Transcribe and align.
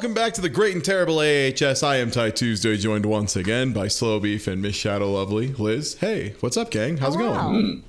welcome 0.00 0.14
back 0.14 0.32
to 0.32 0.40
the 0.40 0.48
Great 0.48 0.74
and 0.74 0.82
Terrible 0.82 1.18
AHS. 1.18 1.82
I 1.82 1.96
am 1.96 2.10
Ty 2.10 2.30
Tuesday, 2.30 2.78
joined 2.78 3.04
once 3.04 3.36
again 3.36 3.74
by 3.74 3.88
Slow 3.88 4.18
Beef 4.18 4.46
and 4.46 4.62
Miss 4.62 4.74
Shadow 4.74 5.12
Lovely. 5.12 5.48
Liz, 5.48 5.98
hey, 6.00 6.36
what's 6.40 6.56
up, 6.56 6.70
gang? 6.70 6.96
How's 6.96 7.16
it 7.16 7.18
going? 7.18 7.84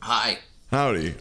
Hi. 0.00 0.40
Howdy. 0.70 1.14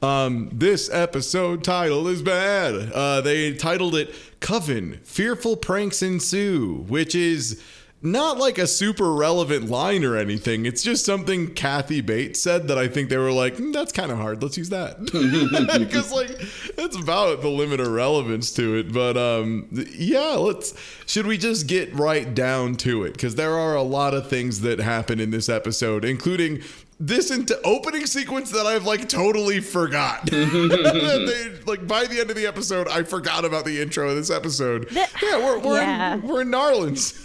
Um, 0.00 0.48
this 0.54 0.88
episode 0.90 1.62
title 1.64 2.08
is 2.08 2.22
bad. 2.22 2.92
Uh, 2.94 3.20
they 3.20 3.52
titled 3.52 3.94
it 3.94 4.14
Coven 4.40 5.00
Fearful 5.04 5.58
Pranks 5.58 6.00
Ensue, 6.00 6.86
which 6.88 7.14
is 7.14 7.62
not 8.00 8.38
like 8.38 8.58
a 8.58 8.66
super 8.66 9.12
relevant 9.12 9.68
line 9.68 10.04
or 10.04 10.16
anything. 10.16 10.66
It's 10.66 10.82
just 10.82 11.04
something 11.04 11.52
Kathy 11.54 12.00
Bates 12.00 12.40
said 12.40 12.68
that 12.68 12.78
I 12.78 12.86
think 12.86 13.08
they 13.08 13.16
were 13.16 13.32
like, 13.32 13.56
"Hmm, 13.56 13.72
that's 13.72 13.90
kind 13.92 14.12
of 14.12 14.18
hard. 14.18 14.42
Let's 14.42 14.56
use 14.56 14.68
that. 14.70 14.98
Because, 15.88 16.12
like, 16.12 16.28
that's 16.76 16.96
about 16.96 17.40
the 17.40 17.48
limit 17.48 17.80
of 17.80 17.88
relevance 17.88 18.52
to 18.54 18.76
it. 18.76 18.92
But, 18.92 19.16
um, 19.16 19.68
yeah, 19.96 20.34
let's, 20.38 20.74
should 21.06 21.26
we 21.26 21.38
just 21.38 21.66
get 21.66 21.92
right 21.94 22.32
down 22.34 22.76
to 22.76 23.04
it? 23.04 23.12
Because 23.14 23.34
there 23.34 23.56
are 23.56 23.74
a 23.74 23.82
lot 23.82 24.14
of 24.14 24.28
things 24.28 24.60
that 24.60 24.78
happen 24.78 25.18
in 25.20 25.30
this 25.30 25.48
episode, 25.48 26.04
including 26.04 26.62
this 27.00 27.30
into 27.30 27.58
opening 27.62 28.06
sequence 28.06 28.50
that 28.50 28.66
I've 28.66 28.84
like 28.84 29.08
totally 29.08 29.60
forgot. 29.60 30.26
they, 30.30 31.52
like 31.66 31.86
by 31.86 32.06
the 32.06 32.18
end 32.20 32.30
of 32.30 32.36
the 32.36 32.46
episode, 32.46 32.88
I 32.88 33.02
forgot 33.04 33.44
about 33.44 33.64
the 33.64 33.80
intro 33.80 34.08
of 34.08 34.16
this 34.16 34.30
episode. 34.30 34.88
The- 34.90 35.08
yeah, 35.22 35.38
we're 35.38 35.58
we're 35.60 35.80
Yeah. 35.80 36.14
In, 36.14 36.22
we're 36.22 36.40
in 36.42 36.48
Narlands. 36.48 37.24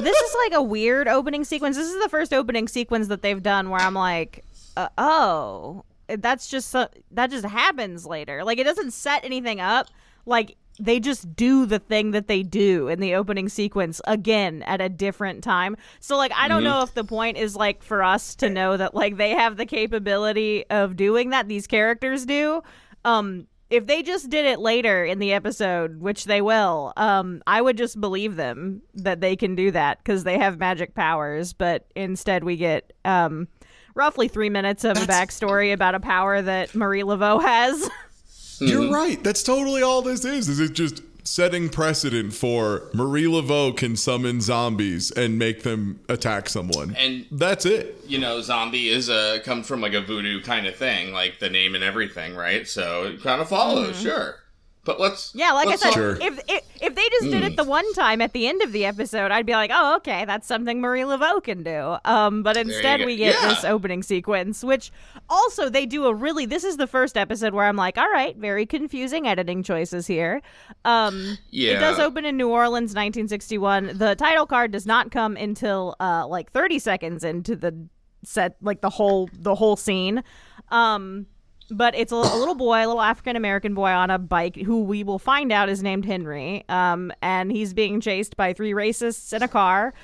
This 0.00 0.16
is 0.16 0.36
like 0.44 0.52
a 0.54 0.62
weird 0.62 1.08
opening 1.08 1.44
sequence. 1.44 1.76
This 1.76 1.88
is 1.88 2.02
the 2.02 2.08
first 2.08 2.32
opening 2.32 2.68
sequence 2.68 3.08
that 3.08 3.22
they've 3.22 3.42
done 3.42 3.70
where 3.70 3.80
I'm 3.80 3.94
like, 3.94 4.44
uh, 4.76 4.88
oh, 4.98 5.84
that's 6.08 6.48
just 6.48 6.70
so, 6.70 6.88
that 7.12 7.30
just 7.30 7.44
happens 7.44 8.06
later. 8.06 8.44
Like 8.44 8.58
it 8.58 8.64
doesn't 8.64 8.92
set 8.92 9.24
anything 9.24 9.60
up. 9.60 9.88
Like 10.26 10.56
they 10.80 11.00
just 11.00 11.34
do 11.36 11.66
the 11.66 11.78
thing 11.78 12.12
that 12.12 12.28
they 12.28 12.42
do 12.42 12.88
in 12.88 13.00
the 13.00 13.14
opening 13.14 13.48
sequence 13.48 14.00
again 14.06 14.62
at 14.62 14.80
a 14.80 14.88
different 14.88 15.44
time. 15.44 15.76
So 16.00 16.16
like 16.16 16.32
I 16.34 16.48
don't 16.48 16.64
know 16.64 16.82
if 16.82 16.94
the 16.94 17.04
point 17.04 17.36
is 17.36 17.54
like 17.54 17.82
for 17.82 18.02
us 18.02 18.34
to 18.36 18.48
know 18.48 18.76
that 18.76 18.94
like 18.94 19.16
they 19.16 19.30
have 19.30 19.56
the 19.56 19.66
capability 19.66 20.64
of 20.70 20.96
doing 20.96 21.30
that 21.30 21.48
these 21.48 21.66
characters 21.66 22.24
do. 22.24 22.62
Um 23.04 23.46
if 23.72 23.86
they 23.86 24.02
just 24.02 24.28
did 24.28 24.44
it 24.44 24.60
later 24.60 25.02
in 25.02 25.18
the 25.18 25.32
episode, 25.32 25.98
which 25.98 26.26
they 26.26 26.42
will, 26.42 26.92
um, 26.98 27.42
I 27.46 27.62
would 27.62 27.78
just 27.78 27.98
believe 27.98 28.36
them 28.36 28.82
that 28.92 29.22
they 29.22 29.34
can 29.34 29.54
do 29.54 29.70
that 29.70 29.98
because 29.98 30.24
they 30.24 30.38
have 30.38 30.58
magic 30.58 30.94
powers. 30.94 31.54
But 31.54 31.86
instead, 31.96 32.44
we 32.44 32.58
get 32.58 32.92
um, 33.06 33.48
roughly 33.94 34.28
three 34.28 34.50
minutes 34.50 34.84
of 34.84 34.98
a 34.98 35.06
backstory 35.06 35.72
about 35.72 35.94
a 35.94 36.00
power 36.00 36.42
that 36.42 36.74
Marie 36.74 37.02
Laveau 37.02 37.40
has. 37.40 37.88
You're 38.60 38.92
right. 38.92 39.22
That's 39.24 39.42
totally 39.42 39.82
all 39.82 40.02
this 40.02 40.26
is. 40.26 40.50
Is 40.50 40.60
it 40.60 40.74
just 40.74 41.02
setting 41.24 41.68
precedent 41.68 42.32
for 42.34 42.90
Marie 42.92 43.24
Laveau 43.24 43.76
can 43.76 43.96
summon 43.96 44.40
zombies 44.40 45.10
and 45.10 45.38
make 45.38 45.62
them 45.62 46.00
attack 46.08 46.48
someone. 46.48 46.94
And- 46.96 47.26
that's 47.30 47.64
it. 47.66 47.98
You 48.06 48.18
know, 48.18 48.40
zombie 48.40 48.88
is 48.88 49.08
a 49.08 49.40
comes 49.40 49.66
from 49.66 49.80
like 49.80 49.94
a 49.94 50.00
voodoo 50.00 50.42
kind 50.42 50.66
of 50.66 50.76
thing, 50.76 51.12
like 51.12 51.38
the 51.38 51.48
name 51.48 51.74
and 51.74 51.82
everything, 51.82 52.34
right? 52.34 52.66
So 52.66 53.04
it 53.04 53.22
kind 53.22 53.40
of 53.40 53.48
follows, 53.48 53.96
mm-hmm. 53.96 54.06
sure. 54.06 54.41
But 54.84 54.98
let's. 54.98 55.32
Yeah, 55.32 55.52
like 55.52 55.68
let's 55.68 55.82
I 55.84 55.90
said, 55.90 55.94
Sure. 55.94 56.16
if, 56.20 56.40
if 56.48 56.64
if 56.82 56.94
they 56.96 57.08
just 57.10 57.30
did 57.30 57.44
it 57.44 57.56
the 57.56 57.62
one 57.62 57.90
time 57.94 58.20
at 58.20 58.32
the 58.32 58.48
end 58.48 58.62
of 58.62 58.72
the 58.72 58.84
episode, 58.84 59.30
I'd 59.30 59.46
be 59.46 59.52
like, 59.52 59.70
oh, 59.72 59.94
okay, 59.98 60.24
that's 60.24 60.44
something 60.48 60.80
Marie 60.80 61.02
Laveau 61.02 61.40
can 61.40 61.62
do. 61.62 61.96
Um, 62.04 62.42
but 62.42 62.56
instead, 62.56 62.98
go. 62.98 63.06
we 63.06 63.16
get 63.16 63.36
Yeah. 63.40 63.48
this 63.50 63.62
opening 63.64 64.02
sequence, 64.02 64.64
which 64.64 64.90
also 65.28 65.68
they 65.68 65.86
do 65.86 66.06
a 66.06 66.14
really. 66.14 66.46
This 66.46 66.64
is 66.64 66.78
the 66.78 66.88
first 66.88 67.16
episode 67.16 67.54
where 67.54 67.66
I'm 67.66 67.76
like, 67.76 67.96
all 67.96 68.10
right, 68.10 68.36
very 68.36 68.66
confusing 68.66 69.28
editing 69.28 69.62
choices 69.62 70.08
here. 70.08 70.42
Um, 70.84 71.38
Yeah. 71.50 71.74
it 71.76 71.78
does 71.78 72.00
open 72.00 72.24
in 72.24 72.36
New 72.36 72.48
Orleans, 72.48 72.90
1961. 72.92 73.98
The 73.98 74.16
title 74.16 74.46
card 74.46 74.72
does 74.72 74.84
not 74.86 75.12
come 75.12 75.36
until 75.36 75.94
uh 76.00 76.26
like 76.26 76.50
30 76.50 76.80
seconds 76.80 77.22
into 77.22 77.54
the 77.54 77.86
set, 78.24 78.56
like 78.60 78.80
the 78.80 78.90
whole 78.90 79.28
the 79.32 79.54
whole 79.54 79.76
scene. 79.76 80.24
Um 80.70 81.26
but 81.72 81.94
it's 81.94 82.12
a, 82.12 82.16
a 82.16 82.36
little 82.36 82.54
boy, 82.54 82.78
a 82.78 82.86
little 82.86 83.00
African 83.00 83.36
American 83.36 83.74
boy 83.74 83.90
on 83.90 84.10
a 84.10 84.18
bike 84.18 84.56
who 84.56 84.82
we 84.82 85.02
will 85.02 85.18
find 85.18 85.50
out 85.50 85.68
is 85.68 85.82
named 85.82 86.04
Henry. 86.04 86.64
Um, 86.68 87.12
and 87.22 87.50
he's 87.50 87.74
being 87.74 88.00
chased 88.00 88.36
by 88.36 88.52
three 88.52 88.72
racists 88.72 89.32
in 89.32 89.42
a 89.42 89.48
car. 89.48 89.94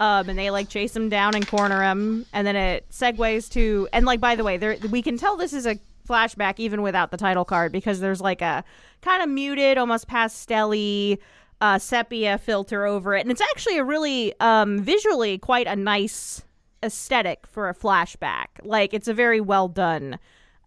Um, 0.00 0.28
and 0.28 0.38
they 0.38 0.50
like 0.50 0.68
chase 0.68 0.94
him 0.96 1.08
down 1.08 1.34
and 1.34 1.46
corner 1.46 1.82
him. 1.82 2.26
And 2.32 2.46
then 2.46 2.56
it 2.56 2.86
segues 2.90 3.50
to, 3.50 3.88
and 3.92 4.06
like, 4.06 4.20
by 4.20 4.34
the 4.34 4.44
way, 4.44 4.56
there, 4.56 4.76
we 4.90 5.02
can 5.02 5.18
tell 5.18 5.36
this 5.36 5.52
is 5.52 5.66
a 5.66 5.78
flashback 6.08 6.54
even 6.58 6.82
without 6.82 7.10
the 7.10 7.16
title 7.16 7.44
card 7.44 7.70
because 7.70 8.00
there's 8.00 8.20
like 8.20 8.40
a 8.40 8.64
kind 9.02 9.22
of 9.22 9.28
muted, 9.28 9.76
almost 9.76 10.08
pastel 10.08 11.16
uh, 11.60 11.78
sepia 11.78 12.38
filter 12.38 12.86
over 12.86 13.14
it. 13.14 13.20
And 13.20 13.30
it's 13.30 13.42
actually 13.42 13.78
a 13.78 13.84
really 13.84 14.34
um, 14.40 14.78
visually 14.78 15.38
quite 15.38 15.66
a 15.66 15.76
nice 15.76 16.42
aesthetic 16.82 17.46
for 17.46 17.68
a 17.68 17.74
flashback. 17.74 18.46
Like, 18.62 18.94
it's 18.94 19.08
a 19.08 19.14
very 19.14 19.40
well 19.40 19.68
done 19.68 20.18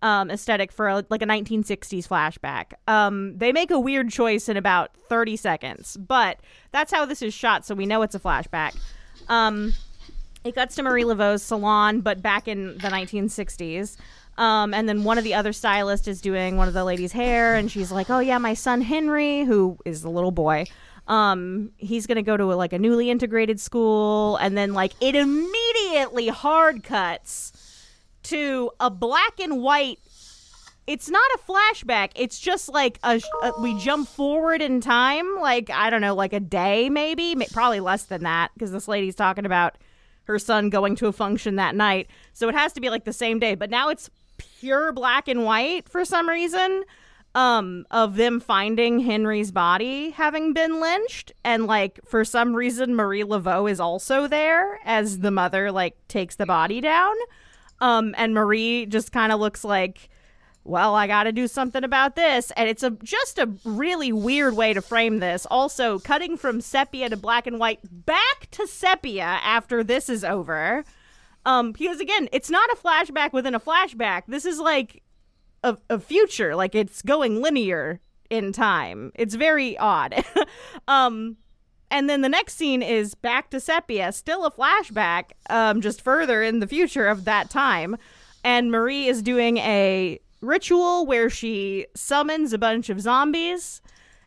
um, 0.02 0.32
aesthetic 0.32 0.72
for 0.72 0.88
a, 0.88 1.06
like 1.10 1.22
a 1.22 1.26
1960s 1.26 2.08
flashback. 2.08 2.74
Um, 2.88 3.38
they 3.38 3.52
make 3.52 3.72
a 3.72 3.80
weird 3.80 4.10
choice 4.10 4.50
in 4.50 4.58
about 4.58 4.92
30 5.10 5.36
seconds, 5.36 5.98
but 5.98 6.40
that's 6.72 6.92
how 6.92 7.06
this 7.06 7.22
is 7.22 7.34
shot, 7.34 7.66
so 7.66 7.76
we 7.76 7.86
know 7.86 8.02
it's 8.02 8.16
a 8.16 8.20
flashback. 8.20 8.76
Um, 9.30 9.74
it 10.44 10.56
cuts 10.56 10.76
to 10.76 10.84
Marie 10.84 11.06
Laveau's 11.06 11.44
salon, 11.44 12.02
but 12.02 12.22
back 12.22 12.48
in 12.48 12.78
the 12.80 12.90
1960s. 12.90 13.98
Um, 14.38 14.74
and 14.74 14.90
then 14.90 15.04
one 15.04 15.18
of 15.18 15.24
the 15.24 15.34
other 15.34 15.54
stylists 15.54 16.08
is 16.08 16.22
doing 16.22 16.58
one 16.58 16.68
of 16.68 16.74
the 16.74 16.84
ladies' 16.84 17.12
hair, 17.12 17.56
and 17.56 17.70
she's 17.70 17.92
like, 17.92 18.10
"Oh 18.10 18.20
yeah, 18.20 18.38
my 18.38 18.54
son 18.54 18.82
Henry, 18.82 19.44
who 19.44 19.78
is 19.86 20.02
the 20.02 20.10
little 20.10 20.32
boy, 20.32 20.66
um, 21.08 21.72
he's 21.78 22.08
gonna 22.08 22.24
go 22.24 22.38
to 22.38 22.52
a, 22.52 22.56
like 22.56 22.74
a 22.74 22.80
newly 22.80 23.12
integrated 23.12 23.60
school." 23.60 24.38
And 24.38 24.58
then 24.58 24.74
like 24.74 24.94
it 25.02 25.16
immediately 25.16 26.30
hard 26.30 26.82
cuts 26.82 27.52
to 28.24 28.72
a 28.80 28.90
black 28.90 29.40
and 29.40 29.62
white 29.62 30.00
it's 30.88 31.10
not 31.10 31.30
a 31.36 31.40
flashback. 31.40 32.12
It's 32.16 32.40
just 32.40 32.68
like 32.68 33.00
a, 33.04 33.22
a 33.44 33.62
we 33.62 33.78
jump 33.80 34.08
forward 34.08 34.62
in 34.62 34.82
time 34.82 35.38
like 35.40 35.70
i 35.70 35.90
don't 35.90 36.02
know 36.02 36.16
like 36.16 36.34
a 36.34 36.40
day 36.40 36.90
maybe 36.90 37.36
probably 37.54 37.80
less 37.80 38.04
than 38.06 38.24
that 38.24 38.52
because 38.54 38.72
this 38.72 38.88
lady's 38.88 39.16
talking 39.16 39.46
about 39.46 39.78
her 40.26 40.40
son 40.40 40.70
going 40.70 40.96
to 40.96 41.08
a 41.08 41.12
function 41.12 41.56
that 41.56 41.76
night. 41.76 42.08
So 42.34 42.48
it 42.48 42.56
has 42.56 42.74
to 42.74 42.82
be 42.82 42.90
like 42.90 43.06
the 43.06 43.14
same 43.14 43.40
day 43.40 43.56
but 43.56 43.70
now 43.70 43.90
it's 43.90 44.10
pure 44.38 44.92
black 44.92 45.28
and 45.28 45.46
white 45.46 45.88
for 45.88 46.04
some 46.04 46.28
reason 46.28 46.84
um 47.36 47.86
of 47.92 48.16
them 48.16 48.40
finding 48.40 49.00
henry's 49.00 49.52
body 49.52 50.10
having 50.10 50.52
been 50.54 50.82
lynched. 50.82 51.32
And 51.46 51.68
like 51.68 52.00
for 52.06 52.26
some 52.26 52.56
reason 52.56 52.96
marie 52.96 53.24
laveau 53.24 53.70
is 53.70 53.80
also 53.80 54.28
there 54.28 54.80
as 54.84 55.20
the 55.20 55.32
mother 55.32 55.72
like 55.72 55.96
takes 56.08 56.36
the 56.36 56.46
body 56.46 56.82
down 56.82 57.16
um, 57.82 58.14
and 58.18 58.34
Marie 58.34 58.86
just 58.86 59.12
kind 59.12 59.32
of 59.32 59.40
looks 59.40 59.64
like, 59.64 60.10
well, 60.64 60.94
I 60.94 61.08
got 61.08 61.24
to 61.24 61.32
do 61.32 61.48
something 61.48 61.84
about 61.84 62.16
this. 62.16 62.52
And 62.52 62.70
it's 62.70 62.84
a 62.84 62.92
just 62.92 63.40
a 63.40 63.50
really 63.66 64.14
weird 64.14 64.56
way 64.56 64.74
to 64.74 64.82
frame 64.82 65.20
this. 65.20 65.48
Also, 65.50 65.98
cutting 66.00 66.38
from 66.38 66.62
sepia 66.62 67.10
to 67.10 67.18
black 67.18 67.48
and 67.48 67.60
white 67.60 67.80
back 67.84 68.50
to 68.52 68.68
sepia 68.68 69.24
after 69.24 69.84
this 69.84 70.08
is 70.08 70.24
over. 70.24 70.86
Um, 71.44 71.72
because 71.72 72.00
again, 72.00 72.30
it's 72.32 72.52
not 72.52 72.70
a 72.70 72.76
flashback 72.76 73.34
within 73.34 73.56
a 73.56 73.60
flashback. 73.60 74.24
This 74.28 74.46
is 74.46 74.60
like 74.60 75.02
a, 75.64 75.76
a 75.90 76.00
future, 76.00 76.56
like 76.56 76.76
it's 76.76 77.02
going 77.02 77.42
linear 77.42 78.00
in 78.30 78.54
time. 78.54 79.12
It's 79.16 79.34
very 79.34 79.76
odd. 79.80 80.24
um, 80.88 81.38
and 81.92 82.10
then 82.10 82.22
the 82.22 82.30
next 82.30 82.56
scene 82.56 82.82
is 82.82 83.14
back 83.14 83.50
to 83.50 83.60
sepia, 83.60 84.12
still 84.14 84.46
a 84.46 84.52
flashback, 84.52 85.32
um, 85.50 85.82
just 85.82 86.02
further 86.02 86.42
in 86.42 86.60
the 86.60 86.68
future 86.68 87.08
of 87.08 87.26
that 87.26 87.50
time. 87.50 87.98
And 88.44 88.72
Marie 88.72 89.08
is 89.08 89.22
doing 89.22 89.58
a 89.58 90.20
ritual 90.40 91.06
where 91.06 91.30
she 91.30 91.86
summons 91.94 92.54
a 92.54 92.58
bunch 92.58 92.90
of 92.90 93.02
zombies, 93.02 93.82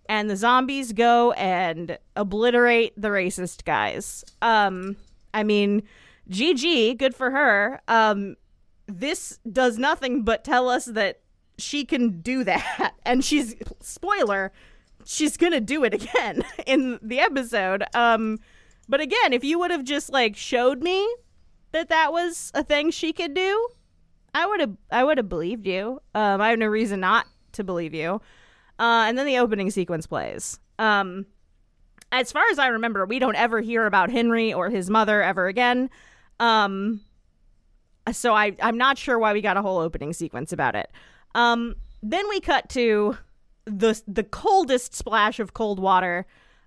and 0.09 0.29
the 0.29 0.37
zombies 0.37 0.93
go 0.93 1.33
and 1.33 1.99
obliterate 2.15 2.93
the 3.01 3.09
racist 3.09 3.65
guys. 3.65 4.25
Um, 4.43 4.97
I 5.33 5.43
mean, 5.43 5.83
GG, 6.31 6.99
good 6.99 7.15
for 7.15 7.31
her. 7.31 7.81
Um, 7.89 8.37
this 8.87 9.39
does 9.51 9.79
nothing 9.79 10.23
but 10.23 10.45
tell 10.45 10.69
us 10.69 10.85
that 10.85 11.21
she 11.57 11.87
can 11.87 12.21
do 12.21 12.45
that. 12.45 12.93
And 13.07 13.25
she's, 13.25 13.57
spoiler, 13.81 14.53
she's 15.05 15.37
gonna 15.37 15.61
do 15.61 15.85
it 15.85 15.95
again 15.95 16.45
in 16.67 16.99
the 17.03 17.21
episode. 17.21 17.85
Um, 17.95 18.39
but 18.89 19.01
again, 19.01 19.33
if 19.33 19.45
you 19.45 19.59
would 19.59 19.71
have 19.71 19.85
just 19.85 20.11
like 20.11 20.37
showed 20.37 20.83
me 20.83 21.09
that 21.73 21.89
that 21.89 22.13
was 22.13 22.51
a 22.55 22.63
thing 22.63 22.91
she 22.91 23.13
could 23.13 23.35
do, 23.35 23.69
I 24.35 24.47
would 24.47 24.61
have 24.61 24.77
I 24.91 25.05
would 25.05 25.19
have 25.19 25.29
believed 25.29 25.67
you. 25.67 26.01
Um, 26.15 26.41
I 26.41 26.51
have 26.51 26.59
no 26.59 26.67
reason 26.67 27.01
not 27.01 27.27
to 27.53 27.65
believe 27.65 27.95
you. 27.95 28.21
Uh, 28.79 29.05
and 29.07 29.17
then 29.17 29.27
the 29.27 29.39
opening 29.39 29.71
sequence 29.71 30.07
plays. 30.07 30.59
Um, 30.79 31.27
as 32.11 32.33
far 32.33 32.43
as 32.51 32.59
I 32.59 32.69
remember, 32.69 33.07
we 33.07 33.19
don't 33.19 33.37
ever 33.37 33.61
hear 33.61 33.87
about 33.87 34.11
Henry 34.11 34.53
or 34.53 34.71
his 34.71 34.91
mother 34.91 35.23
ever 35.23 35.47
again. 35.47 35.91
Um, 36.41 37.01
so 38.13 38.35
I 38.35 38.57
I'm 38.61 38.77
not 38.77 38.99
sure 38.99 39.19
why 39.19 39.33
we 39.33 39.41
got 39.41 39.57
a 39.57 39.63
whole 39.63 39.79
opening 39.79 40.13
sequence 40.13 40.53
about 40.53 40.75
it. 40.75 40.91
Um, 41.35 41.77
then 42.03 42.29
we 42.29 42.41
cut 42.41 42.69
to 42.71 43.17
the 43.67 44.01
the 44.07 44.25
coldest 44.25 44.95
splash 44.95 45.41
of 45.41 45.55
cold 45.55 45.79
water 45.79 46.27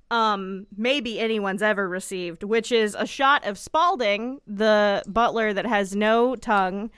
um 0.09 0.65
maybe 0.77 1.19
anyone's 1.19 1.61
ever 1.61 1.87
received, 1.87 2.41
which 2.43 2.71
is 2.71 2.95
a 2.97 3.05
shot 3.05 3.45
of 3.45 3.57
Spalding, 3.57 4.39
the 4.47 5.03
butler 5.05 5.51
that 5.53 5.65
has 5.65 5.95
no 5.95 6.35
tongue, 6.35 6.89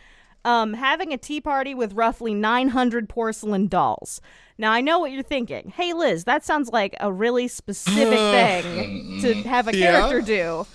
um 0.46 0.74
having 0.74 1.12
a 1.12 1.18
tea 1.18 1.42
party 1.42 1.74
with 1.74 1.94
roughly 1.94 2.34
900 2.34 3.10
porcelain 3.10 3.68
dolls. 3.68 4.22
Now 4.60 4.72
I 4.72 4.81
know 4.81 5.00
what 5.00 5.12
you're 5.12 5.24
thinking. 5.24 5.74
Hey 5.75 5.92
Liz, 5.94 6.25
that 6.25 6.45
sounds 6.45 6.69
like 6.69 6.95
a 7.00 7.12
really 7.12 7.48
specific 7.48 8.19
thing 8.19 9.19
to 9.22 9.34
have 9.50 9.68
a 9.68 9.75
Yeah? 9.75 9.92
character 9.92 10.22
do. 10.22 10.68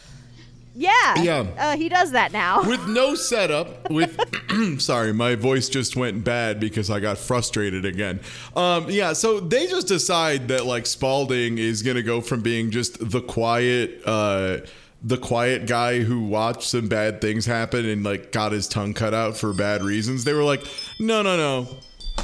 Yeah. 0.74 1.22
Yeah. 1.22 1.46
Uh, 1.56 1.76
he 1.76 1.88
does 1.88 2.10
that 2.12 2.32
now. 2.32 2.66
with 2.68 2.86
no 2.88 3.14
setup 3.14 3.88
with 3.90 4.18
sorry 4.80 5.12
my 5.12 5.34
voice 5.36 5.68
just 5.68 5.96
went 5.96 6.24
bad 6.24 6.58
because 6.60 6.90
i 6.90 7.00
got 7.00 7.16
frustrated 7.18 7.84
again 7.84 8.20
um 8.56 8.86
yeah 8.90 9.12
so 9.12 9.40
they 9.40 9.66
just 9.66 9.86
decide 9.88 10.48
that 10.48 10.64
like 10.66 10.86
spalding 10.86 11.58
is 11.58 11.82
gonna 11.82 12.02
go 12.02 12.20
from 12.20 12.40
being 12.42 12.70
just 12.70 13.10
the 13.10 13.20
quiet 13.20 14.00
uh 14.06 14.58
the 15.02 15.18
quiet 15.18 15.66
guy 15.66 16.00
who 16.00 16.22
watched 16.24 16.62
some 16.62 16.88
bad 16.88 17.20
things 17.20 17.46
happen 17.46 17.84
and 17.88 18.04
like 18.04 18.32
got 18.32 18.52
his 18.52 18.66
tongue 18.68 18.94
cut 18.94 19.12
out 19.14 19.36
for 19.36 19.52
bad 19.52 19.82
reasons 19.82 20.24
they 20.24 20.32
were 20.32 20.44
like 20.44 20.64
no 20.98 21.22
no 21.22 21.36
no 21.36 21.68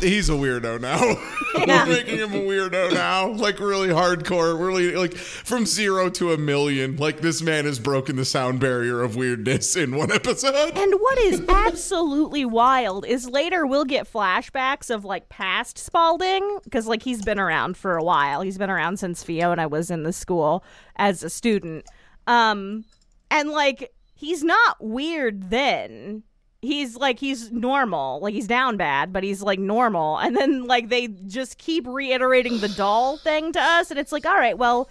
he's 0.01 0.29
a 0.29 0.33
weirdo 0.33 0.81
now. 0.81 1.01
Yeah. 1.67 1.85
We're 1.85 1.95
making 1.95 2.19
him 2.19 2.33
a 2.33 2.39
weirdo 2.39 2.95
now. 2.95 3.33
Like 3.33 3.59
really 3.59 3.89
hardcore. 3.89 4.57
Really 4.59 4.95
like 4.95 5.15
from 5.15 5.67
zero 5.67 6.09
to 6.11 6.33
a 6.33 6.39
million. 6.39 6.97
Like 6.97 7.21
this 7.23 7.43
man 7.43 7.65
has 7.65 7.81
broken 7.81 8.15
the 8.15 8.25
sound 8.25 8.61
barrier 8.61 9.03
of 9.03 9.17
weirdness 9.17 9.75
in 9.75 9.97
one 9.97 10.13
episode. 10.13 10.55
And 10.77 10.95
what 10.95 11.19
is 11.19 11.43
absolutely 11.49 12.45
wild 12.45 13.05
is 13.05 13.29
later 13.29 13.67
we'll 13.67 13.85
get 13.85 14.11
flashbacks 14.11 14.95
of 14.95 15.05
like 15.05 15.29
past 15.29 15.77
Spalding 15.77 16.61
because 16.63 16.87
like 16.87 17.03
he's 17.03 17.23
been 17.23 17.41
around 17.41 17.77
for 17.77 17.97
a 17.97 18.05
while. 18.05 18.43
He's 18.43 18.57
been 18.57 18.71
around 18.71 19.01
since 19.01 19.25
Fiona 19.25 19.69
was 19.69 19.91
in 19.91 20.05
the 20.05 20.13
school 20.13 20.63
as 20.97 21.25
a 21.25 21.29
student. 21.29 21.85
Um 22.29 22.85
and 23.29 23.51
like 23.51 23.93
he's 24.15 24.45
not 24.45 24.77
weird 24.79 25.51
then. 25.51 26.23
He's 26.63 26.97
like 26.97 27.19
he's 27.19 27.51
normal. 27.51 28.21
Like 28.21 28.35
he's 28.35 28.47
down 28.47 28.77
bad, 28.77 29.13
but 29.13 29.25
he's 29.25 29.43
like 29.43 29.59
normal. 29.59 30.19
And 30.19 30.37
then 30.37 30.67
like 30.67 30.89
they 30.89 31.09
just 31.09 31.59
keep 31.59 31.87
reiterating 31.87 32.59
the 32.59 32.69
doll 32.69 33.17
thing 33.17 33.53
to 33.53 33.61
us 33.61 33.91
and 33.91 33.99
it's 33.99 34.13
like, 34.13 34.27
"All 34.27 34.35
right, 34.35 34.59
well, 34.59 34.89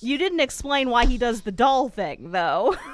you 0.00 0.16
didn't 0.16 0.40
explain 0.40 0.88
why 0.88 1.04
he 1.04 1.18
does 1.18 1.42
the 1.42 1.52
doll 1.52 1.88
thing 1.88 2.30
though." 2.32 2.74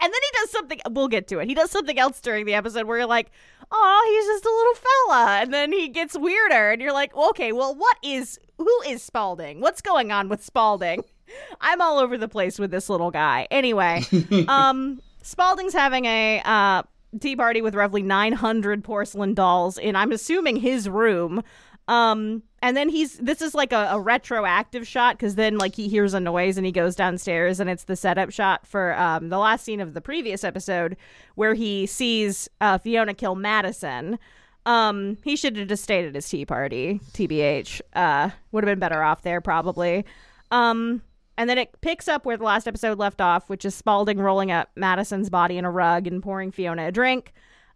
and 0.00 0.12
then 0.12 0.20
he 0.22 0.40
does 0.40 0.50
something 0.50 0.80
we'll 0.90 1.08
get 1.08 1.28
to 1.28 1.38
it 1.38 1.48
he 1.48 1.54
does 1.54 1.70
something 1.70 1.98
else 1.98 2.20
during 2.20 2.46
the 2.46 2.54
episode 2.54 2.86
where 2.86 2.98
you're 2.98 3.06
like 3.06 3.30
oh 3.70 4.04
he's 4.08 4.26
just 4.26 4.44
a 4.44 4.48
little 4.48 4.74
fella 4.74 5.42
and 5.42 5.52
then 5.52 5.72
he 5.72 5.88
gets 5.88 6.16
weirder 6.16 6.70
and 6.70 6.80
you're 6.80 6.92
like 6.92 7.14
okay 7.14 7.52
well 7.52 7.74
what 7.74 7.96
is 8.02 8.38
who 8.58 8.80
is 8.86 9.02
spalding 9.02 9.60
what's 9.60 9.80
going 9.80 10.12
on 10.12 10.28
with 10.28 10.42
spalding 10.42 11.02
i'm 11.60 11.80
all 11.80 11.98
over 11.98 12.16
the 12.16 12.28
place 12.28 12.58
with 12.58 12.70
this 12.70 12.88
little 12.88 13.10
guy 13.10 13.46
anyway 13.50 14.02
um 14.48 15.00
spalding's 15.22 15.72
having 15.74 16.04
a 16.04 16.40
uh 16.44 16.82
tea 17.20 17.36
party 17.36 17.60
with 17.60 17.74
roughly 17.74 18.02
900 18.02 18.82
porcelain 18.84 19.34
dolls 19.34 19.78
in 19.78 19.96
i'm 19.96 20.12
assuming 20.12 20.56
his 20.56 20.88
room. 20.88 21.42
Um 21.88 22.44
and 22.62 22.76
then 22.76 22.88
he's 22.88 23.18
this 23.18 23.42
is 23.42 23.54
like 23.54 23.72
a, 23.72 23.88
a 23.90 24.00
retroactive 24.00 24.86
shot 24.86 25.16
because 25.16 25.34
then 25.34 25.58
like 25.58 25.74
he 25.74 25.88
hears 25.88 26.14
a 26.14 26.20
noise 26.20 26.56
and 26.56 26.64
he 26.64 26.70
goes 26.72 26.94
downstairs 26.94 27.58
and 27.58 27.68
it's 27.68 27.84
the 27.84 27.96
setup 27.96 28.30
shot 28.30 28.66
for 28.66 28.96
um 28.98 29.30
the 29.30 29.38
last 29.38 29.64
scene 29.64 29.80
of 29.80 29.92
the 29.92 30.00
previous 30.00 30.44
episode 30.44 30.96
where 31.34 31.54
he 31.54 31.86
sees 31.86 32.48
uh 32.60 32.78
fiona 32.78 33.14
kill 33.14 33.34
madison. 33.34 34.18
Um 34.64 35.18
he 35.24 35.34
should 35.34 35.56
have 35.56 35.68
just 35.68 35.82
stayed 35.82 36.06
at 36.06 36.14
his 36.14 36.28
tea 36.28 36.46
party 36.46 37.00
tbh 37.12 37.80
uh 37.94 38.30
would 38.52 38.62
have 38.62 38.70
been 38.72 38.78
better 38.78 39.02
off 39.02 39.22
there 39.22 39.40
probably. 39.40 40.04
Um 40.52 41.02
and 41.42 41.50
then 41.50 41.58
it 41.58 41.68
picks 41.80 42.06
up 42.08 42.24
where 42.24 42.36
the 42.36 42.44
last 42.44 42.68
episode 42.68 42.98
left 42.98 43.20
off 43.20 43.48
which 43.48 43.64
is 43.64 43.74
spalding 43.74 44.18
rolling 44.18 44.50
up 44.52 44.70
madison's 44.76 45.28
body 45.28 45.58
in 45.58 45.64
a 45.64 45.70
rug 45.70 46.06
and 46.06 46.22
pouring 46.22 46.50
fiona 46.52 46.86
a 46.88 46.92
drink 46.92 47.32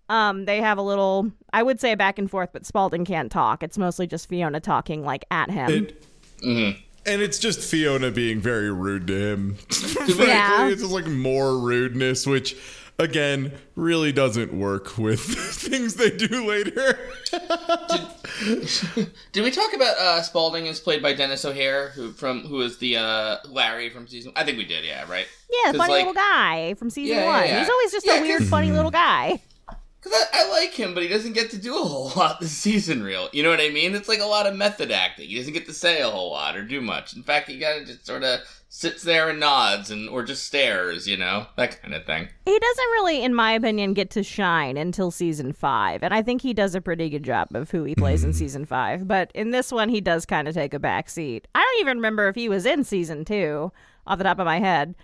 um, 0.09 0.45
they 0.45 0.61
have 0.61 0.79
a 0.79 0.83
little, 0.83 1.33
I 1.53 1.65
would 1.65 1.81
say 1.81 1.91
a 1.91 1.97
back 1.97 2.21
and 2.21 2.31
forth, 2.31 2.51
but 2.53 2.65
Spalding 2.65 3.05
can't 3.05 3.29
talk. 3.29 3.65
It's 3.65 3.77
mostly 3.77 4.07
just 4.07 4.29
Fiona 4.29 4.61
talking 4.61 5.03
like 5.05 5.25
at 5.33 5.51
him. 5.51 5.89
It, 6.45 6.77
And 7.05 7.23
it's 7.23 7.41
just 7.41 7.61
Fiona 7.61 8.13
being 8.13 8.41
very 8.41 8.71
rude 8.73 9.09
to 9.09 9.33
him. 9.33 9.55
Frankly, 9.69 10.27
Yeah. 10.29 10.69
it's 10.69 10.81
just 10.81 10.93
like 10.93 11.09
more 11.09 11.59
rudeness, 11.59 12.25
which 12.25 12.57
again 12.99 13.53
really 13.75 14.13
doesn't 14.13 14.53
work 14.53 14.97
with 14.99 15.21
things 15.21 15.95
they 15.95 16.11
do 16.11 16.47
later. 16.47 16.99
Did 19.33 19.45
we 19.45 19.51
talk 19.51 19.73
about 19.75 19.97
uh, 19.99 20.23
Spalding 20.23 20.67
is 20.67 20.81
played 20.81 21.03
by 21.03 21.13
Denis 21.15 21.45
O'Hare, 21.45 21.89
who 21.91 22.13
from 22.13 22.41
who 22.41 22.61
is 22.63 22.79
the 22.79 22.97
uh, 22.99 23.37
Larry 23.49 23.91
from 23.91 24.07
season? 24.09 24.33
I 24.37 24.45
think 24.45 24.59
we 24.59 24.65
did, 24.65 24.85
yeah, 24.85 25.09
right? 25.11 25.27
Yeah, 25.65 25.73
funny 25.73 25.93
like- 25.95 26.07
little 26.07 26.15
guy 26.15 26.75
from 26.75 26.91
season 26.91 27.17
Yeah, 27.17 27.23
yeah, 27.25 27.29
one. 27.41 27.47
yeah. 27.49 27.59
He's 27.61 27.71
always 27.71 27.93
just 27.93 28.07
Yeah, 28.07 28.19
a 28.19 28.23
weird, 28.23 28.45
funny 28.45 28.73
little 28.73 28.91
guy. 28.91 29.41
Because 30.07 30.27
I, 30.33 30.45
I 30.45 30.51
like 30.51 30.73
him, 30.73 30.95
but 30.95 31.03
he 31.03 31.09
doesn't 31.09 31.33
get 31.33 31.51
to 31.51 31.59
do 31.59 31.77
a 31.77 31.85
whole 31.85 32.13
lot 32.17 32.41
this 32.41 32.53
season. 32.53 33.03
Real, 33.03 33.29
you 33.33 33.43
know 33.43 33.51
what 33.51 33.61
I 33.61 33.71
mean? 33.71 33.95
It's 33.95 34.09
like 34.09 34.21
a 34.21 34.27
lot 34.27 34.47
of 34.47 34.55
method 34.55 34.93
acting. 34.93 35.29
He 35.29 35.37
doesn't 35.37 35.53
get 35.53 35.67
to 35.67 35.73
say 35.73 36.01
a 36.01 36.09
whole 36.09 36.31
lot 36.31 36.57
or 36.57 36.63
do 36.63 36.81
much. 36.81 37.17
In 37.17 37.23
fact, 37.23 37.49
he 37.49 37.59
kind 37.59 37.81
of 37.81 37.89
just 37.89 38.07
sort 38.07 38.23
of 38.23 38.41
sits 38.69 39.03
there 39.03 39.29
and 39.31 39.41
nods 39.41 39.91
and 39.91 40.09
or 40.09 40.23
just 40.23 40.47
stares, 40.47 41.09
you 41.09 41.17
know, 41.17 41.47
that 41.57 41.81
kind 41.81 41.95
of 41.95 42.05
thing. 42.05 42.29
He 42.45 42.59
doesn't 42.59 42.91
really, 42.93 43.25
in 43.25 43.35
my 43.35 43.53
opinion, 43.53 43.95
get 43.95 44.11
to 44.11 44.23
shine 44.23 44.77
until 44.77 45.11
season 45.11 45.53
five. 45.53 46.03
And 46.03 46.13
I 46.13 46.23
think 46.23 46.43
he 46.43 46.53
does 46.55 46.75
a 46.75 46.81
pretty 46.81 47.09
good 47.09 47.23
job 47.23 47.49
of 47.55 47.71
who 47.71 47.85
he 47.85 47.95
plays 47.95 48.23
in 48.23 48.33
season 48.33 48.65
five. 48.65 49.09
But 49.09 49.33
in 49.35 49.51
this 49.51 49.73
one, 49.73 49.89
he 49.89 50.01
does 50.01 50.27
kind 50.27 50.47
of 50.47 50.55
take 50.55 50.75
a 50.75 50.79
back 50.79 51.09
seat. 51.09 51.49
I 51.55 51.61
don't 51.61 51.81
even 51.81 51.99
remember 51.99 52.29
if 52.29 52.35
he 52.35 52.49
was 52.49 52.67
in 52.67 52.85
season 52.85 53.25
two 53.25 53.73
off 54.07 54.19
the 54.19 54.25
top 54.25 54.39
of 54.39 54.47
my 54.47 54.61
head. 54.61 54.95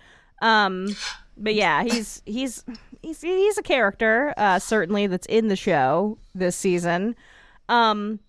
Um, 0.41 0.95
but 1.37 1.55
yeah, 1.55 1.83
he's 1.83 2.21
he's 2.25 2.63
he's 3.03 3.21
he's 3.21 3.57
a 3.57 3.63
character, 3.63 4.33
uh, 4.37 4.57
certainly 4.57 5.07
that's 5.07 5.27
in 5.27 5.49
the 5.49 5.55
show 5.55 6.17
this 6.33 6.55
season. 6.55 7.15
Um, 7.69 8.19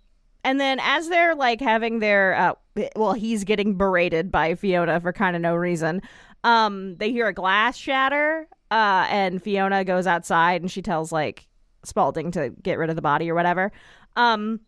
and 0.42 0.60
then 0.60 0.78
as 0.82 1.08
they're 1.08 1.34
like 1.34 1.60
having 1.60 2.00
their 2.00 2.34
uh, 2.34 2.52
well, 2.96 3.14
he's 3.14 3.44
getting 3.44 3.76
berated 3.76 4.30
by 4.30 4.54
Fiona 4.54 5.00
for 5.00 5.12
kind 5.12 5.36
of 5.36 5.42
no 5.42 5.54
reason. 5.54 6.02
Um, 6.42 6.96
they 6.96 7.10
hear 7.10 7.28
a 7.28 7.32
glass 7.32 7.76
shatter, 7.76 8.46
uh, 8.70 9.06
and 9.08 9.42
Fiona 9.42 9.84
goes 9.84 10.06
outside 10.06 10.60
and 10.60 10.70
she 10.70 10.82
tells 10.82 11.10
like 11.10 11.46
Spalding 11.84 12.30
to 12.32 12.50
get 12.62 12.78
rid 12.78 12.90
of 12.90 12.96
the 12.96 13.02
body 13.02 13.30
or 13.30 13.34
whatever. 13.34 13.72
Um, 14.16 14.60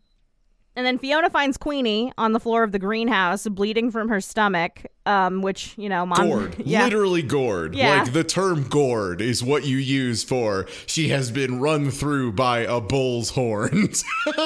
and 0.77 0.85
then 0.85 0.99
Fiona 0.99 1.31
finds 1.31 1.57
Queenie 1.57 2.13
on 2.19 2.33
the 2.33 2.39
floor 2.39 2.61
of 2.61 2.71
the 2.71 2.77
greenhouse, 2.77 3.47
bleeding 3.47 3.89
from 3.89 4.09
her 4.09 4.21
stomach. 4.21 4.85
Um, 5.07 5.41
which 5.41 5.73
you 5.77 5.89
know, 5.89 6.05
mom, 6.05 6.29
gored. 6.29 6.55
yeah, 6.65 6.83
Literally 6.83 7.23
gored. 7.23 7.73
Yeah. 7.73 8.03
Like 8.03 8.13
the 8.13 8.23
term 8.23 8.67
gored 8.67 9.21
is 9.21 9.41
what 9.41 9.65
you 9.65 9.77
use 9.77 10.23
for 10.23 10.67
she 10.85 11.07
has 11.09 11.31
been 11.31 11.59
run 11.59 11.91
through 11.91 12.33
by 12.33 12.59
a 12.59 12.79
bull's 12.79 13.31
horns. 13.31 14.03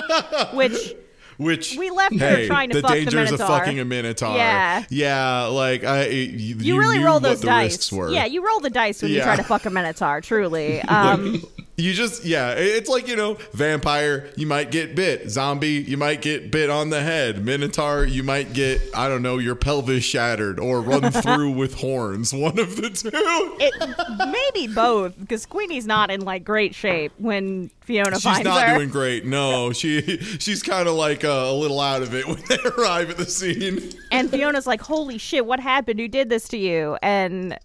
which 0.54 0.96
Which 1.38 1.76
We 1.78 1.90
left 1.90 2.20
her 2.20 2.36
hey, 2.36 2.48
trying 2.48 2.70
to 2.70 2.76
the 2.76 2.82
fuck 2.82 2.92
the 2.92 3.06
dangers 3.06 3.32
of 3.32 3.40
Minotaur. 3.40 3.60
fucking 3.60 3.80
a 3.80 3.86
minotaur. 3.86 4.36
Yeah. 4.36 4.86
yeah. 4.90 5.44
Like 5.46 5.84
I, 5.84 6.08
you, 6.08 6.56
you, 6.60 6.80
really 6.80 7.00
roll 7.00 7.20
those 7.20 7.42
the 7.42 7.48
dice. 7.48 7.92
were. 7.92 8.10
Yeah, 8.10 8.26
you 8.26 8.46
roll 8.46 8.60
the 8.60 8.70
dice 8.70 9.02
when 9.02 9.12
you 9.12 9.22
try 9.22 9.36
to 9.36 9.44
fuck 9.44 9.66
a 9.66 9.70
minotaur. 9.70 10.22
Truly, 10.22 10.82
um, 10.84 11.42
You 11.78 11.94
just 11.94 12.26
yeah, 12.26 12.52
it's 12.52 12.90
like 12.90 13.08
you 13.08 13.16
know, 13.16 13.40
vampire, 13.54 14.30
you 14.36 14.46
might 14.46 14.70
get 14.70 14.94
bit. 14.94 15.30
Zombie, 15.30 15.70
you 15.88 15.98
might 15.98 16.22
get 16.22 16.52
bit 16.52 16.70
on 16.70 16.92
the 16.92 17.02
head. 17.02 17.44
Minotaur, 17.44 18.06
you 18.06 18.22
might 18.22 18.54
get 18.54 18.82
I 18.96 19.08
don't 19.08 19.24
know, 19.24 19.40
your 19.40 19.56
pelvis 19.56 20.04
shattered 20.04 20.60
or 20.60 20.82
run 20.82 21.12
through 21.12 21.52
with 21.52 21.76
horns. 21.76 22.34
One 22.42 22.60
of 22.60 22.76
the 22.76 22.90
two. 22.92 23.10
it 23.14 24.32
maybe 24.32 24.72
both 24.72 25.20
because 25.20 25.48
Queenie's 25.48 25.88
not 25.88 26.12
in 26.12 26.22
like 26.22 26.44
great 26.44 26.76
shape 26.76 27.14
when 27.18 27.72
Fiona 27.82 28.16
She's 28.16 28.24
finds 28.24 28.44
not 28.44 28.68
her. 28.68 28.76
doing 28.76 28.90
great. 28.90 29.26
No, 29.26 29.74
she 29.74 30.18
she's 30.40 30.62
kind 30.62 30.88
of 30.88 30.94
like 30.96 31.21
uh, 31.24 31.46
a 31.48 31.54
little 31.54 31.80
out 31.80 32.02
of 32.02 32.14
it 32.14 32.28
when 32.28 32.42
they 32.50 32.58
arrive 32.78 33.10
at 33.10 33.18
the 33.18 33.26
scene. 33.26 33.92
And 34.12 34.30
Fiona's 34.30 34.68
like, 34.68 34.82
"Holy 34.82 35.18
shit, 35.18 35.46
what 35.46 35.60
happened? 35.60 36.00
Who 36.00 36.08
did 36.08 36.30
this 36.30 36.48
to 36.50 36.58
you?" 36.58 36.98
And 37.02 37.58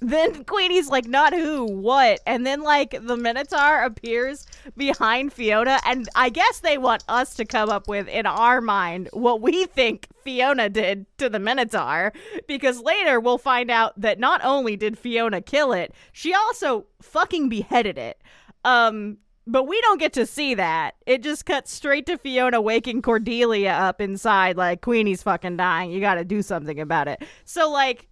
then 0.00 0.44
Queenie's 0.44 0.88
like, 0.88 1.06
"Not 1.06 1.32
who, 1.32 1.64
what?" 1.64 2.20
And 2.26 2.46
then 2.46 2.62
like 2.62 2.90
the 3.00 3.16
Minotaur 3.16 3.82
appears 3.82 4.46
behind 4.76 5.32
Fiona, 5.32 5.80
and 5.84 6.08
I 6.14 6.28
guess 6.28 6.60
they 6.60 6.78
want 6.78 7.04
us 7.08 7.34
to 7.34 7.44
come 7.44 7.70
up 7.70 7.88
with 7.88 8.08
in 8.08 8.26
our 8.26 8.60
mind 8.60 9.08
what 9.12 9.40
we 9.40 9.66
think 9.66 10.08
Fiona 10.22 10.68
did 10.68 11.06
to 11.18 11.28
the 11.28 11.38
Minotaur, 11.38 12.12
because 12.46 12.80
later 12.80 13.20
we'll 13.20 13.38
find 13.38 13.70
out 13.70 13.98
that 14.00 14.18
not 14.18 14.40
only 14.44 14.76
did 14.76 14.98
Fiona 14.98 15.40
kill 15.40 15.72
it, 15.72 15.94
she 16.12 16.34
also 16.34 16.86
fucking 17.02 17.48
beheaded 17.48 17.98
it. 17.98 18.20
Um. 18.64 19.18
But 19.48 19.64
we 19.68 19.80
don't 19.82 19.98
get 20.00 20.12
to 20.14 20.26
see 20.26 20.54
that. 20.54 20.96
It 21.06 21.22
just 21.22 21.46
cuts 21.46 21.72
straight 21.72 22.06
to 22.06 22.18
Fiona 22.18 22.60
waking 22.60 23.02
Cordelia 23.02 23.70
up 23.72 24.00
inside, 24.00 24.56
like, 24.56 24.80
Queenie's 24.80 25.22
fucking 25.22 25.56
dying. 25.56 25.92
You 25.92 26.00
gotta 26.00 26.24
do 26.24 26.42
something 26.42 26.80
about 26.80 27.06
it. 27.06 27.22
So, 27.44 27.70
like, 27.70 28.08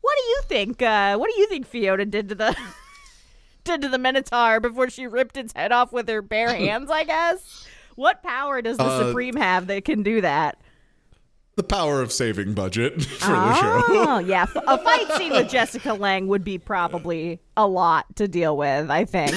what 0.00 0.16
do 0.20 0.28
you 0.30 0.40
think? 0.48 0.82
Uh, 0.82 1.16
what 1.16 1.30
do 1.32 1.40
you 1.40 1.46
think 1.46 1.66
Fiona 1.66 2.04
did 2.04 2.28
to 2.30 2.34
the 2.34 2.56
did 3.64 3.82
to 3.82 3.88
the 3.88 3.98
Minotaur 3.98 4.58
before 4.60 4.90
she 4.90 5.06
ripped 5.06 5.36
its 5.36 5.52
head 5.54 5.70
off 5.72 5.92
with 5.92 6.08
her 6.08 6.22
bare 6.22 6.54
hands? 6.56 6.90
I 6.90 7.04
guess. 7.04 7.66
What 7.94 8.24
power 8.24 8.60
does 8.60 8.76
the 8.76 8.82
Uh, 8.84 9.06
Supreme 9.06 9.36
have 9.36 9.68
that 9.68 9.84
can 9.84 10.02
do 10.02 10.20
that? 10.22 10.58
the 11.56 11.62
power 11.62 12.02
of 12.02 12.10
saving 12.10 12.52
budget 12.52 13.00
for 13.20 13.30
the 13.30 13.54
show. 13.54 13.82
Oh, 13.86 14.18
yeah. 14.18 14.44
A 14.66 14.76
fight 14.76 15.08
scene 15.12 15.30
with 15.30 15.48
Jessica 15.48 15.94
Lange 15.94 16.26
would 16.26 16.42
be 16.42 16.58
probably 16.58 17.38
a 17.56 17.64
lot 17.64 18.06
to 18.16 18.26
deal 18.26 18.56
with, 18.56 18.90
I 18.90 19.04
think. 19.04 19.32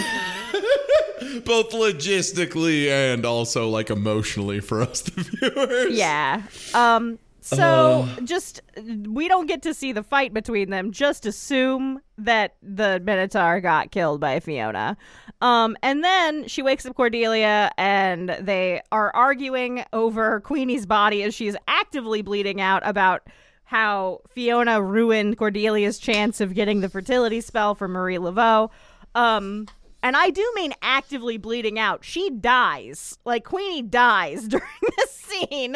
Both 1.45 1.71
logistically 1.71 2.89
and 2.89 3.25
also 3.25 3.69
like 3.69 3.89
emotionally 3.89 4.59
for 4.59 4.81
us, 4.81 5.01
the 5.01 5.21
viewers. 5.21 5.97
Yeah. 5.97 6.43
Um 6.73 7.19
so 7.41 8.07
just 8.25 8.61
we 9.07 9.29
don't 9.29 9.45
get 9.45 9.61
to 9.61 9.73
see 9.73 9.93
the 9.93 10.03
fight 10.03 10.33
between 10.33 10.69
them. 10.69 10.91
Just 10.91 11.25
assume 11.25 12.01
that 12.17 12.55
the 12.61 13.01
Minotaur 13.03 13.61
got 13.61 13.91
killed 13.91 14.19
by 14.19 14.39
Fiona. 14.39 14.97
Um 15.41 15.77
and 15.81 16.03
then 16.03 16.47
she 16.47 16.61
wakes 16.61 16.85
up 16.85 16.95
Cordelia 16.95 17.71
and 17.77 18.29
they 18.41 18.81
are 18.91 19.15
arguing 19.15 19.85
over 19.93 20.41
Queenie's 20.41 20.85
body 20.85 21.23
as 21.23 21.33
she's 21.33 21.55
actively 21.67 22.21
bleeding 22.21 22.59
out 22.59 22.81
about 22.85 23.27
how 23.63 24.21
Fiona 24.29 24.81
ruined 24.81 25.37
Cordelia's 25.37 25.99
chance 25.99 26.41
of 26.41 26.53
getting 26.53 26.81
the 26.81 26.89
fertility 26.89 27.41
spell 27.41 27.75
from 27.75 27.91
Marie 27.91 28.17
Laveau. 28.17 28.69
Um 29.15 29.67
and 30.07 30.15
I 30.15 30.29
do 30.29 30.49
mean 30.55 30.73
actively 30.81 31.37
bleeding 31.37 31.77
out. 31.77 32.05
She 32.05 32.29
dies. 32.29 33.17
Like 33.25 33.43
Queenie 33.43 33.81
dies 33.81 34.47
during 34.47 34.65
this 34.95 35.11
scene. 35.11 35.75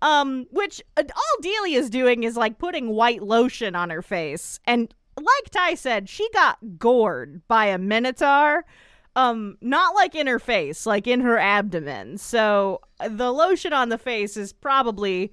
Um, 0.00 0.46
which 0.52 0.80
uh, 0.96 1.02
all 1.12 1.40
Delia 1.40 1.80
is 1.80 1.90
doing 1.90 2.22
is 2.22 2.36
like 2.36 2.58
putting 2.58 2.90
white 2.90 3.24
lotion 3.24 3.74
on 3.74 3.90
her 3.90 4.00
face. 4.00 4.60
And 4.66 4.94
like 5.16 5.50
Ty 5.50 5.74
said, 5.74 6.08
she 6.08 6.28
got 6.32 6.78
gored 6.78 7.42
by 7.48 7.66
a 7.66 7.78
minotaur. 7.78 8.64
Um, 9.16 9.58
not 9.60 9.96
like 9.96 10.14
in 10.14 10.28
her 10.28 10.38
face, 10.38 10.86
like 10.86 11.08
in 11.08 11.20
her 11.20 11.36
abdomen. 11.36 12.18
So 12.18 12.82
uh, 13.00 13.08
the 13.08 13.32
lotion 13.32 13.72
on 13.72 13.88
the 13.88 13.98
face 13.98 14.36
is 14.36 14.52
probably 14.52 15.32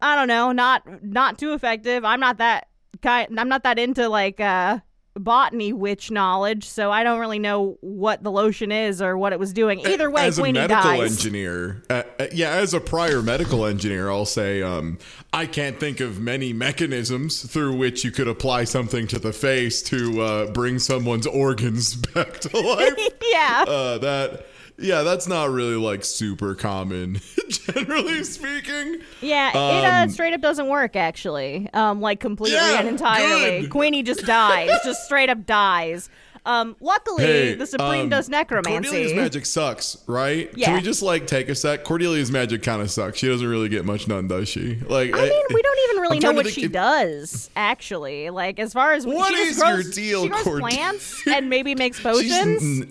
I 0.00 0.14
don't 0.14 0.28
know, 0.28 0.52
not 0.52 1.02
not 1.02 1.36
too 1.36 1.52
effective. 1.52 2.04
I'm 2.04 2.20
not 2.20 2.38
that 2.38 2.68
kind 3.02 3.40
I'm 3.40 3.48
not 3.48 3.64
that 3.64 3.80
into 3.80 4.08
like 4.08 4.38
uh 4.38 4.78
botany 5.16 5.72
witch 5.72 6.10
knowledge, 6.10 6.64
so 6.68 6.90
I 6.90 7.02
don't 7.02 7.18
really 7.20 7.38
know 7.38 7.78
what 7.80 8.22
the 8.22 8.30
lotion 8.30 8.72
is 8.72 9.00
or 9.00 9.16
what 9.16 9.32
it 9.32 9.38
was 9.38 9.52
doing. 9.52 9.80
Either 9.80 10.10
way, 10.10 10.26
as 10.26 10.38
a 10.38 10.42
Queenie 10.42 10.60
medical 10.60 10.82
dies. 10.82 11.12
engineer, 11.12 11.82
uh, 11.90 12.02
uh, 12.18 12.26
yeah, 12.32 12.50
as 12.50 12.74
a 12.74 12.80
prior 12.80 13.22
medical 13.22 13.66
engineer, 13.66 14.10
I'll 14.10 14.26
say 14.26 14.62
um, 14.62 14.98
I 15.32 15.46
can't 15.46 15.78
think 15.78 16.00
of 16.00 16.20
many 16.20 16.52
mechanisms 16.52 17.42
through 17.42 17.76
which 17.76 18.04
you 18.04 18.10
could 18.10 18.28
apply 18.28 18.64
something 18.64 19.06
to 19.08 19.18
the 19.18 19.32
face 19.32 19.82
to 19.82 20.20
uh, 20.20 20.50
bring 20.52 20.78
someone's 20.78 21.26
organs 21.26 21.94
back 22.14 22.40
to 22.40 22.58
life. 22.58 22.94
yeah. 23.32 23.64
uh, 23.66 23.98
that. 23.98 24.46
Yeah, 24.78 25.02
that's 25.02 25.26
not 25.26 25.50
really 25.50 25.76
like 25.76 26.04
super 26.04 26.54
common, 26.54 27.20
generally 27.48 28.22
speaking. 28.24 28.98
Yeah, 29.22 29.50
it 29.50 29.56
uh, 29.56 30.02
Um, 30.04 30.10
straight 30.10 30.34
up 30.34 30.40
doesn't 30.42 30.68
work 30.68 30.96
actually. 30.96 31.68
Um, 31.72 32.00
like 32.00 32.20
completely 32.20 32.58
Yeah, 32.58 32.80
and 32.80 32.88
entirely. 32.88 33.62
good. 33.62 33.70
Queenie 33.70 34.02
just 34.02 34.26
dies, 34.26 34.70
just 34.84 35.04
straight 35.06 35.30
up 35.30 35.46
dies. 35.46 36.10
Um, 36.44 36.76
luckily, 36.78 37.24
Hey, 37.24 37.54
the 37.54 37.66
Supreme 37.66 38.02
um, 38.02 38.08
does 38.08 38.28
necromancy. 38.28 38.88
Cordelia's 38.88 39.14
magic 39.14 39.46
sucks, 39.46 39.96
right? 40.06 40.48
Yeah. 40.54 40.66
Can 40.66 40.74
we 40.76 40.80
just 40.82 41.02
like 41.02 41.26
take 41.26 41.48
a 41.48 41.56
sec? 41.56 41.84
Cordelia's 41.84 42.30
magic 42.30 42.62
kind 42.62 42.80
of 42.80 42.88
sucks. 42.88 43.18
She 43.18 43.26
doesn't 43.26 43.48
really 43.48 43.68
get 43.68 43.84
much 43.84 44.06
done, 44.06 44.28
does 44.28 44.48
she? 44.48 44.76
Like, 44.76 45.12
I 45.12 45.22
mean, 45.22 45.42
we 45.52 45.62
don't 45.62 45.78
even 45.90 46.02
really 46.02 46.18
I'm 46.18 46.22
know 46.22 46.32
what 46.34 46.46
she 46.48 46.64
if- 46.66 46.72
does. 46.72 47.50
Actually, 47.56 48.30
like 48.30 48.60
as 48.60 48.72
far 48.72 48.92
as 48.92 49.04
What 49.04 49.34
she 49.34 49.40
is 49.40 49.58
grows, 49.58 49.84
your 49.86 49.92
deal, 49.92 50.22
She 50.22 50.28
grows 50.28 50.44
Cord- 50.44 50.60
plants 50.60 51.26
and 51.26 51.50
maybe 51.50 51.74
makes 51.74 51.98
potions. 52.00 52.84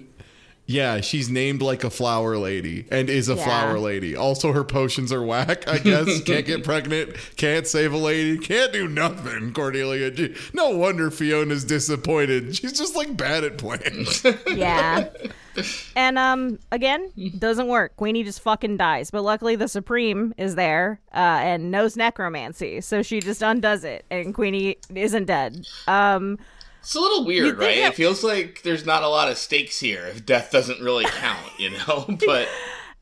Yeah, 0.67 0.99
she's 1.01 1.29
named 1.29 1.61
like 1.61 1.83
a 1.83 1.89
flower 1.89 2.37
lady 2.37 2.85
and 2.91 3.09
is 3.09 3.29
a 3.29 3.35
Yeah. 3.35 3.43
flower 3.43 3.79
lady. 3.79 4.15
Also, 4.15 4.51
her 4.51 4.63
potions 4.63 5.11
are 5.13 5.21
whack, 5.23 5.67
I 5.67 5.77
guess. 5.77 6.21
can't 6.25 6.45
get 6.45 6.63
pregnant, 6.63 7.15
can't 7.35 7.67
save 7.67 7.93
a 7.93 7.97
lady, 7.97 8.37
can't 8.37 8.73
do 8.73 8.87
nothing, 8.87 9.53
Cordelia. 9.53 10.11
No 10.53 10.69
wonder 10.75 11.11
Fiona's 11.11 11.63
disappointed. 11.65 12.55
She's 12.55 12.73
just 12.73 12.95
like 12.95 13.15
bad 13.15 13.43
at 13.43 13.57
plans. 13.57 14.23
yeah. 14.47 15.09
And 15.95 16.17
um, 16.19 16.59
again, 16.71 17.11
doesn't 17.39 17.67
work. 17.67 17.95
Queenie 17.95 18.23
just 18.23 18.41
fucking 18.41 18.75
dies. 18.77 19.09
But 19.11 19.21
luckily, 19.21 19.55
the 19.55 19.67
Supreme 19.69 20.33
is 20.37 20.55
there 20.55 20.99
uh, 21.13 21.17
and 21.17 21.71
knows 21.71 21.95
necromancy, 21.95 22.81
so 22.81 23.01
she 23.01 23.21
just 23.21 23.41
undoes 23.41 23.83
it, 23.85 24.03
and 24.11 24.33
Queenie 24.33 24.77
isn't 24.93 25.25
dead. 25.25 25.65
Um, 25.87 26.37
It's 26.85 26.93
a 26.93 26.99
little 26.99 27.25
weird, 27.25 27.57
right? 27.57 27.77
It 27.77 27.95
feels 27.95 28.23
like 28.23 28.61
there's 28.61 28.85
not 28.85 29.01
a 29.01 29.07
lot 29.07 29.27
of 29.27 29.39
stakes 29.39 29.79
here 29.79 30.05
if 30.05 30.23
death 30.23 30.51
doesn't 30.51 30.79
really 30.81 31.05
count, 31.05 31.59
you 31.59 31.71
know? 31.71 32.05
but 32.27 32.47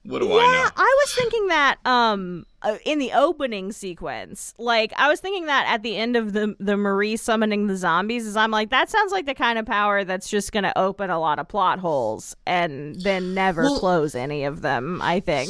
what 0.03 0.19
do 0.19 0.31
I 0.31 0.37
know? 0.37 0.51
Yeah, 0.53 0.69
I 0.77 0.97
was 1.03 1.13
thinking 1.13 1.47
that 1.47 1.79
um 1.85 2.45
uh, 2.61 2.77
in 2.85 2.99
the 2.99 3.11
opening 3.11 3.73
sequence, 3.73 4.53
like 4.57 4.93
I 4.95 5.09
was 5.09 5.19
thinking 5.19 5.47
that 5.47 5.65
at 5.67 5.83
the 5.83 5.97
end 5.97 6.15
of 6.15 6.31
the 6.31 6.55
the 6.61 6.77
Marie 6.77 7.17
summoning 7.17 7.67
the 7.67 7.75
zombies, 7.75 8.25
is 8.25 8.37
I'm 8.37 8.51
like 8.51 8.69
that 8.69 8.89
sounds 8.89 9.11
like 9.11 9.25
the 9.25 9.35
kind 9.35 9.59
of 9.59 9.65
power 9.65 10.05
that's 10.05 10.29
just 10.29 10.53
gonna 10.53 10.71
open 10.77 11.09
a 11.09 11.19
lot 11.19 11.39
of 11.39 11.49
plot 11.49 11.79
holes 11.79 12.37
and 12.47 12.95
then 13.01 13.33
never 13.33 13.63
Well- 13.63 13.79
close 13.79 14.15
any 14.15 14.45
of 14.45 14.61
them. 14.61 15.01
I 15.01 15.19
think. 15.19 15.49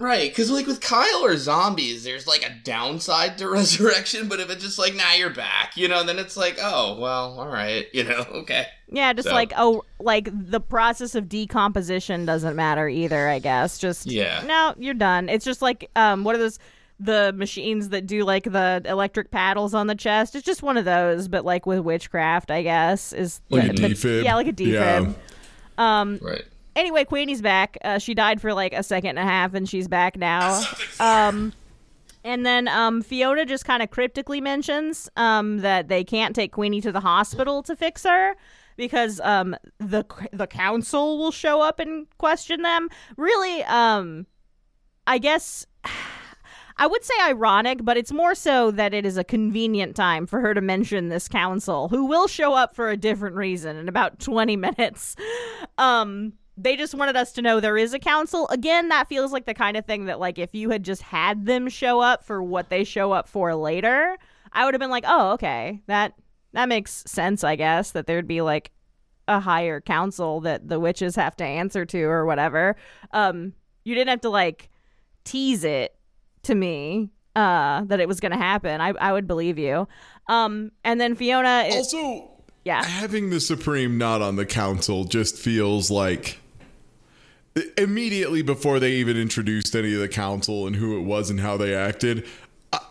Right, 0.00 0.30
because 0.30 0.50
like 0.50 0.66
with 0.66 0.80
Kyle 0.80 1.24
or 1.24 1.36
zombies, 1.36 2.04
there's 2.04 2.26
like 2.26 2.44
a 2.44 2.54
downside 2.62 3.36
to 3.38 3.48
resurrection, 3.50 4.28
but 4.28 4.38
if 4.40 4.48
it's 4.48 4.62
just 4.62 4.78
like, 4.78 4.94
now 4.94 5.14
you're 5.14 5.30
back, 5.30 5.76
you 5.76 5.88
know, 5.88 6.04
then 6.04 6.18
it's 6.20 6.36
like, 6.36 6.56
oh, 6.62 6.96
well, 7.00 7.38
all 7.40 7.48
right, 7.48 7.86
you 7.92 8.04
know, 8.04 8.24
okay. 8.30 8.66
Yeah, 8.90 9.12
just 9.12 9.28
So- 9.28 9.34
like 9.34 9.52
oh, 9.56 9.84
like 9.98 10.28
the 10.32 10.60
process 10.60 11.14
of 11.14 11.28
decomposition 11.28 12.24
doesn't 12.24 12.54
matter 12.56 12.88
either. 12.88 13.28
I 13.28 13.38
guess 13.40 13.78
just 13.78 14.06
Yeah. 14.06 14.42
No, 14.46 14.74
you're 14.78 14.94
done. 14.94 15.28
It's 15.28 15.44
just 15.44 15.60
like 15.62 15.90
um, 15.96 16.24
what 16.24 16.34
are 16.34 16.38
those? 16.38 16.58
The 17.00 17.32
machines 17.36 17.90
that 17.90 18.08
do 18.08 18.24
like 18.24 18.42
the 18.42 18.82
electric 18.84 19.30
paddles 19.30 19.72
on 19.72 19.86
the 19.86 19.94
chest. 19.94 20.34
It's 20.34 20.44
just 20.44 20.64
one 20.64 20.76
of 20.76 20.84
those, 20.84 21.28
but 21.28 21.44
like 21.44 21.64
with 21.64 21.78
witchcraft, 21.80 22.50
I 22.50 22.62
guess 22.62 23.12
is 23.12 23.40
Like 23.50 23.70
a 23.70 23.72
the- 23.72 23.94
the- 23.94 24.22
Yeah, 24.24 24.34
like 24.34 24.48
a 24.48 24.52
defib. 24.52 24.72
Yeah. 24.72 25.12
Um. 26.00 26.18
Right. 26.20 26.42
Anyway, 26.78 27.04
Queenie's 27.04 27.42
back. 27.42 27.76
Uh, 27.82 27.98
she 27.98 28.14
died 28.14 28.40
for 28.40 28.54
like 28.54 28.72
a 28.72 28.84
second 28.84 29.10
and 29.10 29.18
a 29.18 29.22
half, 29.22 29.52
and 29.52 29.68
she's 29.68 29.88
back 29.88 30.16
now. 30.16 30.62
Um. 31.00 31.52
And 32.24 32.44
then 32.44 32.68
um, 32.68 33.00
Fiona 33.02 33.46
just 33.46 33.64
kind 33.64 33.82
of 33.82 33.90
cryptically 33.90 34.40
mentions 34.40 35.08
um, 35.16 35.58
that 35.58 35.88
they 35.88 36.04
can't 36.04 36.34
take 36.34 36.52
Queenie 36.52 36.80
to 36.82 36.92
the 36.92 37.00
hospital 37.00 37.62
to 37.62 37.74
fix 37.74 38.02
her 38.02 38.34
because 38.76 39.20
um, 39.20 39.56
the 39.78 40.04
the 40.32 40.46
council 40.46 41.18
will 41.18 41.30
show 41.30 41.60
up 41.60 41.80
and 41.80 42.06
question 42.18 42.62
them. 42.62 42.88
Really, 43.16 43.62
um, 43.64 44.26
I 45.06 45.18
guess 45.18 45.66
I 46.76 46.86
would 46.86 47.04
say 47.04 47.14
ironic, 47.22 47.84
but 47.84 47.96
it's 47.96 48.12
more 48.12 48.34
so 48.34 48.70
that 48.72 48.94
it 48.94 49.04
is 49.04 49.16
a 49.16 49.24
convenient 49.24 49.96
time 49.96 50.26
for 50.26 50.40
her 50.40 50.54
to 50.54 50.60
mention 50.60 51.08
this 51.08 51.28
council, 51.28 51.88
who 51.88 52.04
will 52.04 52.28
show 52.28 52.54
up 52.54 52.76
for 52.76 52.88
a 52.88 52.96
different 52.96 53.34
reason 53.34 53.76
in 53.76 53.88
about 53.88 54.20
20 54.20 54.54
minutes. 54.68 55.16
Um, 55.76 56.34
they 56.60 56.76
just 56.76 56.94
wanted 56.94 57.16
us 57.16 57.32
to 57.32 57.42
know 57.42 57.60
there 57.60 57.78
is 57.78 57.94
a 57.94 57.98
council. 57.98 58.48
Again, 58.48 58.88
that 58.88 59.08
feels 59.08 59.32
like 59.32 59.46
the 59.46 59.54
kind 59.54 59.76
of 59.76 59.86
thing 59.86 60.06
that, 60.06 60.18
like, 60.18 60.38
if 60.38 60.54
you 60.54 60.70
had 60.70 60.82
just 60.82 61.02
had 61.02 61.46
them 61.46 61.68
show 61.68 62.00
up 62.00 62.24
for 62.24 62.42
what 62.42 62.68
they 62.68 62.84
show 62.84 63.12
up 63.12 63.28
for 63.28 63.54
later, 63.54 64.18
I 64.52 64.64
would 64.64 64.74
have 64.74 64.80
been 64.80 64.90
like, 64.90 65.04
oh, 65.06 65.32
okay, 65.32 65.80
that 65.86 66.14
that 66.52 66.68
makes 66.68 67.04
sense, 67.06 67.44
I 67.44 67.56
guess, 67.56 67.92
that 67.92 68.06
there'd 68.06 68.26
be 68.26 68.40
like 68.40 68.72
a 69.28 69.38
higher 69.38 69.80
council 69.80 70.40
that 70.40 70.68
the 70.68 70.80
witches 70.80 71.14
have 71.16 71.36
to 71.36 71.44
answer 71.44 71.84
to 71.84 72.02
or 72.04 72.24
whatever. 72.26 72.76
Um, 73.12 73.52
you 73.84 73.94
didn't 73.94 74.08
have 74.08 74.22
to 74.22 74.30
like 74.30 74.70
tease 75.24 75.62
it 75.64 75.94
to 76.44 76.54
me 76.54 77.10
uh 77.36 77.84
that 77.84 78.00
it 78.00 78.08
was 78.08 78.20
gonna 78.20 78.36
happen. 78.38 78.80
I 78.80 78.88
I 79.00 79.12
would 79.12 79.26
believe 79.26 79.58
you. 79.58 79.86
Um, 80.28 80.72
and 80.82 81.00
then 81.00 81.14
Fiona, 81.14 81.64
is, 81.68 81.74
Also, 81.94 82.30
yeah, 82.64 82.82
having 82.84 83.30
the 83.30 83.40
Supreme 83.40 83.96
not 83.98 84.22
on 84.22 84.36
the 84.36 84.46
council 84.46 85.04
just 85.04 85.36
feels 85.36 85.90
like 85.90 86.38
immediately 87.76 88.42
before 88.42 88.78
they 88.78 88.92
even 88.92 89.16
introduced 89.16 89.74
any 89.74 89.94
of 89.94 90.00
the 90.00 90.08
council 90.08 90.66
and 90.66 90.76
who 90.76 90.98
it 90.98 91.02
was 91.02 91.30
and 91.30 91.40
how 91.40 91.56
they 91.56 91.74
acted 91.74 92.26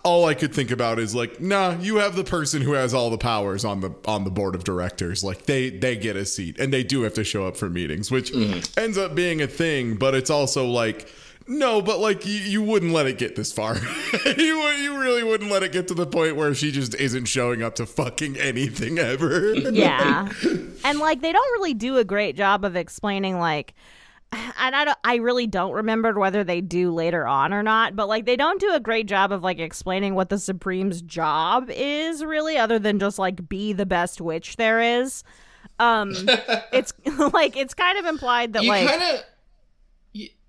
all 0.03 0.25
i 0.25 0.33
could 0.33 0.53
think 0.53 0.71
about 0.71 0.97
is 0.97 1.13
like 1.13 1.39
nah 1.39 1.77
you 1.79 1.97
have 1.97 2.15
the 2.15 2.23
person 2.23 2.63
who 2.63 2.73
has 2.73 2.93
all 2.93 3.11
the 3.11 3.17
powers 3.17 3.63
on 3.63 3.79
the 3.81 3.93
on 4.05 4.23
the 4.23 4.31
board 4.31 4.55
of 4.55 4.63
directors 4.63 5.23
like 5.23 5.45
they 5.45 5.69
they 5.69 5.95
get 5.95 6.15
a 6.15 6.25
seat 6.25 6.59
and 6.59 6.73
they 6.73 6.83
do 6.83 7.03
have 7.03 7.13
to 7.13 7.23
show 7.23 7.45
up 7.45 7.55
for 7.55 7.69
meetings 7.69 8.09
which 8.09 8.31
mm-hmm. 8.31 8.79
ends 8.79 8.97
up 8.97 9.13
being 9.13 9.41
a 9.41 9.47
thing 9.47 9.95
but 9.95 10.15
it's 10.15 10.31
also 10.31 10.65
like 10.65 11.07
no, 11.47 11.81
but 11.81 11.99
like 11.99 12.25
you, 12.25 12.33
you 12.33 12.61
wouldn't 12.61 12.91
let 12.91 13.07
it 13.07 13.17
get 13.17 13.35
this 13.35 13.53
far. 13.53 13.75
you 14.37 14.61
you 14.61 14.99
really 14.99 15.23
wouldn't 15.23 15.49
let 15.49 15.63
it 15.63 15.71
get 15.71 15.87
to 15.87 15.93
the 15.93 16.05
point 16.05 16.35
where 16.35 16.53
she 16.53 16.71
just 16.71 16.93
isn't 16.95 17.25
showing 17.25 17.63
up 17.63 17.75
to 17.75 17.85
fucking 17.85 18.37
anything 18.37 18.99
ever. 18.99 19.53
yeah, 19.53 20.27
and 20.83 20.99
like 20.99 21.21
they 21.21 21.31
don't 21.31 21.51
really 21.53 21.73
do 21.73 21.97
a 21.97 22.03
great 22.03 22.35
job 22.35 22.65
of 22.65 22.75
explaining 22.75 23.39
like. 23.39 23.73
And 24.31 24.75
I 24.75 24.85
don't, 24.85 24.97
I 25.03 25.15
really 25.15 25.47
don't 25.47 25.71
remember 25.71 26.13
whether 26.19 26.43
they 26.43 26.61
do 26.61 26.91
later 26.91 27.25
on 27.25 27.53
or 27.53 27.63
not, 27.63 27.95
but 27.95 28.07
like 28.07 28.25
they 28.25 28.35
don't 28.35 28.59
do 28.59 28.73
a 28.73 28.79
great 28.79 29.07
job 29.07 29.31
of 29.31 29.43
like 29.43 29.59
explaining 29.59 30.15
what 30.15 30.29
the 30.29 30.37
Supreme's 30.37 31.01
job 31.01 31.69
is 31.69 32.23
really, 32.25 32.57
other 32.57 32.77
than 32.77 32.99
just 32.99 33.17
like 33.17 33.47
be 33.47 33.71
the 33.73 33.85
best 33.85 34.19
witch 34.19 34.57
there 34.57 34.81
is. 34.81 35.23
Um, 35.79 36.11
it's 36.73 36.93
like 37.33 37.55
it's 37.55 37.73
kind 37.73 37.97
of 37.97 38.05
implied 38.05 38.53
that 38.53 38.63
You 38.63 38.69
like 38.69 38.87
kind 38.87 39.03
of. 39.03 39.23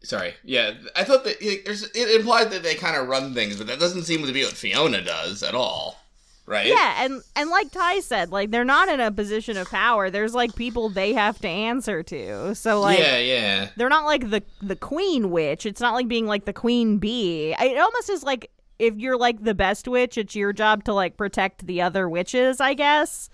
Sorry. 0.00 0.34
Yeah, 0.44 0.74
I 0.94 1.04
thought 1.04 1.24
that 1.24 1.36
it, 1.44 1.64
there's, 1.64 1.82
it 1.90 2.20
implied 2.20 2.50
that 2.52 2.62
they 2.62 2.76
kind 2.76 2.96
of 2.96 3.08
run 3.08 3.34
things, 3.34 3.56
but 3.56 3.66
that 3.66 3.80
doesn't 3.80 4.04
seem 4.04 4.24
to 4.24 4.32
be 4.32 4.44
what 4.44 4.52
Fiona 4.52 5.02
does 5.02 5.42
at 5.42 5.54
all. 5.54 6.00
Right? 6.48 6.66
Yeah, 6.66 7.04
and 7.04 7.20
and 7.36 7.50
like 7.50 7.70
Ty 7.70 8.00
said, 8.00 8.32
like 8.32 8.50
they're 8.50 8.64
not 8.64 8.88
in 8.88 9.00
a 9.00 9.12
position 9.12 9.58
of 9.58 9.68
power. 9.68 10.08
There's 10.08 10.32
like 10.32 10.56
people 10.56 10.88
they 10.88 11.12
have 11.12 11.38
to 11.40 11.48
answer 11.48 12.02
to. 12.04 12.54
So 12.54 12.80
like 12.80 12.98
yeah, 12.98 13.18
yeah. 13.18 13.68
they're 13.76 13.90
not 13.90 14.06
like 14.06 14.30
the 14.30 14.42
the 14.62 14.74
queen 14.74 15.30
witch. 15.30 15.66
It's 15.66 15.82
not 15.82 15.92
like 15.92 16.08
being 16.08 16.26
like 16.26 16.46
the 16.46 16.54
queen 16.54 16.96
bee. 16.96 17.54
It 17.60 17.78
almost 17.78 18.08
is 18.08 18.22
like 18.22 18.50
if 18.78 18.96
you're 18.96 19.18
like 19.18 19.44
the 19.44 19.54
best 19.54 19.86
witch, 19.88 20.16
it's 20.16 20.34
your 20.34 20.54
job 20.54 20.84
to 20.84 20.94
like 20.94 21.18
protect 21.18 21.66
the 21.66 21.82
other 21.82 22.08
witches, 22.08 22.62
I 22.62 22.72
guess. 22.72 23.28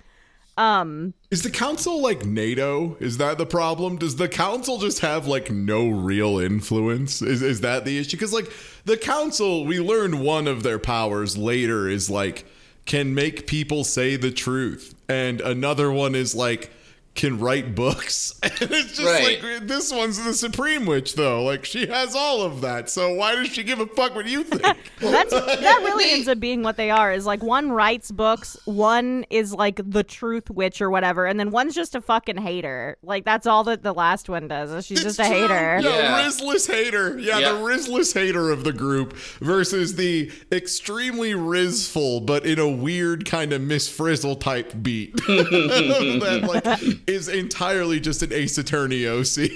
Um 0.56 1.14
Is 1.30 1.44
the 1.44 1.50
council 1.50 2.02
like 2.02 2.25
NATO? 2.25 2.97
Is 2.99 3.18
that 3.18 3.38
the 3.38 3.47
problem? 3.47 3.97
Does 3.97 4.16
the 4.16 4.28
council 4.28 4.78
just 4.78 4.99
have 5.00 5.28
like 5.28 5.52
no 5.52 5.88
real 5.88 6.40
influence? 6.40 7.23
Is 7.23 7.42
is 7.42 7.61
that 7.61 7.85
the 7.85 7.97
issue? 7.97 8.16
Because 8.16 8.33
like 8.33 8.52
the 8.85 8.97
council, 8.97 9.64
we 9.64 9.78
learned 9.78 10.21
one 10.21 10.49
of 10.49 10.64
their 10.64 10.80
powers 10.80 11.37
later 11.37 11.88
is 11.88 12.11
like 12.11 12.44
can 12.84 13.14
make 13.14 13.46
people 13.46 13.84
say 13.84 14.16
the 14.16 14.30
truth, 14.30 14.94
and 15.08 15.40
another 15.40 15.90
one 15.90 16.14
is 16.14 16.34
like 16.34 16.70
can 17.14 17.38
write 17.38 17.75
books. 17.75 18.35
And 18.44 18.71
it's 18.71 18.97
just 18.97 19.02
Right. 19.02 19.42
like 19.42 19.66
this 19.66 19.92
one's 19.92 20.23
the 20.23 20.35
supreme 20.35 20.85
witch 20.87 21.14
though. 21.14 21.42
Like 21.42 21.64
she 21.64 21.87
has 21.87 22.14
all 22.14 22.42
of 22.42 22.61
that. 22.61 22.88
So 22.90 23.14
why 23.14 23.35
does 23.35 23.49
she 23.49 23.62
give 23.64 23.80
a 23.80 23.87
fuck 23.87 24.14
what 24.14 24.26
you 24.26 24.44
think? 24.44 24.62
that's 25.00 25.30
that 25.33 25.80
really 25.83 26.12
ends 26.12 26.28
up 26.28 26.38
being 26.40 26.62
what 26.62 26.76
they 26.76 26.90
are 26.90 27.12
is 27.12 27.25
like 27.26 27.42
one 27.42 27.71
writes 27.73 28.11
books, 28.11 28.56
one 28.66 29.25
is 29.30 29.52
like 29.54 29.80
the 29.85 30.02
truth 30.04 30.50
witch 30.50 30.80
or 30.83 30.90
whatever, 30.90 31.26
and 31.26 31.38
then 31.40 31.50
one's 31.50 31.75
just 31.75 31.94
a 31.94 32.00
fucking 32.00 32.37
hater. 32.37 32.97
Like 33.02 33.25
that's 33.25 33.47
all 33.47 33.64
that 33.64 33.83
the 33.83 33.92
last 33.94 34.28
one 34.28 34.47
does. 34.49 34.71
Is 34.73 34.87
she's 34.87 34.99
It's 35.04 35.16
just 35.16 35.21
a 35.21 35.25
true. 35.25 35.35
hater. 35.42 35.80
Yeah, 35.83 35.99
Yeah. 35.99 36.25
Rizless 36.26 36.66
hater. 36.66 37.18
Yeah, 37.18 37.38
Yeah. 37.38 37.52
the 37.52 37.59
Rizless 37.64 38.12
hater 38.12 38.50
of 38.50 38.64
the 38.64 38.73
group 38.73 39.14
versus 39.40 39.97
the 39.97 40.30
extremely 40.52 41.35
Rizful, 41.35 42.21
but 42.21 42.44
in 42.47 42.59
a 42.59 42.68
weird 42.68 43.25
kind 43.25 43.52
of 43.52 43.61
Miss 43.62 43.88
Frizzle 43.88 44.37
type 44.37 44.73
beat 44.83 45.16
that 45.26 46.42
like 46.47 47.03
is 47.06 47.28
entirely 47.28 48.00
just 48.00 48.23
an 48.23 48.32
Ace 48.32 48.56
Attorney 48.58 49.06
OC. 49.06 49.50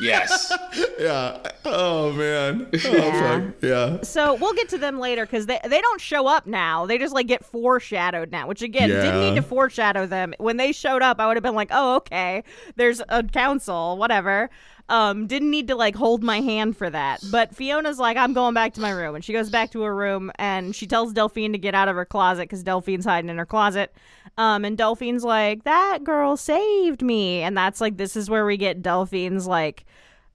Yes. 0.00 0.52
yeah. 0.98 1.38
Oh 1.64 2.12
man. 2.12 2.68
Oh 2.72 2.78
Yeah. 2.92 3.40
fuck. 3.40 3.54
Yeah. 3.62 4.02
So 4.02 4.34
we'll 4.34 4.54
get 4.54 4.68
to 4.70 4.78
them 4.78 4.98
later 4.98 5.24
because 5.24 5.46
they 5.46 5.58
they 5.68 5.80
don't 5.80 6.00
show 6.00 6.26
up 6.26 6.46
now. 6.46 6.86
They 6.86 6.98
just 6.98 7.14
like 7.14 7.26
get 7.26 7.44
foreshadowed 7.44 8.30
now, 8.30 8.46
which 8.46 8.62
again 8.62 8.88
didn't 8.88 9.20
need 9.20 9.36
to 9.36 9.42
foreshadow 9.42 10.06
them. 10.06 10.34
When 10.38 10.56
they 10.56 10.72
showed 10.72 11.02
up, 11.02 11.20
I 11.20 11.26
would 11.26 11.36
have 11.36 11.42
been 11.44 11.54
like, 11.54 11.70
oh 11.72 11.96
okay, 11.96 12.44
there's 12.76 13.00
a 13.08 13.22
council, 13.22 13.96
whatever. 13.96 14.50
Um, 14.88 15.26
didn't 15.28 15.50
need 15.50 15.68
to 15.68 15.76
like 15.76 15.94
hold 15.94 16.22
my 16.22 16.40
hand 16.40 16.76
for 16.76 16.90
that. 16.90 17.22
But 17.30 17.54
Fiona's 17.54 17.98
like, 17.98 18.16
I'm 18.16 18.32
going 18.34 18.52
back 18.52 18.74
to 18.74 18.80
my 18.80 18.90
room, 18.90 19.14
and 19.14 19.24
she 19.24 19.32
goes 19.32 19.48
back 19.48 19.70
to 19.70 19.82
her 19.82 19.94
room 19.94 20.30
and 20.36 20.74
she 20.74 20.86
tells 20.86 21.12
Delphine 21.12 21.52
to 21.52 21.58
get 21.58 21.74
out 21.74 21.88
of 21.88 21.96
her 21.96 22.04
closet 22.04 22.42
because 22.42 22.62
Delphine's 22.62 23.04
hiding 23.04 23.30
in 23.30 23.38
her 23.38 23.46
closet. 23.46 23.94
Um, 24.38 24.64
and 24.64 24.78
Delphine's 24.78 25.24
like, 25.24 25.64
that 25.64 26.00
girl 26.04 26.36
saved 26.36 27.02
me, 27.02 27.42
and 27.42 27.56
that's 27.56 27.80
like 27.80 27.96
this 27.96 28.16
is 28.16 28.30
where 28.30 28.46
we 28.46 28.56
get 28.56 28.82
Delphine's 28.82 29.46
like. 29.46 29.84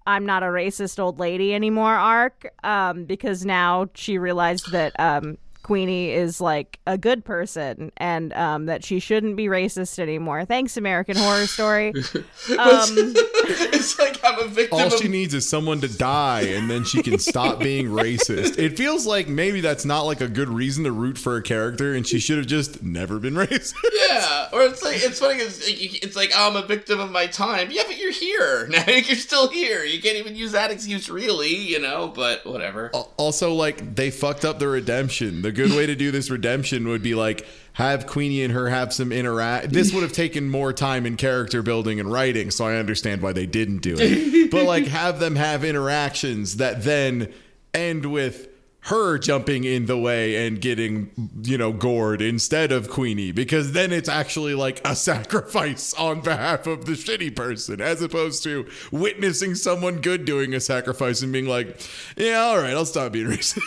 I'm 0.06 0.26
not 0.26 0.42
a 0.42 0.46
racist 0.46 1.00
old 1.00 1.20
lady 1.20 1.54
anymore 1.54 1.94
arc 1.94 2.50
um, 2.64 3.04
because 3.04 3.44
now 3.44 3.90
she 3.94 4.18
realized 4.18 4.72
that 4.72 4.98
um, 4.98 5.38
Queenie 5.68 6.12
is 6.12 6.40
like 6.40 6.80
a 6.88 6.98
good 6.98 7.26
person 7.26 7.92
and 7.98 8.32
um, 8.32 8.68
that 8.68 8.86
she 8.86 9.00
shouldn't 9.00 9.36
be 9.36 9.48
racist 9.48 10.00
anymore. 10.00 10.46
Thanks, 10.46 10.78
American 10.78 11.18
Horror 11.18 11.46
Story. 11.46 11.94
Um, 12.48 12.58
it's 12.58 14.00
like 14.00 14.20
I'm 14.24 14.40
a 14.40 14.48
victim 14.48 14.80
All 14.80 14.88
of 14.88 14.94
she 14.94 15.10
needs 15.10 15.34
is 15.34 15.48
someone 15.48 15.82
to 15.82 15.98
die 15.98 16.42
and 16.42 16.70
then 16.70 16.86
she 16.86 17.04
can 17.04 17.20
stop 17.20 17.60
being 17.70 17.88
racist. 17.88 18.58
It 18.58 18.78
feels 18.78 19.06
like 19.06 19.28
maybe 19.28 19.60
that's 19.60 19.84
not 19.84 20.04
like 20.04 20.22
a 20.22 20.30
good 20.30 20.48
reason 20.48 20.86
to 20.86 20.92
root 20.92 21.18
for 21.18 21.36
a 21.36 21.42
character 21.42 21.94
and 21.94 22.08
she 22.08 22.20
should 22.20 22.38
have 22.38 22.48
just 22.48 22.82
never 22.82 23.20
been 23.20 23.34
racist. 23.34 23.74
Yeah, 24.08 24.48
or 24.54 24.62
it's 24.64 24.82
like 24.82 25.04
it's 25.04 25.20
funny. 25.20 25.40
It's 25.40 25.68
like, 25.68 26.04
it's 26.04 26.16
like 26.16 26.32
oh, 26.36 26.50
I'm 26.50 26.56
a 26.56 26.66
victim 26.66 27.00
of 27.00 27.12
my 27.12 27.28
time. 27.28 27.70
Yeah, 27.70 27.84
but 27.86 27.98
you're 27.98 28.14
here 28.14 28.68
now. 28.68 28.86
You're 28.88 29.18
still 29.18 29.50
here. 29.50 29.84
You 29.84 30.02
can't 30.02 30.18
even 30.18 30.36
use 30.36 30.54
that 30.54 30.72
excuse, 30.72 31.10
really. 31.10 31.56
You 31.56 31.80
know, 31.80 32.08
but 32.08 32.46
whatever. 32.46 32.92
Also, 33.18 33.54
like 33.54 33.96
they 33.96 34.10
fucked 34.10 34.46
up 34.46 34.60
the 34.60 34.68
redemption. 34.70 35.42
The 35.42 35.52
good 35.58 35.76
way 35.76 35.86
to 35.86 35.96
do 35.96 36.12
this 36.12 36.30
redemption 36.30 36.88
would 36.88 37.02
be 37.04 37.16
like 37.16 37.46
have 37.74 38.08
Queenie 38.08 38.44
and 38.44 38.54
her 38.54 38.70
have 38.70 38.94
some 38.94 39.12
interact. 39.12 39.72
This 39.72 39.94
would 39.94 40.04
have 40.04 40.14
taken 40.14 40.50
more 40.50 40.72
time 40.72 41.06
in 41.06 41.18
character 41.18 41.62
building 41.62 42.00
and 42.00 42.12
writing, 42.12 42.52
so 42.52 42.66
I 42.66 42.76
understand 42.76 43.22
why 43.22 43.34
they 43.34 43.46
didn't 43.46 43.80
do 43.80 43.96
it. 43.98 44.52
but 44.52 44.64
like 44.64 44.88
have 44.88 45.20
them 45.20 45.36
have 45.36 45.64
interactions 45.64 46.58
that 46.58 46.84
then 46.84 47.34
end 47.74 48.06
with 48.06 48.48
her 48.88 49.18
jumping 49.18 49.66
in 49.66 49.86
the 49.86 49.98
way 49.98 50.48
and 50.48 50.62
getting 50.62 51.10
you 51.44 51.58
know 51.58 51.74
gored 51.74 52.22
instead 52.22 52.72
of 52.72 52.90
Queenie 52.90 53.34
because 53.34 53.74
then 53.74 53.92
it's 53.92 54.08
actually 54.08 54.56
like 54.56 54.86
a 54.86 54.96
sacrifice 55.08 55.94
on 55.96 56.22
behalf 56.22 56.68
of 56.68 56.86
the 56.86 56.94
shitty 56.94 57.36
person 57.36 57.82
as 57.82 58.02
opposed 58.02 58.44
to 58.44 58.66
witnessing 58.92 59.56
someone 59.56 60.00
good 60.00 60.24
doing 60.24 60.54
a 60.54 60.60
sacrifice 60.60 61.22
and 61.22 61.34
being 61.34 61.48
like 61.48 61.82
yeah 62.16 62.40
all 62.40 62.60
right 62.60 62.74
I'll 62.74 62.86
stop 62.86 63.12
being 63.12 63.28
racist 63.28 63.62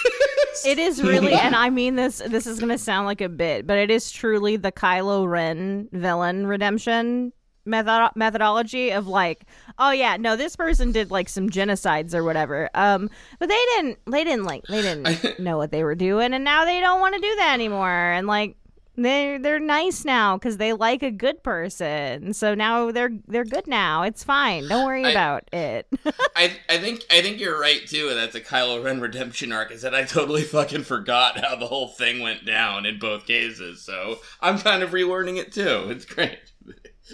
it 0.65 0.79
is 0.79 1.03
really, 1.03 1.33
and 1.33 1.55
I 1.55 1.71
mean 1.71 1.97
this. 1.97 2.21
This 2.27 2.47
is 2.47 2.59
gonna 2.61 2.77
sound 2.77 3.07
like 3.07 3.21
a 3.21 3.29
bit, 3.29 3.67
but 3.67 3.79
it 3.79 3.91
is 3.91 4.11
truly 4.11 4.57
the 4.57 4.73
Kylo 4.73 5.27
Ren 5.29 5.89
villain 5.93 6.47
redemption 6.47 7.33
method- 7.65 8.13
methodology 8.17 8.91
of 8.91 9.07
like, 9.07 9.45
oh 9.79 9.91
yeah, 9.91 10.17
no, 10.17 10.37
this 10.37 10.57
person 10.57 10.93
did 10.93 11.11
like 11.11 11.29
some 11.29 11.49
genocides 11.51 12.15
or 12.15 12.25
whatever. 12.25 12.69
Um, 12.75 13.11
but 13.39 13.49
they 13.49 13.63
didn't. 13.77 13.99
They 14.07 14.25
didn't 14.25 14.45
like. 14.45 14.65
They 14.67 14.83
didn't 14.83 15.39
know 15.39 15.57
what 15.57 15.71
they 15.71 15.83
were 15.85 15.95
doing, 15.95 16.33
and 16.35 16.45
now 16.45 16.65
they 16.65 16.81
don't 16.81 17.01
want 17.01 17.15
to 17.15 17.21
do 17.21 17.35
that 17.37 17.55
anymore. 17.55 17.89
And 17.91 18.27
like. 18.27 18.57
They're 18.97 19.39
they're 19.39 19.61
nice 19.61 20.05
now 20.05 20.37
because 20.37 20.59
they 20.59 20.75
like 20.75 21.03
a 21.03 21.13
good 21.13 21.43
person. 21.43 22.35
So 22.35 22.55
now 22.55 22.91
they're 22.91 23.13
they're 23.29 23.47
good 23.47 23.67
now. 23.67 24.03
It's 24.03 24.23
fine. 24.25 24.69
Don't 24.69 24.85
worry 24.85 25.07
I- 25.07 25.11
about 25.11 25.45
it. 25.55 25.87
I 26.37 26.53
I 26.69 26.77
think 26.77 27.05
I 27.11 27.23
think 27.23 27.41
you're 27.41 27.59
right 27.59 27.87
too. 27.87 28.09
and 28.11 28.19
That's 28.19 28.35
a 28.35 28.43
Kylo 28.43 28.85
Ren 28.85 29.01
redemption 29.01 29.53
arc. 29.53 29.71
Is 29.71 29.83
that 29.83 29.95
I 29.95 30.03
totally 30.05 30.43
fucking 30.43 30.83
forgot 30.83 31.39
how 31.43 31.57
the 31.57 31.69
whole 31.69 31.89
thing 31.89 32.21
went 32.21 32.45
down 32.45 32.85
in 32.85 32.99
both 32.99 33.27
cases. 33.27 33.81
So 33.81 34.19
I'm 34.43 34.59
kind 34.59 34.83
of 34.83 34.91
relearning 34.91 35.39
it 35.39 35.53
too. 35.53 35.87
It's 35.89 36.05
great. 36.05 36.50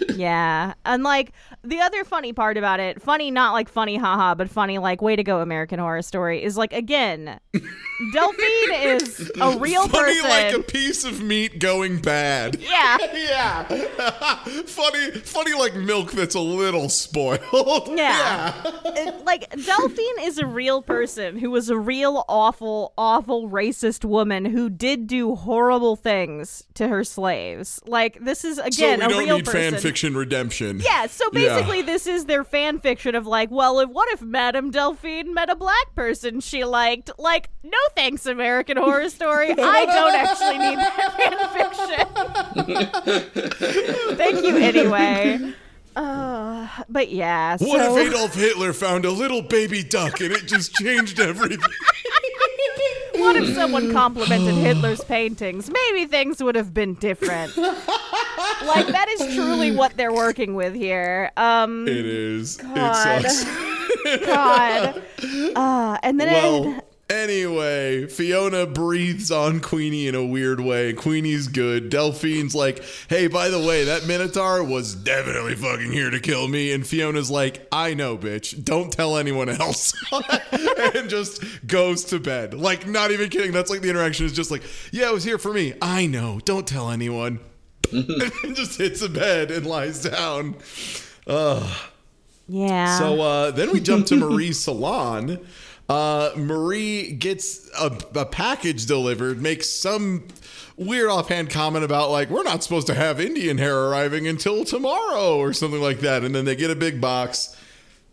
Yeah. 0.09 0.73
And 0.85 1.03
like 1.03 1.33
the 1.67 1.79
other 1.79 2.03
funny 2.03 2.33
part 2.33 2.57
about 2.57 2.79
it, 2.79 3.01
funny 3.01 3.31
not 3.31 3.53
like 3.53 3.69
funny 3.69 3.97
haha, 3.97 4.35
but 4.35 4.49
funny 4.49 4.77
like 4.77 5.01
way 5.01 5.15
to 5.15 5.23
go 5.23 5.41
American 5.41 5.79
horror 5.79 6.01
story 6.01 6.43
is 6.43 6.57
like 6.57 6.73
again, 6.73 7.39
Delphine 8.13 8.73
is 8.73 9.31
a 9.41 9.57
real 9.57 9.87
funny 9.87 10.13
person. 10.21 10.29
like 10.29 10.53
a 10.53 10.61
piece 10.63 11.03
of 11.03 11.21
meat 11.21 11.59
going 11.59 11.99
bad 11.99 12.55
yeah. 12.61 12.97
yeah 13.13 13.63
funny 14.65 15.11
funny 15.21 15.53
like 15.53 15.73
milk 15.75 16.11
that's 16.11 16.35
a 16.35 16.39
little 16.39 16.89
spoiled 16.89 17.87
Yeah. 17.89 18.53
It- 18.85 19.25
like 19.25 19.49
Delphine 19.65 20.19
is 20.21 20.37
a 20.37 20.45
real 20.45 20.81
person 20.81 21.37
who 21.37 21.49
was 21.51 21.69
a 21.69 21.77
real 21.77 22.23
awful 22.29 22.93
awful 22.97 23.49
racist 23.49 24.05
woman 24.05 24.45
who 24.45 24.69
did 24.69 25.07
do 25.07 25.35
horrible 25.35 25.95
things 25.95 26.63
to 26.75 26.87
her 26.87 27.03
slaves. 27.03 27.81
Like 27.85 28.19
this 28.23 28.45
is 28.45 28.57
so 28.57 28.63
again 28.63 28.99
we 28.99 29.05
a 29.05 29.09
don't 29.09 29.19
real 29.19 29.35
need 29.37 29.45
person. 29.45 29.71
fan 29.73 29.81
fiction 29.81 30.15
redemption 30.15 30.79
Yeah, 30.83 31.07
so 31.07 31.25
Yeah. 31.33 31.56
Basically, 31.59 31.81
this 31.81 32.07
is 32.07 32.25
their 32.25 32.43
fan 32.43 32.79
fiction 32.79 33.15
of 33.15 33.25
like, 33.27 33.51
well, 33.51 33.79
if, 33.79 33.89
what 33.89 34.11
if 34.13 34.21
Madame 34.21 34.71
Delphine 34.71 35.33
met 35.33 35.49
a 35.49 35.55
black 35.55 35.93
person 35.95 36.39
she 36.39 36.63
liked? 36.63 37.11
Like, 37.17 37.49
no 37.63 37.77
thanks, 37.95 38.25
American 38.25 38.77
Horror 38.77 39.09
Story. 39.09 39.51
I 39.57 39.85
don't 39.85 40.15
actually 40.15 40.57
need 40.57 40.77
that 40.77 41.15
fan 42.55 42.73
fiction. 43.25 44.17
Thank 44.17 44.45
you 44.45 44.57
anyway. 44.57 45.53
Uh, 45.95 46.67
but 46.89 47.09
yeah, 47.09 47.57
What 47.59 47.81
if 47.81 48.07
Adolf 48.13 48.35
Hitler 48.35 48.71
found 48.71 49.03
a 49.05 49.09
little 49.09 49.41
baby 49.41 49.81
duck 49.83 50.21
and 50.21 50.31
it 50.31 50.45
just 50.45 50.73
changed 50.75 51.19
everything? 51.19 51.57
What 53.19 53.35
if 53.35 53.53
someone 53.55 53.91
complimented 53.91 54.55
Hitler's 54.65 55.03
paintings? 55.03 55.69
Maybe 55.69 56.05
things 56.05 56.41
would 56.41 56.55
have 56.55 56.73
been 56.73 56.93
different. 56.95 57.55
like 57.57 58.87
that 58.87 59.07
is 59.19 59.35
truly 59.35 59.71
what 59.71 59.95
they're 59.97 60.13
working 60.13 60.55
with 60.55 60.73
here. 60.73 61.31
Um, 61.37 61.87
It 61.87 62.05
is. 62.05 62.57
God. 62.57 63.25
It 63.25 63.29
sucks. 63.31 64.25
God. 64.25 65.01
Uh, 65.55 65.97
and 66.03 66.19
then 66.19 66.27
Well, 66.31 66.81
anyway, 67.09 68.07
Fiona 68.07 68.65
breathes 68.65 69.31
on 69.31 69.59
Queenie 69.59 70.07
in 70.07 70.15
a 70.15 70.25
weird 70.25 70.59
way. 70.59 70.93
Queenie's 70.93 71.47
good. 71.47 71.89
Delphine's 71.89 72.55
like, 72.55 72.83
hey, 73.09 73.27
by 73.27 73.49
the 73.49 73.59
way, 73.59 73.85
that 73.85 74.07
Minotaur 74.07 74.63
was 74.63 74.95
definitely 74.95 75.55
fucking 75.55 75.91
here 75.91 76.09
to 76.09 76.19
kill 76.19 76.47
me. 76.47 76.71
And 76.71 76.85
Fiona's 76.85 77.29
like, 77.29 77.67
I 77.71 77.93
know, 77.93 78.17
bitch. 78.17 78.63
Don't 78.63 78.91
tell 78.91 79.17
anyone 79.17 79.49
else. 79.49 79.93
and 80.95 81.09
just 81.09 81.43
goes 81.67 82.05
to 82.05 82.19
bed. 82.19 82.53
Like, 82.53 82.87
not 82.87 83.11
even 83.11 83.29
kidding. 83.29 83.51
That's 83.51 83.69
like 83.69 83.81
the 83.81 83.89
interaction 83.89 84.25
is 84.25 84.33
just 84.33 84.51
like, 84.51 84.63
yeah, 84.91 85.09
it 85.09 85.13
was 85.13 85.23
here 85.23 85.37
for 85.37 85.53
me. 85.53 85.73
I 85.81 86.07
know. 86.07 86.39
Don't 86.45 86.67
tell 86.67 86.89
anyone. 86.89 87.39
and 87.91 88.21
just 88.55 88.77
hits 88.77 89.01
a 89.01 89.09
bed 89.09 89.51
and 89.51 89.65
lies 89.65 90.03
down. 90.03 90.55
Ugh. 91.25 91.77
Yeah. 92.47 92.97
So 92.97 93.21
uh, 93.21 93.51
then 93.51 93.71
we 93.71 93.79
jump 93.79 94.05
to 94.07 94.15
Marie's 94.17 94.59
salon. 94.59 95.39
Uh, 95.89 96.31
Marie 96.35 97.13
gets 97.13 97.69
a, 97.79 97.97
a 98.15 98.25
package 98.25 98.85
delivered, 98.85 99.41
makes 99.41 99.69
some 99.69 100.27
weird 100.75 101.09
offhand 101.09 101.49
comment 101.49 101.83
about 101.85 102.11
like 102.11 102.29
we're 102.29 102.43
not 102.43 102.61
supposed 102.63 102.87
to 102.87 102.93
have 102.93 103.19
Indian 103.19 103.57
hair 103.57 103.85
arriving 103.85 104.27
until 104.27 104.65
tomorrow 104.65 105.37
or 105.37 105.53
something 105.53 105.81
like 105.81 106.01
that, 106.01 106.23
and 106.23 106.35
then 106.35 106.45
they 106.45 106.55
get 106.55 106.69
a 106.69 106.75
big 106.75 106.99
box. 106.99 107.55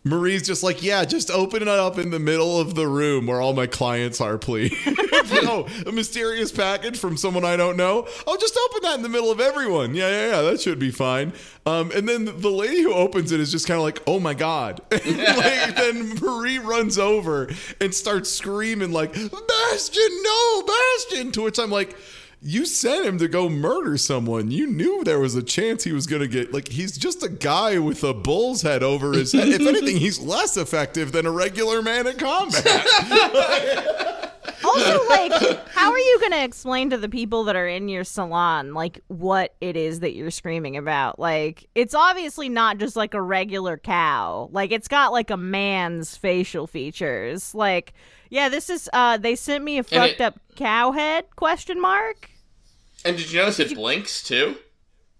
Marie's 0.07 0.43
just 0.43 0.62
like, 0.62 0.83
yeah, 0.83 1.05
just 1.07 1.31
open 1.31 1.62
it 1.62 1.69
up 1.69 1.99
in 1.99 2.11
the 2.11 2.19
middle 2.19 2.61
of 2.61 2.75
the 2.75 2.87
room 2.87 3.27
where 3.27 3.40
all 3.40 3.55
my 3.55 3.67
clients 3.67 4.21
are, 4.21 4.37
please. 4.37 4.75
oh, 4.87 5.67
a 5.87 5.93
mysterious 5.93 6.53
package 6.53 6.99
from 6.99 7.17
someone 7.17 7.43
I 7.45 7.57
don't 7.57 7.79
know. 7.79 8.07
Oh, 8.27 8.37
just 8.38 8.59
open 8.69 8.83
that 8.83 8.97
in 8.97 9.03
the 9.03 9.09
middle 9.09 9.31
of 9.31 9.40
everyone. 9.40 9.95
Yeah, 9.95 10.11
yeah, 10.11 10.31
yeah, 10.31 10.43
that 10.43 10.61
should 10.61 10.79
be 10.79 10.90
fine. 10.90 11.33
Um, 11.64 11.90
and 11.93 12.07
then 12.07 12.27
the 12.27 12.51
lady 12.51 12.83
who 12.83 12.93
opens 12.93 13.33
it 13.33 13.40
is 13.40 13.51
just 13.51 13.67
kind 13.67 13.79
of 13.79 13.83
like, 13.83 14.03
oh 14.07 14.21
my 14.21 14.35
God. 14.35 14.83
like, 14.90 15.03
then 15.03 16.17
Marie 16.21 16.59
runs 16.59 16.99
over 16.99 17.49
and 17.81 17.95
starts 17.95 18.29
screaming 18.31 18.93
like, 18.93 19.14
Bastien, 19.14 20.23
no, 20.23 20.62
Bastien. 20.67 21.33
To 21.33 21.43
which 21.43 21.59
I'm 21.59 21.71
like, 21.71 21.97
you 22.46 22.66
sent 22.66 23.07
him 23.07 23.16
to 23.18 23.26
go 23.26 23.48
murder 23.48 23.96
someone. 23.96 24.50
You 24.50 24.66
knew 24.66 25.02
there 25.02 25.18
was 25.18 25.35
a 25.35 25.42
chance 25.42 25.83
he 25.83 25.92
was 25.92 26.07
going 26.07 26.20
to 26.20 26.28
get 26.28 26.52
like 26.52 26.68
he's 26.68 26.96
just 26.98 27.22
a 27.22 27.28
guy 27.28 27.78
with 27.78 28.04
a 28.04 28.12
bull's 28.12 28.61
head 28.62 28.83
over 28.83 29.12
his 29.12 29.33
head. 29.33 29.48
if 29.48 29.61
anything, 29.66 29.96
he's 29.96 30.20
less 30.20 30.57
effective 30.59 31.11
than 31.12 31.24
a 31.26 31.30
regular 31.30 31.80
man 31.80 32.07
at 32.07 32.18
combat. 32.18 32.64
also, 34.64 35.09
like, 35.09 35.33
how 35.68 35.90
are 35.90 35.98
you 35.98 36.18
going 36.20 36.33
to 36.33 36.44
explain 36.44 36.90
to 36.90 36.96
the 36.98 37.09
people 37.09 37.44
that 37.44 37.57
are 37.57 37.66
in 37.68 37.88
your 37.88 38.04
salon, 38.04 38.74
like, 38.74 39.00
what 39.09 39.54
it 39.61 39.76
is 39.76 40.00
that 40.00 40.14
you're 40.14 40.30
screaming 40.30 40.76
about? 40.76 41.18
Like, 41.18 41.68
it's 41.74 41.94
obviously 41.94 42.48
not 42.48 42.78
just 42.78 42.94
like 42.96 43.14
a 43.14 43.22
regular 43.22 43.78
cow. 43.78 44.48
Like, 44.52 44.72
it's 44.72 44.88
got 44.88 45.12
like 45.12 45.30
a 45.30 45.37
man's 45.37 46.16
facial 46.16 46.66
features. 46.66 47.54
Like, 47.54 47.94
yeah, 48.30 48.48
this 48.48 48.68
is, 48.68 48.88
uh, 48.92 49.16
they 49.16 49.35
sent 49.37 49.64
me 49.64 49.78
a 49.78 49.83
fucked 49.83 50.14
it- 50.14 50.20
up 50.20 50.40
cow 50.57 50.92
head? 50.92 51.24
Question 51.37 51.80
mark. 51.80 52.30
And 53.05 53.17
did 53.17 53.31
you 53.31 53.38
notice 53.40 53.61
it 53.61 53.75
blinks 53.75 54.23
too? 54.23 54.57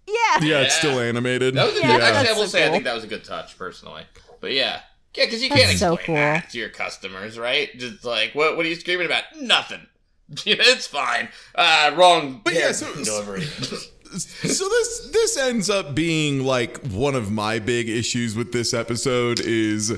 Yeah. 0.07 0.13
yeah, 0.41 0.61
it's 0.61 0.75
still 0.75 0.99
animated. 0.99 1.55
That 1.55 1.65
was 1.67 1.75
a 1.77 1.79
Yeah, 1.79 1.91
good, 1.93 2.01
that's 2.01 2.17
actually, 2.17 2.29
I 2.29 2.37
will 2.37 2.41
so 2.43 2.47
say 2.47 2.61
I 2.63 2.65
cool. 2.67 2.73
think 2.73 2.83
that 2.85 2.93
was 2.95 3.03
a 3.03 3.07
good 3.07 3.23
touch 3.23 3.57
personally. 3.57 4.03
But 4.39 4.51
yeah, 4.53 4.81
yeah, 5.15 5.25
because 5.25 5.41
you 5.41 5.49
can't 5.49 5.67
That's 5.67 5.79
so 5.79 5.93
explain 5.95 6.05
cool. 6.05 6.15
that 6.15 6.49
to 6.51 6.57
your 6.59 6.69
customers, 6.69 7.39
right? 7.39 7.69
Just 7.77 8.05
like, 8.05 8.35
what? 8.35 8.55
What 8.57 8.65
are 8.65 8.69
you 8.69 8.75
screaming 8.75 9.05
about? 9.07 9.23
Nothing. 9.39 9.87
it's 10.45 10.87
fine. 10.87 11.29
Uh, 11.55 11.91
wrong. 11.95 12.41
But 12.43 12.53
yeah, 12.53 12.71
so- 12.71 12.93
delivery. 13.03 13.41
so 13.41 14.69
this 14.69 15.09
this 15.11 15.37
ends 15.37 15.69
up 15.69 15.95
being 15.95 16.43
like 16.43 16.77
one 16.87 17.15
of 17.15 17.31
my 17.31 17.59
big 17.59 17.89
issues 17.89 18.35
with 18.35 18.51
this 18.51 18.73
episode 18.73 19.39
is 19.39 19.91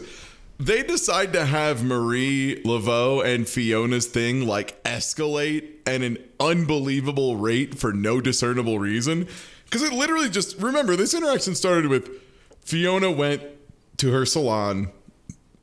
they 0.60 0.84
decide 0.84 1.34
to 1.34 1.46
have 1.46 1.84
Marie 1.84 2.62
Laveau 2.66 3.24
and 3.24 3.48
Fiona's 3.48 4.08
thing 4.08 4.48
like 4.48 4.82
escalate 4.84 5.70
at 5.86 6.02
an 6.02 6.18
unbelievable 6.40 7.38
rate 7.38 7.78
for 7.78 7.94
no 7.94 8.20
discernible 8.22 8.80
reason. 8.80 9.28
Because 9.66 9.84
it 9.84 9.94
literally 9.94 10.30
just 10.30 10.58
remember 10.60 10.96
this 10.96 11.14
interaction 11.14 11.54
started 11.54 11.88
with 11.88 12.10
Fiona 12.62 13.12
went 13.12 13.44
to 13.98 14.12
her 14.12 14.26
salon 14.26 14.92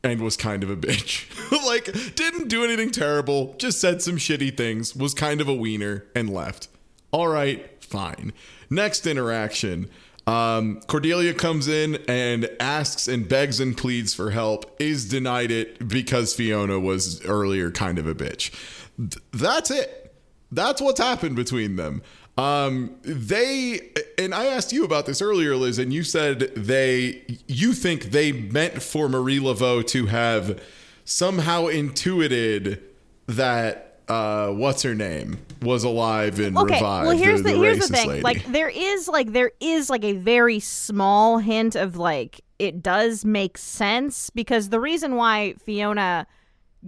and 0.05 0.21
was 0.21 0.37
kind 0.37 0.63
of 0.63 0.71
a 0.71 0.77
bitch. 0.77 1.27
like, 1.67 2.15
didn't 2.15 2.49
do 2.49 2.63
anything 2.63 2.91
terrible, 2.91 3.55
just 3.59 3.81
said 3.81 4.03
some 4.03 4.17
shitty 4.17 4.57
things, 4.57 4.95
was 4.95 5.15
kind 5.15 5.41
of 5.41 5.49
a 5.49 5.55
wiener, 5.55 6.05
and 6.15 6.29
left. 6.31 6.69
All 7.11 7.29
right, 7.29 7.83
fine. 7.83 8.33
Next 8.69 9.07
interaction. 9.07 9.89
Um, 10.27 10.81
Cordelia 10.87 11.35
comes 11.35 11.69
in 11.69 11.97
and 12.09 12.49
asks 12.59 13.09
and 13.09 13.29
begs 13.29 13.61
and 13.61 13.77
pleads 13.77 14.15
for 14.15 14.31
help, 14.31 14.75
is 14.79 15.07
denied 15.07 15.51
it 15.51 15.87
because 15.87 16.35
Fiona 16.35 16.81
was 16.81 17.25
earlier 17.27 17.71
kind 17.71 17.99
of 17.99 18.07
a 18.07 18.15
bitch. 18.15 18.51
Th- 18.97 19.23
that's 19.33 19.71
it. 19.71 20.15
That's 20.51 20.81
what's 20.81 21.01
happened 21.01 21.37
between 21.37 21.77
them. 21.77 22.03
Um, 22.37 22.97
they 23.03 23.93
and 24.19 24.35
I 24.35 24.47
asked 24.47 24.73
you 24.73 24.85
about 24.85 25.07
this 25.07 25.23
earlier, 25.23 25.55
Liz, 25.57 25.79
and 25.79 25.93
you 25.93 26.03
said 26.03 26.41
they 26.57 27.23
you 27.47 27.73
think 27.75 28.07
they 28.07 28.33
meant 28.33 28.83
for 28.83 29.09
Marie 29.09 29.39
Laveau 29.39 29.87
to 29.89 30.07
have 30.07 30.61
somehow 31.05 31.67
intuited 31.67 32.83
that 33.27 33.84
uh 34.09 34.49
what's 34.49 34.83
her 34.83 34.95
name 34.95 35.39
was 35.63 35.83
alive 35.85 36.39
and 36.39 36.57
Okay, 36.59 36.75
revived. 36.75 37.07
well 37.09 37.17
here's 37.17 37.43
the, 37.43 37.53
here's 37.53 37.79
the 37.79 37.89
thing. 37.97 38.09
lady. 38.09 38.23
Like 38.23 38.45
there 38.53 38.69
is 38.69 39.09
like 39.09 39.33
there 39.33 39.53
is 39.61 39.89
like 39.89 40.05
a 40.05 40.13
very 40.13 40.61
small 40.61 41.39
hint 41.39 41.75
of 41.75 41.97
like 41.97 42.43
it 42.59 42.83
does 42.83 43.25
make 43.25 43.57
sense 43.57 44.29
because 44.31 44.69
the 44.69 44.79
reason 44.81 45.17
why 45.17 45.55
Fiona 45.65 46.27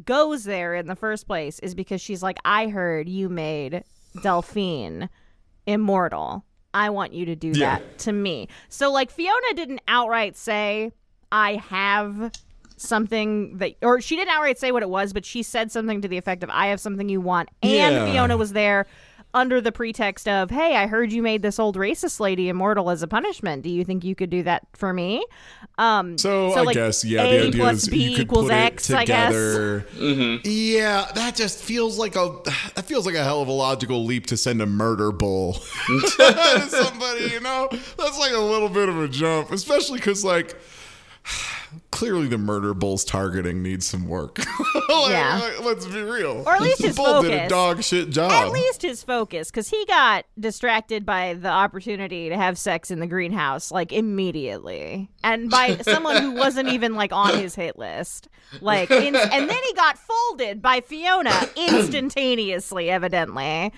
goes 0.05 0.45
there 0.45 0.75
in 0.75 0.87
the 0.89 0.95
first 0.97 1.27
place 1.27 1.59
is 1.61 1.75
because 1.75 2.01
she's 2.03 2.23
like 2.23 2.37
I 2.45 2.69
heard 2.69 3.09
you 3.09 3.29
made 3.31 3.83
Delphine 4.23 5.09
immortal. 5.67 6.45
I 6.75 6.91
want 6.91 7.15
you 7.15 7.25
to 7.27 7.37
do 7.37 7.49
Yeah. 7.55 7.79
that 7.79 7.99
to 8.01 8.13
me. 8.13 8.49
So 8.69 8.93
like 8.93 9.11
Fiona 9.11 9.55
didn't 9.55 9.81
outright 9.89 10.37
say 10.37 10.93
I 11.33 11.55
have 11.55 12.31
something 12.77 13.59
that 13.59 13.73
or 13.83 14.01
she 14.01 14.17
didn't 14.17 14.31
outright 14.31 14.59
say 14.59 14.73
what 14.73 14.83
it 14.83 14.89
was, 14.91 15.13
but 15.13 15.25
she 15.25 15.43
said 15.43 15.73
something 15.73 16.01
to 16.03 16.09
the 16.09 16.19
effect 16.19 16.43
of 16.43 16.51
I 16.51 16.67
have 16.69 16.81
something 16.81 17.09
you 17.09 17.21
want. 17.21 17.49
And 17.63 17.95
Yeah. 17.95 18.13
Fiona 18.13 18.37
was 18.37 18.53
there 18.53 18.87
under 19.35 19.61
the 19.61 19.73
pretext 19.73 20.27
of, 20.29 20.51
"Hey, 20.51 20.77
I 20.77 20.87
heard 20.87 21.13
you 21.13 21.21
made 21.23 21.43
this 21.43 21.59
old 21.59 21.77
racist 21.77 22.21
lady 22.21 22.49
immortal 22.49 22.89
as 22.89 23.03
a 23.03 23.07
punishment. 23.09 23.63
Do 23.65 23.69
you 23.69 23.85
think 23.85 24.03
you 24.03 24.15
could 24.15 24.31
do 24.31 24.43
that 24.45 24.63
for 24.75 24.93
me?" 24.95 25.25
Um 25.79 26.17
So, 26.17 26.53
I 26.53 26.63
like, 26.63 26.75
guess 26.75 27.05
yeah, 27.05 27.23
A 27.23 27.41
the 27.41 27.47
idea 27.49 27.61
plus 27.61 27.83
is 27.83 27.89
B 27.89 27.97
you 28.05 28.11
could 28.17 28.23
equals 28.23 28.45
put 28.47 28.55
X, 28.55 28.89
it 28.91 28.97
I 28.97 29.05
guess. 29.05 29.29
together. 29.33 29.87
Mm-hmm. 29.99 30.41
Yeah, 30.45 31.07
that 31.15 31.35
just 31.37 31.59
feels 31.63 31.99
like 31.99 32.17
a 32.17 32.35
that 32.77 32.87
feels 32.87 33.05
like 33.05 33.15
a 33.15 33.25
hell 33.25 33.43
of 33.43 33.49
a 33.49 33.53
logical 33.53 34.05
leap 34.07 34.27
to 34.29 34.37
send 34.39 34.63
a 34.63 34.67
murder 34.67 35.13
bull 35.13 35.55
to 35.87 36.67
somebody. 36.71 37.25
You 37.33 37.41
know, 37.41 37.69
that's 37.99 38.19
like 38.19 38.33
a 38.33 38.39
little 38.41 38.71
bit 38.71 38.89
of 38.89 38.99
a 38.99 39.09
jump, 39.09 39.51
especially 39.51 39.99
because 39.99 40.25
like 40.25 40.55
clearly 41.91 42.27
the 42.29 42.39
murder 42.39 42.75
bull's 42.75 43.05
targeting 43.05 43.63
needs 43.63 43.87
some 43.87 44.07
work. 44.09 44.39
Like, 44.89 45.11
Yeah. 45.11 45.41
like, 45.43 45.65
let's 45.65 45.85
be 45.87 46.01
real. 46.01 46.43
Or 46.47 46.55
at 46.55 46.61
least 46.63 46.79
the 46.81 46.87
his 46.89 46.97
bull 46.97 47.21
did 47.23 47.33
a 47.33 47.37
focus. 47.39 47.49
dog 47.51 47.83
shit 47.83 48.11
job. 48.11 48.31
At 48.31 48.51
least 48.53 48.83
his 48.83 49.03
focus, 49.03 49.51
because 49.51 49.69
he 49.69 49.85
got 49.87 50.25
distracted 50.39 51.05
by 51.05 51.35
the 51.35 51.49
opportunity 51.49 52.29
to 52.29 52.37
have 52.37 52.57
sex 52.57 52.91
in 52.91 53.01
the 53.01 53.07
greenhouse 53.07 53.71
like 53.73 53.93
immediately, 53.93 55.11
and 55.25 55.51
by 55.51 55.77
someone 55.83 56.23
who 56.23 56.33
wasn't 56.33 56.69
even 56.69 56.95
like 56.95 57.13
on 57.13 57.37
his 57.39 57.55
hit 57.57 57.77
list. 57.79 58.29
Like, 58.61 58.91
in, 58.93 59.17
and 59.17 59.51
then 59.51 59.59
he 59.67 59.73
got 59.75 59.99
folded 59.99 60.63
by 60.63 60.81
Fiona 60.83 61.49
instantaneously, 61.57 62.89
evidently. 62.91 63.73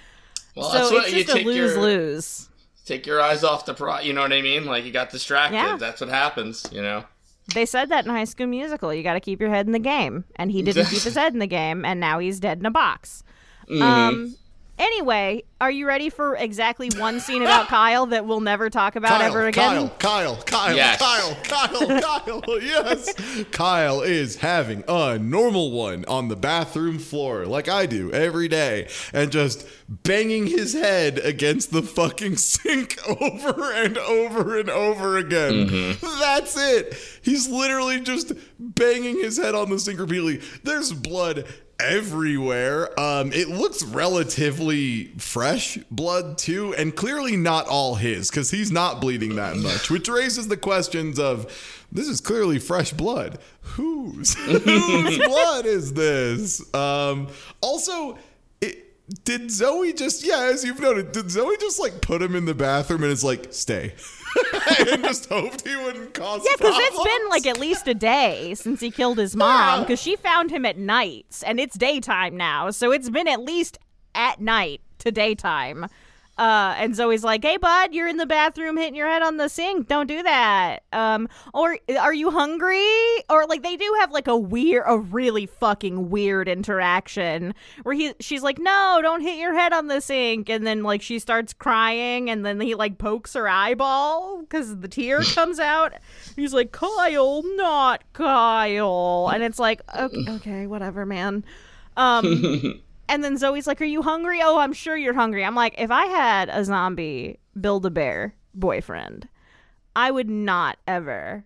Well, 0.55 0.71
so 0.71 0.93
what 0.95 1.07
it's 1.07 1.15
you 1.15 1.25
just 1.25 1.39
a 1.39 1.43
lose 1.45 1.57
your 1.57 1.81
lose. 1.81 2.49
take 2.85 3.07
your 3.07 3.21
eyes 3.21 3.45
off 3.45 3.65
the 3.65 3.75
pro. 3.75 4.01
You 4.01 4.13
know 4.13 4.23
what 4.23 4.33
I 4.33 4.43
mean? 4.43 4.67
Like 4.67 4.85
you 4.85 4.93
got 4.93 5.11
distracted. 5.11 5.57
Yeah. 5.57 5.77
That's 5.79 6.01
what 6.01 6.11
happens. 6.11 6.67
You 6.71 6.83
know. 6.83 7.05
They 7.55 7.67
said 7.67 7.89
that 7.89 8.05
in 8.05 8.11
High 8.11 8.25
School 8.25 8.47
Musical. 8.47 8.93
You 8.93 9.03
got 9.03 9.15
to 9.15 9.21
keep 9.21 9.41
your 9.41 9.51
head 9.51 9.67
in 9.67 9.73
the 9.73 9.79
game, 9.79 10.25
and 10.37 10.53
he 10.53 10.63
didn't 10.63 10.87
keep 10.87 11.03
his 11.03 11.15
head 11.17 11.33
in 11.33 11.39
the 11.39 11.47
game, 11.47 11.85
and 11.85 11.99
now 11.99 12.19
he's 12.19 12.41
dead 12.41 12.59
in 12.59 12.67
a 12.67 12.71
box. 12.71 13.23
Mm-hmm. 13.69 13.83
Um. 13.83 14.37
Anyway, 14.79 15.43
are 15.61 15.71
you 15.71 15.87
ready 15.89 16.09
for 16.09 16.37
exactly 16.37 16.89
one 16.99 17.19
scene 17.19 17.43
about 17.43 17.67
Kyle 17.69 18.07
that 18.07 18.25
we'll 18.27 18.41
never 18.41 18.71
talk 18.71 18.95
about 18.95 19.09
Kyle, 19.21 19.23
ever 19.23 19.47
again? 19.49 19.89
Kyle, 19.89 19.89
Kyle, 19.99 20.37
Kyle, 20.43 20.77
Yes. 20.77 20.99
Kyle, 20.99 21.37
Kyle, 21.43 22.01
Kyle. 22.47 22.63
Yes. 22.63 23.13
Kyle 23.51 24.01
is 24.03 24.37
having 24.37 24.85
a 24.87 25.19
normal 25.19 25.73
one 25.73 26.05
on 26.07 26.29
the 26.29 26.37
bathroom 26.37 26.99
floor, 26.99 27.45
like 27.45 27.69
I 27.69 27.87
do 27.87 28.13
every 28.13 28.47
day, 28.47 28.89
and 29.13 29.33
just 29.33 29.67
banging 29.89 30.47
his 30.47 30.75
head 30.75 31.19
against 31.19 31.73
the 31.73 31.83
fucking 31.83 32.37
sink 32.39 32.99
over 33.21 33.73
and 33.73 33.99
over 33.99 34.59
and 34.59 34.71
over 34.71 35.17
again. 35.19 35.69
Mm-hmm. 35.69 36.21
That's 36.21 36.57
it. 36.57 36.95
He's 37.23 37.49
literally 37.49 38.01
just 38.01 38.33
banging 38.61 39.17
his 39.17 39.39
head 39.39 39.55
on 39.57 39.71
the 39.71 39.79
sink 39.81 39.99
repeatedly. 39.99 40.41
There's 40.63 40.93
blood 40.93 41.47
everywhere. 41.81 42.99
Um, 42.99 43.33
it 43.33 43.49
looks 43.49 43.83
relatively 43.83 45.07
fresh 45.19 45.79
blood 45.91 46.39
too, 46.39 46.75
and 46.75 46.95
clearly 46.95 47.37
not 47.37 47.67
all 47.69 47.95
his 47.95 48.31
because 48.31 48.51
he's 48.51 48.73
not 48.73 49.01
bleeding 49.01 49.37
that 49.37 49.57
much, 49.57 49.91
which 49.91 50.09
raises 50.09 50.49
the 50.49 50.57
questions 50.57 51.19
of 51.19 51.47
this 51.91 52.09
is 52.09 52.21
clearly 52.21 52.59
fresh 52.59 52.93
blood. 52.93 53.39
Whose 53.61 54.35
whose 54.45 55.19
blood 55.27 55.67
is 55.67 55.95
this? 55.95 56.75
Um, 56.75 57.29
also. 57.61 58.19
It, 58.61 58.85
did 59.25 59.51
Zoe 59.51 59.95
just 59.95 60.23
yeah, 60.23 60.51
as 60.53 60.65
you've 60.65 60.81
noted, 60.81 61.13
did 61.13 61.31
Zoe 61.31 61.57
just 61.59 61.81
like 61.81 62.03
put 62.03 62.21
him 62.21 62.35
in 62.35 62.45
the 62.45 62.55
bathroom 62.55 63.03
and 63.03 63.11
is 63.11 63.25
like, 63.25 63.55
stay? 63.55 63.95
and 64.93 65.05
just 65.05 65.29
hoped 65.29 65.67
he 65.67 65.77
wouldn't 65.77 66.15
cause 66.15 66.43
Yeah, 66.45 66.53
because 66.57 66.75
it's 66.77 67.05
been 67.05 67.29
like 67.29 67.47
at 67.47 67.59
least 67.59 67.87
a 67.89 67.95
day 67.95 68.55
since 68.55 68.81
he 68.81 68.91
killed 68.91 69.19
his 69.19 69.35
mom. 69.45 69.81
Because 69.83 70.01
she 70.01 70.17
found 70.17 70.51
him 70.51 70.65
at 70.65 70.77
nights, 70.77 71.43
and 71.43 71.59
it's 71.61 71.77
daytime 71.77 72.37
now, 72.37 72.71
so 72.71 72.93
it's 72.93 73.11
been 73.11 73.29
at 73.29 73.41
least 73.41 73.79
at 74.15 74.41
night 74.41 74.81
to 74.99 75.11
daytime. 75.11 75.87
Uh, 76.39 76.75
and 76.79 76.95
Zoe's 76.95 77.25
like, 77.25 77.45
"Hey, 77.45 77.57
bud, 77.57 77.93
you're 77.93 78.07
in 78.07 78.17
the 78.17 78.27
bathroom 78.27 78.77
hitting 78.77 78.95
your 78.95 79.09
head 79.09 79.23
on 79.23 79.39
the 79.39 79.49
sink. 79.49 79.89
Don't 79.89 80.07
do 80.07 80.23
that." 80.23 80.85
Um, 80.93 81.29
or 81.53 81.77
are 81.99 82.15
you 82.15 82.31
hungry? 82.31 82.87
Or 83.29 83.45
like 83.47 83.63
they 83.65 83.77
do 83.77 83.97
have 83.99 84.13
like 84.13 84.29
a 84.29 84.37
weird, 84.37 84.85
a 84.87 84.99
really 84.99 85.47
fucking 85.47 86.11
weird 86.11 86.49
interaction 86.49 87.55
where 87.83 87.95
he, 87.95 88.15
she's 88.21 88.43
like, 88.43 88.59
"No, 88.61 89.01
don't 89.03 89.21
hit 89.21 89.39
your 89.39 89.53
head 89.53 89.73
on 89.73 89.89
the 89.89 90.01
sink," 90.01 90.49
and 90.49 90.65
then 90.65 90.85
like 90.85 91.03
she 91.03 91.19
starts 91.19 91.53
crying, 91.53 92.31
and 92.31 92.47
then 92.47 92.61
he 92.61 92.77
like 92.77 92.99
pokes 92.99 93.35
her 93.35 93.49
eyeball 93.49 94.41
because 94.43 94.79
the 94.79 94.89
tear 94.89 95.23
comes 95.35 95.59
out. 95.59 95.93
He's 96.37 96.55
like, 96.55 96.71
"Kyle, 96.71 97.43
not 97.57 98.05
Kyle," 98.13 99.29
and 99.33 99.43
it's 99.43 99.59
like, 99.59 99.83
okay, 99.97 100.25
okay 100.29 100.67
whatever, 100.69 101.05
man. 101.05 101.45
Um. 101.97 102.81
And 103.09 103.25
then 103.25 103.37
Zoe's 103.39 103.67
like, 103.67 103.81
Are 103.81 103.87
you 103.87 104.03
hungry? 104.03 104.41
Oh, 104.43 104.59
I'm 104.59 104.73
sure 104.73 104.97
you're 104.97 105.15
hungry. 105.15 105.45
I'm 105.45 105.55
like, 105.55 105.75
If 105.79 105.91
I 105.91 106.05
had 106.07 106.49
a 106.49 106.65
zombie 106.65 107.39
Build 107.59 107.87
a 107.87 107.91
Bear 107.91 108.35
boyfriend, 108.55 109.29
I 109.97 110.11
would 110.11 110.29
not 110.29 110.79
ever, 110.87 111.45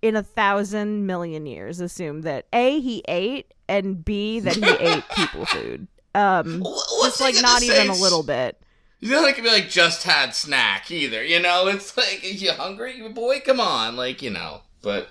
in 0.00 0.16
a 0.16 0.22
thousand 0.22 1.06
million 1.06 1.46
years, 1.46 1.80
assume 1.80 2.22
that 2.22 2.46
A, 2.52 2.80
he 2.80 3.02
ate, 3.08 3.52
and 3.68 4.04
B, 4.04 4.40
that 4.40 4.56
he 4.56 4.64
ate 4.80 5.04
people 5.14 5.44
food. 5.46 5.88
Um, 6.14 6.60
What's 6.60 7.18
just 7.18 7.20
like 7.20 7.34
not 7.42 7.62
even 7.62 7.88
a 7.88 7.94
little 7.94 8.22
bit. 8.22 8.58
He's 9.00 9.10
not 9.10 9.22
like 9.22 9.36
be 9.36 9.48
like 9.48 9.68
just 9.68 10.04
had 10.04 10.34
snack 10.34 10.90
either. 10.90 11.24
You 11.24 11.40
know, 11.40 11.66
it's 11.68 11.96
like, 11.96 12.20
you 12.22 12.52
hungry, 12.52 13.06
boy? 13.08 13.40
Come 13.40 13.60
on, 13.60 13.96
like 13.96 14.22
you 14.22 14.30
know. 14.30 14.62
But 14.82 15.08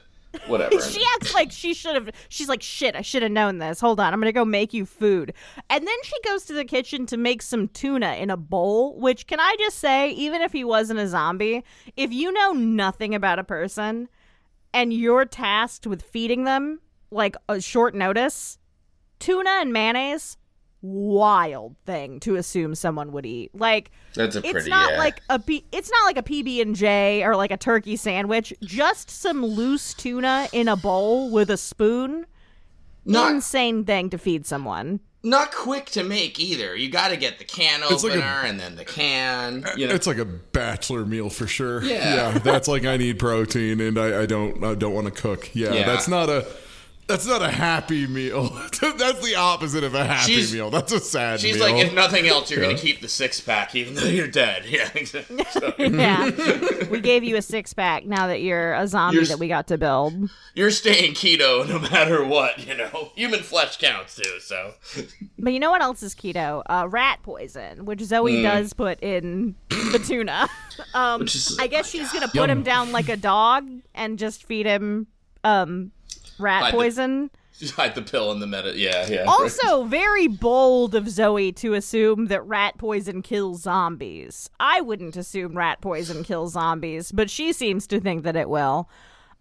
whatever. 0.47 0.79
she 0.89 1.03
acts 1.15 1.33
like 1.33 1.51
she 1.51 1.73
should 1.73 1.95
have. 1.95 2.09
She's 2.29 2.49
like, 2.49 2.61
shit, 2.61 2.95
I 2.95 3.01
should 3.01 3.23
have 3.23 3.31
known 3.31 3.57
this. 3.59 3.79
Hold 3.79 3.99
on, 3.99 4.13
I'm 4.13 4.19
gonna 4.19 4.31
go 4.31 4.45
make 4.45 4.73
you 4.73 4.85
food. 4.85 5.33
And 5.69 5.87
then 5.87 5.97
she 6.03 6.15
goes 6.23 6.45
to 6.45 6.53
the 6.53 6.65
kitchen 6.65 7.05
to 7.07 7.17
make 7.17 7.41
some 7.41 7.67
tuna 7.67 8.13
in 8.15 8.29
a 8.29 8.37
bowl. 8.37 8.99
Which 8.99 9.27
can 9.27 9.39
I 9.39 9.55
just 9.59 9.79
say, 9.79 10.11
even 10.11 10.41
if 10.41 10.51
he 10.51 10.63
wasn't 10.63 10.99
a 10.99 11.07
zombie, 11.07 11.63
if 11.95 12.11
you 12.11 12.31
know 12.31 12.51
nothing 12.53 13.15
about 13.15 13.39
a 13.39 13.43
person 13.43 14.09
and 14.73 14.93
you're 14.93 15.25
tasked 15.25 15.87
with 15.87 16.01
feeding 16.01 16.45
them 16.45 16.79
like 17.11 17.35
a 17.49 17.59
short 17.59 17.93
notice, 17.93 18.57
tuna 19.19 19.49
and 19.59 19.73
mayonnaise. 19.73 20.37
Wild 20.83 21.75
thing 21.85 22.19
to 22.21 22.35
assume 22.37 22.73
someone 22.75 23.11
would 23.11 23.25
eat. 23.25 23.51
Like 23.53 23.91
That's 24.15 24.35
a 24.35 24.41
it's 24.47 24.67
not 24.67 24.91
yeah. 24.93 24.97
like 24.97 25.21
a 25.29 25.37
P- 25.39 25.65
it's 25.71 25.91
not 25.91 26.05
like 26.05 26.17
a 26.17 26.23
PB 26.23 26.61
and 26.61 26.75
J 26.75 27.23
or 27.23 27.35
like 27.35 27.51
a 27.51 27.57
turkey 27.57 27.95
sandwich. 27.95 28.51
Just 28.61 29.09
some 29.11 29.45
loose 29.45 29.93
tuna 29.93 30.47
in 30.51 30.67
a 30.67 30.75
bowl 30.75 31.29
with 31.31 31.51
a 31.51 31.57
spoon. 31.57 32.25
not 33.05 33.31
Insane 33.31 33.85
thing 33.85 34.09
to 34.09 34.17
feed 34.17 34.45
someone. 34.47 35.01
not 35.23 35.51
quick 35.53 35.85
to 35.91 36.03
make 36.03 36.39
either. 36.39 36.75
You 36.75 36.89
got 36.89 37.09
to 37.09 37.17
get 37.17 37.37
the 37.37 37.45
can 37.45 37.81
It's 37.83 38.03
opener 38.03 38.15
like 38.15 38.23
a- 38.45 38.47
and 38.47 38.59
then 38.59 38.75
the 38.75 38.85
can. 38.85 39.63
Uh, 39.63 39.73
you 39.77 39.87
know, 39.87 39.93
It's 39.93 40.07
like 40.07 40.17
a 40.17 40.25
bachelor 40.25 41.05
meal 41.05 41.29
for 41.29 41.45
sure. 41.45 41.83
Yeah. 41.83 42.39
that's 42.39 42.67
like 42.67 42.85
I 42.85 42.97
need 42.97 43.19
protein 43.19 43.79
and 43.81 43.99
I, 43.99 44.21
I 44.23 44.25
don't 44.25 44.63
I 44.63 44.73
don't 44.73 44.95
want 44.95 45.05
to 45.13 45.21
cook. 45.21 45.51
Yeah, 45.53 45.73
Yeah. 45.73 45.85
that's 45.85 46.07
not 46.07 46.27
a 46.29 46.47
that's 47.11 47.27
not 47.27 47.41
a 47.41 47.51
happy 47.51 48.07
meal. 48.07 48.43
that's 48.81 49.21
the 49.25 49.35
opposite 49.37 49.83
of 49.83 49.93
a 49.95 50.05
happy 50.05 50.33
She's- 50.33 50.53
meal. 50.53 50.69
That's 50.69 50.91
a 50.93 50.99
sad 50.99 51.39
she's 51.39 51.57
meal. 51.57 51.67
She's 51.67 51.73
like, 51.75 51.85
if 51.85 51.93
nothing 51.93 52.27
else, 52.27 52.49
you're 52.49 52.61
Yeah. 52.61 52.69
gonna 52.69 52.79
keep 52.79 53.01
the 53.01 53.07
six 53.09 53.39
pack 53.41 53.75
even 53.75 53.95
though 53.95 54.05
you're 54.05 54.27
dead. 54.27 54.63
Yeah, 54.71 54.89
exactly. 54.95 55.43
So, 55.51 55.73
yeah, 55.77 56.29
we 56.89 57.01
gave 57.01 57.23
you 57.23 57.35
a 57.35 57.41
six 57.41 57.73
pack 57.73 58.05
now 58.05 58.27
that 58.27 58.41
you're 58.41 58.73
a 58.73 58.87
zombie 58.87 59.17
You're 59.17 59.25
that 59.25 59.39
we 59.39 59.47
got 59.49 59.67
to 59.67 59.77
build. 59.77 60.29
you're 60.55 60.71
staying 60.71 61.13
keto 61.13 61.67
no 61.67 61.79
matter 61.79 62.23
what. 62.23 62.65
You 62.65 62.77
know, 62.77 63.11
human 63.15 63.41
flesh 63.41 63.77
counts 63.77 64.15
too. 64.15 64.39
So 64.39 64.73
But 65.37 65.51
you 65.53 65.59
know 65.59 65.69
what 65.71 65.81
else 65.81 66.01
is 66.03 66.15
keto? 66.15 66.63
Uh, 66.67 66.87
rat 66.89 67.19
poison, 67.23 67.85
which 67.85 67.99
Zoe 68.01 68.41
does 68.41 68.71
put 68.73 69.01
in 69.03 69.55
the 69.69 70.01
tuna. 70.05 70.47
Um, 70.93 71.23
is- 71.23 71.57
I 71.59 71.67
guess 71.67 71.89
she's 71.89 72.11
gonna 72.13 72.29
put 72.29 72.49
him 72.49 72.63
down 72.63 72.91
like 72.93 73.09
a 73.09 73.17
dog 73.17 73.67
and 73.93 74.17
just 74.17 74.45
feed 74.45 74.65
him 74.65 75.07
um, 75.43 75.91
rat 76.41 76.63
Hide 76.63 76.73
poison. 76.73 77.29
just 77.57 77.73
hide 77.75 77.95
the 77.95 78.01
pill 78.01 78.31
in 78.31 78.39
the 78.39 78.47
meta. 78.47 78.73
Yeah, 78.75 79.07
yeah. 79.07 79.23
Also, 79.27 79.83
very 79.85 80.27
bold 80.27 80.95
of 80.95 81.09
Zoe 81.09 81.51
to 81.53 81.73
assume 81.73 82.25
that 82.27 82.45
rat 82.45 82.77
poison 82.77 83.21
kills 83.21 83.61
zombies. 83.63 84.49
I 84.59 84.81
wouldn't 84.81 85.15
assume 85.15 85.57
rat 85.57 85.81
poison 85.81 86.23
kills 86.25 86.53
zombies, 86.53 87.11
but 87.11 87.29
she 87.29 87.53
seems 87.53 87.87
to 87.87 87.99
think 87.99 88.23
that 88.23 88.35
it 88.35 88.49
will. 88.49 88.89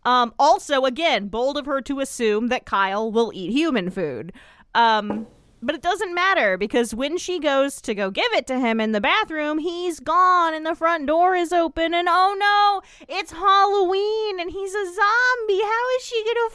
Um, 0.04 0.32
also, 0.38 0.84
again, 0.84 1.28
bold 1.28 1.58
of 1.58 1.66
her 1.66 1.80
to 1.82 2.00
assume 2.00 2.48
that 2.48 2.64
Kyle 2.64 3.10
will 3.12 3.30
eat 3.34 3.50
human 3.52 3.90
food. 3.90 4.32
Um, 4.74 5.26
but 5.62 5.74
it 5.74 5.82
doesn't 5.82 6.14
matter 6.14 6.56
because 6.56 6.94
when 6.94 7.18
she 7.18 7.38
goes 7.38 7.80
to 7.82 7.94
go 7.94 8.10
give 8.10 8.32
it 8.32 8.46
to 8.46 8.58
him 8.58 8.80
in 8.80 8.92
the 8.92 9.00
bathroom, 9.00 9.58
he's 9.58 10.00
gone 10.00 10.54
and 10.54 10.64
the 10.64 10.74
front 10.74 11.06
door 11.06 11.34
is 11.34 11.52
open. 11.52 11.94
And 11.94 12.08
oh 12.10 12.34
no, 12.38 12.82
it's 13.08 13.32
Halloween 13.32 14.40
and 14.40 14.50
he's 14.50 14.74
a 14.74 14.84
zombie. 14.84 15.62
How 15.62 15.96
is 15.96 16.04
she 16.04 16.24
gonna 16.24 16.50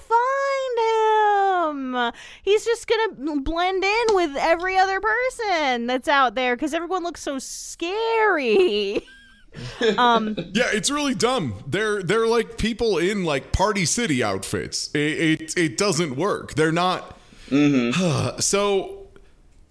find 1.76 2.06
him? 2.06 2.13
He's 2.41 2.65
just 2.65 2.88
gonna 2.88 3.41
blend 3.41 3.84
in 3.84 4.06
with 4.15 4.36
every 4.38 4.78
other 4.78 5.00
person 5.00 5.88
that's 5.88 6.08
out 6.08 6.36
there 6.36 6.56
because 6.56 6.74
everyone 6.74 7.04
looks 7.04 7.22
so 7.22 7.39
scary. 7.39 9.02
um, 9.98 10.36
Yeah, 10.54 10.70
it's 10.74 10.89
really 10.89 11.15
dumb. 11.15 11.63
They're 11.68 12.02
they're 12.04 12.28
like 12.28 12.58
people 12.58 12.98
in 12.98 13.24
like 13.24 13.52
Party 13.52 13.86
City 13.86 14.24
outfits. 14.24 14.89
It 14.94 15.00
it, 15.00 15.58
it 15.58 15.78
doesn't 15.78 16.15
work. 16.15 16.56
They're 16.56 16.72
not. 16.72 17.18
Mm-hmm. 17.50 18.40
so 18.40 19.08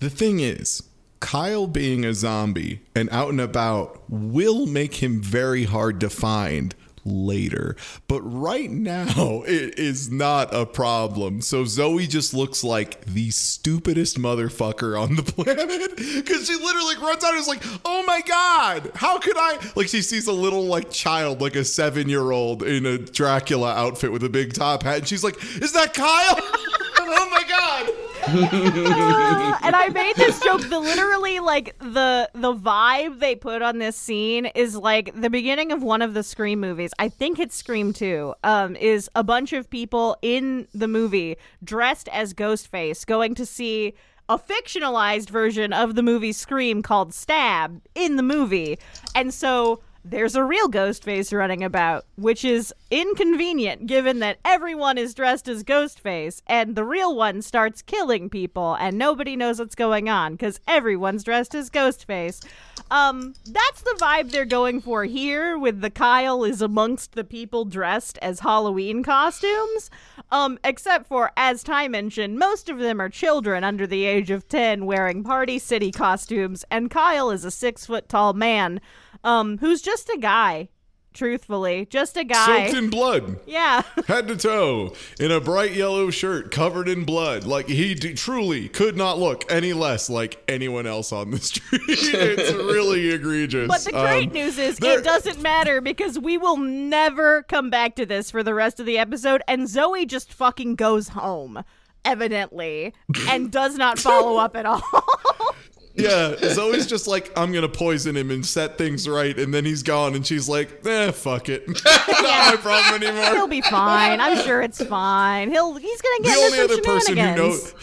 the 0.00 0.10
thing 0.10 0.40
is, 0.40 0.82
Kyle 1.20 1.66
being 1.66 2.04
a 2.04 2.12
zombie 2.12 2.82
and 2.94 3.08
out 3.10 3.30
and 3.30 3.40
about 3.40 4.02
will 4.08 4.66
make 4.66 4.96
him 4.96 5.22
very 5.22 5.64
hard 5.64 5.98
to 6.00 6.10
find 6.10 6.74
later. 7.04 7.76
But 8.08 8.20
right 8.22 8.70
now, 8.70 9.42
it 9.46 9.78
is 9.78 10.10
not 10.10 10.54
a 10.54 10.66
problem. 10.66 11.40
So 11.40 11.64
Zoe 11.64 12.06
just 12.06 12.34
looks 12.34 12.64
like 12.64 13.04
the 13.06 13.30
stupidest 13.30 14.18
motherfucker 14.18 15.00
on 15.00 15.16
the 15.16 15.22
planet 15.22 15.96
because 15.96 16.46
she 16.46 16.54
literally 16.54 16.96
runs 16.96 17.24
out 17.24 17.32
and 17.32 17.40
is 17.40 17.48
like, 17.48 17.62
"Oh 17.84 18.02
my 18.06 18.20
god, 18.26 18.90
how 18.94 19.18
could 19.18 19.36
I?" 19.36 19.58
Like 19.74 19.88
she 19.88 20.02
sees 20.02 20.26
a 20.26 20.32
little 20.32 20.64
like 20.64 20.90
child, 20.90 21.40
like 21.40 21.56
a 21.56 21.64
seven 21.64 22.08
year 22.08 22.30
old 22.30 22.62
in 22.62 22.86
a 22.86 22.98
Dracula 22.98 23.72
outfit 23.74 24.12
with 24.12 24.24
a 24.24 24.30
big 24.30 24.52
top 24.52 24.82
hat, 24.82 24.98
and 24.98 25.08
she's 25.08 25.24
like, 25.24 25.42
"Is 25.62 25.72
that 25.72 25.94
Kyle?" 25.94 26.38
oh 27.16 27.30
my 27.30 27.44
god. 27.48 27.90
Uh, 28.26 29.58
and 29.62 29.76
I 29.76 29.88
made 29.88 30.16
this 30.16 30.40
joke. 30.40 30.62
The 30.62 30.78
literally 30.80 31.40
like 31.40 31.78
the 31.78 32.30
the 32.34 32.54
vibe 32.54 33.20
they 33.20 33.36
put 33.36 33.62
on 33.62 33.78
this 33.78 33.96
scene 33.96 34.46
is 34.46 34.76
like 34.76 35.18
the 35.20 35.30
beginning 35.30 35.72
of 35.72 35.82
one 35.82 36.02
of 36.02 36.14
the 36.14 36.22
Scream 36.22 36.60
movies. 36.60 36.92
I 36.98 37.08
think 37.08 37.38
it's 37.38 37.54
Scream 37.54 37.92
Two. 37.92 38.34
Um, 38.42 38.76
is 38.76 39.10
a 39.14 39.22
bunch 39.22 39.52
of 39.52 39.68
people 39.68 40.16
in 40.22 40.66
the 40.74 40.88
movie 40.88 41.36
dressed 41.62 42.08
as 42.08 42.34
Ghostface 42.34 43.04
going 43.06 43.34
to 43.34 43.46
see 43.46 43.94
a 44.28 44.38
fictionalized 44.38 45.28
version 45.28 45.72
of 45.72 45.94
the 45.94 46.02
movie 46.02 46.32
Scream 46.32 46.82
called 46.82 47.12
Stab 47.12 47.82
in 47.94 48.16
the 48.16 48.22
movie, 48.22 48.78
and 49.14 49.32
so. 49.34 49.80
There's 50.06 50.36
a 50.36 50.44
real 50.44 50.68
Ghostface 50.68 51.34
running 51.34 51.64
about, 51.64 52.04
which 52.16 52.44
is 52.44 52.74
inconvenient 52.90 53.86
given 53.86 54.18
that 54.18 54.36
everyone 54.44 54.98
is 54.98 55.14
dressed 55.14 55.48
as 55.48 55.64
Ghostface 55.64 56.42
and 56.46 56.76
the 56.76 56.84
real 56.84 57.16
one 57.16 57.40
starts 57.40 57.80
killing 57.80 58.28
people 58.28 58.74
and 58.74 58.98
nobody 58.98 59.34
knows 59.34 59.58
what's 59.58 59.74
going 59.74 60.10
on 60.10 60.32
because 60.32 60.60
everyone's 60.68 61.24
dressed 61.24 61.54
as 61.54 61.70
Ghostface. 61.70 62.44
Um, 62.90 63.34
that's 63.46 63.80
the 63.80 63.96
vibe 63.98 64.30
they're 64.30 64.44
going 64.44 64.82
for 64.82 65.04
here 65.04 65.56
with 65.56 65.80
the 65.80 65.88
Kyle 65.88 66.44
is 66.44 66.60
amongst 66.60 67.12
the 67.12 67.24
people 67.24 67.64
dressed 67.64 68.18
as 68.20 68.40
Halloween 68.40 69.02
costumes. 69.02 69.90
Um, 70.30 70.58
except 70.62 71.06
for, 71.06 71.32
as 71.34 71.62
Ty 71.62 71.88
mentioned, 71.88 72.38
most 72.38 72.68
of 72.68 72.78
them 72.78 73.00
are 73.00 73.08
children 73.08 73.64
under 73.64 73.86
the 73.86 74.04
age 74.04 74.30
of 74.30 74.48
10 74.48 74.84
wearing 74.84 75.24
Party 75.24 75.58
City 75.58 75.90
costumes, 75.90 76.64
and 76.70 76.90
Kyle 76.90 77.30
is 77.30 77.44
a 77.44 77.50
six 77.50 77.86
foot 77.86 78.08
tall 78.08 78.34
man 78.34 78.80
um, 79.24 79.58
who's 79.58 79.82
just 79.82 80.08
a 80.10 80.16
guy, 80.18 80.68
truthfully. 81.12 81.86
Just 81.88 82.16
a 82.16 82.24
guy. 82.24 82.66
Soaked 82.66 82.76
in 82.76 82.90
blood. 82.90 83.38
yeah. 83.46 83.82
head 84.06 84.28
to 84.28 84.36
toe 84.36 84.92
in 85.20 85.30
a 85.30 85.40
bright 85.40 85.72
yellow 85.72 86.10
shirt 86.10 86.50
covered 86.50 86.88
in 86.88 87.04
blood. 87.04 87.44
Like 87.44 87.66
he 87.68 87.94
d- 87.94 88.14
truly 88.14 88.68
could 88.68 88.96
not 88.96 89.18
look 89.18 89.44
any 89.50 89.72
less 89.72 90.10
like 90.10 90.42
anyone 90.48 90.86
else 90.86 91.12
on 91.12 91.30
the 91.30 91.38
street. 91.50 91.80
it's 91.88 92.52
really 92.52 93.10
egregious. 93.10 93.68
But 93.68 93.80
the 93.84 93.92
great 93.92 94.28
Um, 94.28 94.34
news 94.34 94.58
is 94.58 94.76
there- 94.78 94.98
it 94.98 95.04
doesn't 95.04 95.40
matter 95.40 95.80
because 95.80 96.18
we 96.18 96.36
will 96.36 96.56
never 96.56 97.42
come 97.44 97.70
back 97.70 97.94
to 97.96 98.06
this 98.06 98.30
for 98.30 98.42
the 98.42 98.54
rest 98.54 98.80
of 98.80 98.86
the 98.86 98.98
episode, 98.98 99.42
and 99.48 99.68
Zoe 99.68 100.06
just 100.06 100.32
fucking 100.32 100.74
goes 100.74 101.08
home, 101.08 101.62
evidently, 102.04 102.92
and 103.28 103.50
does 103.50 103.76
not 103.76 103.98
follow 103.98 104.36
up 104.36 104.56
at 104.56 104.66
all. 104.66 104.82
Yeah, 105.96 106.34
Zoe's 106.36 106.86
just 106.86 107.06
like, 107.06 107.30
I'm 107.36 107.52
gonna 107.52 107.68
poison 107.68 108.16
him 108.16 108.30
and 108.32 108.44
set 108.44 108.76
things 108.78 109.08
right, 109.08 109.38
and 109.38 109.54
then 109.54 109.64
he's 109.64 109.82
gone, 109.84 110.14
and 110.14 110.26
she's 110.26 110.48
like, 110.48 110.84
eh, 110.84 111.12
fuck 111.12 111.48
it, 111.48 111.68
not 111.84 112.06
my 112.08 112.56
problem 112.60 113.02
anymore. 113.02 113.30
He'll 113.32 113.46
be 113.46 113.60
fine. 113.60 114.20
I'm 114.20 114.36
sure 114.44 114.60
it's 114.62 114.84
fine. 114.84 115.50
He'll 115.52 115.74
he's 115.76 116.02
gonna 116.02 116.22
get 116.24 116.24
The 116.24 116.28
get 116.34 116.38
only 116.44 116.58
into 116.60 116.64
other 116.64 116.82
some 116.82 116.94
person 116.94 117.16
who 117.16 117.36
knows, 117.36 117.74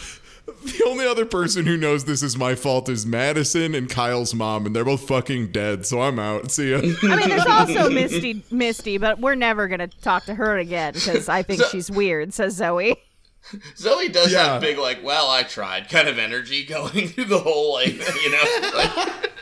The 0.64 0.84
only 0.88 1.06
other 1.06 1.24
person 1.24 1.64
who 1.66 1.76
knows 1.76 2.04
this 2.04 2.22
is 2.22 2.36
my 2.36 2.54
fault 2.54 2.88
is 2.88 3.06
Madison 3.06 3.74
and 3.74 3.88
Kyle's 3.88 4.34
mom, 4.34 4.66
and 4.66 4.76
they're 4.76 4.84
both 4.84 5.08
fucking 5.08 5.50
dead. 5.52 5.86
So 5.86 6.02
I'm 6.02 6.18
out. 6.18 6.50
See 6.50 6.70
ya. 6.72 6.78
I 6.78 7.16
mean, 7.16 7.28
there's 7.30 7.46
also 7.48 7.88
Misty, 7.88 8.44
Misty, 8.50 8.98
but 8.98 9.20
we're 9.20 9.34
never 9.36 9.68
gonna 9.68 9.88
talk 9.88 10.24
to 10.26 10.34
her 10.34 10.58
again 10.58 10.92
because 10.94 11.28
I 11.30 11.42
think 11.42 11.62
So- 11.62 11.68
she's 11.68 11.90
weird. 11.90 12.34
Says 12.34 12.56
Zoe. 12.56 12.96
Zoe 13.76 14.08
does 14.08 14.32
Yeah. 14.32 14.44
have 14.54 14.60
big 14.60 14.78
like, 14.78 15.02
well, 15.02 15.30
I 15.30 15.42
tried 15.42 15.88
kind 15.88 16.08
of 16.08 16.18
energy 16.18 16.64
going 16.64 17.08
through 17.08 17.24
the 17.26 17.38
whole 17.38 17.72
like, 17.74 17.92
you 18.22 18.30
know, 18.30 18.70
like, 18.76 19.30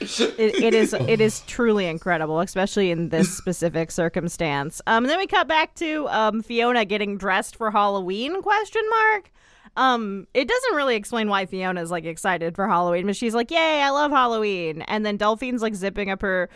It, 0.00 0.54
it 0.64 0.74
is 0.74 0.94
it 0.94 1.20
is 1.20 1.42
truly 1.42 1.86
incredible, 1.86 2.40
especially 2.40 2.90
in 2.90 3.10
this 3.10 3.36
specific 3.36 3.90
circumstance. 3.90 4.80
Um, 4.86 5.04
and 5.04 5.10
then 5.10 5.18
we 5.18 5.26
cut 5.26 5.46
back 5.46 5.74
to 5.76 6.08
um, 6.08 6.42
Fiona 6.42 6.84
getting 6.86 7.16
dressed 7.18 7.54
for 7.54 7.70
Halloween? 7.70 8.40
Question 8.42 8.82
mark. 8.90 9.30
Um, 9.76 10.26
it 10.34 10.48
doesn't 10.48 10.74
really 10.74 10.96
explain 10.96 11.28
why 11.28 11.44
Fiona's 11.46 11.90
like 11.90 12.06
excited 12.06 12.56
for 12.56 12.66
Halloween, 12.66 13.06
but 13.06 13.14
she's 13.14 13.34
like, 13.34 13.50
"Yay, 13.52 13.82
I 13.82 13.90
love 13.90 14.10
Halloween!" 14.10 14.82
And 14.82 15.04
then 15.06 15.16
Delphine's 15.16 15.62
like 15.62 15.74
zipping 15.74 16.10
up 16.10 16.22
her 16.22 16.48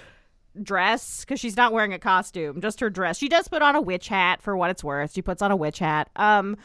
dress 0.62 1.20
because 1.24 1.40
she's 1.40 1.56
not 1.56 1.72
wearing 1.72 1.92
a 1.92 1.98
costume, 1.98 2.60
just 2.60 2.80
her 2.80 2.90
dress. 2.90 3.18
She 3.18 3.28
does 3.28 3.48
put 3.48 3.62
on 3.62 3.76
a 3.76 3.80
witch 3.80 4.08
hat 4.08 4.42
for 4.42 4.56
what 4.56 4.70
it's 4.70 4.84
worth. 4.84 5.12
She 5.12 5.22
puts 5.22 5.42
on 5.42 5.50
a 5.50 5.56
witch 5.56 5.78
hat. 5.78 6.08
Um, 6.16 6.56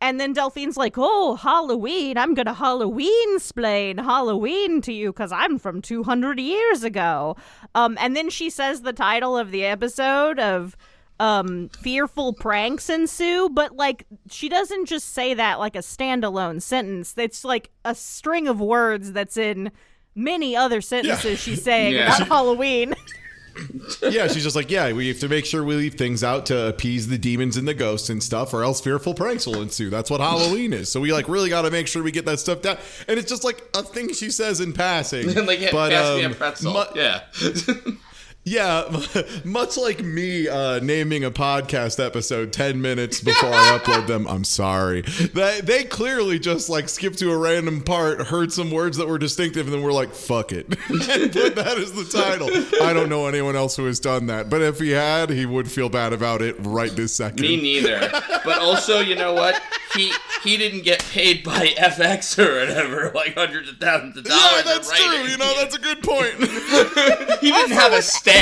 and 0.00 0.20
then 0.20 0.34
Delphine's 0.34 0.76
like, 0.76 0.94
"Oh, 0.98 1.36
Halloween! 1.36 2.18
I'm 2.18 2.34
gonna 2.34 2.52
Halloween 2.52 3.38
splain 3.38 3.96
Halloween 3.98 4.82
to 4.82 4.92
you 4.92 5.10
because 5.12 5.32
I'm 5.32 5.58
from 5.58 5.80
200 5.80 6.38
years 6.38 6.84
ago." 6.84 7.36
Um, 7.74 7.96
and 8.00 8.14
then 8.14 8.28
she 8.28 8.50
says 8.50 8.82
the 8.82 8.92
title 8.92 9.38
of 9.38 9.50
the 9.52 9.64
episode 9.64 10.38
of 10.38 10.76
um 11.18 11.70
fearful 11.70 12.34
pranks 12.34 12.90
ensue 12.90 13.48
but 13.48 13.74
like 13.74 14.04
she 14.30 14.50
doesn't 14.50 14.84
just 14.84 15.14
say 15.14 15.32
that 15.32 15.58
like 15.58 15.74
a 15.74 15.78
standalone 15.78 16.60
sentence 16.60 17.14
it's 17.16 17.42
like 17.42 17.70
a 17.86 17.94
string 17.94 18.46
of 18.46 18.60
words 18.60 19.12
that's 19.12 19.38
in 19.38 19.72
many 20.14 20.54
other 20.54 20.82
sentences 20.82 21.38
she's 21.40 21.62
saying 21.64 21.94
Yeah. 21.94 22.14
about 22.16 22.28
halloween 22.28 22.94
yeah, 24.02 24.28
she's 24.28 24.42
just 24.42 24.56
like, 24.56 24.70
yeah, 24.70 24.92
we 24.92 25.08
have 25.08 25.20
to 25.20 25.28
make 25.28 25.44
sure 25.44 25.64
we 25.64 25.74
leave 25.76 25.94
things 25.94 26.22
out 26.24 26.46
to 26.46 26.68
appease 26.68 27.08
the 27.08 27.18
demons 27.18 27.56
and 27.56 27.66
the 27.66 27.74
ghosts 27.74 28.10
and 28.10 28.22
stuff, 28.22 28.52
or 28.54 28.62
else 28.62 28.80
fearful 28.80 29.14
pranks 29.14 29.46
will 29.46 29.62
ensue. 29.62 29.90
That's 29.90 30.10
what 30.10 30.20
Halloween 30.20 30.72
is. 30.72 30.90
So 30.90 31.00
we 31.00 31.12
like 31.12 31.28
really 31.28 31.48
got 31.48 31.62
to 31.62 31.70
make 31.70 31.88
sure 31.88 32.02
we 32.02 32.12
get 32.12 32.24
that 32.26 32.38
stuff 32.40 32.62
down. 32.62 32.78
And 33.08 33.18
it's 33.18 33.28
just 33.28 33.44
like 33.44 33.62
a 33.74 33.82
thing 33.82 34.12
she 34.12 34.30
says 34.30 34.60
in 34.60 34.72
passing. 34.72 35.32
like 35.46 35.60
yeah, 35.60 35.70
but 35.72 35.90
pass 35.90 36.16
me 36.16 36.22
a 36.22 36.26
um, 36.26 36.34
pretzel. 36.34 36.72
mu- 36.72 37.00
yeah. 37.00 37.20
Yeah, 38.48 39.02
much 39.44 39.76
like 39.76 40.04
me 40.04 40.46
uh, 40.46 40.78
naming 40.78 41.24
a 41.24 41.32
podcast 41.32 42.02
episode 42.04 42.52
10 42.52 42.80
minutes 42.80 43.20
before 43.20 43.52
I 43.52 43.76
upload 43.82 44.06
them, 44.06 44.24
I'm 44.28 44.44
sorry. 44.44 45.02
They, 45.02 45.60
they 45.62 45.82
clearly 45.82 46.38
just 46.38 46.68
like 46.68 46.88
skipped 46.88 47.18
to 47.18 47.32
a 47.32 47.36
random 47.36 47.82
part, 47.82 48.28
heard 48.28 48.52
some 48.52 48.70
words 48.70 48.98
that 48.98 49.08
were 49.08 49.18
distinctive, 49.18 49.66
and 49.66 49.74
then 49.74 49.82
were 49.82 49.92
like, 49.92 50.14
fuck 50.14 50.52
it. 50.52 50.66
and 50.88 51.32
put 51.32 51.56
that 51.56 51.76
as 51.76 51.92
the 51.92 52.04
title. 52.04 52.48
I 52.86 52.92
don't 52.92 53.08
know 53.08 53.26
anyone 53.26 53.56
else 53.56 53.74
who 53.74 53.86
has 53.86 53.98
done 53.98 54.26
that, 54.26 54.48
but 54.48 54.62
if 54.62 54.78
he 54.78 54.90
had, 54.90 55.28
he 55.30 55.44
would 55.44 55.68
feel 55.68 55.88
bad 55.88 56.12
about 56.12 56.40
it 56.40 56.54
right 56.60 56.94
this 56.94 57.16
second. 57.16 57.40
Me 57.40 57.56
neither. 57.60 58.08
But 58.44 58.60
also, 58.60 59.00
you 59.00 59.16
know 59.16 59.34
what? 59.34 59.60
He 59.94 60.12
he 60.44 60.56
didn't 60.56 60.82
get 60.82 61.02
paid 61.10 61.42
by 61.42 61.68
FX 61.78 62.38
or 62.38 62.60
whatever, 62.60 63.10
like 63.14 63.34
hundreds 63.34 63.70
of 63.70 63.78
thousands 63.78 64.16
of 64.18 64.24
dollars. 64.24 64.52
yeah, 64.54 64.62
that's 64.62 64.92
true. 64.92 65.22
You 65.24 65.36
know, 65.36 65.52
that's 65.56 65.74
a 65.74 65.78
good 65.80 66.02
point. 66.02 66.34
he 67.40 67.50
didn't 67.50 67.72
have 67.72 67.92
a 67.92 68.02
staff, 68.02 68.35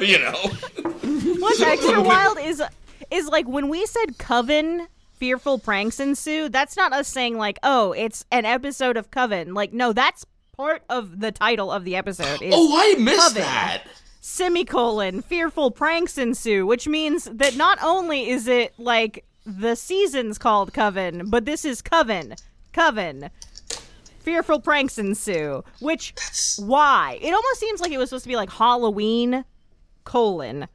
you 0.00 0.18
know. 0.18 1.36
What's 1.40 1.60
extra 1.60 2.00
wild 2.02 2.38
is 2.38 2.62
is 3.10 3.28
like 3.28 3.46
when 3.46 3.68
we 3.68 3.86
said 3.86 4.18
Coven 4.18 4.88
fearful 5.14 5.58
pranks 5.58 5.98
ensue, 6.00 6.48
that's 6.48 6.76
not 6.76 6.92
us 6.92 7.08
saying 7.08 7.36
like, 7.38 7.58
oh, 7.62 7.92
it's 7.92 8.24
an 8.30 8.44
episode 8.44 8.96
of 8.96 9.10
Coven. 9.10 9.54
Like, 9.54 9.72
no, 9.72 9.92
that's 9.92 10.26
part 10.56 10.82
of 10.90 11.20
the 11.20 11.32
title 11.32 11.70
of 11.72 11.84
the 11.84 11.96
episode. 11.96 12.42
Is 12.42 12.52
Oh, 12.56 12.76
I 12.78 12.98
missed 12.98 13.28
Coven. 13.28 13.42
that. 13.42 13.84
semicolon 14.20 15.22
fearful 15.22 15.70
pranks 15.70 16.18
ensue, 16.18 16.66
which 16.66 16.86
means 16.88 17.24
that 17.24 17.56
not 17.56 17.78
only 17.82 18.28
is 18.28 18.46
it 18.48 18.74
like 18.78 19.24
the 19.44 19.74
season's 19.76 20.38
called 20.38 20.72
Coven, 20.72 21.30
but 21.30 21.44
this 21.44 21.64
is 21.64 21.80
Coven. 21.80 22.34
Coven. 22.72 23.30
Fearful 24.26 24.60
pranks 24.60 24.98
ensue. 24.98 25.62
Which 25.80 26.12
why? 26.58 27.16
It 27.22 27.32
almost 27.32 27.60
seems 27.60 27.80
like 27.80 27.92
it 27.92 27.98
was 27.98 28.10
supposed 28.10 28.24
to 28.24 28.28
be 28.28 28.34
like 28.34 28.50
Halloween 28.50 29.44
colon 30.02 30.66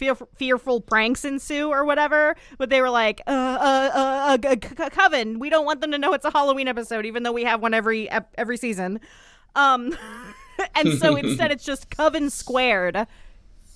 fear, 0.00 0.14
fearful 0.36 0.80
pranks 0.80 1.24
ensue 1.24 1.68
or 1.68 1.84
whatever 1.84 2.34
but 2.58 2.70
they 2.70 2.80
were 2.80 2.90
like 2.90 3.20
uh 3.26 3.30
uh 3.30 4.36
uh, 4.42 4.48
uh 4.48 4.90
coven 4.90 5.38
we 5.38 5.50
don't 5.50 5.66
want 5.66 5.80
them 5.80 5.90
to 5.90 5.98
know 5.98 6.14
it's 6.14 6.24
a 6.24 6.30
halloween 6.30 6.66
episode 6.66 7.04
even 7.04 7.22
though 7.22 7.32
we 7.32 7.44
have 7.44 7.60
one 7.60 7.74
every 7.74 8.08
every 8.36 8.56
season 8.56 8.98
um 9.54 9.96
and 10.74 10.98
so 10.98 11.16
instead 11.16 11.52
it's 11.52 11.64
just 11.64 11.90
coven 11.90 12.30
squared 12.30 13.06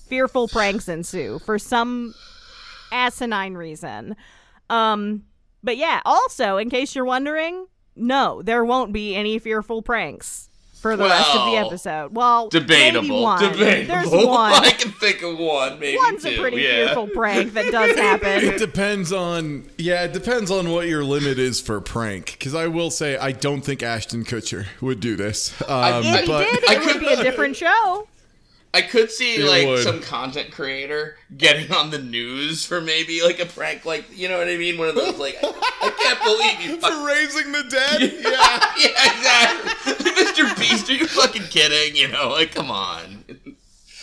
fearful 0.07 0.47
pranks 0.47 0.87
ensue 0.87 1.39
for 1.39 1.59
some 1.59 2.13
asinine 2.91 3.53
reason 3.53 4.15
um 4.69 5.23
but 5.63 5.77
yeah 5.77 6.01
also 6.05 6.57
in 6.57 6.69
case 6.69 6.95
you're 6.95 7.05
wondering 7.05 7.67
no 7.95 8.41
there 8.41 8.63
won't 8.65 8.91
be 8.93 9.15
any 9.15 9.39
fearful 9.39 9.81
pranks 9.81 10.49
for 10.81 10.95
the 10.95 11.03
rest 11.03 11.35
of 11.35 11.45
the 11.49 11.57
episode 11.57 12.13
well 12.15 12.47
maybe 12.53 12.59
Debatable. 12.65 13.23
one. 13.23 13.41
Debatable. 13.41 13.87
there's 13.95 14.25
one 14.27 14.53
I 14.53 14.69
can 14.69 14.91
think 14.91 15.23
of 15.23 15.39
one, 15.39 15.79
maybe 15.79 15.97
One's 15.97 16.21
two. 16.21 16.29
a 16.29 16.37
pretty 16.37 16.57
yeah. 16.61 16.85
fearful 16.85 17.07
prank 17.07 17.53
that 17.53 17.71
does 17.71 17.95
happen. 17.97 18.43
It 18.43 18.59
depends 18.59 19.11
on 19.11 19.67
yeah, 19.79 20.03
it 20.03 20.13
depends 20.13 20.51
on 20.51 20.69
what 20.69 20.87
your 20.87 21.03
limit 21.03 21.39
is 21.39 21.59
for 21.59 21.81
prank. 21.81 22.33
Because 22.37 22.53
I 22.53 22.67
will 22.67 22.91
say 22.91 23.17
I 23.17 23.31
don't 23.31 23.61
think 23.61 23.81
Ashton 23.81 24.25
Kutcher 24.25 24.67
would 24.79 24.99
do 24.99 25.15
this. 25.15 25.59
Um, 25.67 26.03
If 26.05 26.19
he 26.21 26.27
but 26.27 26.39
did, 26.43 26.63
it 26.63 26.69
I 26.69 26.77
would 26.85 26.87
could- 26.93 27.01
be 27.01 27.13
a 27.13 27.23
different 27.23 27.55
show. 27.55 28.07
I 28.75 28.81
could 28.81 29.09
see 29.09 29.35
It 29.35 29.45
like 29.47 29.65
would. 29.67 29.83
some 29.83 30.01
content 30.01 30.51
creator 30.51 31.17
getting 31.37 31.71
on 31.71 31.89
the 31.91 31.99
news 31.99 32.65
for 32.65 32.81
maybe 32.81 33.21
like 33.23 33.39
a 33.39 33.45
prank, 33.45 33.85
like 33.85 34.05
you 34.15 34.27
know 34.29 34.37
what 34.37 34.47
I 34.49 34.57
mean? 34.57 34.77
One 34.77 34.89
of 34.89 34.95
those 34.95 35.17
like 35.17 35.37
I, 35.41 35.47
I 35.81 35.89
can't 35.91 36.21
believe 36.23 36.61
you. 36.61 36.77
fuck- 36.81 36.91
for 36.91 37.07
raising 37.07 37.51
the 37.53 37.63
dead, 37.63 38.01
yeah. 38.01 38.73
yeah, 38.77 38.87
exactly. 39.95 40.11
Mr. 40.25 40.59
Beast, 40.59 40.89
are 40.89 40.93
you 40.93 41.07
fucking 41.07 41.43
kidding? 41.43 41.95
You 41.95 42.09
know, 42.09 42.29
like 42.29 42.53
come 42.53 42.69
on. 42.69 43.23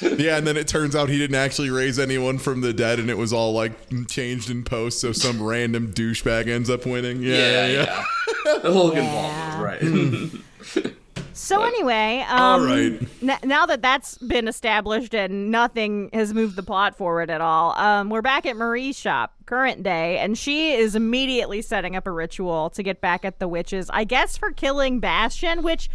Yeah, 0.01 0.37
and 0.37 0.45
then 0.47 0.57
it 0.57 0.67
turns 0.67 0.97
out 0.97 1.09
he 1.11 1.17
didn't 1.19 1.37
actually 1.37 1.71
raise 1.71 1.97
anyone 1.99 2.39
from 2.39 2.61
the 2.61 2.73
dead, 2.73 2.99
and 2.99 3.09
it 3.09 3.17
was 3.17 3.33
all 3.33 3.53
like 3.53 3.73
changed 4.09 4.51
in 4.51 4.65
post, 4.65 5.01
so 5.01 5.13
some 5.13 5.41
random 5.41 5.93
douchebag 5.93 6.49
ends 6.49 6.69
up 6.69 6.85
winning. 6.87 7.23
Yeah, 7.23 7.37
yeah. 7.37 7.67
Yeah, 7.67 8.05
yeah. 8.47 8.59
The 8.63 8.71
Logan 8.71 9.05
Yeah. 9.05 9.51
Paul 9.53 9.63
right. 9.65 10.93
So 11.43 11.63
anyway, 11.65 12.25
um, 12.29 12.41
All 12.41 12.61
right. 12.61 13.01
n- 13.21 13.39
now 13.43 13.67
that 13.67 13.83
that's 13.83 14.17
been 14.19 14.47
established 14.47 15.13
and 15.13 15.51
nothing 15.51 16.09
has 16.13 16.33
moved 16.33 16.55
the 16.55 16.63
plot 16.63 16.97
forward 16.97 17.31
at 17.31 17.41
all, 17.41 17.73
um, 17.79 18.11
we're 18.11 18.23
back 18.23 18.47
at 18.47 18.57
Marie's 18.57 18.97
shop, 18.97 19.35
current 19.45 19.83
day, 19.83 20.19
and 20.19 20.39
she 20.39 20.73
is 20.75 20.95
immediately 20.95 21.61
setting 21.61 21.97
up 21.97 22.07
a 22.07 22.13
ritual 22.13 22.71
to 22.71 22.83
get 22.85 23.01
back 23.01 23.25
at 23.25 23.41
the 23.41 23.49
witches. 23.49 23.91
I 23.93 24.05
guess 24.05 24.37
for 24.39 24.53
killing 24.53 25.01
Bastien, 25.01 25.63
which, 25.65 25.91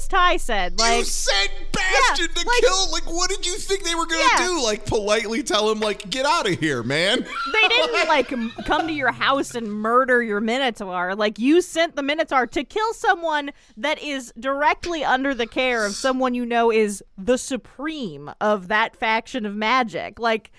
as 0.00 0.08
Ty 0.08 0.36
said, 0.38 0.80
like 0.80 0.98
you 0.98 1.04
sent 1.04 1.50
Bastien 1.72 2.28
Yeah, 2.34 2.42
to 2.42 2.46
like- 2.48 2.60
kill. 2.60 2.90
Like, 2.90 3.04
what 3.06 3.30
did 3.30 3.46
you 3.46 3.54
think 3.54 3.84
they 3.84 3.94
were 3.94 4.04
gonna 4.06 4.24
Yeah. 4.36 4.46
do? 4.48 4.62
Like, 4.64 4.84
politely 4.84 5.44
tell 5.44 5.70
him, 5.70 5.78
like, 5.78 6.10
get 6.10 6.26
out 6.26 6.48
of 6.50 6.58
here, 6.58 6.82
man. 6.82 7.20
they 7.52 7.68
didn't 7.68 8.08
like 8.08 8.28
come 8.66 8.86
to 8.88 8.92
your 8.92 9.12
house 9.12 9.54
and 9.54 9.72
murder 9.72 10.22
your 10.24 10.40
minotaur 10.40 11.14
like 11.14 11.38
you 11.38 11.62
sent 11.62 11.94
the 11.94 12.02
minotaur 12.02 12.46
to 12.48 12.64
kill 12.64 12.92
someone 12.94 13.50
that 13.76 14.02
is 14.02 14.32
directly 14.40 14.87
under 15.04 15.34
the 15.34 15.46
care 15.46 15.84
of 15.84 15.94
someone 15.94 16.34
you 16.34 16.44
know 16.44 16.70
is 16.70 17.02
the 17.16 17.38
supreme 17.38 18.30
of 18.40 18.68
that 18.68 18.96
faction 18.96 19.46
of 19.46 19.54
magic 19.54 20.18
like 20.18 20.50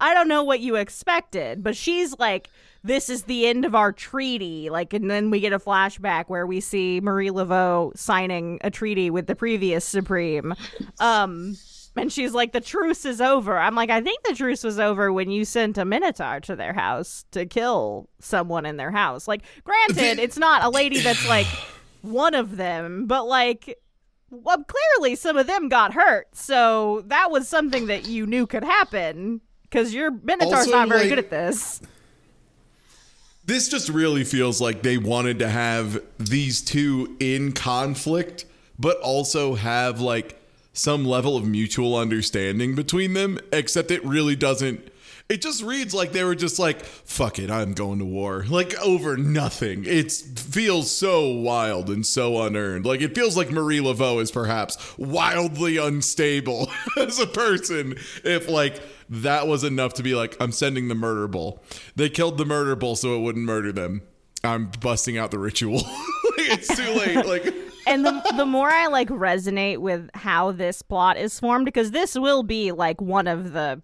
i 0.00 0.14
don't 0.14 0.28
know 0.28 0.42
what 0.42 0.60
you 0.60 0.76
expected 0.76 1.62
but 1.62 1.76
she's 1.76 2.18
like 2.18 2.48
this 2.84 3.08
is 3.08 3.24
the 3.24 3.46
end 3.46 3.64
of 3.64 3.74
our 3.74 3.92
treaty 3.92 4.70
like 4.70 4.92
and 4.92 5.10
then 5.10 5.30
we 5.30 5.40
get 5.40 5.52
a 5.52 5.58
flashback 5.58 6.24
where 6.26 6.46
we 6.46 6.60
see 6.60 7.00
marie 7.00 7.30
laveau 7.30 7.96
signing 7.96 8.58
a 8.62 8.70
treaty 8.70 9.10
with 9.10 9.26
the 9.26 9.34
previous 9.34 9.84
supreme 9.84 10.54
um 11.00 11.56
and 11.98 12.12
she's 12.12 12.32
like, 12.32 12.52
the 12.52 12.60
truce 12.60 13.04
is 13.04 13.20
over. 13.20 13.58
I'm 13.58 13.74
like, 13.74 13.90
I 13.90 14.00
think 14.00 14.22
the 14.22 14.34
truce 14.34 14.62
was 14.62 14.78
over 14.78 15.12
when 15.12 15.30
you 15.30 15.44
sent 15.44 15.78
a 15.78 15.84
Minotaur 15.84 16.40
to 16.40 16.56
their 16.56 16.72
house 16.72 17.24
to 17.32 17.44
kill 17.44 18.08
someone 18.20 18.66
in 18.66 18.76
their 18.76 18.90
house. 18.90 19.26
Like, 19.26 19.42
granted, 19.64 20.22
it's 20.22 20.38
not 20.38 20.64
a 20.64 20.68
lady 20.68 21.00
that's 21.00 21.28
like 21.28 21.46
one 22.02 22.34
of 22.34 22.56
them, 22.56 23.06
but 23.06 23.26
like, 23.26 23.78
well, 24.30 24.64
clearly 24.64 25.16
some 25.16 25.36
of 25.36 25.46
them 25.46 25.68
got 25.68 25.94
hurt. 25.94 26.34
So 26.34 27.02
that 27.06 27.30
was 27.30 27.48
something 27.48 27.86
that 27.86 28.06
you 28.06 28.26
knew 28.26 28.46
could 28.46 28.64
happen 28.64 29.40
because 29.62 29.94
your 29.94 30.10
Minotaur's 30.10 30.66
Also, 30.66 30.70
not 30.70 30.88
very 30.88 31.00
like- 31.02 31.08
good 31.10 31.18
at 31.18 31.30
this. 31.30 31.80
This 33.44 33.68
just 33.68 33.88
really 33.88 34.24
feels 34.24 34.60
like 34.60 34.82
they 34.82 34.98
wanted 34.98 35.38
to 35.38 35.48
have 35.48 36.02
these 36.18 36.60
two 36.60 37.16
in 37.18 37.52
conflict, 37.52 38.44
but 38.78 38.98
also 38.98 39.54
have 39.54 40.02
like 40.02 40.38
some 40.74 41.04
level 41.06 41.34
of 41.34 41.46
mutual 41.46 41.96
understanding 41.96 42.74
between 42.74 43.14
them, 43.14 43.38
except 43.50 43.90
it 43.90 44.04
really 44.04 44.36
doesn't. 44.36 44.92
It 45.28 45.42
just 45.42 45.62
reads 45.62 45.92
like 45.92 46.12
they 46.12 46.24
were 46.24 46.34
just 46.34 46.58
like, 46.58 46.82
fuck 46.82 47.38
it, 47.38 47.50
I'm 47.50 47.74
going 47.74 47.98
to 47.98 48.04
war. 48.04 48.46
Like 48.48 48.74
over 48.80 49.16
nothing. 49.16 49.84
It 49.84 50.10
feels 50.10 50.90
so 50.90 51.28
wild 51.28 51.90
and 51.90 52.06
so 52.06 52.42
unearned. 52.42 52.86
Like 52.86 53.02
it 53.02 53.14
feels 53.14 53.36
like 53.36 53.50
Marie 53.50 53.80
Laveau 53.80 54.22
is 54.22 54.30
perhaps 54.30 54.96
wildly 54.96 55.76
unstable 55.76 56.70
as 56.96 57.18
a 57.18 57.26
person 57.26 57.96
if 58.24 58.48
like 58.48 58.80
that 59.10 59.46
was 59.46 59.64
enough 59.64 59.94
to 59.94 60.02
be 60.02 60.14
like, 60.14 60.34
I'm 60.40 60.52
sending 60.52 60.88
the 60.88 60.94
murder 60.94 61.28
bull. 61.28 61.62
They 61.94 62.08
killed 62.08 62.38
the 62.38 62.46
murder 62.46 62.74
bull 62.74 62.96
so 62.96 63.16
it 63.16 63.20
wouldn't 63.20 63.44
murder 63.44 63.72
them. 63.72 64.02
I'm 64.42 64.70
busting 64.80 65.18
out 65.18 65.30
the 65.30 65.38
ritual. 65.38 65.82
it's 66.38 66.74
too 66.74 66.90
late. 66.94 67.26
Like 67.26 67.54
and 67.86 68.04
the 68.04 68.32
the 68.36 68.46
more 68.46 68.70
I 68.70 68.86
like 68.86 69.08
resonate 69.08 69.78
with 69.78 70.08
how 70.14 70.52
this 70.52 70.80
plot 70.80 71.18
is 71.18 71.38
formed, 71.38 71.64
because 71.64 71.90
this 71.90 72.14
will 72.14 72.42
be 72.42 72.72
like 72.72 73.00
one 73.00 73.26
of 73.26 73.52
the 73.52 73.82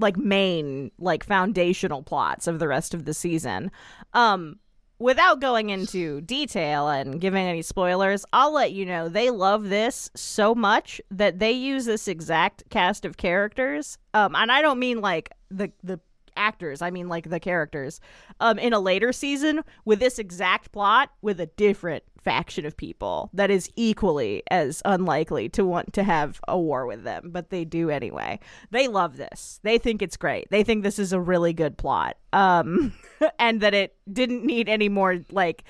like 0.00 0.16
main 0.16 0.90
like 0.98 1.24
foundational 1.24 2.02
plots 2.02 2.46
of 2.46 2.58
the 2.58 2.68
rest 2.68 2.94
of 2.94 3.04
the 3.04 3.14
season. 3.14 3.70
Um 4.14 4.58
without 4.98 5.40
going 5.40 5.70
into 5.70 6.20
detail 6.20 6.88
and 6.88 7.20
giving 7.20 7.46
any 7.46 7.62
spoilers, 7.62 8.24
I'll 8.34 8.52
let 8.52 8.72
you 8.72 8.84
know 8.84 9.08
they 9.08 9.30
love 9.30 9.68
this 9.68 10.10
so 10.14 10.54
much 10.54 11.00
that 11.10 11.38
they 11.38 11.52
use 11.52 11.86
this 11.86 12.06
exact 12.06 12.64
cast 12.70 13.04
of 13.04 13.16
characters. 13.16 13.98
Um 14.14 14.34
and 14.34 14.50
I 14.50 14.62
don't 14.62 14.78
mean 14.78 15.00
like 15.00 15.30
the 15.50 15.70
the 15.82 16.00
actors, 16.36 16.80
I 16.80 16.90
mean 16.90 17.08
like 17.08 17.28
the 17.28 17.40
characters. 17.40 18.00
Um 18.40 18.58
in 18.58 18.72
a 18.72 18.80
later 18.80 19.12
season 19.12 19.62
with 19.84 20.00
this 20.00 20.18
exact 20.18 20.72
plot 20.72 21.10
with 21.22 21.40
a 21.40 21.46
different 21.46 22.04
faction 22.22 22.66
of 22.66 22.76
people 22.76 23.30
that 23.32 23.50
is 23.50 23.70
equally 23.76 24.42
as 24.50 24.82
unlikely 24.84 25.48
to 25.50 25.64
want 25.64 25.92
to 25.94 26.02
have 26.02 26.40
a 26.46 26.58
war 26.58 26.86
with 26.86 27.04
them, 27.04 27.30
but 27.30 27.50
they 27.50 27.64
do 27.64 27.90
anyway. 27.90 28.38
They 28.70 28.88
love 28.88 29.16
this. 29.16 29.60
They 29.62 29.78
think 29.78 30.02
it's 30.02 30.16
great. 30.16 30.48
They 30.50 30.62
think 30.62 30.82
this 30.82 30.98
is 30.98 31.12
a 31.12 31.20
really 31.20 31.52
good 31.52 31.76
plot. 31.76 32.16
Um 32.32 32.92
and 33.38 33.60
that 33.60 33.74
it 33.74 33.96
didn't 34.10 34.44
need 34.44 34.68
any 34.68 34.88
more 34.88 35.20
like 35.30 35.64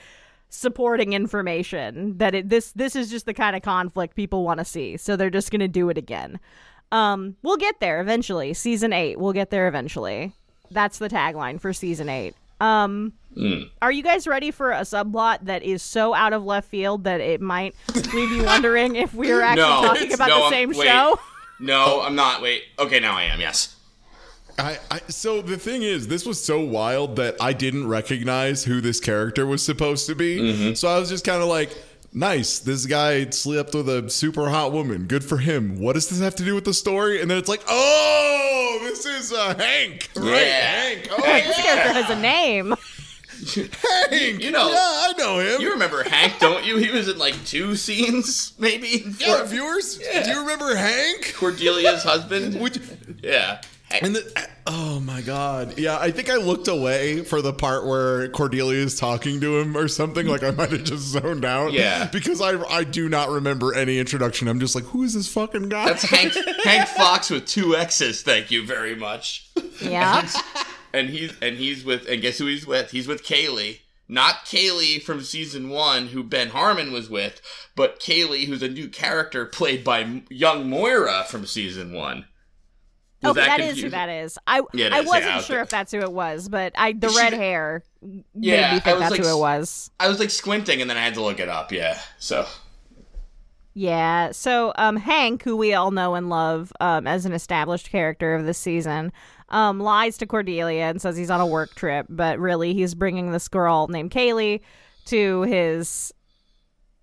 supporting 0.49 1.13
information 1.13 2.19
that 2.19 2.35
it 2.35 2.49
this 2.49 2.73
this 2.73 2.97
is 2.97 3.09
just 3.09 3.25
the 3.25 3.35
kind 3.35 3.55
of 3.55 3.63
conflict 3.63 4.17
people 4.17 4.45
want 4.45 4.59
to 4.59 4.65
see. 4.65 4.97
So 4.97 5.17
they're 5.17 5.31
just 5.31 5.51
going 5.51 5.61
to 5.61 5.69
do 5.69 5.89
it 5.91 5.99
again. 5.99 6.41
Um 6.91 7.37
we'll 7.43 7.57
get 7.57 7.81
there 7.81 8.01
eventually. 8.01 8.55
Season 8.55 8.93
8, 8.93 9.19
we'll 9.19 9.33
get 9.33 9.51
there 9.51 9.69
eventually. 9.69 10.35
That's 10.73 10.99
the 10.99 11.09
tagline 11.09 11.61
for 11.61 11.73
season 11.73 12.09
8. 12.09 12.35
Um 12.61 13.13
Mm. 13.37 13.71
Are 13.81 13.93
you 13.93 14.03
guys 14.03 14.27
ready 14.27 14.51
for 14.51 14.73
a 14.73 14.81
subplot 14.81 15.45
that 15.45 15.63
is 15.63 15.83
so 15.83 16.15
out 16.15 16.33
of 16.33 16.45
left 16.45 16.69
field 16.69 17.05
that 17.05 17.21
it 17.21 17.41
might 17.41 17.75
leave 18.13 18.31
you 18.33 18.45
wondering 18.45 18.97
if 18.97 19.15
we 19.15 19.31
are 19.31 19.41
actually 19.43 19.63
no, 19.63 19.83
talking 19.83 20.13
about 20.13 20.29
no, 20.29 20.39
the 20.45 20.51
same 20.51 20.71
wait. 20.71 20.87
show? 20.89 21.19
No, 21.61 22.01
I'm 22.03 22.15
not. 22.15 22.43
Wait. 22.43 22.65
Okay, 22.79 22.99
now 22.99 23.17
I 23.17 23.25
am. 23.25 23.41
Yes. 23.41 23.77
I, 24.59 24.79
I, 24.91 25.01
so 25.09 25.41
the 25.43 25.57
thing 25.57 25.83
is, 25.83 26.09
this 26.09 26.27
was 26.27 26.43
so 26.43 26.61
wild 26.61 27.17
that 27.17 27.37
I 27.41 27.53
didn't 27.53 27.87
recognize 27.87 28.65
who 28.65 28.81
this 28.81 29.01
character 29.01 29.47
was 29.47 29.63
supposed 29.63 30.07
to 30.07 30.15
be. 30.15 30.39
Mm-hmm. 30.39 30.75
So 30.75 30.89
I 30.89 30.99
was 30.99 31.09
just 31.09 31.25
kind 31.25 31.41
of 31.43 31.49
like, 31.49 31.77
nice. 32.13 32.59
This 32.59 32.85
guy 32.85 33.31
slept 33.31 33.75
with 33.75 33.89
a 33.89 34.11
super 34.11 34.51
hot 34.51 34.73
woman. 34.73 35.07
Good 35.07 35.25
for 35.25 35.39
him. 35.39 35.79
What 35.79 35.95
does 35.95 36.09
this 36.09 36.21
have 36.21 36.35
to 36.37 36.45
do 36.45 36.55
with 36.55 36.65
the 36.65 36.75
story? 36.75 37.23
And 37.23 37.31
then 37.31 37.39
it's 37.39 37.49
like, 37.49 37.63
oh, 37.69 38.60
this 38.91 39.07
is 39.07 39.33
uh, 39.33 39.55
Hank. 39.57 40.11
Right, 40.17 40.47
yeah. 40.47 40.83
Hank. 40.83 41.09
Oh, 41.11 41.23
yeah. 41.25 41.41
This 41.47 41.57
character 41.57 41.93
has 41.93 42.11
a 42.11 42.21
name. 42.21 42.75
Hank. 44.11 44.43
You 44.43 44.51
know, 44.51 44.69
yeah, 44.69 44.77
I 44.77 45.15
know 45.17 45.39
him. 45.39 45.61
You 45.61 45.71
remember 45.73 46.03
Hank, 46.03 46.39
don't 46.41 46.65
you? 46.65 46.77
He 46.77 46.91
was 46.91 47.09
in 47.09 47.17
like 47.19 47.35
two 47.47 47.77
scenes, 47.77 48.53
maybe. 48.59 49.05
Yeah, 49.19 49.45
viewers. 49.45 49.99
Yeah. 50.03 50.25
Do 50.25 50.31
you 50.31 50.41
remember 50.41 50.75
Hank? 50.75 51.35
Cordelia's 51.37 52.03
husband. 52.03 52.61
Which, 52.61 52.79
yeah. 53.23 53.63
And 54.03 54.15
the, 54.15 54.49
oh 54.71 55.01
my 55.01 55.21
god, 55.21 55.79
yeah. 55.79 55.99
I 55.99 56.11
think 56.11 56.31
I 56.31 56.37
looked 56.37 56.69
away 56.69 57.25
for 57.25 57.43
the 57.43 57.53
part 57.53 57.87
where 57.87 58.29
Cordelia 58.29 58.79
is 58.79 58.99
talking 58.99 59.41
to 59.41 59.59
him 59.59 59.77
or 59.77 59.89
something. 59.89 60.27
Like 60.27 60.43
I 60.43 60.51
might 60.53 60.71
have 60.71 60.85
just 60.85 61.09
zoned 61.09 61.45
out. 61.45 61.73
Yeah, 61.73 62.09
because 62.13 62.41
I 62.41 62.61
I 62.63 62.85
do 62.85 63.09
not 63.09 63.31
remember 63.31 63.75
any 63.75 63.99
introduction. 63.99 64.49
I'm 64.49 64.61
just 64.61 64.75
like, 64.75 64.85
who 64.85 65.03
is 65.03 65.15
this 65.15 65.33
fucking 65.33 65.69
guy? 65.69 65.87
That's 65.87 66.05
Hank 66.05 66.33
Hank 66.65 66.89
Foxx 66.89 67.31
with 67.31 67.47
two 67.47 67.77
X's. 67.77 68.23
Thank 68.23 68.51
you 68.51 68.65
very 68.65 68.95
much. 68.95 69.51
Yeah 69.81 70.29
and 70.93 71.11
he's 71.11 71.33
and 71.41 71.57
he's 71.57 71.85
with 71.85 72.07
and 72.09 72.23
guess 72.23 72.39
who 72.39 72.47
he's 72.47 72.67
with? 72.67 72.91
He's 72.91 73.09
with 73.09 73.25
Kaylee. 73.25 73.81
Not 74.09 74.45
Kaylee 74.45 75.01
from 75.01 75.23
season 75.23 75.69
one, 75.69 76.09
who 76.09 76.25
Ben 76.25 76.49
Harmon 76.49 76.93
was 76.93 77.09
with, 77.09 77.41
but 77.77 78.01
Kaylee, 78.01 78.47
who's 78.47 78.63
a 78.63 78.69
new 78.69 78.89
character 78.89 79.47
played 79.47 79.85
by 79.85 80.23
young 80.29 80.69
Moira 80.69 81.25
from 81.29 81.47
season 81.47 81.93
one. 81.93 82.25
Was 83.23 83.31
oh, 83.31 83.35
that, 83.35 83.59
that 83.59 83.61
is 83.61 83.81
who 83.81 83.91
that 83.91 84.09
is. 84.09 84.39
I 84.47 84.63
yeah, 84.73 84.89
I 84.93 85.03
wasn't 85.03 85.25
yeah, 85.25 85.41
sure 85.43 85.61
if 85.61 85.69
that's 85.69 85.93
who 85.93 85.99
it 86.01 86.13
was, 86.13 86.49
but 86.49 86.73
I 86.77 86.93
the 86.93 87.11
red 87.11 87.35
hair 87.35 87.83
yeah, 88.35 88.69
made 88.69 88.75
me 88.75 88.81
think 88.81 88.99
that's 88.99 89.11
like, 89.11 89.21
who 89.21 89.29
it 89.29 89.39
was. 89.39 89.91
I 90.01 90.09
was 90.09 90.19
like 90.19 90.31
squinting, 90.31 90.81
and 90.81 90.89
then 90.89 90.97
I 90.97 91.03
had 91.03 91.15
to 91.15 91.23
look 91.23 91.39
it 91.39 91.49
up. 91.49 91.71
Yeah, 91.71 92.01
so 92.19 92.47
yeah. 93.75 94.31
So 94.33 94.73
um, 94.77 94.97
Hank, 94.97 95.43
who 95.43 95.57
we 95.57 95.75
all 95.75 95.91
know 95.91 96.15
and 96.15 96.31
love 96.31 96.73
um, 96.81 97.07
as 97.07 97.27
an 97.27 97.33
established 97.33 97.91
character 97.91 98.35
of 98.35 98.47
the 98.47 98.55
season, 98.55 99.13
um, 99.51 99.81
lies 99.81 100.17
to 100.19 100.27
Cordelia 100.27 100.85
and 100.85 101.03
says 101.03 101.17
he's 101.17 101.31
on 101.31 101.41
a 101.41 101.47
work 101.47 101.75
trip, 101.75 102.07
but 102.09 102.39
really 102.39 102.73
he's 102.73 102.95
bringing 102.95 103.33
this 103.33 103.49
girl 103.49 103.87
named 103.89 104.11
Kaylee 104.11 104.61
to 105.07 105.43
his 105.43 106.13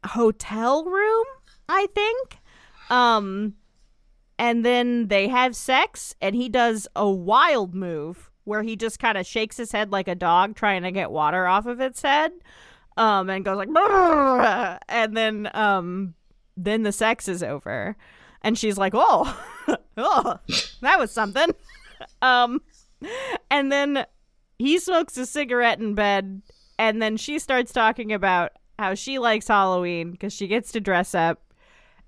hotel 0.05 0.83
room, 0.85 1.25
I 1.69 1.87
think. 1.93 2.39
Um, 2.89 3.55
and 4.39 4.65
then 4.65 5.07
they 5.07 5.27
have 5.27 5.55
sex, 5.55 6.15
and 6.21 6.35
he 6.35 6.49
does 6.49 6.87
a 6.95 7.09
wild 7.09 7.73
move 7.73 8.29
where 8.43 8.63
he 8.63 8.75
just 8.75 8.99
kind 8.99 9.17
of 9.17 9.25
shakes 9.25 9.57
his 9.57 9.71
head 9.71 9.91
like 9.91 10.07
a 10.07 10.15
dog 10.15 10.55
trying 10.55 10.83
to 10.83 10.91
get 10.91 11.11
water 11.11 11.47
off 11.47 11.65
of 11.65 11.81
its 11.81 12.01
head. 12.01 12.31
Um, 12.95 13.29
and 13.29 13.45
goes 13.45 13.57
like, 13.57 13.69
and 14.89 15.15
then 15.15 15.49
um, 15.53 16.15
then 16.55 16.81
the 16.81 16.91
sex 16.91 17.27
is 17.27 17.43
over, 17.43 17.95
and 18.41 18.57
she's 18.57 18.77
like, 18.77 18.93
"Oh, 18.95 19.39
oh, 19.97 20.39
that 20.81 20.99
was 20.99 21.11
something." 21.11 21.49
um, 22.23 22.61
and 23.51 23.71
then 23.71 24.05
he 24.57 24.79
smokes 24.79 25.15
a 25.17 25.27
cigarette 25.27 25.79
in 25.79 25.93
bed, 25.93 26.41
and 26.79 26.99
then 26.99 27.17
she 27.17 27.37
starts 27.37 27.71
talking 27.71 28.11
about 28.11 28.53
how 28.79 28.95
she 28.95 29.19
likes 29.19 29.47
Halloween 29.47 30.11
because 30.11 30.33
she 30.33 30.47
gets 30.47 30.71
to 30.71 30.79
dress 30.79 31.13
up. 31.13 31.41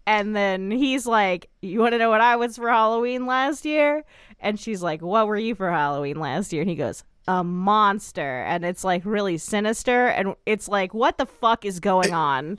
And 0.09 0.35
then 0.35 0.71
he's 0.71 1.05
like, 1.05 1.51
You 1.61 1.81
want 1.81 1.93
to 1.93 1.99
know 1.99 2.09
what 2.09 2.19
I 2.19 2.35
was 2.35 2.57
for 2.57 2.67
Halloween 2.67 3.27
last 3.27 3.63
year? 3.63 4.03
And 4.39 4.59
she's 4.59 4.81
like, 4.81 5.03
What 5.03 5.27
were 5.27 5.37
you 5.37 5.53
for 5.53 5.69
Halloween 5.69 6.19
last 6.19 6.51
year? 6.51 6.63
And 6.63 6.69
he 6.69 6.75
goes, 6.75 7.03
A 7.27 7.43
monster. 7.43 8.41
And 8.41 8.65
it's 8.65 8.83
like 8.83 9.05
really 9.05 9.37
sinister. 9.37 10.07
And 10.07 10.33
it's 10.47 10.67
like, 10.67 10.95
What 10.95 11.19
the 11.19 11.27
fuck 11.27 11.63
is 11.63 11.79
going 11.79 12.11
on? 12.11 12.57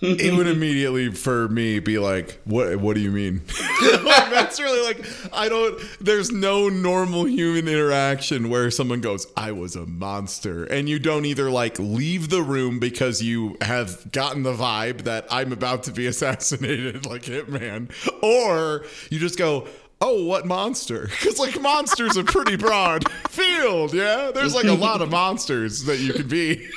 It 0.00 0.36
would 0.36 0.46
immediately 0.56 1.10
for 1.10 1.48
me 1.48 1.78
be 1.78 1.98
like 1.98 2.40
what 2.44 2.76
what 2.76 2.94
do 2.94 3.00
you 3.00 3.10
mean 3.10 3.42
like, 3.82 4.30
that's 4.30 4.60
really 4.60 4.84
like 4.84 5.06
i 5.32 5.48
don't 5.48 5.80
there's 6.00 6.30
no 6.30 6.68
normal 6.68 7.24
human 7.24 7.68
interaction 7.68 8.48
where 8.48 8.70
someone 8.70 9.00
goes 9.00 9.26
i 9.36 9.52
was 9.52 9.76
a 9.76 9.86
monster 9.86 10.64
and 10.64 10.88
you 10.88 10.98
don't 10.98 11.24
either 11.24 11.50
like 11.50 11.78
leave 11.78 12.30
the 12.30 12.42
room 12.42 12.78
because 12.78 13.22
you 13.22 13.56
have 13.60 14.10
gotten 14.12 14.42
the 14.42 14.54
vibe 14.54 15.02
that 15.02 15.26
i'm 15.30 15.52
about 15.52 15.82
to 15.82 15.92
be 15.92 16.06
assassinated 16.12 17.06
like 17.06 17.22
hitman 17.22 17.90
or 18.22 18.84
you 19.10 19.18
just 19.18 19.38
go 19.38 19.66
oh, 20.04 20.24
what 20.24 20.44
monster? 20.44 21.02
Because 21.02 21.38
like 21.38 21.60
monsters 21.60 22.18
are 22.18 22.24
pretty 22.24 22.56
broad 22.56 23.08
field, 23.28 23.94
yeah. 23.94 24.32
There's 24.34 24.52
like 24.54 24.64
a 24.64 24.72
lot 24.72 25.00
of 25.00 25.10
monsters 25.10 25.84
that 25.84 25.98
you 25.98 26.12
could 26.12 26.28
be. 26.28 26.68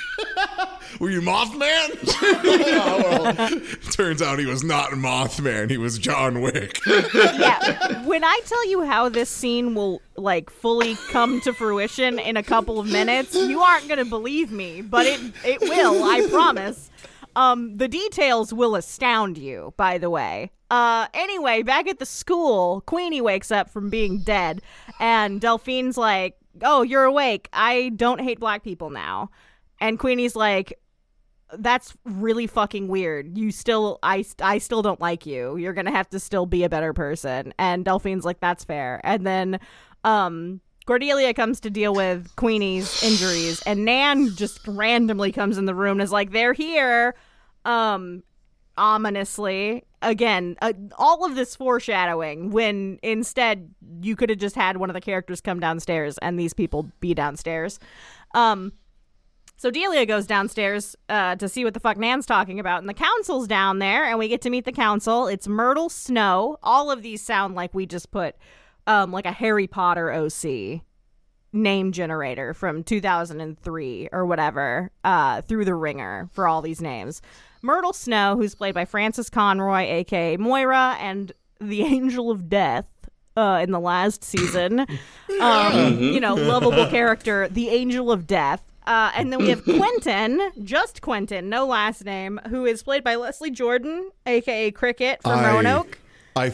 Were 0.99 1.09
you 1.09 1.21
Mothman? 1.21 1.89
oh, 2.21 3.33
well, 3.37 3.61
turns 3.91 4.21
out 4.21 4.39
he 4.39 4.45
was 4.45 4.63
not 4.63 4.91
Mothman. 4.91 5.69
He 5.69 5.77
was 5.77 5.97
John 5.97 6.41
Wick. 6.41 6.79
yeah. 6.85 8.03
When 8.05 8.23
I 8.23 8.39
tell 8.45 8.69
you 8.69 8.83
how 8.83 9.09
this 9.09 9.29
scene 9.29 9.75
will 9.75 10.01
like 10.15 10.49
fully 10.49 10.95
come 11.09 11.41
to 11.41 11.53
fruition 11.53 12.19
in 12.19 12.37
a 12.37 12.43
couple 12.43 12.79
of 12.79 12.87
minutes, 12.87 13.35
you 13.35 13.59
aren't 13.59 13.87
gonna 13.89 14.05
believe 14.05 14.51
me, 14.51 14.81
but 14.81 15.05
it 15.05 15.19
it 15.43 15.61
will. 15.61 16.03
I 16.03 16.27
promise. 16.29 16.89
Um, 17.35 17.75
the 17.75 17.87
details 17.89 18.53
will 18.53 18.75
astound 18.75 19.37
you. 19.37 19.73
By 19.75 19.97
the 19.97 20.09
way. 20.09 20.51
Uh, 20.71 21.07
anyway, 21.13 21.61
back 21.61 21.87
at 21.87 21.99
the 21.99 22.05
school, 22.05 22.81
Queenie 22.81 23.21
wakes 23.21 23.51
up 23.51 23.69
from 23.69 23.89
being 23.89 24.19
dead, 24.19 24.61
and 24.99 25.39
Delphine's 25.41 25.97
like, 25.97 26.37
"Oh, 26.61 26.81
you're 26.81 27.03
awake. 27.03 27.49
I 27.53 27.89
don't 27.95 28.21
hate 28.21 28.39
black 28.39 28.63
people 28.63 28.89
now." 28.89 29.29
And 29.79 29.99
Queenie's 29.99 30.35
like, 30.35 30.79
that's 31.53 31.95
really 32.05 32.47
fucking 32.47 32.87
weird. 32.87 33.37
You 33.37 33.51
still, 33.51 33.99
I, 34.01 34.25
I 34.41 34.57
still 34.57 34.81
don't 34.81 34.99
like 34.99 35.25
you. 35.25 35.57
You're 35.57 35.73
gonna 35.73 35.91
have 35.91 36.09
to 36.09 36.19
still 36.19 36.45
be 36.45 36.63
a 36.63 36.69
better 36.69 36.93
person. 36.93 37.53
And 37.59 37.85
Delphine's 37.85 38.25
like, 38.25 38.39
that's 38.39 38.63
fair. 38.63 38.99
And 39.03 39.25
then, 39.25 39.59
um, 40.03 40.61
Cordelia 40.85 41.33
comes 41.33 41.59
to 41.61 41.71
deal 41.71 41.95
with 41.95 42.35
Queenie's 42.35 43.01
injuries, 43.01 43.61
and 43.63 43.85
Nan 43.85 44.35
just 44.35 44.67
randomly 44.67 45.31
comes 45.31 45.57
in 45.57 45.65
the 45.65 45.73
room 45.73 45.93
and 45.93 46.01
is 46.01 46.11
like, 46.11 46.31
they're 46.31 46.53
here, 46.53 47.15
um, 47.63 48.21
ominously. 48.77 49.83
again, 50.05 50.55
uh, 50.61 50.73
all 50.97 51.25
of 51.25 51.35
this 51.35 51.55
foreshadowing 51.55 52.51
when 52.51 52.99
instead 53.01 53.73
you 54.01 54.15
could 54.15 54.29
have 54.29 54.39
just 54.39 54.55
had 54.55 54.77
one 54.77 54.89
of 54.89 54.93
the 54.93 55.01
characters 55.01 55.41
come 55.41 55.59
downstairs 55.59 56.17
and 56.19 56.39
these 56.39 56.53
people 56.53 56.89
be 56.99 57.13
downstairs. 57.13 57.79
Um, 58.33 58.71
so 59.58 59.72
Delia 59.72 60.06
goes 60.06 60.28
downstairs 60.28 60.95
uh, 61.10 61.36
to 61.38 61.47
see 61.47 61.64
what 61.64 61.74
the 61.74 61.80
fuck 61.80 61.97
Nan's 61.97 62.26
talking 62.26 62.60
about, 62.60 62.80
and 62.80 62.89
the 62.89 62.93
council's 62.93 63.47
down 63.47 63.80
there, 63.80 64.03
and 64.06 64.20
we 64.20 64.28
get 64.28 64.41
to 64.41 64.49
meet 64.49 64.66
the 64.66 64.72
council. 64.72 65.28
It's 65.28 65.47
Myrtle 65.47 65.89
Snow. 65.89 66.58
All 66.62 66.91
of 66.91 67.01
these 67.01 67.22
sound 67.22 67.56
like 67.56 67.74
we 67.74 67.86
just 67.86 68.12
put 68.12 68.36
um, 68.88 69.12
like 69.12 69.26
a 69.26 69.32
Harry 69.32 69.68
Potter 69.68 70.12
OC 70.12 70.82
name 71.53 71.91
generator 71.91 72.53
from 72.53 72.84
2003 72.84 74.10
or 74.12 74.26
whatever 74.26 74.91
uh, 75.03 75.41
through 75.41 75.66
the 75.66 75.74
ringer 75.74 76.30
for 76.34 76.47
all 76.47 76.62
these 76.62 76.82
names. 76.82 77.22
Myrtle 77.62 77.93
Snow, 77.93 78.36
who's 78.36 78.53
played 78.53 78.76
by 78.76 78.86
Frances 78.86 79.30
Conroy, 79.30 79.84
aka 79.84 80.38
Moira, 80.38 80.97
and 80.99 81.32
the 81.60 81.82
Angel 81.86 82.30
of 82.30 82.49
Death. 82.49 82.86
Uh, 83.38 83.60
in 83.62 83.72
the 83.72 83.82
last 83.82 84.24
season, 84.24 84.80
um, 85.41 85.99
you 85.99 86.22
know, 86.22 86.36
lovable 86.36 86.88
character, 86.88 87.49
the 87.49 87.68
Angel 87.68 88.10
of 88.10 88.26
Death. 88.26 88.64
Uh, 88.86 89.11
and 89.15 89.31
then 89.31 89.39
we 89.39 89.49
have 89.49 89.63
Quentin, 89.77 90.51
just 90.63 91.01
Quentin, 91.01 91.49
no 91.49 91.65
last 91.65 92.05
name, 92.05 92.39
who 92.49 92.65
is 92.65 92.83
played 92.83 93.03
by 93.03 93.15
Leslie 93.15 93.51
Jordan, 93.51 94.11
aka 94.25 94.71
Cricket 94.71 95.21
from 95.23 95.39
I- 95.39 95.51
Roanoke. 95.51 95.97
I 96.36 96.53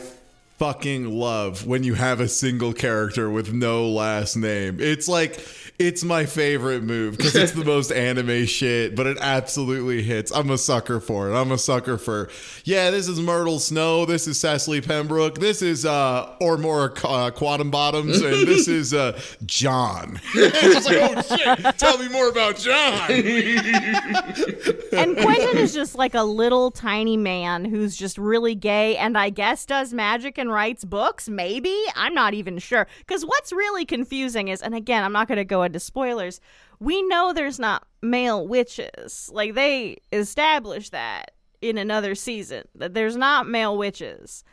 fucking 0.57 1.09
love 1.09 1.65
when 1.65 1.84
you 1.84 1.95
have 1.95 2.19
a 2.19 2.27
single 2.27 2.71
character 2.71 3.29
with 3.32 3.51
no 3.51 3.89
last 3.89 4.36
name. 4.36 4.79
It's 4.79 5.07
like 5.07 5.39
it's 5.80 6.03
my 6.03 6.26
favorite 6.26 6.84
move 6.84 7.17
because 7.17 7.36
it's 7.36 7.53
the 7.53 7.65
most 7.65 7.91
anime 7.91 8.45
shit, 8.45 8.95
but 8.95 9.07
it 9.07 9.17
absolutely 9.19 10.03
hits. 10.03 10.32
I'm 10.32 10.49
a 10.51 10.57
sucker 10.57 10.99
for 10.99 11.30
it. 11.30 11.36
I'm 11.36 11.51
a 11.51 11.57
sucker 11.57 11.97
for 11.97 12.30
yeah. 12.63 12.91
This 12.91 13.07
is 13.07 13.19
Myrtle 13.19 13.59
Snow. 13.59 14.05
This 14.05 14.28
is 14.28 14.39
Cecily 14.39 14.82
Pembroke. 14.82 15.39
This 15.39 15.61
is 15.61 15.86
uh 15.86 16.36
or 16.39 16.57
more 16.57 16.93
uh, 17.03 17.32
Quantum 17.32 17.72
Bottoms, 17.72 18.22
and 18.22 18.47
this 18.47 18.67
is 18.67 18.93
uh 18.93 19.19
John. 19.45 20.19
it's 20.36 20.86
like 20.86 20.97
oh 21.01 21.22
shit. 21.38 21.78
Tell 21.78 21.97
me 21.97 22.09
more 22.09 22.30
about 22.30 22.57
John. 22.57 23.11
and 23.11 25.17
Quentin 25.17 25.57
is 25.57 25.74
just 25.74 25.95
like 25.95 26.13
a 26.13 26.24
little 26.24 26.72
tiny 26.72 27.17
man 27.17 27.65
who's 27.65 27.95
just 27.95 28.17
really 28.17 28.55
gay 28.55 28.97
and 28.97 29.17
I 29.17 29.30
guess 29.30 29.65
does 29.65 29.93
magic 29.93 30.38
and 30.38 30.51
writes 30.51 30.86
books. 30.86 31.30
Maybe. 31.30 31.76
I'm 31.95 32.13
not 32.13 32.34
even 32.34 32.59
sure. 32.59 32.88
Because 32.99 33.26
what's 33.26 33.51
really 33.51 33.86
confusing 33.86 34.49
is, 34.49 34.61
and 34.61 34.76
again, 34.76 35.03
I'm 35.03 35.13
not 35.13 35.28
going 35.28 35.38
to 35.38 35.45
go 35.45 35.61
into 35.64 35.80
spoilers, 35.80 36.39
we 36.80 37.01
know 37.03 37.34
there's 37.34 37.59
not 37.59 37.88
male 38.01 38.47
witches. 38.47 39.30
Like, 39.34 39.53
they 39.55 39.97
established 40.12 40.91
that 40.91 41.32
in 41.62 41.78
another 41.78 42.16
season, 42.16 42.64
that 42.76 42.93
there's 42.93 43.16
not 43.16 43.47
male 43.47 43.78
witches. 43.78 44.43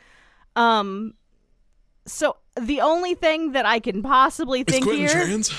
Um, 0.55 1.13
so 2.05 2.37
the 2.59 2.81
only 2.81 3.15
thing 3.15 3.53
that 3.53 3.65
I 3.65 3.79
can 3.79 4.01
possibly 4.03 4.63
think 4.63 4.83
Quentin 4.85 5.07
here. 5.07 5.25
trans? 5.25 5.51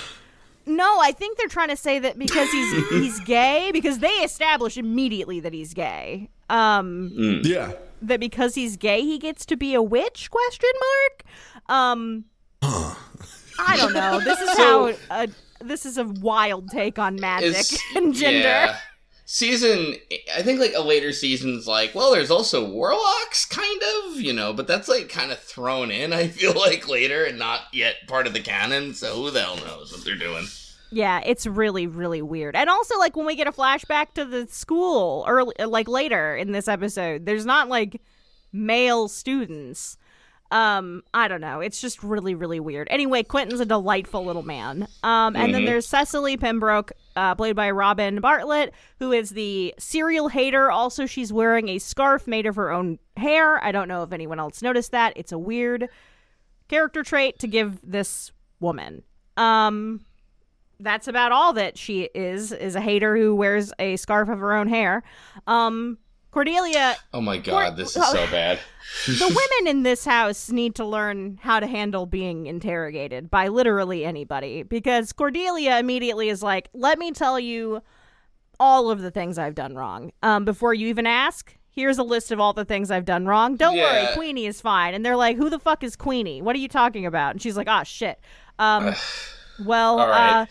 No, 0.67 1.01
I 1.01 1.11
think 1.13 1.39
they're 1.39 1.49
trying 1.49 1.69
to 1.71 1.77
say 1.77 1.99
that 2.01 2.19
because 2.19 2.49
he's 2.51 2.89
he's 2.91 3.21
gay 3.21 3.71
because 3.73 3.99
they 3.99 4.09
establish 4.09 4.77
immediately 4.77 5.41
that 5.41 5.53
he's 5.55 5.75
gay. 5.75 6.29
Um 6.49 7.41
Yeah. 7.43 7.73
that 8.03 8.21
because 8.21 8.55
he's 8.55 8.77
gay 8.77 9.01
he 9.01 9.19
gets 9.19 9.47
to 9.47 9.57
be 9.57 9.75
a 9.75 9.83
witch 9.83 10.31
question 10.31 10.71
mark? 10.81 11.25
Um 11.69 12.25
I 13.67 13.77
don't 13.77 13.93
know. 13.93 14.21
This 14.21 14.41
is 14.41 14.51
So- 14.57 14.93
how 15.09 15.23
uh, 15.23 15.27
this 15.61 15.85
is 15.87 15.99
a 15.99 16.05
wild 16.05 16.69
take 16.71 16.99
on 16.99 17.17
magic 17.17 17.67
and 17.97 18.15
gender. 18.15 18.39
yeah. 18.39 18.77
Season, 19.27 19.95
I 20.37 20.43
think 20.43 20.59
like 20.59 20.73
a 20.75 20.81
later 20.83 21.13
season's 21.13 21.65
like, 21.69 21.95
well, 21.95 22.11
there's 22.11 22.33
also 22.33 22.69
warlocks, 22.69 23.45
kind 23.45 23.81
of, 24.07 24.21
you 24.21 24.33
know, 24.33 24.53
but 24.53 24.67
that's 24.67 24.89
like 24.89 25.09
kind 25.09 25.31
of 25.31 25.39
thrown 25.39 25.93
in. 25.93 26.13
I 26.13 26.27
feel 26.27 26.53
like 26.53 26.89
later 26.89 27.25
and 27.25 27.39
not 27.39 27.61
yet 27.73 27.95
part 28.09 28.27
of 28.27 28.33
the 28.33 28.41
canon. 28.41 28.93
So 28.95 29.15
who 29.15 29.31
the 29.31 29.41
hell 29.43 29.55
knows 29.59 29.93
what 29.93 30.05
they're 30.05 30.17
doing? 30.17 30.47
Yeah, 30.91 31.21
it's 31.25 31.47
really 31.47 31.87
really 31.87 32.23
weird. 32.23 32.57
And 32.57 32.69
also 32.69 32.99
like 32.99 33.17
when 33.17 33.25
we 33.25 33.37
get 33.37 33.47
a 33.47 33.53
flashback 33.53 34.15
to 34.15 34.25
the 34.25 34.49
school 34.49 35.25
early 35.29 35.55
like 35.65 35.87
later 35.87 36.35
in 36.35 36.51
this 36.51 36.67
episode, 36.67 37.25
there's 37.25 37.47
not 37.47 37.69
like 37.69 38.01
male 38.53 39.07
students. 39.07 39.97
Um, 40.51 41.03
I 41.15 41.29
don't 41.29 41.41
know. 41.41 41.61
It's 41.61 41.81
just 41.81 42.03
really 42.03 42.35
really 42.35 42.59
weird. 42.61 42.89
Anyway, 42.91 43.23
Quentin's 43.23 43.61
a 43.61 43.65
delightful 43.67 44.25
little 44.25 44.43
man. 44.43 44.89
Um, 45.03 45.37
and 45.37 45.55
then 45.55 45.63
Mhm. 45.63 45.67
there's 45.67 45.87
Cecily 45.87 46.37
Pembroke, 46.37 46.91
uh, 47.15 47.35
played 47.37 47.55
by 47.55 47.71
Robin 47.71 48.21
Bartlett, 48.21 48.75
who 48.99 49.13
is 49.13 49.31
the 49.31 49.75
serial 49.79 50.29
hater. 50.29 50.71
Also, 50.71 51.07
she's 51.07 51.33
wearing 51.33 51.69
a 51.69 51.79
scarf 51.79 52.27
made 52.27 52.47
of 52.47 52.57
her 52.57 52.71
own 52.71 52.99
hair. 53.17 53.63
I 53.63 53.71
don't 53.73 53.87
know 53.89 54.03
if 54.03 54.13
anyone 54.13 54.41
else 54.41 54.61
noticed 54.63 54.91
that. 54.93 55.13
It's 55.17 55.33
a 55.33 55.39
weird 55.39 55.89
character 56.69 57.03
trait 57.03 57.39
to 57.41 57.47
give 57.47 57.79
this 57.83 58.33
woman. 58.59 59.03
Um, 59.37 60.01
that's 60.81 61.07
about 61.09 61.31
all 61.31 61.53
that 61.53 61.77
she 61.77 62.09
is 62.15 62.53
is 62.53 62.75
a 62.75 62.81
hater 62.81 63.17
who 63.17 63.35
wears 63.35 63.73
a 63.79 63.97
scarf 63.97 64.29
of 64.31 64.39
her 64.39 64.55
own 64.55 64.67
hair 64.67 65.03
um 65.47 65.99
cordelia 66.31 66.97
Oh 67.13 67.21
my 67.21 67.39
god, 67.39 67.77
this 67.77 67.97
is 67.97 68.07
so 68.07 68.27
bad. 68.31 68.59
the 69.07 69.27
women 69.27 69.71
in 69.77 69.83
this 69.83 70.05
house 70.05 70.51
need 70.51 70.75
to 70.77 70.85
learn 70.85 71.39
how 71.43 71.61
to 71.61 71.67
handle 71.67 72.07
being 72.07 72.47
interrogated 72.47 73.31
by 73.31 73.49
literally 73.49 74.05
anybody 74.05 74.63
because 74.63 75.13
cordelia 75.13 75.79
immediately 75.79 76.29
is 76.29 76.43
like 76.43 76.69
let 76.73 76.99
me 76.99 77.13
tell 77.13 77.39
you 77.39 77.81
all 78.59 78.91
of 78.91 79.01
the 79.01 79.11
things 79.11 79.39
i've 79.39 79.55
done 79.55 79.75
wrong. 79.75 80.13
Um 80.23 80.45
before 80.45 80.75
you 80.75 80.89
even 80.89 81.07
ask 81.07 81.57
here's 81.73 81.99
a 81.99 82.03
list 82.03 82.33
of 82.33 82.41
all 82.41 82.53
the 82.53 82.65
things 82.65 82.91
i've 82.91 83.05
done 83.05 83.27
wrong. 83.27 83.57
Don't 83.57 83.77
worry 83.77 84.07
queenie 84.15 84.47
is 84.47 84.61
fine. 84.61 84.95
And 84.95 85.05
they're 85.05 85.17
like 85.17 85.37
who 85.37 85.51
the 85.51 85.59
fuck 85.59 85.83
is 85.85 85.97
queenie? 85.97 86.43
What 86.43 86.57
are 86.57 86.61
you 86.61 86.69
talking 86.69 87.07
about? 87.07 87.33
And 87.33 87.43
she's 87.43 87.57
like 87.57 87.69
"Ah, 87.69 87.83
shit. 87.85 88.19
Um 88.59 88.95
well 89.65 89.99
right. 89.99 90.31
uh 90.43 90.47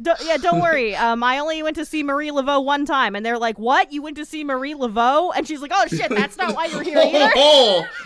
D- 0.00 0.10
yeah, 0.24 0.36
don't 0.38 0.60
worry. 0.60 0.94
Um, 1.04 1.22
I 1.22 1.38
only 1.38 1.62
went 1.62 1.76
to 1.76 1.84
see 1.84 2.02
Marie 2.02 2.30
Laveau 2.30 2.64
one 2.64 2.86
time, 2.86 3.14
and 3.14 3.26
they're 3.26 3.38
like, 3.38 3.58
"What? 3.58 3.92
You 3.92 4.00
went 4.00 4.16
to 4.16 4.24
see 4.24 4.42
Marie 4.42 4.74
Laveau?" 4.74 5.32
And 5.36 5.46
she's 5.46 5.60
like, 5.60 5.72
"Oh 5.74 5.86
shit, 5.86 6.08
that's 6.08 6.38
not 6.38 6.54
why 6.54 6.66
you're 6.66 6.82
here 6.82 6.98
either." 6.98 7.30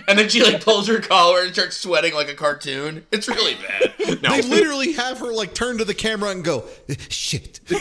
and 0.08 0.18
then 0.18 0.28
she 0.28 0.42
like 0.42 0.64
pulls 0.64 0.88
her 0.88 0.98
collar 1.00 1.42
and 1.42 1.52
starts 1.52 1.76
sweating 1.76 2.14
like 2.14 2.28
a 2.28 2.34
cartoon. 2.34 3.06
It's 3.12 3.28
really 3.28 3.54
bad. 3.54 3.94
No. 4.22 4.30
They 4.30 4.42
literally 4.42 4.94
have 4.94 5.18
her 5.18 5.32
like 5.32 5.54
turn 5.54 5.78
to 5.78 5.84
the 5.84 5.94
camera 5.94 6.30
and 6.30 6.42
go, 6.42 6.64
shit. 7.08 7.60
so 7.68 7.76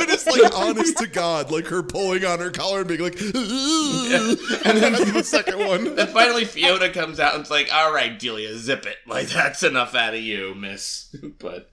it 0.00 0.08
is 0.08 0.24
like 0.24 0.56
honest 0.56 0.96
to 0.98 1.08
God, 1.08 1.50
like 1.50 1.66
her 1.66 1.82
pulling 1.82 2.24
on 2.24 2.38
her 2.38 2.50
collar 2.50 2.78
and 2.80 2.88
being 2.88 3.00
like, 3.00 3.20
and 3.20 3.32
then 4.78 4.92
the 5.12 5.22
second 5.24 5.58
one. 5.58 5.96
Then 5.96 6.06
finally 6.06 6.44
Fiona 6.44 6.90
comes 6.90 7.18
out 7.18 7.34
and's 7.34 7.50
like, 7.50 7.68
"All 7.72 7.92
right, 7.92 8.16
Delia, 8.18 8.56
zip 8.56 8.86
it. 8.86 8.96
Like 9.06 9.28
that's 9.28 9.62
enough 9.64 9.94
out 9.94 10.14
of 10.14 10.20
you, 10.20 10.54
Miss." 10.54 11.14
But 11.38 11.70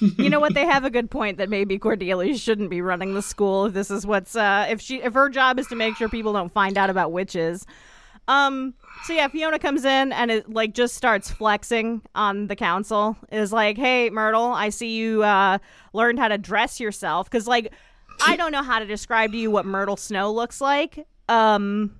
you 0.00 0.30
know 0.30 0.40
what? 0.40 0.54
They 0.56 0.64
have 0.64 0.84
a 0.84 0.90
good 0.90 1.10
point 1.10 1.36
that 1.38 1.50
maybe 1.50 1.78
Cordelia 1.78 2.36
shouldn't 2.36 2.70
be 2.70 2.80
running 2.80 3.14
the 3.14 3.20
school 3.22 3.66
if 3.66 3.74
this 3.74 3.90
is 3.90 4.06
what's 4.06 4.34
uh 4.34 4.66
if 4.68 4.80
she 4.80 5.02
if 5.02 5.12
her 5.14 5.28
job 5.28 5.58
is 5.58 5.66
to 5.68 5.76
make 5.76 5.96
sure 5.96 6.08
people 6.08 6.32
don't 6.32 6.52
find 6.52 6.78
out 6.78 6.88
about 6.88 7.12
witches. 7.12 7.66
Um 8.26 8.74
so 9.04 9.12
yeah, 9.12 9.28
Fiona 9.28 9.58
comes 9.58 9.84
in 9.84 10.12
and 10.12 10.30
it 10.30 10.48
like 10.50 10.72
just 10.72 10.94
starts 10.94 11.30
flexing 11.30 12.02
on 12.14 12.46
the 12.46 12.56
council. 12.56 13.16
Is 13.30 13.52
like, 13.52 13.76
"Hey, 13.76 14.08
Myrtle, 14.10 14.46
I 14.46 14.70
see 14.70 14.96
you 14.96 15.22
uh 15.22 15.58
learned 15.92 16.18
how 16.18 16.28
to 16.28 16.38
dress 16.38 16.80
yourself 16.80 17.28
cuz 17.28 17.46
like 17.46 17.72
I 18.24 18.36
don't 18.36 18.52
know 18.52 18.62
how 18.62 18.78
to 18.78 18.86
describe 18.86 19.32
to 19.32 19.38
you 19.38 19.50
what 19.50 19.66
Myrtle 19.66 19.96
Snow 19.96 20.32
looks 20.32 20.60
like. 20.60 21.06
Um 21.28 21.94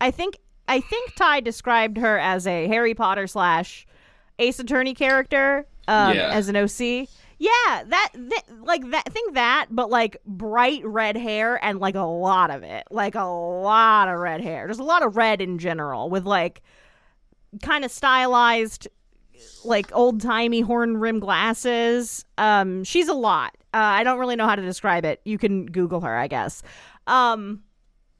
I 0.00 0.10
think 0.10 0.36
I 0.68 0.80
think 0.80 1.14
Ty 1.16 1.40
described 1.40 1.96
her 1.96 2.18
as 2.18 2.46
a 2.46 2.68
Harry 2.68 2.94
Potter 2.94 3.26
slash 3.26 3.86
Ace 4.38 4.58
Attorney 4.58 4.94
character 4.94 5.66
um, 5.88 6.14
Yeah. 6.14 6.30
as 6.32 6.48
an 6.48 6.56
OC. 6.56 7.08
Yeah, 7.40 7.84
that 7.86 8.10
th- 8.14 8.44
like 8.64 8.90
that. 8.90 9.04
Think 9.12 9.34
that, 9.34 9.66
but 9.70 9.90
like 9.90 10.16
bright 10.26 10.84
red 10.84 11.16
hair 11.16 11.62
and 11.64 11.78
like 11.78 11.94
a 11.94 12.00
lot 12.00 12.50
of 12.50 12.62
it, 12.64 12.84
like 12.90 13.14
a 13.14 13.22
lot 13.24 14.08
of 14.08 14.18
red 14.18 14.40
hair. 14.40 14.66
There's 14.66 14.80
a 14.80 14.84
lot 14.84 15.04
of 15.04 15.16
red 15.16 15.40
in 15.40 15.58
general 15.58 16.10
with 16.10 16.24
like 16.26 16.62
kind 17.62 17.84
of 17.84 17.92
stylized, 17.92 18.88
like 19.64 19.88
old 19.94 20.20
timey 20.20 20.62
horn 20.62 20.96
rim 20.96 21.20
glasses. 21.20 22.24
Um, 22.38 22.82
she's 22.82 23.06
a 23.08 23.14
lot. 23.14 23.56
Uh, 23.72 23.76
I 23.78 24.02
don't 24.02 24.18
really 24.18 24.34
know 24.36 24.46
how 24.48 24.56
to 24.56 24.62
describe 24.62 25.04
it. 25.04 25.20
You 25.24 25.38
can 25.38 25.66
Google 25.66 26.00
her, 26.00 26.16
I 26.16 26.26
guess. 26.26 26.62
Um, 27.06 27.62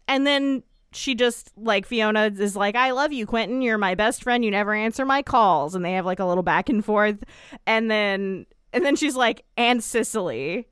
and 0.06 0.26
then 0.26 0.62
she 0.92 1.14
just 1.14 1.52
like 1.56 1.86
Fiona 1.86 2.32
is 2.38 2.56
like, 2.56 2.74
I 2.74 2.92
love 2.92 3.12
you, 3.12 3.26
Quentin. 3.26 3.62
You're 3.62 3.78
my 3.78 3.94
best 3.94 4.22
friend. 4.22 4.44
You 4.44 4.50
never 4.50 4.74
answer 4.74 5.04
my 5.04 5.22
calls. 5.22 5.74
And 5.74 5.84
they 5.84 5.92
have 5.92 6.06
like 6.06 6.18
a 6.18 6.24
little 6.24 6.42
back 6.42 6.68
and 6.68 6.84
forth. 6.84 7.22
And 7.66 7.90
then 7.90 8.46
and 8.72 8.84
then 8.84 8.96
she's 8.96 9.16
like, 9.16 9.44
and 9.56 9.82
Cecily. 9.82 10.66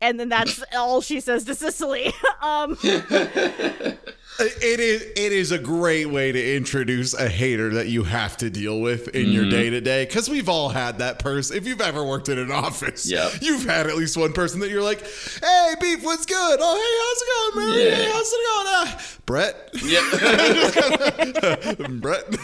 and 0.00 0.18
then 0.20 0.28
that's 0.28 0.62
all 0.76 1.00
she 1.00 1.20
says 1.20 1.44
to 1.44 1.54
Cecily. 1.54 2.12
um, 2.42 2.76
It 4.38 4.80
is 4.80 5.00
it 5.02 5.32
is 5.32 5.50
a 5.50 5.58
great 5.58 6.10
way 6.10 6.30
to 6.30 6.56
introduce 6.56 7.14
a 7.14 7.26
hater 7.28 7.70
that 7.74 7.88
you 7.88 8.04
have 8.04 8.36
to 8.38 8.50
deal 8.50 8.80
with 8.80 9.08
in 9.14 9.30
your 9.30 9.48
day 9.48 9.70
to 9.70 9.80
day 9.80 10.04
because 10.04 10.28
we've 10.28 10.48
all 10.50 10.68
had 10.68 10.98
that 10.98 11.18
person. 11.18 11.56
If 11.56 11.66
you've 11.66 11.80
ever 11.80 12.04
worked 12.04 12.28
in 12.28 12.38
an 12.38 12.52
office, 12.66 13.06
Yep. 13.10 13.32
you've 13.40 13.64
had 13.64 13.86
at 13.86 13.96
least 13.96 14.14
one 14.16 14.32
person 14.34 14.60
that 14.60 14.68
you're 14.70 14.82
like, 14.82 15.00
"Hey, 15.42 15.74
beef, 15.80 16.04
what's 16.04 16.26
good? 16.26 16.58
Oh, 16.60 16.76
hey, 16.76 16.96
how's 17.02 17.22
it 17.22 17.28
going, 17.54 17.66
man? 17.66 17.78
Yeah. 17.78 17.94
Hey, 17.94 18.10
how's 18.12 18.32
it 18.32 18.40
going? 18.52 18.66
Uh, 18.68 18.98
Brett, 19.24 19.56
Yep. 19.82 20.04
Brett." 22.00 22.24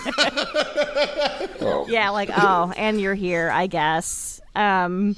Oh. 1.64 1.86
yeah, 1.88 2.11
like 2.11 2.28
oh, 2.36 2.72
and 2.76 3.01
you're 3.01 3.14
here, 3.14 3.49
I 3.51 3.66
guess. 3.68 4.40
Um, 4.57 5.14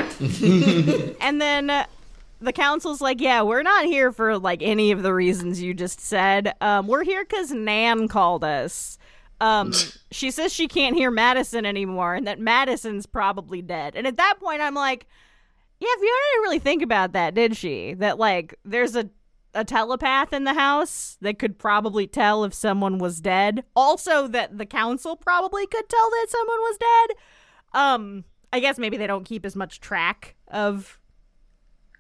and 1.21 1.41
then 1.41 1.71
uh, 1.71 1.87
the 2.45 2.53
council's 2.53 3.01
like, 3.01 3.21
yeah, 3.21 3.43
we're 3.43 3.63
not 3.63 3.85
here 3.85 4.13
for 4.13 4.39
like 4.39 4.63
any 4.63 4.91
of 4.93 5.03
the 5.03 5.15
reasons 5.15 5.61
you 5.61 5.75
just 5.75 6.01
said. 6.01 6.55
Um, 6.61 6.87
we're 6.87 7.05
here 7.05 7.25
because 7.25 7.51
Nan 7.51 8.09
called 8.09 8.45
us. 8.45 8.99
Um, 9.41 9.73
she 10.11 10.31
says 10.31 10.53
she 10.53 10.69
can't 10.69 10.97
hear 10.97 11.11
Madison 11.11 11.67
anymore, 11.67 12.15
and 12.15 12.27
that 12.27 12.39
Madison's 12.39 13.07
probably 13.07 13.63
dead. 13.63 13.97
And 13.97 14.07
at 14.07 14.17
that 14.17 14.35
point, 14.41 14.61
I'm 14.61 14.75
like, 14.75 15.07
yeah, 15.81 15.89
Fiona 15.99 16.19
didn't 16.33 16.43
really 16.43 16.59
think 16.59 16.83
about 16.83 17.13
that, 17.13 17.35
did 17.35 17.57
she? 17.57 17.95
That 17.95 18.19
like 18.19 18.55
there's 18.65 18.95
a 18.95 19.11
a 19.57 19.65
telepath 19.65 20.33
in 20.33 20.43
the 20.43 20.55
house 20.55 21.17
that 21.21 21.39
could 21.39 21.59
probably 21.59 22.09
tell 22.09 22.43
if 22.45 22.53
someone 22.53 22.99
was 22.99 23.21
dead. 23.21 23.65
Also, 23.77 24.27
that 24.27 24.59
the 24.59 24.67
council 24.67 25.17
probably 25.17 25.65
could 25.67 25.89
tell 25.89 26.11
that 26.11 26.27
someone 26.29 26.59
was 26.59 26.79
dead. 26.79 27.17
Um, 27.73 28.25
I 28.53 28.61
guess 28.61 28.79
maybe 28.79 28.97
they 28.97 29.07
don't 29.07 29.25
keep 29.25 29.47
as 29.47 29.57
much 29.57 29.81
track 29.81 30.35
of 30.49 30.99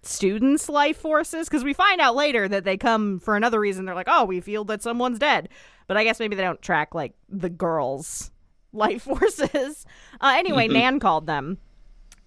students' 0.06 0.68
life 0.68 0.96
forces 0.96 1.48
because 1.48 1.64
we 1.64 1.72
find 1.72 2.00
out 2.00 2.14
later 2.14 2.48
that 2.48 2.64
they 2.64 2.76
come 2.76 3.18
for 3.18 3.36
another 3.36 3.60
reason. 3.60 3.84
They're 3.84 3.94
like, 3.94 4.08
oh, 4.10 4.24
we 4.24 4.40
feel 4.40 4.64
that 4.66 4.82
someone's 4.82 5.18
dead, 5.18 5.48
but 5.86 5.96
I 5.96 6.04
guess 6.04 6.18
maybe 6.20 6.36
they 6.36 6.42
don't 6.42 6.62
track 6.62 6.94
like 6.94 7.14
the 7.28 7.50
girls' 7.50 8.30
life 8.72 9.02
forces. 9.02 9.86
Uh, 10.20 10.34
anyway, 10.36 10.68
Nan 10.68 11.00
called 11.00 11.26
them. 11.26 11.58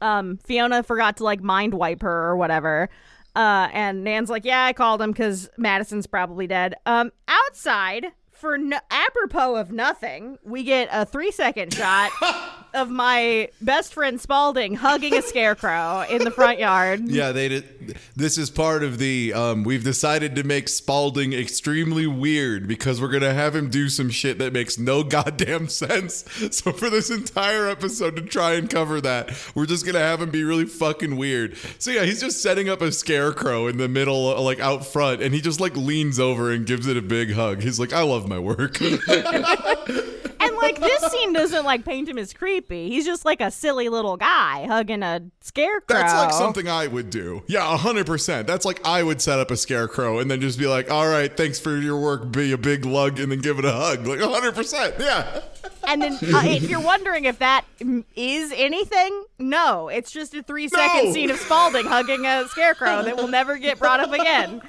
Um, 0.02 0.38
Fiona 0.38 0.84
forgot 0.84 1.18
to 1.18 1.24
like 1.24 1.42
mind 1.42 1.74
wipe 1.74 2.02
her 2.02 2.30
or 2.30 2.38
whatever. 2.38 2.90
Uh, 3.36 3.70
and 3.72 4.04
Nan's 4.04 4.30
like, 4.30 4.46
yeah, 4.46 4.66
I 4.66 4.74
called 4.74 5.02
him 5.02 5.12
because 5.12 5.50
Madison's 5.58 6.08
probably 6.08 6.48
dead. 6.48 6.76
Um, 6.88 7.12
outside, 7.28 8.08
for 8.32 8.58
no- 8.58 8.80
apropos 8.90 9.56
of 9.56 9.72
nothing, 9.72 10.38
we 10.44 10.64
get 10.64 10.90
a 10.92 11.06
three 11.06 11.32
second 11.32 11.74
shot 11.74 12.12
of 12.78 12.90
my 12.90 13.50
best 13.60 13.94
friend 13.94 14.22
Spalding 14.22 14.76
hugging 14.76 15.16
a 15.16 15.22
scarecrow 15.22 16.06
in 16.10 16.24
the 16.24 16.32
front 16.32 16.60
yard. 16.60 17.10
Yeah, 17.10 17.32
they 17.32 17.50
did. 17.50 17.98
This 18.16 18.38
is 18.38 18.50
part 18.50 18.84
of 18.84 19.00
the. 19.00 19.34
Um, 19.34 19.64
we've 19.64 19.84
decided 19.84 20.36
to 20.36 20.44
make 20.44 20.70
Spalding 20.70 21.34
extremely 21.34 22.08
weird 22.08 22.68
because 22.68 23.02
we're 23.02 23.10
gonna 23.10 23.34
have 23.34 23.56
him 23.56 23.70
do 23.70 23.90
some 23.90 24.10
shit 24.10 24.38
that 24.38 24.54
makes 24.54 24.78
no 24.78 25.04
goddamn 25.04 25.68
sense. 25.68 26.24
So 26.58 26.72
for 26.72 26.90
this 26.90 27.10
entire 27.10 27.68
episode 27.68 28.16
to 28.16 28.22
try 28.22 28.54
and 28.54 28.70
cover 28.70 29.02
that, 29.02 29.32
we're 29.54 29.66
just 29.66 29.86
gonna 29.86 30.00
have 30.00 30.22
him 30.22 30.30
be 30.30 30.44
really 30.44 30.66
fucking 30.66 31.18
weird. 31.18 31.58
So 31.78 31.92
yeah, 31.92 32.04
he's 32.04 32.22
just 32.22 32.42
setting 32.42 32.70
up 32.70 32.82
a 32.82 32.92
scarecrow 32.92 33.68
in 33.68 33.78
the 33.78 33.88
middle, 33.88 34.30
uh, 34.36 34.42
like 34.42 34.60
out 34.60 34.86
front, 34.86 35.22
and 35.22 35.34
he 35.34 35.42
just 35.42 35.60
like 35.60 35.76
leans 35.76 36.20
over 36.20 36.52
and 36.52 36.66
gives 36.66 36.88
it 36.88 36.96
a 36.96 37.02
big 37.02 37.34
hug. 37.34 37.62
He's 37.62 37.80
like, 37.80 37.92
"I 37.94 38.04
love 38.04 38.28
my 38.28 38.40
work." 38.40 38.78
And 40.40 40.56
like 40.58 40.80
this 40.80 41.12
scene 41.12 41.34
doesn't 41.34 41.66
like 41.66 41.86
paint 41.86 42.08
him 42.10 42.18
as 42.18 42.34
creepy. 42.34 42.90
He's 42.90 43.06
just 43.06 43.26
like 43.26 43.42
a 43.42 43.52
silly 43.52 43.90
little 43.90 44.18
guy 44.18 44.66
hugging 44.68 45.04
a 45.04 45.22
scarecrow. 45.42 45.96
That's 45.98 46.14
like 46.14 46.34
something 46.34 46.68
I 46.68 46.88
would 46.88 47.10
do. 47.10 47.44
Yeah, 47.48 47.78
hundred 47.78 48.06
percent. 48.06 48.48
That's 48.48 48.66
like 48.66 48.86
I 48.86 49.04
would 49.04 49.22
set 49.22 49.40
up 49.40 49.52
a 49.52 49.58
scarecrow 49.58 50.20
and 50.20 50.30
then 50.30 50.42
just 50.42 50.60
be 50.60 50.68
like, 50.68 50.92
"All 50.92 51.08
right, 51.08 51.36
thanks 51.36 51.60
for 51.60 51.78
your 51.78 52.00
work. 52.00 52.32
Be 52.32 52.52
a 52.52 52.58
big 52.58 52.86
lug 52.86 53.20
and 53.20 53.32
then 53.32 53.40
give 53.40 53.60
it 53.60 53.66
a 53.66 53.72
hug." 53.72 54.06
Like 54.08 54.20
hundred 54.20 54.56
percent. 54.56 54.96
Yeah. 55.00 55.42
And 55.88 56.02
then, 56.02 56.14
uh, 56.14 56.42
if 56.44 56.70
you're 56.70 56.82
wondering 56.82 57.26
if 57.26 57.40
that 57.40 57.64
mm, 57.80 58.04
anything, 58.16 59.24
no, 59.40 59.88
it's 59.88 60.12
just 60.12 60.34
a 60.34 60.44
three 60.44 60.68
second 60.68 61.06
No. 61.06 61.14
scene 61.14 61.32
of 61.32 61.38
Spalding 61.38 61.86
hugging 61.86 62.26
a 62.26 62.48
scarecrow 62.50 63.04
that 63.04 63.16
will 63.16 63.30
never 63.30 63.58
get 63.58 63.80
brought 63.80 64.02
up 64.02 64.12
again. 64.12 64.62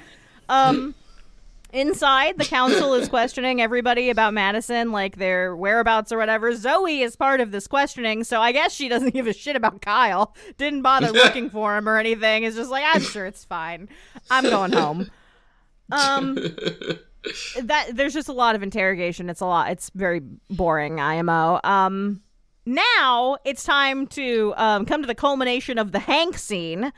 Um, 0.47 0.95
inside, 1.71 2.37
the 2.37 2.45
council 2.45 2.93
is 2.93 3.09
questioning 3.09 3.61
everybody 3.61 4.09
about 4.09 4.33
Madison, 4.33 4.91
like 4.91 5.17
their 5.17 5.55
whereabouts 5.55 6.11
or 6.11 6.17
whatever. 6.17 6.55
Zoe 6.55 7.01
is 7.01 7.15
part 7.15 7.41
of 7.41 7.51
this 7.51 7.67
questioning, 7.67 8.23
so 8.23 8.41
I 8.41 8.51
guess 8.51 8.73
she 8.73 8.89
doesn't 8.89 9.13
give 9.13 9.27
a 9.27 9.33
shit 9.33 9.55
about 9.55 9.81
Kyle. 9.81 10.35
Didn't 10.57 10.81
bother 10.81 11.11
looking 11.13 11.49
for 11.49 11.77
him 11.77 11.87
or 11.87 11.97
anything. 11.97 12.43
Is 12.43 12.55
just 12.55 12.71
like, 12.71 12.83
I'm 12.87 13.01
sure 13.01 13.25
it's 13.25 13.45
fine. 13.45 13.89
I'm 14.29 14.43
going 14.43 14.71
home. 14.73 15.09
Um 15.91 16.37
that 17.61 17.89
there's 17.93 18.13
just 18.13 18.29
a 18.29 18.33
lot 18.33 18.55
of 18.55 18.63
interrogation. 18.63 19.29
It's 19.29 19.41
a 19.41 19.45
lot. 19.45 19.71
It's 19.71 19.91
very 19.95 20.21
boring. 20.49 20.99
IMO. 20.99 21.59
Um, 21.63 22.21
now 22.65 23.37
it's 23.45 23.63
time 23.63 24.07
to 24.07 24.53
um 24.57 24.85
come 24.85 25.01
to 25.01 25.07
the 25.07 25.15
culmination 25.15 25.77
of 25.77 25.91
the 25.91 25.99
Hank 25.99 26.37
scene. 26.37 26.93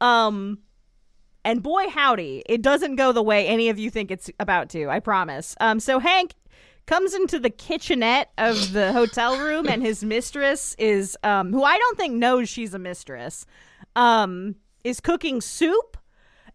Um, 0.00 0.58
and 1.44 1.62
boy 1.62 1.88
howdy, 1.88 2.42
it 2.46 2.62
doesn't 2.62 2.96
go 2.96 3.12
the 3.12 3.22
way 3.22 3.46
any 3.46 3.68
of 3.68 3.78
you 3.78 3.90
think 3.90 4.10
it's 4.10 4.30
about 4.40 4.68
to. 4.70 4.88
I 4.88 5.00
promise. 5.00 5.54
Um, 5.60 5.80
so 5.80 5.98
Hank 5.98 6.34
comes 6.86 7.14
into 7.14 7.38
the 7.38 7.50
kitchenette 7.50 8.30
of 8.38 8.72
the 8.72 8.92
hotel 8.92 9.38
room, 9.38 9.68
and 9.68 9.82
his 9.82 10.04
mistress 10.04 10.74
is 10.78 11.16
um, 11.22 11.52
who 11.52 11.62
I 11.62 11.78
don't 11.78 11.96
think 11.96 12.14
knows 12.14 12.48
she's 12.48 12.74
a 12.74 12.78
mistress. 12.78 13.46
Um, 13.96 14.56
is 14.82 15.00
cooking 15.00 15.40
soup 15.40 15.96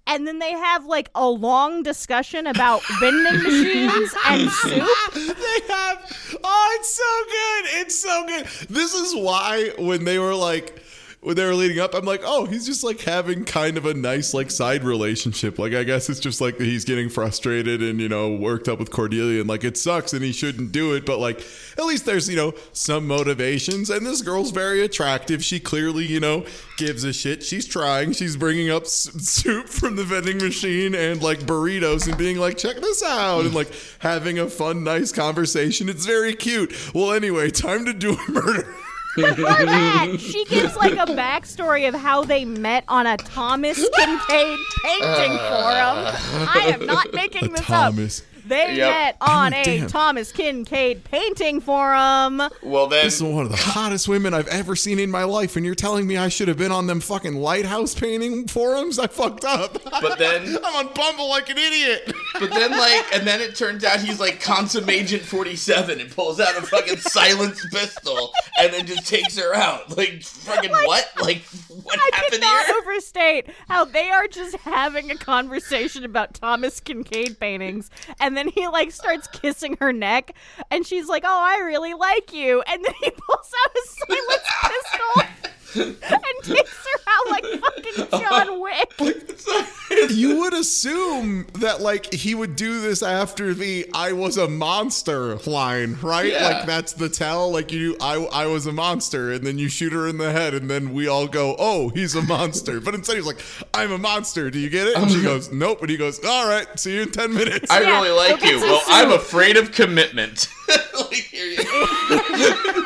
and 0.10 0.26
then 0.26 0.40
they 0.40 0.52
have 0.52 0.86
like 0.86 1.10
a 1.14 1.30
long 1.30 1.84
discussion 1.84 2.48
about 2.48 2.82
vending 3.00 3.34
machines 3.44 4.14
and 4.26 4.50
soup. 4.50 4.88
they 5.14 5.74
have. 5.74 6.40
Oh, 6.44 6.78
it's 6.80 6.96
so 6.96 7.26
good. 7.30 7.82
It's 7.82 8.02
so 8.02 8.26
good. 8.28 8.46
This 8.70 8.94
is 8.96 9.16
why 9.16 9.72
when 9.78 10.04
they 10.04 10.20
were 10.20 10.36
like. 10.36 10.84
When 11.22 11.36
they 11.36 11.45
were 11.45 11.53
leading 11.53 11.80
up, 11.80 11.93
I'm 11.93 12.05
like, 12.05 12.22
oh, 12.24 12.45
he's 12.45 12.65
just 12.65 12.82
like 12.82 13.01
having 13.01 13.43
kind 13.43 13.76
of 13.76 13.86
a 13.86 13.93
nice 13.93 14.34
like 14.34 14.49
side 14.49 14.86
relationship. 14.86 15.59
Like 15.59 15.74
I 15.74 15.84
guess 15.84 16.09
it's 16.09 16.22
just 16.22 16.39
like 16.39 16.57
he's 16.57 16.86
getting 16.86 17.09
frustrated 17.09 17.84
and 17.84 17.99
you 17.99 18.07
know 18.07 18.34
worked 18.34 18.70
up 18.70 18.80
with 18.80 18.89
Cordelia 18.89 19.41
and 19.41 19.49
like 19.49 19.65
it 19.65 19.78
sucks 19.78 20.13
and 20.13 20.24
he 20.24 20.32
shouldn't 20.32 20.72
do 20.72 20.93
it, 20.93 21.05
but 21.05 21.20
like 21.20 21.45
at 21.78 21.84
least 21.84 22.05
there's 22.05 22.30
you 22.30 22.38
know 22.38 22.53
some 22.72 23.05
motivations. 23.05 23.89
And 23.89 24.05
this 24.05 24.22
girl's 24.22 24.51
very 24.51 24.82
attractive. 24.82 25.43
She 25.43 25.59
clearly 25.59 26.05
you 26.05 26.22
know 26.22 26.45
gives 26.78 27.03
a 27.03 27.11
shit. 27.11 27.43
She's 27.43 27.67
trying. 27.67 28.13
She's 28.13 28.38
bringing 28.38 28.70
up 28.70 28.88
soup 28.88 29.67
from 29.67 29.97
the 29.97 30.05
vending 30.05 30.38
machine 30.38 30.95
and 30.95 31.22
like 31.22 31.39
burritos 31.39 32.07
and 32.07 32.17
being 32.17 32.38
like, 32.38 32.57
check 32.57 32.78
this 32.78 33.03
out 33.03 33.41
and 33.41 33.53
like 33.53 33.67
having 33.99 34.39
a 34.39 34.49
fun, 34.49 34.86
nice 34.86 35.11
conversation. 35.11 35.89
It's 35.89 36.05
very 36.05 36.34
cute. 36.34 36.74
Well, 36.95 37.11
anyway, 37.11 37.49
time 37.49 37.84
to 37.86 37.93
do 37.93 38.13
a 38.13 38.32
murder. 38.32 38.74
Before 39.22 39.65
that, 39.65 40.17
she 40.20 40.45
gives 40.45 40.76
like 40.76 40.93
a 40.93 41.11
backstory 41.13 41.88
of 41.88 41.95
how 41.95 42.24
they 42.24 42.45
met 42.45 42.84
on 42.88 43.07
a 43.07 43.17
Thomas 43.17 43.78
Kinkade 43.78 44.57
painting 44.84 45.32
uh, 45.32 45.49
forum. 45.49 46.47
I 46.49 46.72
am 46.74 46.86
not 46.86 47.13
making 47.13 47.51
this 47.53 47.61
Thomas. 47.61 48.22
up. 48.22 48.26
They 48.50 48.76
Yep. 48.76 48.89
met 48.89 49.18
oh, 49.22 49.32
on 49.32 49.52
God 49.52 49.60
a 49.60 49.64
damn. 49.80 49.88
Thomas 49.88 50.32
Kinkade 50.32 51.04
painting 51.04 51.62
forum. 51.62 52.41
Well 52.62 52.88
then, 52.88 53.06
This 53.06 53.16
is 53.18 53.24
one 53.24 53.45
of 53.45 53.52
the 53.52 53.58
hottest 53.58 54.08
women 54.08 54.34
I've 54.34 54.47
ever 54.47 54.76
seen 54.76 55.00
in 55.00 55.10
my 55.12 55.24
life, 55.24 55.56
and 55.56 55.66
you're 55.66 55.76
telling 55.76 56.06
me 56.08 56.18
I 56.18 56.28
should 56.30 56.47
have 56.47 56.58
been 56.58 56.72
on 56.72 56.88
them 56.88 57.00
fucking 57.00 57.36
lighthouse 57.36 57.93
painting 57.95 58.47
forums? 58.47 59.00
I 59.00 59.08
fucked 59.08 59.45
up. 59.45 59.78
But 60.02 60.18
then- 60.18 60.58
I'm 60.66 60.88
on 60.88 60.93
Bumble 60.93 61.30
like 61.30 61.50
an 61.50 61.58
idiot. 61.58 62.12
but 62.39 62.50
then 62.52 62.72
like, 62.72 63.06
and 63.16 63.26
then 63.28 63.39
it 63.41 63.56
turns 63.56 63.84
out 63.84 64.00
he's 64.00 64.20
like 64.20 64.41
consummate 64.41 64.89
agent 64.89 65.24
forty 65.24 65.56
seven 65.56 66.00
and 66.02 66.12
pulls 66.12 66.39
out 66.39 66.58
a 66.58 66.62
fucking 66.62 66.97
silenced 66.97 67.66
pistol 67.72 68.32
and 68.60 68.74
then 68.74 68.86
just 68.86 69.08
takes 69.08 69.38
her 69.38 69.54
out. 69.54 69.95
Like 69.97 70.24
fucking 70.24 70.72
what? 70.72 71.12
Like 71.22 71.43
what 71.84 72.00
I 72.00 72.10
happened 72.16 72.41
cannot 72.41 72.66
here? 72.66 72.76
overstate 72.82 73.45
how 73.68 73.86
they 73.86 74.10
are 74.10 74.28
just 74.28 74.56
having 74.58 75.12
a 75.12 75.16
conversation 75.16 76.04
about 76.04 76.34
Thomas 76.34 76.80
Kinkade 76.80 77.39
paintings, 77.39 77.89
and 78.20 78.36
then 78.40 78.48
he 78.48 78.68
like 78.68 78.92
starts 78.92 79.28
kissing 79.28 79.78
her 79.82 79.92
neck, 79.92 80.36
and 80.72 80.86
she's 80.86 81.08
like, 81.08 81.24
"Oh, 81.26 81.42
I 81.42 81.58
really 81.60 81.94
like 81.94 82.32
you," 82.34 82.62
and 82.62 82.84
then 82.84 82.94
he 83.02 83.12
pulls 83.12 83.52
out 83.66 83.72
a 83.76 83.88
silenced 83.88 84.52
pistol 84.64 85.59
and 85.76 85.95
takes 86.43 86.72
her 86.78 86.99
out 87.07 87.30
like 87.30 87.43
fucking 87.45 88.20
John 88.20 88.61
Wick. 88.61 88.93
you 90.09 90.39
would 90.39 90.53
assume 90.53 91.47
that 91.59 91.82
like 91.82 92.13
he 92.13 92.36
would 92.36 92.55
do 92.55 92.82
this 92.82 93.01
after 93.03 93.53
the 93.53 93.88
"I 93.93 94.11
was 94.13 94.38
a 94.38 94.47
monster" 94.47 95.36
line, 95.38 95.97
right? 96.01 96.32
Yeah. 96.32 96.47
Like 96.47 96.65
that's 96.65 96.93
the 96.93 97.09
tell. 97.09 97.51
Like 97.51 97.72
you, 97.72 97.95
I, 98.01 98.15
I 98.32 98.45
was 98.47 98.65
a 98.67 98.72
monster, 98.72 99.32
and 99.32 99.45
then 99.45 99.57
you 99.57 99.70
shoot 99.70 99.93
her 99.93 100.07
in 100.07 100.17
the 100.17 100.32
head, 100.32 100.53
and 100.53 100.70
then 100.70 100.93
we 100.93 101.07
all 101.07 101.28
go, 101.28 101.55
"Oh, 101.59 101.89
he's 101.89 102.15
a 102.15 102.22
monster." 102.22 102.80
But 102.80 102.95
instead, 102.95 103.17
he's 103.17 103.26
like, 103.26 103.39
"I'm 103.74 103.91
a 103.91 103.97
monster." 103.97 104.49
Do 104.51 104.59
you 104.59 104.70
get 104.70 104.88
it? 104.88 104.97
And 104.97 105.09
she 105.11 105.22
goes, 105.24 105.51
"Nope." 105.51 105.82
And 105.82 105.89
he 105.89 105.97
goes, 105.97 106.24
"All 106.26 106.47
right, 106.47 106.67
see 106.80 106.95
you 106.95 107.01
in 107.03 107.11
ten 107.11 107.34
minutes." 107.34 107.70
I 107.70 107.82
Yeah, 107.82 108.01
really 108.01 108.11
like 108.11 108.43
you. 108.43 108.59
some 108.59 108.70
Well, 108.70 108.82
I'm 108.88 109.11
afraid 109.11 109.57
of 109.57 109.72
commitment. 109.72 110.47
like, 110.95 111.13
here 111.13 111.45
you 111.45 111.57
And 111.59 112.17
like 112.17 112.30
again, 112.30 112.78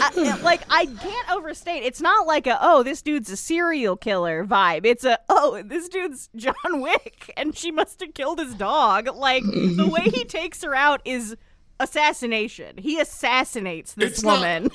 I, 0.00 0.40
like 0.42 0.62
I 0.70 0.86
can't 0.86 1.30
overstate. 1.30 1.82
It's 1.82 2.00
not 2.00 2.26
like 2.26 2.46
a 2.46 2.58
oh 2.60 2.82
this 2.82 3.02
dude's 3.02 3.30
a 3.30 3.36
serial 3.36 3.96
killer 3.96 4.44
vibe. 4.44 4.84
It's 4.86 5.04
a 5.04 5.18
oh 5.28 5.62
this 5.64 5.88
dude's 5.88 6.28
John 6.36 6.54
Wick 6.80 7.32
and 7.36 7.56
she 7.56 7.70
must 7.70 8.00
have 8.00 8.14
killed 8.14 8.38
his 8.38 8.54
dog. 8.54 9.08
Like 9.14 9.42
the 9.44 9.88
way 9.90 10.10
he 10.10 10.24
takes 10.24 10.62
her 10.62 10.74
out 10.74 11.02
is 11.04 11.36
assassination. 11.80 12.78
He 12.78 13.00
assassinates 13.00 13.94
this 13.94 14.12
It's 14.12 14.22
not- 14.22 14.38
woman. 14.40 14.70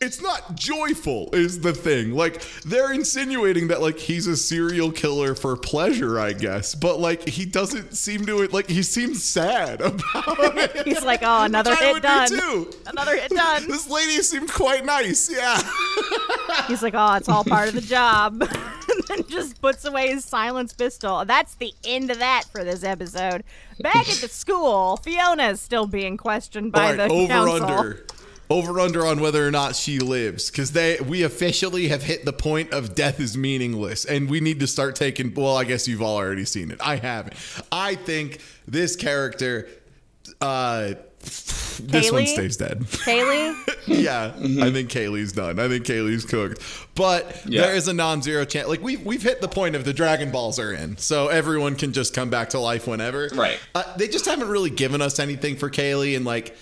It's 0.00 0.20
not 0.20 0.54
joyful 0.54 1.30
is 1.32 1.60
the 1.60 1.72
thing 1.72 2.12
like 2.12 2.42
they're 2.64 2.92
insinuating 2.92 3.68
that 3.68 3.80
like 3.80 3.98
he's 3.98 4.26
a 4.26 4.36
serial 4.36 4.92
killer 4.92 5.34
for 5.34 5.56
pleasure 5.56 6.20
i 6.20 6.32
guess 6.32 6.74
but 6.74 7.00
like 7.00 7.26
he 7.26 7.46
doesn't 7.46 7.94
seem 7.94 8.26
to 8.26 8.42
it 8.42 8.52
like 8.52 8.68
he 8.68 8.82
seems 8.82 9.24
sad 9.24 9.80
about 10.14 10.56
it 10.58 10.86
He's 10.86 11.02
like, 11.02 11.20
oh, 11.22 11.44
another 11.44 11.74
hit 11.74 12.02
done. 12.02 12.28
too. 12.28 12.70
Another 12.86 13.16
hit 13.16 13.30
done. 13.30 13.66
this 13.68 13.88
lady 13.90 14.22
seemed 14.22 14.52
quite 14.52 14.84
nice 14.84 15.30
yeah 15.32 15.60
He's 16.68 16.82
like, 16.82 16.94
oh, 16.96 17.14
it's 17.14 17.28
all 17.28 17.44
part 17.44 17.68
of 17.68 17.74
the 17.74 17.80
job. 17.80 18.40
and 18.42 19.02
then 19.08 19.24
just 19.28 19.60
puts 19.60 19.84
away 19.84 20.08
his 20.08 20.24
silenced 20.24 20.78
pistol. 20.78 21.24
That's 21.24 21.54
the 21.56 21.72
end 21.84 22.10
of 22.10 22.18
that 22.18 22.44
for 22.50 22.64
this 22.64 22.82
episode. 22.84 23.44
Back 23.80 24.08
at 24.08 24.16
the 24.16 24.28
school, 24.28 24.96
fiona 24.96 25.50
is 25.50 25.60
still 25.60 25.86
being 25.86 26.16
questioned 26.16 26.72
by 26.72 26.94
right, 26.94 27.08
the 27.08 27.14
over 27.14 27.26
council. 27.26 27.64
under 27.64 28.06
over 28.48 28.78
under 28.80 29.04
on 29.06 29.20
whether 29.20 29.46
or 29.46 29.50
not 29.50 29.74
she 29.74 29.98
lives 29.98 30.50
because 30.50 30.72
they 30.72 30.98
we 31.00 31.22
officially 31.22 31.88
have 31.88 32.02
hit 32.02 32.24
the 32.24 32.32
point 32.32 32.72
of 32.72 32.94
death 32.94 33.18
is 33.18 33.36
meaningless 33.36 34.04
and 34.04 34.30
we 34.30 34.40
need 34.40 34.60
to 34.60 34.66
start 34.66 34.94
taking 34.94 35.34
well 35.34 35.56
i 35.56 35.64
guess 35.64 35.88
you've 35.88 36.02
all 36.02 36.16
already 36.16 36.44
seen 36.44 36.70
it 36.70 36.78
i 36.80 36.96
haven't 36.96 37.34
i 37.72 37.94
think 37.96 38.40
this 38.68 38.94
character 38.94 39.68
uh 40.40 40.92
this 41.82 42.10
one 42.12 42.26
stays 42.26 42.56
dead 42.56 42.80
Kaylee? 42.80 43.54
yeah, 43.86 44.32
I 44.36 44.70
think 44.70 44.90
Kaylee's 44.90 45.32
done. 45.32 45.58
I 45.58 45.68
think 45.68 45.84
Kaylee's 45.84 46.24
cooked. 46.24 46.62
But 46.94 47.42
Yeah. 47.46 47.62
there 47.62 47.74
is 47.74 47.86
a 47.88 47.92
non-zero 47.92 48.44
chance. 48.46 48.66
Like 48.68 48.80
we've 48.80 49.04
we've 49.04 49.22
hit 49.22 49.40
the 49.42 49.48
point 49.48 49.74
of 49.76 49.84
the 49.84 49.92
Dragon 49.92 50.30
Balls 50.30 50.58
are 50.58 50.72
in, 50.72 50.96
so 50.96 51.28
everyone 51.28 51.74
can 51.74 51.92
just 51.92 52.14
come 52.14 52.30
back 52.30 52.50
to 52.50 52.58
life 52.60 52.86
whenever. 52.86 53.28
Right. 53.34 53.58
Uh, 53.74 53.82
they 53.96 54.08
just 54.08 54.24
haven't 54.26 54.48
really 54.48 54.70
given 54.70 55.02
us 55.02 55.18
anything 55.18 55.56
for 55.56 55.68
Kaylee, 55.68 56.16
and 56.16 56.24
like, 56.24 56.56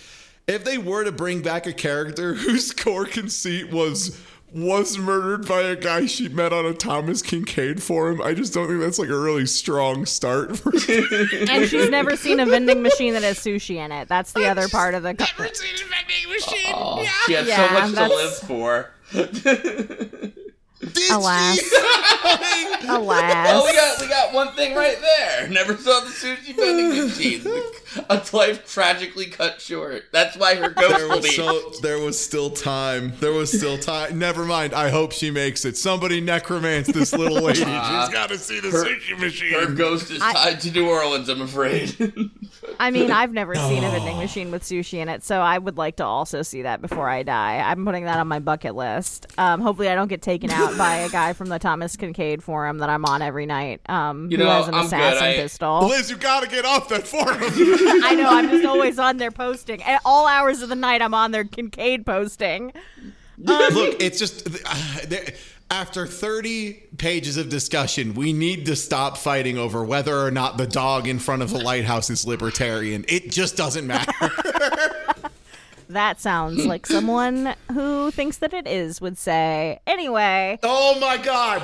if 0.47 0.65
they 0.65 0.79
were 0.79 1.05
to 1.05 1.13
bring 1.13 1.43
back 1.43 1.67
a 1.67 1.73
character 1.73 2.35
whose 2.35 2.73
core 2.73 3.07
conceit 3.07 3.71
was 3.73 4.21
was 4.53 4.97
murdered 4.97 5.49
by 5.49 5.63
a 5.63 5.75
guy 5.75 6.07
she 6.07 6.29
met 6.29 6.53
on 6.53 6.65
a 6.65 6.73
Thomas 6.73 7.23
Kinkade 7.23 7.83
forum, 7.83 8.23
I 8.23 8.35
just 8.35 8.55
don't 8.55 8.69
think 8.69 8.81
that's 8.81 9.01
like 9.01 9.09
a 9.09 9.19
really 9.19 9.47
strong 9.47 10.07
start 10.07 10.57
for 10.57 10.71
and 10.89 11.69
she's 11.69 11.91
never 11.91 12.17
seen 12.17 12.39
a 12.39 12.47
vending 12.47 12.81
machine 12.81 13.15
that 13.15 13.25
has 13.25 13.41
sushi 13.41 13.77
in 13.85 13.91
it. 13.91 14.07
That's 14.07 14.33
the 14.33 14.47
other 14.47 14.69
part 14.69 14.95
of 14.95 15.03
the. 15.03 15.15
Co- 15.15 15.25
Never 15.39 15.53
seen 15.55 15.75
a 15.75 15.89
vending 15.89 16.31
machine. 16.31 16.73
Oh, 16.77 17.01
yeah. 17.03 17.11
she 17.27 17.33
had 17.33 17.47
Yeah, 17.49 17.67
so 17.69 17.73
much 17.75 17.95
to 17.95 18.15
live 18.15 18.37
for. 18.37 18.91
Did 20.93 21.11
Alas. 21.13 21.59
she? 21.59 22.87
Alas. 22.89 23.51
Oh, 23.55 23.65
we 23.65 23.73
got 23.73 24.01
we 24.01 24.09
got 24.09 24.33
one 24.35 24.53
thing 24.55 24.77
right 24.77 24.99
there. 25.01 25.49
Never 25.49 25.77
saw 25.77 26.01
the 26.01 26.07
sushi 26.11 26.55
vending 26.55 26.91
machine. 27.07 27.43
A 28.11 28.23
life 28.33 28.71
tragically 28.73 29.27
cut 29.27 29.61
short. 29.61 30.05
That's 30.13 30.37
why 30.37 30.55
her 30.57 30.71
ghost 30.71 30.97
There 30.97 31.09
will 31.09 31.17
was 31.17 31.25
be. 31.27 31.33
so 31.33 31.71
there 31.83 31.99
was 31.99 32.19
still 32.19 32.51
time. 32.51 33.13
There 33.21 33.33
was 33.33 33.51
still 33.51 33.79
time. 33.79 34.19
Never 34.19 34.45
mind. 34.45 34.73
I 34.75 34.89
hope 34.91 35.13
she 35.13 35.31
makes 35.31 35.65
it. 35.65 35.77
Somebody 35.77 36.21
necromance 36.21 36.87
this 36.93 37.13
little 37.13 37.41
lady. 37.43 37.59
She's 37.61 37.67
got 37.69 38.29
to 38.31 38.39
see 38.39 38.61
the 38.61 38.71
her- 38.71 38.85
sushi 38.85 39.19
machine. 39.19 39.53
her 39.53 39.67
ghost 39.73 40.11
is 40.11 40.21
I- 40.21 40.33
tied 40.33 40.61
to 40.63 40.71
New 40.73 40.89
Orleans. 40.89 41.29
I'm 41.29 41.43
afraid. 41.43 41.97
I 42.81 42.91
mean, 42.91 43.11
I've 43.11 43.33
never 43.33 43.55
seen 43.55 43.85
a 43.85 43.91
vending 43.91 44.17
machine 44.19 44.51
with 44.51 44.63
sushi 44.65 44.99
in 44.99 45.09
it, 45.09 45.23
so 45.23 45.41
I 45.41 45.59
would 45.59 45.77
like 45.77 45.97
to 45.97 46.05
also 46.05 46.43
see 46.43 46.63
that 46.63 46.81
before 46.81 47.09
I 47.09 47.23
die. 47.23 47.59
I'm 47.59 47.85
putting 47.85 48.05
that 48.05 48.19
on 48.19 48.27
my 48.27 48.41
bucket 48.41 48.75
list. 48.75 49.27
Um, 49.39 49.61
hopefully, 49.61 49.89
I 49.89 49.95
don't 49.95 50.09
get 50.09 50.23
taken 50.23 50.51
out 50.51 50.77
by 50.77 50.97
a 50.97 51.09
guy 51.09 51.33
from 51.35 51.49
the 51.49 51.59
Thomas 51.59 51.95
Kinkade 51.97 52.43
forum 52.43 52.79
that 52.79 52.89
I'm 52.89 53.05
on 53.05 53.23
every 53.23 53.47
night. 53.47 53.81
Um, 53.89 54.29
You 54.31 54.39
who 54.39 54.45
know, 54.45 54.51
has 54.51 54.69
an 54.69 54.75
I'm 54.75 54.85
good. 54.85 54.87
assassin 54.95 55.25
I- 55.27 55.35
pistol. 55.37 55.87
Liz, 55.89 56.11
you 56.11 56.17
got 56.17 56.43
to 56.43 56.49
get 56.49 56.65
off 56.65 56.89
that 56.89 57.07
forum. 57.07 57.39
I 58.05 58.14
know. 58.14 58.28
I'm 58.28 58.49
just 58.49 58.64
always 58.64 58.99
on 58.99 59.16
there 59.16 59.30
posting. 59.30 59.82
At 59.82 60.01
all 60.05 60.26
hours 60.26 60.62
of 60.62 60.68
the 60.68 60.74
night, 60.74 61.03
I'm 61.03 61.14
on 61.14 61.30
there 61.30 61.45
Kinkade 61.45 62.05
posting. 62.07 62.72
Look, 63.39 64.01
it's 64.01 64.18
just 64.18 64.47
uh, 64.49 65.16
after 65.70 66.07
30 66.07 66.74
pages 66.99 67.37
of 67.37 67.49
discussion, 67.49 68.14
we 68.14 68.32
need 68.32 68.66
to 68.66 68.76
stop 68.76 69.18
fighting 69.18 69.59
over 69.59 69.85
whether 69.85 70.16
or 70.16 70.30
not 70.30 70.57
the 70.57 70.66
dog 70.66 71.09
in 71.09 71.18
front 71.18 71.43
of 71.43 71.51
the 71.51 71.59
lighthouse 71.59 72.11
is 72.11 72.26
libertarian. 72.26 73.05
It 73.09 73.30
just 73.30 73.57
doesn't 73.57 73.87
matter. 73.87 74.12
That 75.89 76.20
sounds 76.20 76.64
like 76.64 76.87
someone 76.87 77.55
who 77.72 78.11
thinks 78.11 78.39
that 78.39 78.55
it 78.55 78.66
is 78.66 79.01
would 79.01 79.18
say. 79.18 79.80
Anyway, 79.87 80.59
oh 80.62 80.99
my 80.99 81.18
god. 81.18 81.62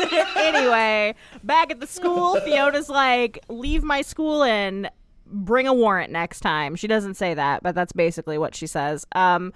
anyway, 0.36 1.14
back 1.42 1.70
at 1.70 1.78
the 1.78 1.86
school, 1.86 2.40
Fiona's 2.40 2.88
like, 2.88 3.38
leave 3.48 3.82
my 3.82 4.02
school 4.02 4.42
and 4.42 4.90
bring 5.26 5.66
a 5.66 5.74
warrant 5.74 6.12
next 6.12 6.40
time. 6.40 6.76
She 6.76 6.86
doesn't 6.86 7.14
say 7.14 7.34
that, 7.34 7.62
but 7.62 7.74
that's 7.74 7.92
basically 7.92 8.38
what 8.38 8.54
she 8.54 8.66
says. 8.66 9.06
Um, 9.12 9.52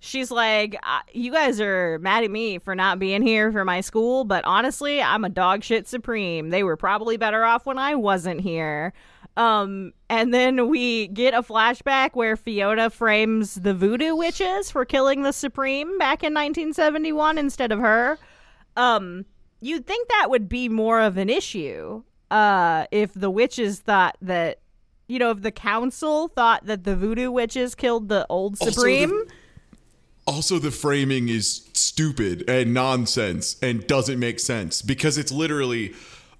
she's 0.00 0.30
like, 0.30 0.76
"Uh, 0.82 1.00
you 1.12 1.32
guys 1.32 1.60
are 1.60 1.98
mad 2.00 2.24
at 2.24 2.30
me 2.30 2.58
for 2.58 2.74
not 2.74 2.98
being 2.98 3.22
here 3.22 3.50
for 3.52 3.64
my 3.64 3.80
school, 3.80 4.24
but 4.24 4.44
honestly, 4.44 5.02
I'm 5.02 5.24
a 5.24 5.28
dog 5.28 5.64
shit 5.64 5.88
supreme. 5.88 6.50
They 6.50 6.62
were 6.62 6.76
probably 6.76 7.16
better 7.16 7.44
off 7.44 7.66
when 7.66 7.78
I 7.78 7.94
wasn't 7.94 8.40
here. 8.40 8.92
Um, 9.36 9.92
and 10.08 10.32
then 10.32 10.68
we 10.68 11.08
get 11.08 11.34
a 11.34 11.42
flashback 11.42 12.10
where 12.14 12.36
Fiona 12.36 12.88
frames 12.88 13.56
the 13.56 13.74
voodoo 13.74 14.16
witches 14.16 14.70
for 14.70 14.84
killing 14.84 15.22
the 15.22 15.32
Supreme 15.32 15.98
back 15.98 16.22
in 16.22 16.32
1971 16.32 17.36
instead 17.36 17.70
of 17.70 17.78
her. 17.80 18.18
Um, 18.76 19.26
you'd 19.60 19.86
think 19.86 20.08
that 20.08 20.30
would 20.30 20.48
be 20.48 20.68
more 20.68 21.00
of 21.00 21.18
an 21.18 21.28
issue 21.28 22.02
uh, 22.30 22.86
if 22.90 23.12
the 23.12 23.30
witches 23.30 23.80
thought 23.80 24.16
that, 24.22 24.60
you 25.08 25.18
know, 25.18 25.30
if 25.30 25.42
the 25.42 25.52
council 25.52 26.28
thought 26.28 26.66
that 26.66 26.84
the 26.84 26.96
voodoo 26.96 27.30
witches 27.30 27.74
killed 27.74 28.08
the 28.08 28.26
old 28.28 28.56
Also, 28.60 28.72
Supreme. 28.72 29.10
the- 29.10 29.26
Also, 30.26 30.58
the 30.58 30.72
framing 30.72 31.28
is 31.28 31.68
stupid 31.72 32.48
and 32.48 32.74
nonsense 32.74 33.56
and 33.62 33.86
doesn't 33.86 34.18
make 34.18 34.40
sense 34.40 34.82
because 34.82 35.16
it's 35.18 35.30
literally 35.32 35.94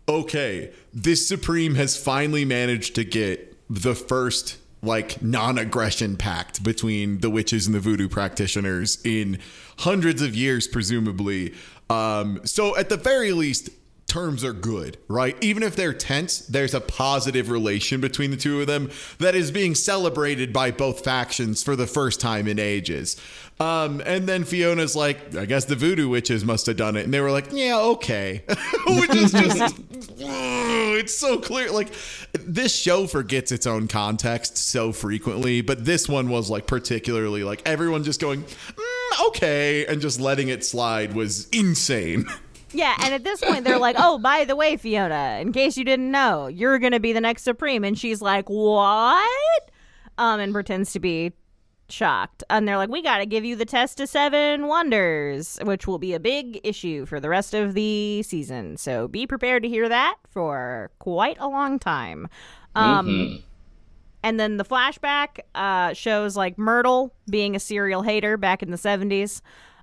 okay, 0.08 0.70
this 0.94 1.26
Supreme 1.26 1.74
has 1.74 1.96
finally 1.96 2.44
managed 2.44 2.94
to 2.94 3.02
get 3.04 3.56
the 3.68 3.92
first 3.94 4.56
like 4.82 5.20
non-aggression 5.20 6.16
pact 6.16 6.62
between 6.62 7.18
the 7.20 7.28
witches 7.30 7.66
and 7.66 7.74
the 7.74 7.80
voodoo 7.80 8.08
practitioners 8.08 8.98
in 9.04 9.38
hundreds 9.78 10.22
of 10.22 10.32
years 10.36 10.68
presumably 10.68 11.52
um 11.90 12.38
so 12.44 12.76
at 12.76 12.88
the 12.88 12.96
very 12.96 13.32
least 13.32 13.68
terms 14.06 14.44
are 14.44 14.52
good, 14.52 14.98
right? 15.08 15.36
Even 15.42 15.62
if 15.62 15.74
they're 15.74 15.92
tense, 15.92 16.38
there's 16.40 16.74
a 16.74 16.80
positive 16.80 17.50
relation 17.50 18.00
between 18.00 18.30
the 18.30 18.36
two 18.36 18.60
of 18.60 18.66
them 18.66 18.90
that 19.18 19.34
is 19.34 19.50
being 19.50 19.74
celebrated 19.74 20.52
by 20.52 20.70
both 20.70 21.04
factions 21.04 21.62
for 21.62 21.74
the 21.74 21.86
first 21.86 22.20
time 22.20 22.46
in 22.46 22.58
ages. 22.58 23.16
Um, 23.58 24.02
and 24.04 24.28
then 24.28 24.44
Fiona's 24.44 24.94
like, 24.94 25.34
I 25.34 25.46
guess 25.46 25.64
the 25.64 25.76
voodoo 25.76 26.08
witches 26.08 26.44
must 26.44 26.66
have 26.66 26.76
done 26.76 26.96
it. 26.96 27.04
And 27.04 27.14
they 27.14 27.20
were 27.20 27.30
like, 27.30 27.46
yeah, 27.52 27.78
okay. 27.78 28.42
Which 28.86 29.14
is 29.14 29.32
just, 29.32 29.74
it's 30.18 31.14
so 31.14 31.38
clear. 31.38 31.72
Like, 31.72 31.92
this 32.34 32.74
show 32.76 33.06
forgets 33.06 33.52
its 33.52 33.66
own 33.66 33.88
context 33.88 34.58
so 34.58 34.92
frequently, 34.92 35.62
but 35.62 35.84
this 35.84 36.08
one 36.08 36.28
was 36.28 36.50
like 36.50 36.66
particularly 36.66 37.44
like 37.44 37.62
everyone 37.64 38.04
just 38.04 38.20
going, 38.20 38.42
mm, 38.44 39.26
okay, 39.28 39.86
and 39.86 40.00
just 40.02 40.20
letting 40.20 40.48
it 40.48 40.64
slide 40.64 41.14
was 41.14 41.48
insane. 41.48 42.26
Yeah, 42.76 42.94
and 43.02 43.14
at 43.14 43.24
this 43.24 43.40
point 43.40 43.64
they're 43.64 43.78
like, 43.78 43.96
"Oh, 43.98 44.18
by 44.18 44.44
the 44.44 44.54
way, 44.54 44.76
Fiona, 44.76 45.38
in 45.40 45.52
case 45.52 45.78
you 45.78 45.84
didn't 45.84 46.10
know, 46.10 46.46
you're 46.46 46.78
going 46.78 46.92
to 46.92 47.00
be 47.00 47.12
the 47.14 47.20
next 47.22 47.42
Supreme." 47.42 47.84
And 47.84 47.98
she's 47.98 48.20
like, 48.20 48.48
"What?" 48.50 49.70
Um 50.18 50.40
and 50.40 50.52
pretends 50.52 50.92
to 50.92 51.00
be 51.00 51.32
shocked. 51.88 52.44
And 52.50 52.68
they're 52.68 52.76
like, 52.76 52.90
"We 52.90 53.00
got 53.00 53.18
to 53.18 53.26
give 53.26 53.44
you 53.46 53.56
the 53.56 53.64
test 53.64 53.98
of 54.00 54.08
7 54.10 54.66
wonders, 54.66 55.58
which 55.62 55.86
will 55.86 55.98
be 55.98 56.12
a 56.12 56.20
big 56.20 56.60
issue 56.64 57.06
for 57.06 57.18
the 57.18 57.30
rest 57.30 57.54
of 57.54 57.72
the 57.74 58.22
season. 58.22 58.76
So 58.76 59.08
be 59.08 59.26
prepared 59.26 59.62
to 59.62 59.68
hear 59.70 59.88
that 59.88 60.16
for 60.28 60.90
quite 60.98 61.38
a 61.40 61.48
long 61.48 61.78
time." 61.78 62.28
Um 62.74 63.42
And 64.22 64.40
then 64.40 64.56
the 64.56 64.64
flashback 64.64 65.38
uh, 65.54 65.92
shows 65.92 66.36
like 66.36 66.58
Myrtle 66.58 67.14
being 67.30 67.54
a 67.54 67.60
serial 67.60 68.02
hater 68.02 68.36
back 68.36 68.60
in 68.60 68.72
the 68.72 68.76
70s. 68.76 69.40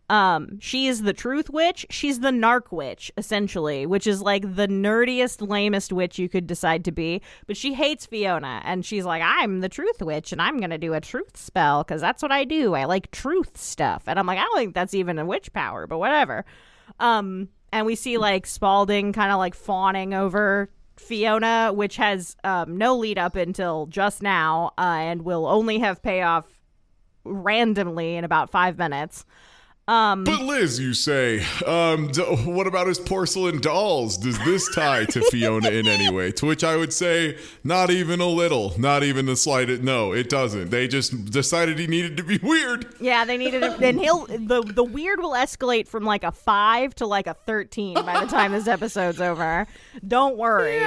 Um, 0.09 0.59
she 0.59 0.87
is 0.87 1.03
the 1.03 1.13
truth 1.13 1.49
witch. 1.49 1.85
She's 1.89 2.19
the 2.19 2.29
narc 2.29 2.71
witch, 2.71 3.11
essentially, 3.17 3.85
which 3.85 4.05
is 4.05 4.21
like 4.21 4.55
the 4.55 4.67
nerdiest, 4.67 5.47
lamest 5.47 5.93
witch 5.93 6.19
you 6.19 6.27
could 6.27 6.45
decide 6.45 6.85
to 6.85 6.91
be. 6.91 7.21
But 7.47 7.57
she 7.57 7.73
hates 7.73 8.05
Fiona, 8.05 8.61
and 8.65 8.85
she's 8.85 9.05
like, 9.05 9.23
I'm 9.23 9.61
the 9.61 9.69
truth 9.69 10.01
witch, 10.01 10.31
and 10.31 10.41
I'm 10.41 10.59
to 10.59 10.77
do 10.77 10.93
a 10.93 11.01
truth 11.01 11.37
spell 11.37 11.83
because 11.83 12.01
that's 12.01 12.21
what 12.21 12.31
I 12.31 12.43
do. 12.43 12.73
I 12.73 12.85
like 12.85 13.11
truth 13.11 13.57
stuff. 13.57 14.03
And 14.07 14.19
I'm 14.19 14.27
like, 14.27 14.39
I 14.39 14.43
don't 14.43 14.57
think 14.57 14.75
that's 14.75 14.93
even 14.93 15.19
a 15.19 15.25
witch 15.25 15.51
power, 15.53 15.87
but 15.87 15.97
whatever. 15.99 16.45
Um, 16.99 17.49
and 17.71 17.85
we 17.85 17.95
see 17.95 18.17
like 18.17 18.45
Spalding 18.45 19.13
kind 19.13 19.31
of 19.31 19.39
like 19.39 19.55
fawning 19.55 20.13
over 20.13 20.69
Fiona, 20.97 21.71
which 21.73 21.95
has 21.95 22.35
um, 22.43 22.77
no 22.77 22.95
lead 22.95 23.17
up 23.17 23.35
until 23.35 23.87
just 23.87 24.21
now, 24.21 24.73
uh, 24.77 24.81
and 24.81 25.23
will 25.23 25.47
only 25.47 25.79
have 25.79 26.03
payoff 26.03 26.45
randomly 27.23 28.15
in 28.15 28.23
about 28.23 28.49
five 28.49 28.77
minutes. 28.77 29.25
Um, 29.85 30.23
But 30.23 30.41
Liz, 30.43 30.79
you 30.79 30.93
say, 30.93 31.45
um, 31.67 32.07
d- 32.07 32.21
what 32.21 32.67
about 32.67 32.87
his 32.87 32.99
porcelain 32.99 33.59
dolls? 33.59 34.17
Does 34.17 34.39
this 34.45 34.73
tie 34.73 35.03
to 35.05 35.21
Fiona 35.29 35.71
in 35.71 35.87
any 35.87 36.09
way? 36.09 36.31
To 36.33 36.45
which 36.45 36.63
I 36.63 36.77
would 36.77 36.93
say, 36.93 37.37
not 37.65 37.89
even 37.89 38.21
a 38.21 38.27
little, 38.27 38.73
not 38.79 39.03
even 39.03 39.25
the 39.25 39.35
slightest. 39.35 39.81
No, 39.83 40.13
it 40.13 40.29
doesn't. 40.29 40.69
They 40.69 40.87
just 40.87 41.25
decided 41.31 41.79
he 41.79 41.87
needed 41.87 42.15
to 42.15 42.23
be 42.23 42.37
weird. 42.43 42.93
yeah, 43.01 43.25
they 43.25 43.35
needed. 43.35 43.61
Then 43.79 43.97
he'll 43.97 44.25
the 44.27 44.61
the 44.65 44.85
weird 44.85 45.19
will 45.19 45.33
escalate 45.33 45.89
from 45.89 46.05
like 46.05 46.23
a 46.23 46.31
five 46.31 46.95
to 46.95 47.05
like 47.05 47.27
a 47.27 47.33
thirteen 47.33 47.95
by 47.95 48.21
the 48.21 48.27
time 48.27 48.53
this 48.53 48.67
episode's 48.69 49.19
over. 49.19 49.67
Don't 50.07 50.37
worry. 50.37 50.81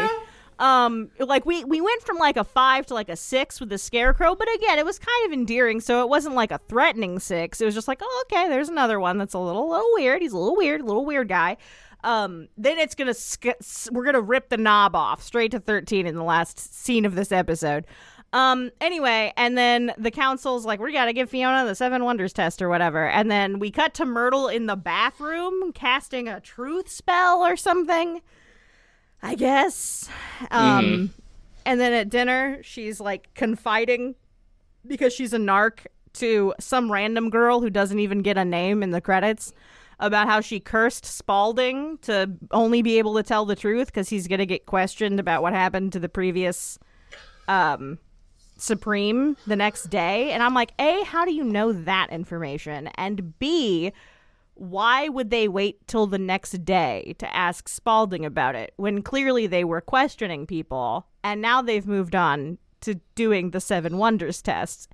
Um, 0.59 1.11
like 1.19 1.45
we 1.45 1.65
we 1.65 1.81
went 1.81 2.03
from 2.03 2.17
like 2.17 2.37
a 2.37 2.45
five 2.45 2.87
to 2.87 2.95
like 2.95 3.11
a 3.11 3.17
six 3.17 3.61
with 3.61 3.69
the 3.69 3.79
scarecrow, 3.79 4.35
but 4.35 4.49
again, 4.55 4.79
it 4.79 4.87
was 4.87 4.99
kind 4.99 5.27
of 5.27 5.33
endearing, 5.33 5.81
so 5.81 6.01
it 6.01 6.09
wasn't 6.09 6.35
like 6.35 6.51
a 6.51 6.59
threatening 6.69 7.19
six. 7.19 7.61
It 7.61 7.67
was 7.67 7.75
just 7.75 7.89
like, 7.89 8.01
oh, 8.03 8.25
okay, 8.27 8.49
there's 8.49 8.71
another 8.71 8.99
one 8.99 9.19
that's 9.19 9.35
a 9.35 9.39
little 9.39 9.69
little 9.69 9.91
weird. 9.95 10.23
He's 10.23 10.33
a 10.33 10.39
little 10.39 10.57
weird, 10.57 10.83
little 10.83 11.05
weird 11.05 11.29
guy. 11.29 11.59
Um, 12.05 12.49
then 12.57 12.79
it's 12.79 12.95
gonna 12.95 13.15
sk- 13.15 13.91
we're 13.91 14.05
gonna 14.05 14.21
rip 14.21 14.49
the 14.49 14.57
knob 14.57 14.97
off 14.97 15.23
straight 15.23 15.51
to 15.51 15.61
thirteen 15.61 16.07
in 16.07 16.15
the 16.15 16.25
last 16.25 16.59
scene 16.75 17.05
of 17.05 17.15
this 17.17 17.33
episode. 17.33 17.87
Um, 18.33 18.71
anyway, 18.81 19.33
and 19.37 19.57
then 19.57 19.93
the 19.97 20.11
council's 20.11 20.67
like, 20.67 20.81
we 20.81 20.93
gotta 20.93 21.13
give 21.13 21.31
Fiona 21.31 21.67
the 21.67 21.75
Seven 21.75 22.05
Wonders 22.05 22.33
test 22.33 22.61
or 22.61 22.69
whatever. 22.69 23.07
And 23.09 23.31
then 23.31 23.59
we 23.59 23.71
cut 23.71 23.95
to 23.95 24.05
Myrtle 24.05 24.49
in 24.49 24.67
the 24.67 24.77
bathroom 24.77 25.73
casting 25.73 26.29
a 26.29 26.41
truth 26.41 26.89
spell 26.89 27.45
or 27.45 27.57
something. 27.57 28.21
I 29.23 29.35
guess. 29.35 30.09
Um, 30.51 31.13
and 31.65 31.81
then 31.81 31.93
at 31.93 32.09
dinner, 32.09 32.61
she's 32.63 33.01
like 33.01 33.33
confiding 33.35 34.15
because 34.87 35.13
she's 35.13 35.33
a 35.33 35.39
narc 35.39 35.87
to 36.15 36.55
some 36.61 36.91
random 36.91 37.31
girl 37.31 37.61
who 37.61 37.71
doesn't 37.71 37.99
even 37.99 38.23
get 38.23 38.39
a 38.39 38.45
name 38.45 38.83
in 38.83 38.91
the 38.91 39.01
credits 39.01 39.53
about 39.99 40.29
how 40.29 40.41
she 40.41 40.61
cursed 40.61 41.05
Spalding 41.05 41.99
to 42.03 42.31
only 42.51 42.83
be 42.83 42.99
able 42.99 43.15
to 43.15 43.23
tell 43.23 43.45
the 43.45 43.57
truth 43.57 43.87
because 43.89 44.09
he's 44.09 44.29
going 44.29 44.39
to 44.39 44.47
get 44.47 44.67
questioned 44.67 45.19
about 45.19 45.43
what 45.43 45.53
happened 45.53 45.93
to 45.93 45.99
the 45.99 46.09
previous 46.09 46.79
um, 47.49 47.99
Supreme 48.57 49.37
the 49.47 49.57
next 49.57 49.85
day. 49.85 50.33
And 50.33 50.43
I'm 50.43 50.55
like, 50.55 50.73
A, 50.79 51.03
how 51.05 51.25
do 51.25 51.33
you 51.33 51.45
know 51.45 51.73
that 51.73 52.11
information? 52.11 52.89
And 52.97 53.39
B, 53.39 53.93
why 54.57 55.09
would 55.09 55.31
they 55.31 55.49
wait 55.49 55.87
till 55.87 56.07
the 56.07 56.19
next 56.19 56.65
day 56.65 57.15
to 57.19 57.35
ask 57.37 57.69
Spalding 57.69 58.25
about 58.25 58.55
it 58.55 58.73
when 58.77 59.03
clearly 59.03 59.47
they 59.47 59.65
were 59.65 59.81
questioning 59.81 60.47
people 60.47 61.07
and 61.23 61.41
now 61.43 61.61
they've 61.63 61.87
moved 61.87 62.15
on 62.15 62.59
to 62.81 62.95
doing 63.15 63.51
the 63.51 63.61
Seven 63.61 63.99
Wonders 63.99 64.41
tests? 64.43 64.89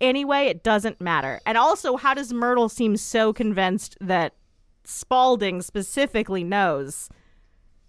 Anyway, 0.00 0.44
it 0.46 0.62
doesn't 0.62 1.00
matter. 1.00 1.40
And 1.46 1.56
also, 1.56 1.96
how 1.96 2.12
does 2.12 2.32
Myrtle 2.32 2.68
seem 2.68 2.96
so 2.98 3.32
convinced 3.32 3.96
that 4.00 4.34
Spalding 4.84 5.62
specifically 5.62 6.44
knows 6.44 7.08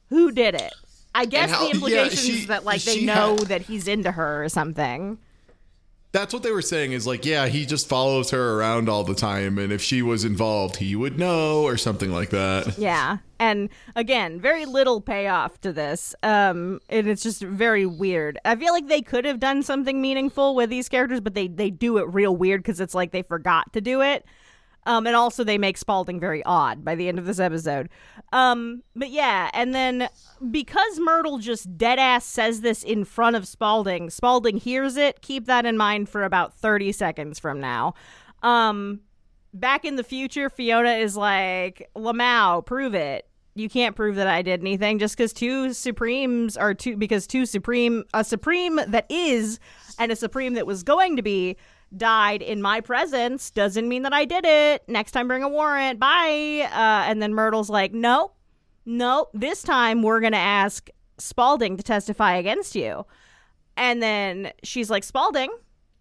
who 0.07 0.31
did 0.31 0.55
it? 0.55 0.73
I 1.13 1.25
guess 1.25 1.51
how- 1.51 1.59
the 1.59 1.65
yeah, 1.67 1.73
implications 1.73 2.19
she- 2.39 2.45
that 2.45 2.63
like 2.63 2.83
they 2.83 3.03
know 3.03 3.35
had- 3.37 3.47
that 3.47 3.61
he's 3.63 3.87
into 3.89 4.11
her 4.13 4.43
or 4.45 4.49
something. 4.49 5.17
That's 6.13 6.33
what 6.33 6.41
they 6.41 6.51
were 6.51 6.61
saying 6.61 6.93
is 6.93 7.05
like, 7.05 7.25
yeah, 7.25 7.47
he 7.47 7.65
just 7.65 7.87
follows 7.87 8.31
her 8.31 8.59
around 8.59 8.89
all 8.89 9.03
the 9.03 9.13
time. 9.13 9.57
And 9.57 9.71
if 9.73 9.81
she 9.81 10.01
was 10.01 10.23
involved, 10.23 10.77
he 10.77 10.95
would 10.95 11.19
know 11.19 11.63
or 11.63 11.77
something 11.77 12.11
like 12.11 12.29
that. 12.29 12.77
Yeah. 12.77 13.17
And 13.39 13.69
again, 13.95 14.39
very 14.39 14.65
little 14.65 15.01
payoff 15.01 15.59
to 15.61 15.71
this. 15.73 16.15
Um 16.23 16.79
and 16.89 17.07
it's 17.07 17.23
just 17.23 17.41
very 17.41 17.85
weird. 17.85 18.39
I 18.45 18.55
feel 18.55 18.73
like 18.73 18.87
they 18.87 19.01
could 19.01 19.25
have 19.25 19.39
done 19.39 19.61
something 19.61 20.01
meaningful 20.01 20.55
with 20.55 20.69
these 20.69 20.89
characters, 20.89 21.19
but 21.19 21.35
they 21.35 21.47
they 21.47 21.69
do 21.69 21.97
it 21.97 22.07
real 22.13 22.35
weird 22.35 22.63
cuz 22.63 22.79
it's 22.79 22.95
like 22.95 23.11
they 23.11 23.21
forgot 23.21 23.71
to 23.73 23.81
do 23.81 24.01
it. 24.01 24.25
Um 24.87 25.05
and 25.05 25.15
also 25.15 25.43
they 25.43 25.59
make 25.59 25.77
Spalding 25.77 26.19
very 26.19 26.43
odd 26.43 26.83
by 26.83 26.95
the 26.95 27.07
end 27.07 27.19
of 27.19 27.25
this 27.25 27.39
episode. 27.39 27.89
Um 28.33 28.81
but 28.95 29.11
yeah, 29.11 29.51
and 29.53 29.75
then 29.75 30.09
because 30.49 30.99
Myrtle 30.99 31.37
just 31.37 31.77
dead 31.77 31.99
ass 31.99 32.25
says 32.25 32.61
this 32.61 32.81
in 32.83 33.05
front 33.05 33.35
of 33.35 33.47
Spalding, 33.47 34.09
Spalding 34.09 34.57
hears 34.57 34.97
it. 34.97 35.21
Keep 35.21 35.45
that 35.45 35.65
in 35.65 35.77
mind 35.77 36.09
for 36.09 36.23
about 36.23 36.55
30 36.55 36.91
seconds 36.91 37.37
from 37.37 37.59
now. 37.59 37.93
Um 38.41 39.01
back 39.53 39.85
in 39.85 39.95
the 39.95 40.03
future, 40.03 40.49
Fiona 40.49 40.93
is 40.93 41.17
like, 41.17 41.89
Lamau, 41.95 42.65
prove 42.65 42.93
it. 42.93 43.27
You 43.55 43.69
can't 43.69 43.95
prove 43.95 44.15
that 44.17 44.27
I 44.27 44.43
did 44.43 44.61
anything 44.61 44.99
just 44.99 45.17
because 45.17 45.33
two 45.33 45.73
Supremes 45.73 46.55
are 46.57 46.75
two, 46.75 46.95
because 46.95 47.25
two 47.25 47.45
Supreme, 47.45 48.03
a 48.13 48.23
Supreme 48.23 48.79
that 48.87 49.07
is 49.09 49.59
and 49.97 50.11
a 50.11 50.15
Supreme 50.15 50.53
that 50.53 50.67
was 50.67 50.83
going 50.83 51.15
to 51.15 51.23
be 51.23 51.57
died 51.95 52.41
in 52.41 52.61
my 52.61 52.81
presence 52.81 53.49
doesn't 53.51 53.87
mean 53.87 54.03
that 54.03 54.13
I 54.13 54.25
did 54.25 54.45
it. 54.45 54.83
Next 54.87 55.11
time, 55.11 55.27
bring 55.27 55.43
a 55.43 55.49
warrant. 55.49 55.99
Bye. 55.99 56.67
Uh, 56.71 57.09
and 57.09 57.21
then 57.21 57.33
Myrtle's 57.33 57.69
like, 57.69 57.93
nope, 57.93 58.35
nope. 58.85 59.29
This 59.33 59.63
time 59.63 60.01
we're 60.03 60.19
going 60.19 60.33
to 60.33 60.37
ask 60.37 60.89
Spalding 61.17 61.77
to 61.77 61.83
testify 61.83 62.35
against 62.35 62.75
you. 62.75 63.05
And 63.75 64.01
then 64.01 64.51
she's 64.63 64.89
like, 64.89 65.03
Spalding, 65.03 65.49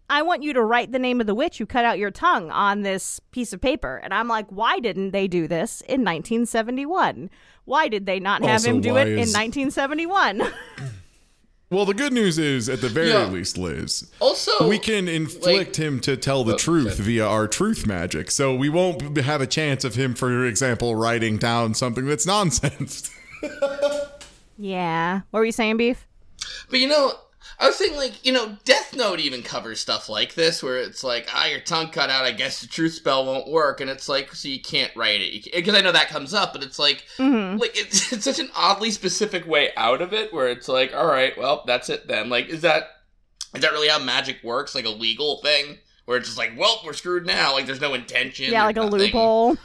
I 0.09 0.21
want 0.21 0.43
you 0.43 0.53
to 0.53 0.63
write 0.63 0.91
the 0.91 0.99
name 0.99 1.19
of 1.19 1.27
the 1.27 1.35
witch 1.35 1.57
who 1.57 1.65
cut 1.65 1.85
out 1.85 1.99
your 1.99 2.11
tongue 2.11 2.49
on 2.51 2.81
this 2.81 3.19
piece 3.31 3.51
of 3.51 3.59
paper. 3.59 3.97
And 3.97 4.13
I'm 4.13 4.27
like, 4.27 4.47
why 4.49 4.79
didn't 4.79 5.11
they 5.11 5.27
do 5.27 5.47
this 5.47 5.81
in 5.81 6.01
1971? 6.01 7.29
Why 7.65 7.87
did 7.89 8.05
they 8.05 8.19
not 8.19 8.41
have 8.43 8.51
Also, 8.51 8.69
him 8.69 8.81
do 8.81 8.95
it 8.95 9.07
in 9.07 9.29
1971? 9.29 10.43
Well, 11.69 11.85
the 11.85 11.93
good 11.93 12.13
news 12.13 12.37
is, 12.39 12.69
at 12.69 12.79
the 12.79 12.87
very 12.87 13.09
Yeah. 13.09 13.25
least, 13.27 13.57
Liz, 13.57 14.09
Also, 14.19 14.69
we 14.69 14.79
can 14.79 15.09
inflict 15.09 15.75
him 15.75 15.99
to 16.01 16.15
tell 16.15 16.45
the 16.45 16.53
Oh, 16.53 16.57
truth 16.57 16.93
okay. 16.93 17.03
via 17.03 17.25
our 17.27 17.45
truth 17.47 17.85
magic. 17.85 18.31
So 18.31 18.55
we 18.55 18.69
won't 18.69 19.17
have 19.17 19.41
a 19.41 19.47
chance 19.47 19.83
of 19.83 19.95
him, 19.95 20.15
for 20.15 20.45
example, 20.45 20.95
writing 20.95 21.37
down 21.37 21.73
something 21.73 22.05
that's 22.05 22.25
nonsense. 22.35 23.09
yeah. 24.57 25.21
What 25.31 25.39
were 25.39 25.45
you 25.45 25.51
saying, 25.51 25.77
Beef? 25.77 26.05
But 26.69 26.79
you 26.79 26.87
know, 26.87 27.13
I 27.59 27.65
was 27.67 27.75
thinking 27.77 27.97
like, 27.97 28.23
you 28.23 28.31
know, 28.31 28.55
Death 28.65 28.95
Note 28.95 29.19
even 29.19 29.41
covers 29.41 29.79
stuff 29.79 30.09
like 30.09 30.35
this 30.35 30.61
where 30.61 30.77
it's 30.77 31.03
like, 31.03 31.27
ah, 31.33 31.47
your 31.47 31.59
tongue 31.59 31.89
cut 31.89 32.11
out, 32.11 32.23
I 32.23 32.31
guess 32.31 32.61
the 32.61 32.67
truth 32.67 32.93
spell 32.93 33.25
won't 33.25 33.47
work. 33.49 33.81
And 33.81 33.89
it's 33.89 34.07
like, 34.07 34.35
so 34.35 34.47
you 34.47 34.61
can't 34.61 34.95
write 34.95 35.21
it. 35.21 35.49
Because 35.51 35.73
I 35.73 35.81
know 35.81 35.91
that 35.91 36.09
comes 36.09 36.35
up, 36.35 36.53
but 36.53 36.61
it's 36.61 36.77
like, 36.77 37.05
Mm-hmm. 37.17 37.57
like 37.57 37.71
it's, 37.75 38.11
it's 38.13 38.25
such 38.25 38.37
an 38.39 38.49
oddly 38.55 38.91
specific 38.91 39.47
way 39.47 39.71
out 39.75 40.03
of 40.03 40.13
it 40.13 40.31
where 40.31 40.49
it's 40.49 40.67
like, 40.67 40.93
all 40.95 41.07
right, 41.07 41.35
well, 41.35 41.63
that's 41.65 41.89
it 41.89 42.07
then. 42.07 42.29
Like, 42.29 42.47
is 42.49 42.61
that, 42.61 42.83
is 43.55 43.61
that 43.61 43.71
really 43.71 43.87
how 43.87 43.97
magic 43.99 44.37
works? 44.43 44.75
Like 44.75 44.85
a 44.85 44.89
legal 44.89 45.41
thing? 45.41 45.79
Where 46.05 46.17
it's 46.17 46.27
just 46.27 46.37
like, 46.37 46.51
well, 46.57 46.79
we're 46.85 46.93
screwed 46.93 47.25
now. 47.25 47.53
Like, 47.53 47.65
there's 47.65 47.81
no 47.81 47.93
intention. 47.95 48.51
Yeah, 48.51 48.65
like 48.65 48.77
a 48.77 48.81
nothing. 48.81 48.99
loophole. 48.99 49.57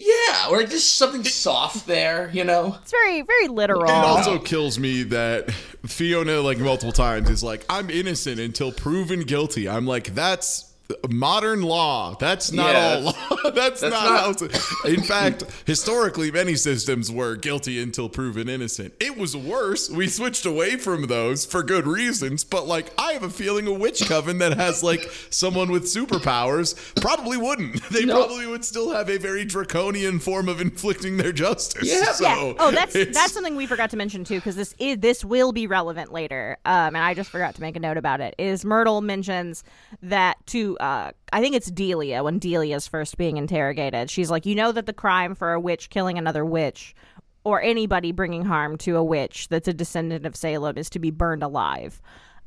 Yeah, 0.00 0.48
or 0.48 0.62
just 0.62 0.96
something 0.96 1.24
soft 1.24 1.86
there, 1.86 2.30
you 2.32 2.42
know? 2.42 2.78
It's 2.80 2.90
very, 2.90 3.20
very 3.20 3.48
literal. 3.48 3.84
It 3.84 3.90
also 3.90 4.38
kills 4.38 4.78
me 4.78 5.02
that 5.04 5.50
Fiona, 5.86 6.40
like 6.40 6.58
multiple 6.58 6.92
times, 6.92 7.28
is 7.28 7.42
like, 7.42 7.66
"I'm 7.68 7.90
innocent 7.90 8.40
until 8.40 8.72
proven 8.72 9.20
guilty." 9.20 9.68
I'm 9.68 9.86
like, 9.86 10.14
"That's 10.14 10.69
modern 11.08 11.62
law. 11.62 12.16
That's 12.18 12.52
not 12.52 12.72
Yeah, 12.74 12.94
all 12.94 13.00
law. 13.02 13.12
That's, 13.50 13.80
that's 13.80 13.82
not, 13.82 14.40
not- 14.40 14.40
how." 14.82 14.88
In 14.90 15.02
fact, 15.02 15.44
historically, 15.66 16.30
many 16.30 16.54
systems 16.56 17.10
were 17.10 17.36
guilty 17.36 17.80
until 17.82 18.08
proven 18.08 18.48
innocent. 18.48 18.94
It 19.00 19.16
was 19.16 19.36
worse. 19.36 19.88
We 19.90 20.08
switched 20.08 20.44
away 20.46 20.76
from 20.76 21.06
those 21.06 21.44
for 21.46 21.62
good 21.62 21.86
reasons. 21.86 22.44
But 22.44 22.66
like, 22.66 22.92
I 22.98 23.12
have 23.12 23.22
a 23.22 23.30
feeling 23.30 23.66
a 23.66 23.72
witch 23.72 24.06
coven 24.06 24.38
that 24.38 24.56
has 24.56 24.82
like 24.82 25.00
someone 25.30 25.70
with 25.70 25.84
superpowers 25.84 26.74
probably 27.00 27.36
wouldn't. 27.36 27.80
They 27.90 28.04
Nope. 28.04 28.26
probably 28.28 28.46
would 28.46 28.64
still 28.64 28.90
have 28.92 29.10
a 29.10 29.18
very 29.18 29.44
draconian 29.44 30.20
form 30.20 30.48
of 30.48 30.60
inflicting 30.60 31.16
their 31.16 31.32
justice. 31.32 31.88
Yeah. 31.90 32.04
So 32.12 32.24
yeah. 32.24 32.54
Oh, 32.58 32.70
that's 32.70 32.92
that's 32.92 33.32
something 33.32 33.56
we 33.56 33.66
forgot 33.66 33.90
to 33.90 33.96
mention 33.96 34.24
too, 34.24 34.36
because 34.36 34.56
this 34.56 34.74
is 34.78 34.98
this 34.98 35.24
will 35.24 35.52
be 35.52 35.66
relevant 35.66 36.12
later. 36.12 36.56
Um, 36.64 36.94
and 36.94 36.98
I 36.98 37.14
just 37.14 37.30
forgot 37.30 37.54
to 37.56 37.60
make 37.60 37.76
a 37.76 37.80
note 37.80 37.96
about 37.96 38.20
it. 38.20 38.34
Is 38.38 38.64
Myrtle 38.64 39.00
mentions 39.00 39.64
that 40.02 40.36
to 40.48 40.76
uh, 40.80 41.12
I 41.32 41.40
think 41.40 41.54
it's 41.54 41.70
Delia 41.70 42.22
when 42.24 42.38
Delia's 42.38 42.88
first 42.88 43.16
being 43.16 43.36
interrogated. 43.36 44.10
She's 44.10 44.30
like, 44.30 44.46
you 44.46 44.54
know 44.54 44.72
that 44.72 44.86
the 44.86 44.92
crime 44.92 45.34
for 45.34 45.52
a 45.52 45.60
witch 45.60 45.90
killing 45.90 46.18
another 46.18 46.44
witch, 46.44 46.94
or 47.44 47.62
anybody 47.62 48.12
bringing 48.12 48.44
harm 48.44 48.76
to 48.78 48.96
a 48.96 49.04
witch 49.04 49.48
that's 49.48 49.68
a 49.68 49.72
descendant 49.72 50.26
of 50.26 50.36
Salem, 50.36 50.76
is 50.76 50.90
to 50.90 50.98
be 50.98 51.10
burned 51.10 51.42
alive. 51.42 52.02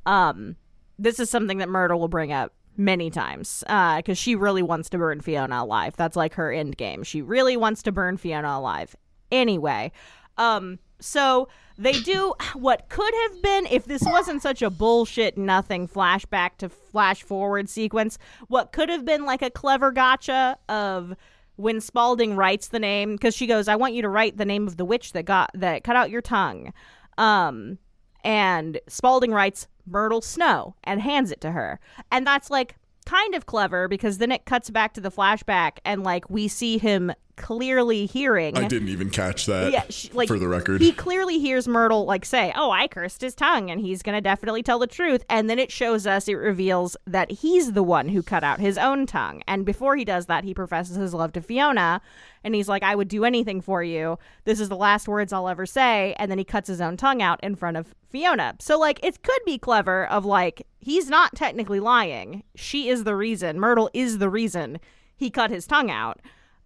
Um, 0.05 0.55
this 0.99 1.19
is 1.19 1.29
something 1.29 1.59
that 1.59 1.69
Myrtle 1.69 1.99
will 1.99 2.07
bring 2.07 2.33
up 2.33 2.53
many 2.75 3.09
times 3.09 3.63
because 3.67 4.17
she 4.17 4.35
really 4.35 4.63
wants 4.63 4.89
to 4.89 4.97
burn 4.97 5.21
Fiona 5.21 5.63
alive. 5.63 5.95
That's 5.95 6.15
like 6.15 6.33
her 6.33 6.51
end 6.51 6.77
game. 6.77 7.03
She 7.03 7.21
really 7.21 7.55
wants 7.55 7.83
to 7.83 7.91
burn 7.91 8.17
Fiona 8.17 8.57
alive. 8.57 8.95
Anyway, 9.31 9.91
um, 10.37 10.79
so 11.03 11.47
they 11.77 11.93
do 11.93 12.33
what 12.53 12.89
could 12.89 13.13
have 13.23 13.41
been 13.41 13.65
if 13.67 13.85
this 13.85 14.03
wasn't 14.03 14.41
such 14.41 14.61
a 14.61 14.69
bullshit 14.69 15.37
nothing 15.37 15.87
flashback 15.87 16.57
to 16.57 16.69
flash 16.69 17.23
forward 17.23 17.69
sequence. 17.69 18.17
What 18.47 18.71
could 18.71 18.89
have 18.89 19.05
been 19.05 19.25
like 19.25 19.41
a 19.41 19.49
clever 19.49 19.91
gotcha 19.91 20.57
of 20.69 21.15
when 21.55 21.81
Spalding 21.81 22.35
writes 22.35 22.69
the 22.69 22.79
name 22.79 23.13
because 23.13 23.35
she 23.35 23.47
goes, 23.47 23.67
"I 23.67 23.75
want 23.75 23.93
you 23.93 24.01
to 24.01 24.09
write 24.09 24.37
the 24.37 24.45
name 24.45 24.67
of 24.67 24.77
the 24.77 24.85
witch 24.85 25.13
that 25.13 25.25
got 25.25 25.51
that 25.53 25.83
cut 25.83 25.95
out 25.95 26.09
your 26.09 26.21
tongue." 26.21 26.73
Um, 27.17 27.77
and 28.23 28.79
Spalding 28.87 29.31
writes 29.31 29.67
Myrtle 29.85 30.21
Snow 30.21 30.75
and 30.83 31.01
hands 31.01 31.31
it 31.31 31.41
to 31.41 31.51
her. 31.51 31.79
And 32.11 32.25
that's 32.25 32.49
like 32.49 32.75
kind 33.05 33.35
of 33.35 33.45
clever 33.45 33.87
because 33.87 34.17
then 34.17 34.31
it 34.31 34.45
cuts 34.45 34.69
back 34.69 34.93
to 34.93 35.01
the 35.01 35.11
flashback 35.11 35.79
and 35.83 36.03
like 36.03 36.29
we 36.29 36.47
see 36.47 36.77
him 36.77 37.11
clearly 37.35 38.05
hearing 38.05 38.57
I 38.57 38.67
didn't 38.67 38.89
even 38.89 39.09
catch 39.09 39.45
that. 39.47 39.71
yeah, 39.71 39.83
sh- 39.89 40.09
like 40.13 40.27
for 40.27 40.37
the 40.39 40.47
record. 40.47 40.81
he 40.81 40.91
clearly 40.91 41.39
hears 41.39 41.67
Myrtle 41.67 42.05
like 42.05 42.25
say, 42.25 42.51
"Oh, 42.55 42.71
I 42.71 42.87
cursed 42.87 43.21
his 43.21 43.35
tongue," 43.35 43.69
and 43.71 43.81
he's 43.81 44.01
gonna 44.03 44.21
definitely 44.21 44.63
tell 44.63 44.79
the 44.79 44.87
truth. 44.87 45.23
And 45.29 45.49
then 45.49 45.59
it 45.59 45.71
shows 45.71 46.05
us, 46.07 46.27
it 46.27 46.35
reveals 46.35 46.95
that 47.07 47.31
he's 47.31 47.73
the 47.73 47.83
one 47.83 48.09
who 48.09 48.21
cut 48.23 48.43
out 48.43 48.59
his 48.59 48.77
own 48.77 49.05
tongue. 49.05 49.41
And 49.47 49.65
before 49.65 49.95
he 49.95 50.05
does 50.05 50.25
that, 50.27 50.43
he 50.43 50.53
professes 50.53 50.95
his 50.95 51.13
love 51.13 51.31
to 51.33 51.41
Fiona, 51.41 52.01
and 52.43 52.55
he's 52.55 52.69
like, 52.69 52.83
"I 52.83 52.95
would 52.95 53.07
do 53.07 53.25
anything 53.25 53.61
for 53.61 53.83
you. 53.83 54.17
This 54.45 54.59
is 54.59 54.69
the 54.69 54.75
last 54.75 55.07
words 55.07 55.33
I'll 55.33 55.49
ever 55.49 55.65
say." 55.65 56.15
And 56.19 56.29
then 56.29 56.37
he 56.37 56.43
cuts 56.43 56.67
his 56.67 56.81
own 56.81 56.97
tongue 56.97 57.21
out 57.21 57.39
in 57.43 57.55
front 57.55 57.77
of 57.77 57.93
Fiona. 58.09 58.55
So 58.59 58.77
like, 58.79 58.99
it 59.03 59.23
could 59.23 59.41
be 59.45 59.57
clever 59.57 60.05
of 60.07 60.23
like 60.25 60.67
he's 60.79 61.09
not 61.09 61.35
technically 61.35 61.79
lying. 61.79 62.43
She 62.55 62.89
is 62.89 63.03
the 63.05 63.15
reason. 63.15 63.59
Myrtle 63.59 63.89
is 63.93 64.17
the 64.19 64.29
reason 64.29 64.79
he 65.15 65.29
cut 65.29 65.49
his 65.51 65.65
tongue 65.65 65.89
out. 65.89 66.19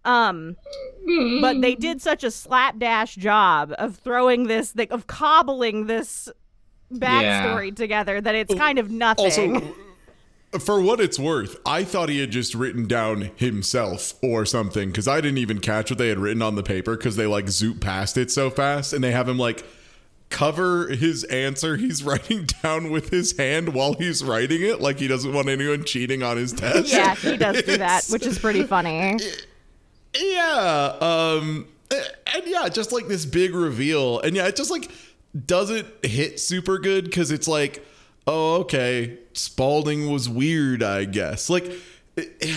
Um, 0.08 0.56
but 1.40 1.60
they 1.60 1.74
did 1.74 2.00
such 2.00 2.24
a 2.24 2.30
slapdash 2.30 3.14
job 3.16 3.74
of 3.78 3.96
throwing 3.96 4.46
this, 4.46 4.74
like, 4.74 4.90
of 4.90 5.06
cobbling 5.06 5.86
this 5.86 6.30
backstory 6.92 7.74
together 7.74 8.20
that 8.20 8.34
it's 8.34 8.54
kind 8.54 8.78
of 8.78 8.90
nothing. 8.90 9.56
Also, 9.56 9.74
for 10.60 10.80
what 10.80 11.00
it's 11.00 11.18
worth, 11.18 11.56
I 11.66 11.84
thought 11.84 12.08
he 12.08 12.20
had 12.20 12.30
just 12.30 12.54
written 12.54 12.86
down 12.86 13.30
himself 13.36 14.14
or 14.22 14.46
something 14.46 14.88
because 14.88 15.06
I 15.06 15.20
didn't 15.20 15.38
even 15.38 15.60
catch 15.60 15.90
what 15.90 15.98
they 15.98 16.08
had 16.08 16.18
written 16.18 16.40
on 16.40 16.54
the 16.54 16.62
paper 16.62 16.96
because 16.96 17.16
they 17.16 17.26
like 17.26 17.48
zoop 17.50 17.80
past 17.80 18.16
it 18.16 18.30
so 18.30 18.48
fast 18.48 18.94
and 18.94 19.04
they 19.04 19.12
have 19.12 19.28
him 19.28 19.38
like 19.38 19.64
cover 20.30 20.88
his 20.88 21.24
answer 21.24 21.76
he's 21.76 22.02
writing 22.04 22.46
down 22.62 22.90
with 22.90 23.10
his 23.10 23.36
hand 23.36 23.74
while 23.74 23.94
he's 23.94 24.22
writing 24.24 24.62
it 24.62 24.80
like 24.80 24.98
he 24.98 25.08
doesn't 25.08 25.32
want 25.32 25.48
anyone 25.48 25.84
cheating 25.84 26.22
on 26.22 26.36
his 26.38 26.52
test. 26.52 26.90
yeah, 26.90 27.14
he 27.14 27.36
does 27.36 27.62
do 27.62 27.76
that, 27.76 28.06
which 28.10 28.24
is 28.24 28.38
pretty 28.38 28.62
funny. 28.62 29.18
Yeah 30.14 30.96
um 31.00 31.66
and 31.90 32.46
yeah 32.46 32.68
just 32.68 32.92
like 32.92 33.08
this 33.08 33.24
big 33.24 33.54
reveal. 33.54 34.20
And 34.20 34.36
yeah 34.36 34.46
it 34.46 34.56
just 34.56 34.70
like 34.70 34.90
doesn't 35.46 35.86
hit 36.04 36.40
super 36.40 36.78
good 36.78 37.04
because 37.04 37.30
it's 37.30 37.48
like 37.48 37.84
oh 38.26 38.56
okay 38.56 39.18
spalding 39.34 40.10
was 40.10 40.28
weird 40.28 40.82
i 40.82 41.04
guess. 41.04 41.48
Like 41.50 41.70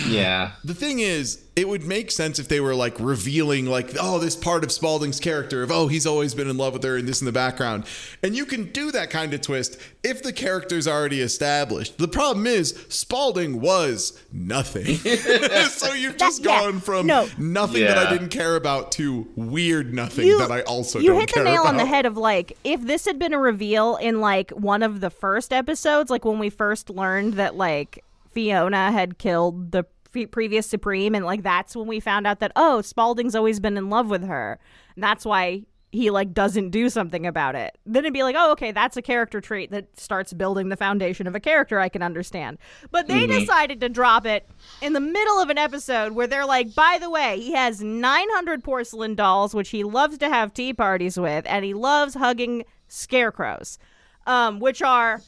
Yeah. 0.06 0.52
the 0.64 0.74
thing 0.74 1.00
is 1.00 1.44
it 1.54 1.68
would 1.68 1.84
make 1.84 2.10
sense 2.10 2.38
if 2.38 2.48
they 2.48 2.60
were 2.60 2.74
like 2.74 2.98
revealing 2.98 3.66
like 3.66 3.90
oh 4.00 4.18
this 4.18 4.34
part 4.34 4.64
of 4.64 4.72
spalding's 4.72 5.20
character 5.20 5.62
of 5.62 5.70
oh 5.70 5.86
he's 5.86 6.06
always 6.06 6.34
been 6.34 6.48
in 6.48 6.56
love 6.56 6.72
with 6.72 6.82
her 6.82 6.96
and 6.96 7.06
this 7.06 7.20
in 7.20 7.26
the 7.26 7.32
background. 7.32 7.84
And 8.22 8.34
you 8.34 8.46
can 8.46 8.72
do 8.72 8.90
that 8.92 9.10
kind 9.10 9.34
of 9.34 9.42
twist 9.42 9.78
if 10.02 10.22
the 10.22 10.32
character's 10.32 10.88
already 10.88 11.20
established. 11.20 11.98
The 11.98 12.08
problem 12.08 12.46
is 12.46 12.86
spalding 12.88 13.60
was 13.60 14.18
nothing. 14.32 14.98
So 15.72 15.92
you've 15.92 16.16
just 16.16 16.44
yeah, 16.44 16.60
gone 16.62 16.80
from 16.80 17.06
no. 17.06 17.28
nothing 17.38 17.82
that 17.82 17.98
i 17.98 18.10
didn't 18.10 18.28
care 18.28 18.56
about 18.56 18.92
to 18.92 19.26
weird 19.36 19.92
nothing 19.94 20.26
You- 20.26 20.38
that 20.38 20.50
i 20.50 20.62
also 20.62 20.98
you 20.98 21.08
don't 21.08 21.20
hit 21.20 21.28
the 21.28 21.34
care 21.34 21.44
nail 21.44 21.62
on 21.62 21.76
the 21.76 21.86
head 21.86 22.06
of 22.06 22.16
like 22.16 22.56
if 22.64 22.80
this 22.82 23.04
had 23.04 23.18
been 23.18 23.32
a 23.32 23.38
reveal 23.38 23.96
in 23.96 24.20
like 24.20 24.50
one 24.52 24.82
of 24.82 25.00
the 25.00 25.10
first 25.10 25.52
episodes 25.52 26.10
like 26.10 26.24
when 26.24 26.38
we 26.38 26.50
first 26.50 26.90
learned 26.90 27.34
that 27.34 27.56
like 27.56 28.04
fiona 28.32 28.90
had 28.92 29.18
killed 29.18 29.72
the 29.72 29.84
pre- 30.10 30.26
previous 30.26 30.66
supreme 30.66 31.14
and 31.14 31.24
like 31.24 31.42
that's 31.42 31.74
when 31.74 31.86
we 31.86 32.00
found 32.00 32.26
out 32.26 32.40
that 32.40 32.52
oh 32.56 32.80
spalding's 32.82 33.34
always 33.34 33.60
been 33.60 33.76
in 33.76 33.90
love 33.90 34.08
with 34.10 34.24
her. 34.24 34.58
And 34.94 35.02
that's 35.02 35.24
why 35.24 35.64
he 35.90 36.10
like 36.10 36.32
doesn't 36.32 36.70
do 36.70 36.88
something 36.88 37.26
about 37.26 37.54
it. 37.54 37.76
Then 37.84 38.04
it'd 38.04 38.14
be 38.14 38.22
like 38.22 38.36
oh 38.38 38.52
okay 38.52 38.72
that's 38.72 38.96
a 38.96 39.02
character 39.02 39.40
trait 39.40 39.70
that 39.70 39.98
starts 39.98 40.32
building 40.32 40.68
the 40.68 40.76
foundation 40.76 41.26
of 41.26 41.34
a 41.34 41.40
character 41.40 41.78
i 41.80 41.88
can 41.88 42.02
understand. 42.02 42.58
But 42.90 43.08
they 43.08 43.26
decided 43.26 43.80
to 43.80 43.88
drop 43.88 44.26
it 44.26 44.48
in 44.80 44.92
the 44.92 45.00
middle 45.00 45.38
of 45.40 45.50
an 45.50 45.58
episode 45.58 46.12
where 46.12 46.26
they're 46.26 46.46
like 46.46 46.74
by 46.74 46.98
the 47.00 47.10
way 47.10 47.40
he 47.40 47.52
has 47.52 47.82
900 47.82 48.64
porcelain 48.64 49.14
dolls 49.14 49.54
which 49.54 49.70
he 49.70 49.84
loves 49.84 50.18
to 50.18 50.28
have 50.28 50.54
tea 50.54 50.72
parties 50.72 51.18
with 51.18 51.44
and 51.46 51.64
he 51.64 51.74
loves 51.74 52.14
hugging 52.14 52.64
scarecrows 52.88 53.78
um, 54.26 54.60
which 54.60 54.82
are 54.82 55.20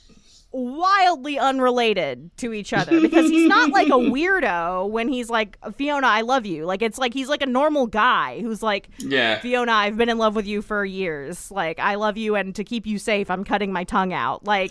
wildly 0.55 1.37
unrelated 1.37 2.31
to 2.37 2.53
each 2.53 2.73
other 2.73 3.01
because 3.01 3.29
he's 3.29 3.49
not 3.49 3.71
like 3.71 3.89
a 3.89 3.91
weirdo 3.93 4.89
when 4.89 5.09
he's 5.09 5.29
like 5.29 5.59
Fiona 5.75 6.07
I 6.07 6.21
love 6.21 6.47
you. 6.47 6.65
Like 6.65 6.81
it's 6.81 6.97
like 6.97 7.13
he's 7.13 7.29
like 7.29 7.43
a 7.43 7.47
normal 7.47 7.89
guy 7.89 8.41
who's 8.41 8.63
like 8.63 8.89
Yeah. 8.99 9.41
Fiona 9.41 9.73
I've 9.73 9.97
been 9.97 10.09
in 10.09 10.17
love 10.19 10.37
with 10.37 10.47
you 10.47 10.63
for 10.63 10.85
years. 10.85 11.51
Like 11.51 11.81
I 11.81 11.97
love 11.97 12.17
you 12.17 12.37
and 12.37 12.55
to 12.55 12.63
keep 12.63 12.87
you 12.87 12.99
safe 12.99 13.31
I'm 13.31 13.43
cutting 13.43 13.73
my 13.73 13.83
tongue 13.83 14.13
out. 14.13 14.45
Like 14.47 14.71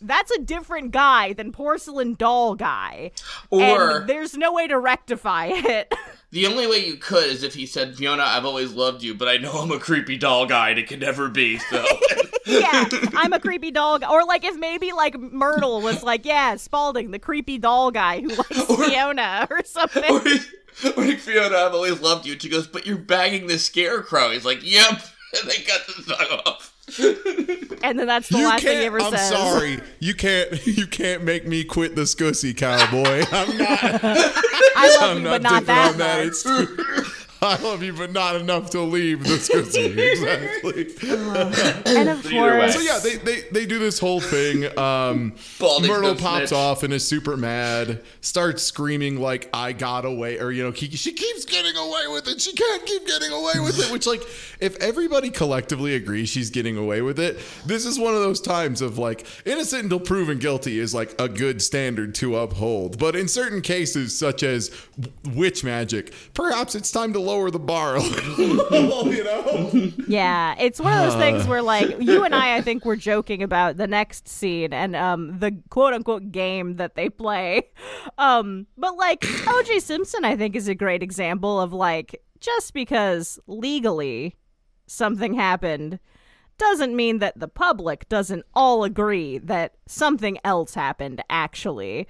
that's 0.00 0.30
a 0.30 0.40
different 0.40 0.90
guy 0.90 1.32
than 1.32 1.52
porcelain 1.52 2.14
doll 2.14 2.54
guy 2.54 3.10
Or 3.50 3.98
and 3.98 4.08
there's 4.08 4.36
no 4.36 4.52
way 4.52 4.66
to 4.66 4.78
rectify 4.78 5.46
it 5.46 5.92
the 6.30 6.46
only 6.46 6.66
way 6.66 6.84
you 6.84 6.96
could 6.96 7.24
is 7.24 7.42
if 7.42 7.54
he 7.54 7.64
said, 7.66 7.96
Fiona, 7.96 8.22
I've 8.22 8.44
always 8.44 8.72
loved 8.72 9.02
you, 9.02 9.14
but 9.14 9.28
I 9.28 9.38
know 9.38 9.52
I'm 9.52 9.70
a 9.70 9.78
creepy 9.78 10.16
doll 10.18 10.46
guy 10.46 10.70
and 10.70 10.78
it 10.78 10.86
can 10.86 11.00
never 11.00 11.28
be, 11.28 11.58
so. 11.58 11.84
yeah, 12.46 12.86
I'm 13.14 13.32
a 13.32 13.40
creepy 13.40 13.70
doll. 13.70 14.04
Or 14.04 14.24
like 14.24 14.44
if 14.44 14.56
maybe 14.56 14.92
like 14.92 15.18
Myrtle 15.18 15.80
was 15.80 16.02
like, 16.02 16.26
yeah, 16.26 16.56
Spalding, 16.56 17.12
the 17.12 17.18
creepy 17.18 17.58
doll 17.58 17.90
guy 17.90 18.20
who 18.20 18.28
likes 18.28 18.64
Fiona 18.76 19.46
or 19.50 19.64
something. 19.64 20.04
or, 20.04 20.20
or 20.96 21.06
like, 21.06 21.18
Fiona, 21.18 21.56
I've 21.56 21.74
always 21.74 22.00
loved 22.00 22.26
you. 22.26 22.32
And 22.32 22.42
she 22.42 22.50
goes, 22.50 22.66
but 22.66 22.86
you're 22.86 22.98
bagging 22.98 23.46
the 23.46 23.58
scarecrow. 23.58 24.30
He's 24.30 24.44
like, 24.44 24.60
yep. 24.62 25.00
And 25.40 25.50
they 25.50 25.62
cut 25.62 25.86
the 25.86 26.14
tongue 26.14 26.40
off. 26.46 26.74
And 27.82 27.98
then 27.98 28.06
that's 28.06 28.28
the 28.28 28.38
you 28.38 28.44
last 28.46 28.62
thing 28.64 28.78
he 28.78 28.84
ever 28.86 29.00
I'm 29.00 29.12
says. 29.14 29.28
sorry. 29.28 29.80
You 30.00 30.14
can't. 30.14 30.48
You 30.66 30.86
can't 30.86 31.24
make 31.24 31.46
me 31.46 31.64
quit 31.64 31.94
the 31.96 32.02
scussy 32.02 32.56
cowboy. 32.56 33.24
I'm 33.32 33.56
not. 33.58 34.02
I 34.02 34.96
love 35.00 35.10
I'm 35.10 35.16
you, 35.18 35.22
not 35.24 35.30
but 35.30 35.42
not 35.42 35.66
that, 35.66 35.92
on 35.92 35.98
that. 35.98 36.18
much. 36.18 36.26
It's 36.28 36.42
true. 36.42 37.04
I 37.40 37.56
love 37.62 37.82
you, 37.82 37.92
but 37.92 38.12
not 38.12 38.36
enough 38.36 38.70
to 38.70 38.80
leave 38.80 39.22
the 39.24 39.34
scussy. 39.34 39.88
Exactly. 40.08 40.86
And 41.86 42.08
of 42.08 42.22
course, 42.28 42.74
So 42.74 42.80
yeah, 42.80 42.98
they, 42.98 43.16
they 43.16 43.40
they 43.52 43.66
do 43.66 43.78
this 43.78 43.98
whole 43.98 44.20
thing. 44.20 44.66
Um, 44.78 45.34
Myrtle 45.60 46.14
pops 46.16 46.48
snitch. 46.48 46.52
off 46.52 46.82
and 46.82 46.92
is 46.92 47.06
super 47.06 47.36
mad. 47.36 48.02
Starts 48.20 48.62
screaming 48.62 49.20
like 49.20 49.48
"I 49.52 49.72
got 49.72 50.04
away," 50.04 50.38
or 50.38 50.50
you 50.50 50.62
know, 50.64 50.72
she, 50.72 50.90
she 50.90 51.12
keeps 51.12 51.44
getting 51.44 51.76
away 51.76 52.06
with 52.08 52.28
it. 52.28 52.40
She 52.40 52.52
can't 52.52 52.84
keep 52.86 53.06
getting 53.06 53.30
away 53.30 53.60
with 53.60 53.78
it. 53.78 53.90
Which 53.92 54.06
like, 54.06 54.22
if 54.60 54.76
everybody 54.76 55.30
collectively 55.30 55.94
agrees 55.94 56.28
she's 56.28 56.50
getting 56.50 56.76
away 56.76 57.02
with 57.02 57.18
it, 57.18 57.38
this 57.66 57.86
is 57.86 57.98
one 57.98 58.14
of 58.14 58.20
those 58.20 58.40
times 58.40 58.80
of 58.82 58.98
like 58.98 59.26
innocent 59.44 59.84
until 59.84 60.00
proven 60.00 60.38
guilty 60.38 60.78
is 60.78 60.94
like 60.94 61.14
a 61.20 61.28
good 61.28 61.62
standard 61.62 62.14
to 62.16 62.36
uphold. 62.36 62.98
But 62.98 63.14
in 63.16 63.28
certain 63.28 63.60
cases, 63.62 64.18
such 64.18 64.42
as 64.42 64.70
witch 65.34 65.62
magic, 65.64 66.12
perhaps 66.34 66.74
it's 66.74 66.90
time 66.90 67.12
to 67.12 67.20
lower 67.28 67.50
the 67.50 67.58
bar 67.58 67.96
a 67.96 68.00
little. 68.00 69.12
you 69.14 69.24
know. 69.24 69.92
yeah, 70.08 70.54
it's 70.58 70.80
one 70.80 70.92
of 70.92 71.10
those 71.10 71.20
things 71.20 71.46
where 71.46 71.62
like 71.62 71.96
you 72.00 72.24
and 72.24 72.34
I, 72.34 72.56
I 72.56 72.62
think, 72.62 72.84
were 72.84 72.96
joking 72.96 73.42
about 73.42 73.76
the 73.76 73.86
next 73.86 74.26
scene 74.26 74.72
and 74.72 74.96
um 74.96 75.38
the 75.38 75.56
quote 75.68 75.92
unquote 75.92 76.32
game 76.32 76.76
that 76.76 76.94
they 76.94 77.08
play. 77.08 77.68
Um, 78.16 78.66
but 78.76 78.96
like 78.96 79.24
O.J. 79.46 79.80
Simpson, 79.80 80.24
I 80.24 80.36
think, 80.36 80.56
is 80.56 80.68
a 80.68 80.74
great 80.74 81.02
example 81.02 81.60
of 81.60 81.72
like 81.72 82.22
just 82.40 82.72
because 82.72 83.38
legally 83.46 84.36
something 84.86 85.34
happened 85.34 85.98
doesn't 86.56 86.96
mean 86.96 87.18
that 87.18 87.38
the 87.38 87.48
public 87.48 88.08
doesn't 88.08 88.44
all 88.54 88.82
agree 88.84 89.38
that 89.38 89.74
something 89.86 90.38
else 90.44 90.74
happened 90.74 91.22
actually. 91.30 92.08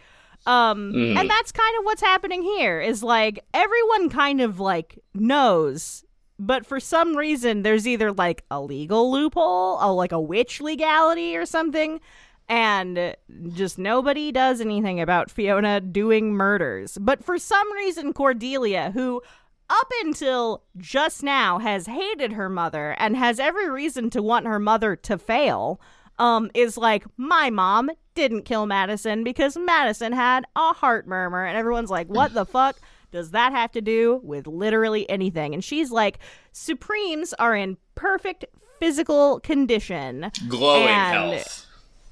Um 0.48 0.94
and 0.94 1.28
that's 1.28 1.52
kind 1.52 1.78
of 1.78 1.84
what's 1.84 2.00
happening 2.00 2.42
here 2.42 2.80
is 2.80 3.02
like 3.02 3.44
everyone 3.52 4.08
kind 4.08 4.40
of 4.40 4.58
like 4.58 4.98
knows 5.14 6.04
but 6.38 6.64
for 6.64 6.80
some 6.80 7.16
reason 7.16 7.62
there's 7.62 7.86
either 7.86 8.12
like 8.12 8.44
a 8.50 8.60
legal 8.60 9.12
loophole, 9.12 9.78
or 9.82 9.92
like 9.92 10.12
a 10.12 10.20
witch 10.20 10.60
legality 10.60 11.36
or 11.36 11.44
something 11.44 12.00
and 12.48 13.14
just 13.52 13.78
nobody 13.78 14.32
does 14.32 14.60
anything 14.62 15.02
about 15.02 15.30
Fiona 15.30 15.82
doing 15.82 16.32
murders. 16.32 16.96
But 16.98 17.22
for 17.22 17.38
some 17.38 17.70
reason 17.74 18.14
Cordelia 18.14 18.90
who 18.92 19.20
up 19.68 19.88
until 20.02 20.62
just 20.78 21.22
now 21.22 21.58
has 21.58 21.84
hated 21.86 22.32
her 22.32 22.48
mother 22.48 22.96
and 22.98 23.16
has 23.16 23.38
every 23.38 23.68
reason 23.68 24.08
to 24.10 24.22
want 24.22 24.46
her 24.46 24.58
mother 24.58 24.96
to 24.96 25.18
fail 25.18 25.78
um 26.18 26.50
is 26.54 26.78
like 26.78 27.04
my 27.16 27.50
mom 27.50 27.90
didn't 28.18 28.42
kill 28.42 28.66
Madison 28.66 29.22
because 29.24 29.56
Madison 29.56 30.12
had 30.12 30.44
a 30.56 30.72
heart 30.72 31.06
murmur 31.06 31.44
and 31.44 31.56
everyone's 31.56 31.88
like 31.90 32.08
what 32.08 32.34
the 32.34 32.44
fuck 32.44 32.76
does 33.12 33.30
that 33.30 33.52
have 33.52 33.70
to 33.72 33.80
do 33.80 34.20
with 34.24 34.46
literally 34.48 35.08
anything 35.08 35.54
and 35.54 35.62
she's 35.62 35.90
like 35.92 36.18
supremes 36.52 37.32
are 37.34 37.54
in 37.54 37.76
perfect 37.94 38.44
physical 38.80 39.38
condition 39.40 40.30
Glowing 40.48 40.88
And- 40.88 41.32
health. 41.34 41.66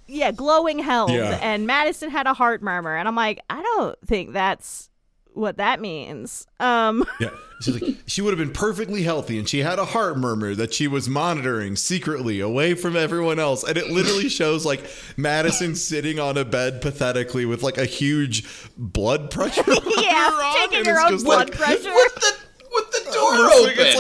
yeah, 0.07 0.31
glowing 0.31 0.79
health. 0.79 1.11
Yeah. 1.11 1.39
And 1.43 1.67
Madison 1.67 2.11
had 2.11 2.27
a 2.29 2.35
heart 2.35 2.63
murmur. 2.63 2.97
And 2.97 3.09
I'm 3.09 3.17
like, 3.17 3.41
I 3.51 3.61
don't 3.61 3.99
think 4.07 4.33
that's 4.33 4.89
what 5.37 5.59
that 5.59 5.81
means. 5.81 6.47
Um, 6.61 7.05
Yeah. 7.21 7.31
She's 7.63 7.81
like, 7.81 7.97
she 8.07 8.21
would 8.21 8.37
have 8.37 8.39
been 8.39 8.53
perfectly 8.53 9.03
healthy 9.03 9.39
and 9.39 9.49
she 9.49 9.61
had 9.61 9.79
a 9.79 9.87
heart 9.87 10.19
murmur 10.19 10.55
that 10.55 10.75
she 10.75 10.87
was 10.89 11.09
monitoring 11.09 11.75
secretly 11.75 12.39
away 12.41 12.75
from 12.75 12.97
everyone 12.97 13.39
else. 13.39 13.65
And 13.65 13.79
it 13.79 13.89
literally 13.89 14.29
shows 14.31 14.67
like 14.67 14.85
Madison 15.17 15.75
sitting 15.75 16.19
on 16.19 16.37
a 16.37 16.45
bed 16.45 16.83
pathetically 16.83 17.47
with 17.47 17.63
like 17.63 17.79
a 17.79 17.87
huge 17.87 18.45
blood 18.77 19.31
pressure. 19.31 19.65
yeah, 19.67 20.31
on, 20.31 20.69
taking 20.69 20.87
and 20.87 20.99
own 20.99 21.11
just 21.13 21.25
blood 21.25 21.49
like, 21.49 21.59
pressure. 21.59 21.95
with 21.95 22.15
the 22.17 22.37
with 22.73 22.91
the 22.93 23.11
door 23.13 23.33
Listen, 23.33 23.71
open. 23.71 23.87
It's 23.87 23.97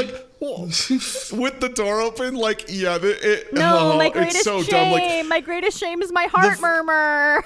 like 1.32 1.40
with 1.40 1.60
the 1.60 1.68
door 1.70 2.00
open, 2.02 2.34
like 2.34 2.66
yeah, 2.68 2.98
the, 2.98 3.16
it, 3.32 3.54
no, 3.54 3.92
oh, 3.94 3.96
my 3.96 4.06
it's 4.08 4.14
greatest 4.14 4.44
so 4.44 4.62
shame. 4.62 4.70
dumb. 4.70 4.92
Like 4.92 5.26
my 5.28 5.40
greatest 5.40 5.78
shame 5.78 6.02
is 6.02 6.12
my 6.12 6.24
heart 6.24 6.52
f- 6.52 6.60
murmur. 6.60 7.42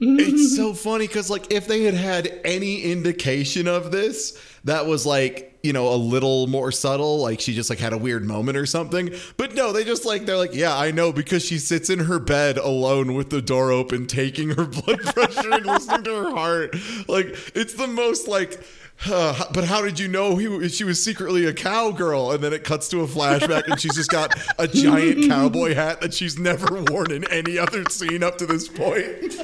It's 0.00 0.56
so 0.56 0.72
funny 0.74 1.06
because 1.06 1.30
like 1.30 1.52
if 1.52 1.66
they 1.66 1.82
had 1.82 1.94
had 1.94 2.40
any 2.44 2.82
indication 2.82 3.66
of 3.66 3.90
this 3.90 4.40
that 4.64 4.86
was 4.86 5.04
like 5.04 5.58
you 5.62 5.72
know 5.72 5.92
a 5.92 5.96
little 5.96 6.46
more 6.46 6.70
subtle 6.70 7.18
like 7.18 7.40
she 7.40 7.52
just 7.54 7.68
like 7.68 7.80
had 7.80 7.92
a 7.92 7.98
weird 7.98 8.24
moment 8.24 8.56
or 8.56 8.66
something. 8.66 9.10
But 9.36 9.54
no 9.54 9.72
they 9.72 9.84
just 9.84 10.04
like 10.06 10.24
they're 10.24 10.36
like 10.36 10.54
yeah 10.54 10.76
i 10.76 10.90
know 10.90 11.12
because 11.12 11.44
she 11.44 11.58
sits 11.58 11.90
in 11.90 12.00
her 12.00 12.18
bed 12.18 12.58
alone 12.58 13.14
with 13.14 13.30
the 13.30 13.42
door 13.42 13.72
open 13.72 14.06
taking 14.06 14.50
her 14.50 14.66
blood 14.66 15.00
pressure 15.14 15.50
and 15.50 15.66
listening 15.66 16.04
to 16.04 16.14
her 16.14 16.30
heart. 16.30 16.76
Like 17.08 17.26
it's 17.54 17.74
the 17.74 17.88
most 17.88 18.28
like 18.28 18.62
uh, 19.06 19.44
but 19.52 19.64
how 19.64 19.82
did 19.82 19.98
you 19.98 20.08
know 20.08 20.36
he, 20.36 20.68
she 20.68 20.84
was 20.84 21.02
secretly 21.02 21.44
a 21.46 21.52
cowgirl? 21.52 22.32
And 22.32 22.42
then 22.42 22.52
it 22.52 22.64
cuts 22.64 22.88
to 22.88 23.00
a 23.00 23.06
flashback, 23.06 23.66
and 23.68 23.80
she's 23.80 23.94
just 23.94 24.10
got 24.10 24.34
a 24.58 24.66
giant 24.66 25.24
cowboy 25.28 25.74
hat 25.74 26.00
that 26.00 26.14
she's 26.14 26.38
never 26.38 26.82
worn 26.90 27.12
in 27.12 27.30
any 27.30 27.58
other 27.58 27.84
scene 27.90 28.22
up 28.22 28.38
to 28.38 28.46
this 28.46 28.68
point. 28.68 29.42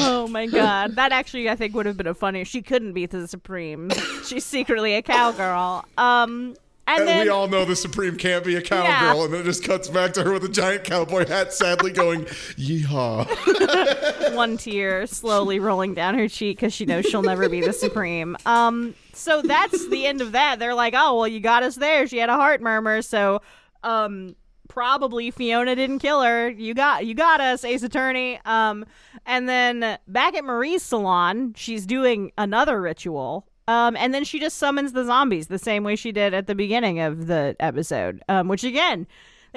Oh 0.00 0.28
my 0.28 0.46
god, 0.46 0.96
that 0.96 1.12
actually 1.12 1.48
I 1.48 1.56
think 1.56 1.74
would 1.74 1.86
have 1.86 1.96
been 1.96 2.06
a 2.06 2.14
funny. 2.14 2.44
She 2.44 2.62
couldn't 2.62 2.92
be 2.92 3.06
the 3.06 3.26
Supreme. 3.28 3.90
She's 4.24 4.44
secretly 4.44 4.94
a 4.94 5.02
cowgirl. 5.02 5.84
Um, 5.96 6.54
and, 6.88 7.00
And 7.00 7.08
then 7.08 7.24
we 7.24 7.28
all 7.28 7.46
know 7.48 7.64
the 7.64 7.76
Supreme 7.76 8.16
can't 8.16 8.44
be 8.44 8.56
a 8.56 8.62
cowgirl, 8.62 8.84
Yeah. 9.18 9.24
and 9.24 9.32
then 9.34 9.40
it 9.42 9.44
just 9.44 9.62
cuts 9.62 9.88
back 9.88 10.12
to 10.14 10.22
her 10.24 10.32
with 10.32 10.44
a 10.44 10.48
giant 10.48 10.84
cowboy 10.84 11.26
hat, 11.26 11.52
sadly 11.52 11.92
going, 11.92 12.24
"Yeehaw!" 12.56 14.34
one 14.34 14.56
tear 14.56 15.06
slowly 15.06 15.60
rolling 15.60 15.94
down 15.94 16.16
her 16.18 16.28
cheek 16.28 16.56
because 16.58 16.72
she 16.72 16.84
knows 16.86 17.04
she'll 17.06 17.22
never 17.22 17.48
be 17.48 17.60
the 17.60 17.72
supreme. 17.72 18.36
Um, 18.46 18.94
so 19.12 19.42
that's 19.42 19.88
the 19.88 20.06
end 20.06 20.20
of 20.20 20.32
that. 20.32 20.58
They're 20.58 20.74
like, 20.74 20.94
oh 20.96 21.16
well, 21.18 21.28
you 21.28 21.40
got 21.40 21.62
us 21.62 21.76
there. 21.76 22.06
She 22.06 22.18
had 22.18 22.30
a 22.30 22.36
heart 22.36 22.60
murmur, 22.60 23.02
so 23.02 23.42
um, 23.82 24.34
probably 24.68 25.30
Fiona 25.30 25.74
didn't 25.74 25.98
kill 25.98 26.22
her. 26.22 26.48
You 26.48 26.74
got 26.74 27.04
you 27.06 27.14
got 27.14 27.40
us, 27.40 27.64
Ace 27.64 27.82
Attorney. 27.82 28.40
Um, 28.44 28.84
and 29.26 29.48
then 29.48 29.98
back 30.06 30.34
at 30.34 30.44
Marie's 30.44 30.82
salon, 30.82 31.54
she's 31.56 31.84
doing 31.86 32.32
another 32.38 32.80
ritual. 32.80 33.46
Um, 33.68 33.96
and 33.96 34.14
then 34.14 34.24
she 34.24 34.40
just 34.40 34.56
summons 34.56 34.94
the 34.94 35.04
zombies 35.04 35.48
the 35.48 35.58
same 35.58 35.84
way 35.84 35.94
she 35.94 36.10
did 36.10 36.32
at 36.32 36.46
the 36.46 36.54
beginning 36.54 37.00
of 37.00 37.26
the 37.26 37.54
episode. 37.60 38.22
Um, 38.28 38.48
which 38.48 38.64
again, 38.64 39.06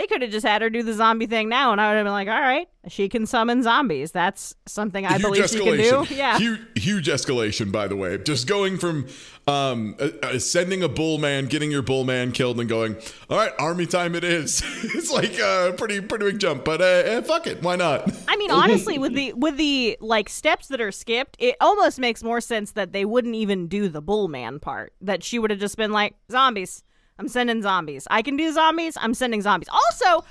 they 0.02 0.08
could 0.08 0.24
have 0.24 0.32
just 0.32 0.46
had 0.46 0.64
her 0.64 0.70
do 0.70 0.82
the 0.82 0.94
zombie 0.94 1.28
thing 1.28 1.48
now, 1.48 1.72
and 1.72 1.80
I 1.80 1.90
would 1.90 1.98
have 1.98 2.06
been 2.06 2.14
like, 2.14 2.28
all 2.28 2.40
right, 2.40 2.68
she 2.88 3.08
can 3.08 3.28
summon 3.28 3.62
zombies. 3.62 4.12
That's 4.12 4.56
something 4.66 5.06
I 5.06 5.14
huge 5.14 5.22
believe 5.22 5.50
she 5.50 5.60
can 5.60 5.78
do. 5.78 6.06
Yeah. 6.16 6.38
huge, 6.40 6.60
huge 6.76 7.08
escalation. 7.08 7.72
By 7.72 7.88
the 7.88 7.96
way, 7.96 8.18
just 8.18 8.48
going 8.48 8.80
from 8.80 9.08
um, 9.48 9.96
uh, 10.00 10.40
sending 10.40 10.82
a 10.82 10.90
bull 10.90 11.20
man, 11.20 11.46
getting 11.46 11.70
your 11.70 11.84
bull 11.84 12.04
man 12.04 12.32
killed, 12.32 12.60
and 12.60 12.68
going, 12.68 12.96
"All 13.30 13.38
right, 13.38 13.54
army 13.60 13.86
time 13.86 14.16
it 14.16 14.24
is." 14.24 14.64
it's 14.84 15.12
like 15.12 15.38
a 15.38 15.74
pretty 15.78 16.02
pretty 16.02 16.26
big 16.26 16.40
jump, 16.40 16.66
but 16.66 16.82
uh, 16.82 16.86
eh, 16.86 17.22
fuck 17.22 17.46
it, 17.46 17.62
why 17.62 17.76
not? 17.76 18.12
I 18.28 18.36
mean, 18.38 18.50
honestly, 18.50 18.98
with 18.98 19.14
the 19.14 19.34
with 19.34 19.58
the 19.58 19.98
like 20.02 20.30
steps 20.30 20.68
that 20.70 20.82
are 20.82 20.92
skipped, 20.92 21.38
it 21.40 21.56
almost 21.62 22.00
makes 22.00 22.24
more 22.24 22.42
sense 22.42 22.72
that 22.72 22.92
they 22.92 23.06
wouldn't 23.06 23.36
even 23.36 23.68
do 23.68 23.88
the 23.88 24.02
bull 24.02 24.28
man 24.28 24.60
part. 24.60 24.94
That 25.02 25.24
she 25.24 25.38
would 25.38 25.52
have 25.52 25.60
just 25.60 25.78
been 25.78 25.92
like, 25.92 26.16
zombies. 26.32 26.84
I'm 27.22 27.28
sending 27.28 27.62
zombies. 27.62 28.08
I 28.10 28.24
can 28.24 28.36
do 28.36 28.52
zombies. 28.52 28.98
I'm 29.00 29.14
sending 29.14 29.44
zombies. 29.44 29.70
Also, 29.70 30.26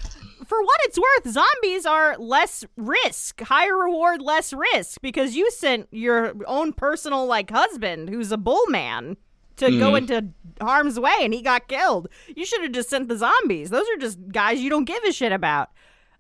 for 0.44 0.60
what 0.60 0.80
it's 0.82 0.98
worth, 0.98 1.32
zombies 1.32 1.86
are 1.86 2.18
less 2.18 2.64
risk, 2.76 3.40
higher 3.42 3.76
reward, 3.76 4.20
less 4.20 4.52
risk 4.52 5.00
because 5.00 5.36
you 5.36 5.48
sent 5.52 5.86
your 5.92 6.34
own 6.48 6.72
personal 6.72 7.26
like 7.26 7.48
husband, 7.48 8.08
who's 8.08 8.32
a 8.32 8.36
bull 8.36 8.66
man, 8.66 9.16
to 9.58 9.78
go 9.78 9.94
into 9.94 10.26
harm's 10.60 10.98
way 10.98 11.14
and 11.20 11.32
he 11.32 11.42
got 11.42 11.68
killed. 11.68 12.08
You 12.34 12.44
should 12.44 12.62
have 12.62 12.72
just 12.72 12.90
sent 12.90 13.06
the 13.06 13.16
zombies. 13.16 13.70
Those 13.70 13.86
are 13.94 14.00
just 14.00 14.18
guys 14.32 14.60
you 14.60 14.68
don't 14.68 14.84
give 14.84 15.04
a 15.04 15.12
shit 15.12 15.30
about. 15.30 15.70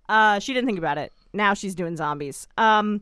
Uh, 0.08 0.38
she 0.38 0.54
didn't 0.54 0.66
think 0.66 0.78
about 0.78 0.98
it. 0.98 1.12
Now 1.32 1.54
she's 1.54 1.74
doing 1.74 1.96
zombies. 1.96 2.46
Um, 2.58 3.00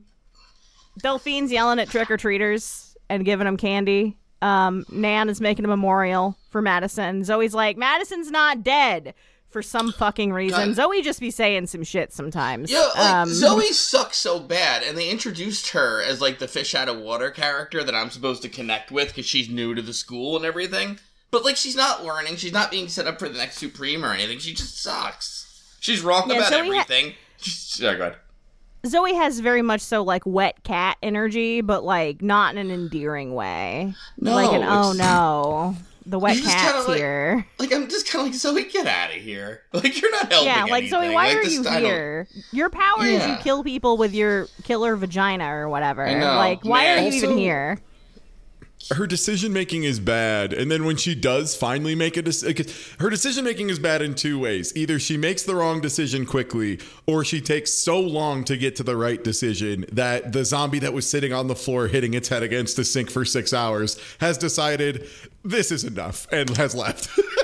Delphine's 1.03 1.53
yelling 1.53 1.81
at 1.81 1.91
trick 1.91 2.11
or 2.11 2.17
treaters 2.17 2.97
and 3.11 3.27
giving 3.27 3.45
them 3.45 3.59
candy. 3.59 4.17
Um, 4.41 4.87
Nan 4.91 5.29
is 5.29 5.43
making 5.43 5.67
a 5.67 5.69
memorial 5.69 6.38
for 6.51 6.63
Madison. 6.63 7.25
Zoe's 7.25 7.55
like, 7.55 7.77
Madison's 7.77 8.31
not 8.31 8.63
dead 8.63 9.15
for 9.51 9.63
some 9.63 9.93
fucking 9.93 10.33
reason. 10.33 10.69
God. 10.69 10.75
Zoe 10.77 11.03
just 11.03 11.21
be 11.21 11.31
saying 11.31 11.67
some 11.69 11.83
shit 11.83 12.13
sometimes. 12.13 12.71
Yeah, 12.71 12.87
like 12.97 12.99
um, 13.15 13.29
Zoe 13.31 13.73
sucks 13.73 14.19
so 14.19 14.39
bad, 14.41 14.83
and 14.83 14.97
they 14.99 15.09
introduced 15.09 15.71
her 15.71 16.03
as 16.03 16.21
like 16.21 16.39
the 16.39 16.49
fish 16.49 16.75
out 16.75 16.89
of 16.89 16.99
water 16.99 17.31
character 17.31 17.83
that 17.83 17.95
I'm 17.95 18.11
supposed 18.11 18.43
to 18.43 18.49
connect 18.49 18.91
with 18.91 19.09
because 19.09 19.27
she's 19.27 19.49
new 19.49 19.75
to 19.75 19.83
the 19.83 19.95
school 19.95 20.37
and 20.37 20.45
everything. 20.45 20.99
But 21.31 21.45
like, 21.45 21.57
she's 21.57 21.77
not 21.77 22.05
learning. 22.05 22.37
She's 22.37 22.53
not 22.53 22.71
being 22.71 22.89
set 22.89 23.07
up 23.07 23.19
for 23.19 23.29
the 23.29 23.39
next 23.39 23.59
Supreme 23.59 24.05
or 24.05 24.13
anything. 24.13 24.39
She 24.39 24.55
just 24.55 24.83
sucks. 24.83 25.77
She's 25.81 26.01
wrong 26.03 26.25
Yeah, 26.29 26.37
about 26.39 26.49
Zoe 26.51 26.59
ha- 26.59 26.65
everything. 26.83 27.15
yeah, 27.79 27.95
go 27.95 28.01
ahead. 28.03 28.17
Zoe 28.87 29.15
has 29.15 29.41
very 29.41 29.61
much 29.63 29.81
so 29.81 30.03
like 30.03 30.23
wet 30.25 30.63
cat 30.63 30.97
energy, 31.03 31.61
but 31.63 31.85
like 31.85 32.23
not 32.23 32.55
in 32.55 32.59
an 32.59 32.71
endearing 32.71 33.35
way. 33.35 33.95
No, 34.19 34.35
like 34.35 34.53
an 34.53 34.63
oh 34.63 34.93
no, 34.93 35.77
the 36.09 36.19
wet 36.19 36.37
You 36.37 36.43
cat's 36.43 36.73
kinda, 36.73 36.89
like- 36.89 36.97
here. 36.99 37.47
Like 37.59 37.73
I'm 37.73 37.89
just 37.89 38.09
kind 38.09 38.27
of 38.27 38.33
like 38.33 38.41
Zoe, 38.41 38.65
get 38.65 38.87
out 38.87 39.11
of 39.15 39.17
here. 39.21 39.63
Like 39.73 40.01
you're 40.01 40.11
not 40.11 40.33
helping. 40.33 40.49
Yeah, 40.49 40.65
like 40.65 40.89
Zoe, 40.89 41.11
why 41.15 41.29
Like, 41.35 41.37
are 41.37 41.43
you 41.49 41.63
here? 41.63 42.27
Your 42.53 42.71
power 42.71 43.05
is 43.05 43.25
you 43.27 43.37
kill 43.43 43.63
people 43.63 43.97
with 43.97 44.15
your 44.15 44.47
killer 44.65 44.97
vagina 44.97 45.55
or 45.55 45.69
whatever. 45.69 46.07
I 46.07 46.15
know, 46.15 46.37
Like, 46.37 46.65
why 46.65 46.85
man. 46.85 46.99
are 46.99 47.09
you 47.09 47.13
even 47.15 47.37
here? 47.39 47.79
her 48.93 49.09
decision 49.09 49.53
making 49.53 49.83
is 49.83 49.99
bad 49.99 50.53
and 50.53 50.71
then 50.71 50.85
when 50.85 50.97
she 50.97 51.13
does 51.13 51.55
finally 51.57 51.97
make 51.97 52.17
a 52.17 52.23
decision 52.23 52.65
her 53.01 53.11
decision 53.11 53.45
making 53.45 53.69
is 53.69 53.79
bad 53.79 54.01
in 54.01 54.15
two 54.15 54.39
ways 54.39 54.73
either 54.77 55.01
she 55.01 55.17
makes 55.17 55.43
the 55.43 55.55
wrong 55.55 55.81
decision 55.81 56.25
quickly 56.25 56.79
or 57.05 57.25
she 57.25 57.41
takes 57.41 57.75
so 57.75 57.99
long 58.01 58.45
to 58.45 58.57
get 58.57 58.77
to 58.77 58.85
the 58.85 58.97
right 58.97 59.25
decision 59.25 59.85
that 59.91 60.33
the 60.33 60.45
zombie 60.45 60.79
that 60.79 60.93
was 60.93 61.11
sitting 61.11 61.33
on 61.33 61.49
the 61.49 61.57
floor 61.57 61.89
hitting 61.89 62.15
its 62.15 62.29
head 62.29 62.43
against 62.45 62.77
the 62.77 62.85
sink 62.85 63.11
for 63.11 63.25
six 63.25 63.53
hours 63.53 64.01
has 64.21 64.39
decided 64.39 65.09
this 65.49 65.73
is 65.73 65.85
enough 65.85 66.27
and 66.33 66.57
has 66.57 66.75
left 66.75 67.09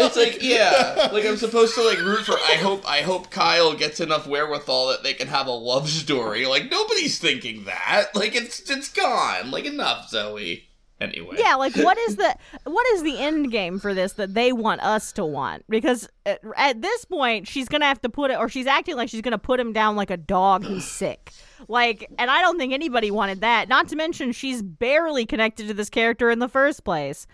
It's 0.00 0.16
like 0.16 0.42
yeah, 0.42 1.08
like 1.12 1.24
I'm 1.26 1.36
supposed 1.36 1.74
to 1.74 1.82
like 1.82 1.98
root 1.98 2.24
for. 2.24 2.34
I 2.34 2.54
hope 2.54 2.88
I 2.88 3.02
hope 3.02 3.30
Kyle 3.30 3.74
gets 3.74 4.00
enough 4.00 4.26
wherewithal 4.26 4.88
that 4.88 5.02
they 5.02 5.14
can 5.14 5.28
have 5.28 5.46
a 5.46 5.52
love 5.52 5.88
story. 5.88 6.46
Like 6.46 6.70
nobody's 6.70 7.18
thinking 7.18 7.64
that. 7.64 8.14
Like 8.14 8.34
it's 8.34 8.68
it's 8.70 8.88
gone. 8.88 9.50
Like 9.50 9.66
enough, 9.66 10.08
Zoe. 10.08 10.66
Anyway. 11.00 11.36
Yeah, 11.38 11.54
like 11.54 11.74
what 11.76 11.96
is 11.96 12.16
the 12.16 12.34
what 12.64 12.86
is 12.88 13.02
the 13.02 13.18
end 13.18 13.50
game 13.50 13.78
for 13.78 13.94
this 13.94 14.14
that 14.14 14.34
they 14.34 14.52
want 14.52 14.82
us 14.82 15.12
to 15.12 15.24
want? 15.24 15.64
Because 15.68 16.08
at, 16.26 16.40
at 16.56 16.82
this 16.82 17.04
point, 17.06 17.48
she's 17.48 17.68
gonna 17.68 17.86
have 17.86 18.00
to 18.02 18.10
put 18.10 18.30
it, 18.30 18.38
or 18.38 18.48
she's 18.48 18.66
acting 18.66 18.96
like 18.96 19.08
she's 19.08 19.22
gonna 19.22 19.38
put 19.38 19.58
him 19.58 19.72
down 19.72 19.96
like 19.96 20.10
a 20.10 20.18
dog 20.18 20.64
who's 20.64 20.84
sick. 20.90 21.32
Like, 21.68 22.10
and 22.18 22.30
I 22.30 22.40
don't 22.42 22.58
think 22.58 22.72
anybody 22.72 23.10
wanted 23.10 23.40
that. 23.42 23.68
Not 23.68 23.88
to 23.88 23.96
mention, 23.96 24.32
she's 24.32 24.62
barely 24.62 25.24
connected 25.26 25.68
to 25.68 25.74
this 25.74 25.90
character 25.90 26.30
in 26.30 26.38
the 26.38 26.48
first 26.48 26.84
place. 26.84 27.26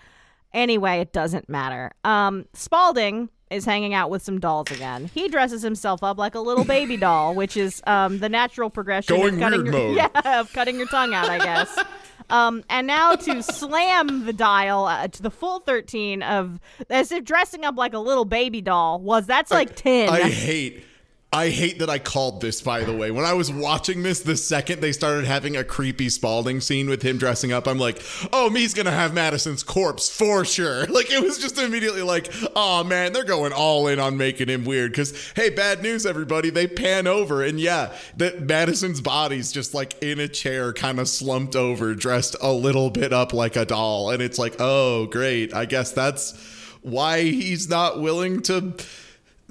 Anyway, 0.57 1.01
it 1.01 1.13
doesn't 1.13 1.51
matter. 1.51 1.93
Um, 2.03 2.47
Spalding 2.55 3.29
is 3.51 3.67
hanging 3.67 3.93
out 3.93 4.09
with 4.09 4.23
some 4.23 4.41
dolls 4.41 4.71
again. 4.71 5.11
He 5.13 5.29
dresses 5.29 5.61
himself 5.61 6.03
up 6.03 6.17
like 6.17 6.35
a 6.35 6.41
little 6.41 6.65
baby 6.65 6.97
doll, 7.07 7.35
which 7.35 7.59
is 7.59 7.83
um, 7.87 8.21
the 8.21 8.31
natural 8.31 8.71
progression 8.71 9.17
Going 9.17 9.35
of 9.35 9.41
cutting 9.41 9.67
your. 9.67 9.93
Yeah, 9.95 10.41
of 10.41 10.51
cutting 10.55 10.79
your 10.79 10.89
tongue 10.89 11.13
out, 11.13 11.29
I 11.29 11.39
guess. 11.39 11.79
Um, 12.31 12.65
and 12.71 12.87
now 12.87 13.15
to 13.15 13.43
slam 13.43 14.25
the 14.25 14.33
dial 14.33 14.87
uh, 14.87 15.07
to 15.09 15.23
the 15.23 15.31
full 15.31 15.61
13 15.61 16.23
of 16.23 16.59
as 16.89 17.13
if 17.13 17.23
dressing 17.23 17.65
up 17.67 17.77
like 17.77 17.93
a 17.93 17.99
little 17.99 18.25
baby 18.25 18.63
doll 18.63 18.99
was 18.99 19.27
that's 19.27 19.51
like 19.51 19.77
10. 19.77 20.09
I 20.09 20.23
hate. 20.23 20.83
I 21.33 21.51
hate 21.51 21.81
that 21.81 21.91
I 21.91 21.99
called 21.99 22.41
this, 22.41 22.63
by 22.63 22.85
the 22.85 22.97
way. 22.97 23.11
When 23.11 23.25
I 23.25 23.33
was 23.35 23.53
watching 23.53 24.03
this, 24.03 24.21
the 24.21 24.37
second 24.37 24.81
they 24.81 24.93
started 24.93 25.27
having 25.27 25.57
a 25.57 25.65
creepy 25.65 26.09
Spalding 26.09 26.61
scene 26.61 26.89
with 26.89 27.03
him 27.03 27.19
dressing 27.19 27.53
up, 27.53 27.67
I'm 27.67 27.79
like, 27.79 28.01
oh, 28.33 28.49
me's 28.49 28.75
gonna 28.75 28.93
have 28.93 29.13
Madison's 29.13 29.63
corpse 29.63 30.09
for 30.09 30.45
sure. 30.45 30.87
Like, 30.97 31.11
it 31.11 31.23
was 31.23 31.37
just 31.37 31.59
immediately 31.59 32.01
like, 32.01 32.33
oh 32.55 32.83
man, 32.83 33.13
they're 33.13 33.23
going 33.23 33.53
all 33.53 33.87
in 33.87 34.01
on 34.01 34.17
making 34.17 34.49
him 34.49 34.65
weird. 34.65 34.95
Cause, 34.95 35.33
hey, 35.37 35.51
bad 35.51 35.83
news, 35.83 36.07
everybody. 36.07 36.49
They 36.49 36.67
pan 36.67 37.07
over, 37.07 37.43
and 37.45 37.61
yeah, 37.61 37.95
that 38.17 38.41
Madison's 38.41 39.03
body's 39.03 39.53
just 39.53 39.75
like 39.75 40.03
in 40.03 40.19
a 40.21 40.29
chair, 40.29 40.73
kind 40.73 40.99
of 40.99 41.07
slumped 41.07 41.55
over, 41.55 41.95
dressed 41.95 42.35
a 42.41 42.51
little 42.51 42.89
bit 42.89 43.13
up 43.13 43.35
like 43.35 43.57
a 43.57 43.67
doll. 43.67 44.11
And 44.11 44.23
it's 44.23 44.39
like, 44.39 44.57
oh, 44.59 45.05
great. 45.07 45.53
I 45.53 45.67
guess 45.67 45.93
that's 45.93 46.33
why 46.81 47.23
he's 47.25 47.69
not 47.69 48.01
willing 48.01 48.41
to 48.43 48.75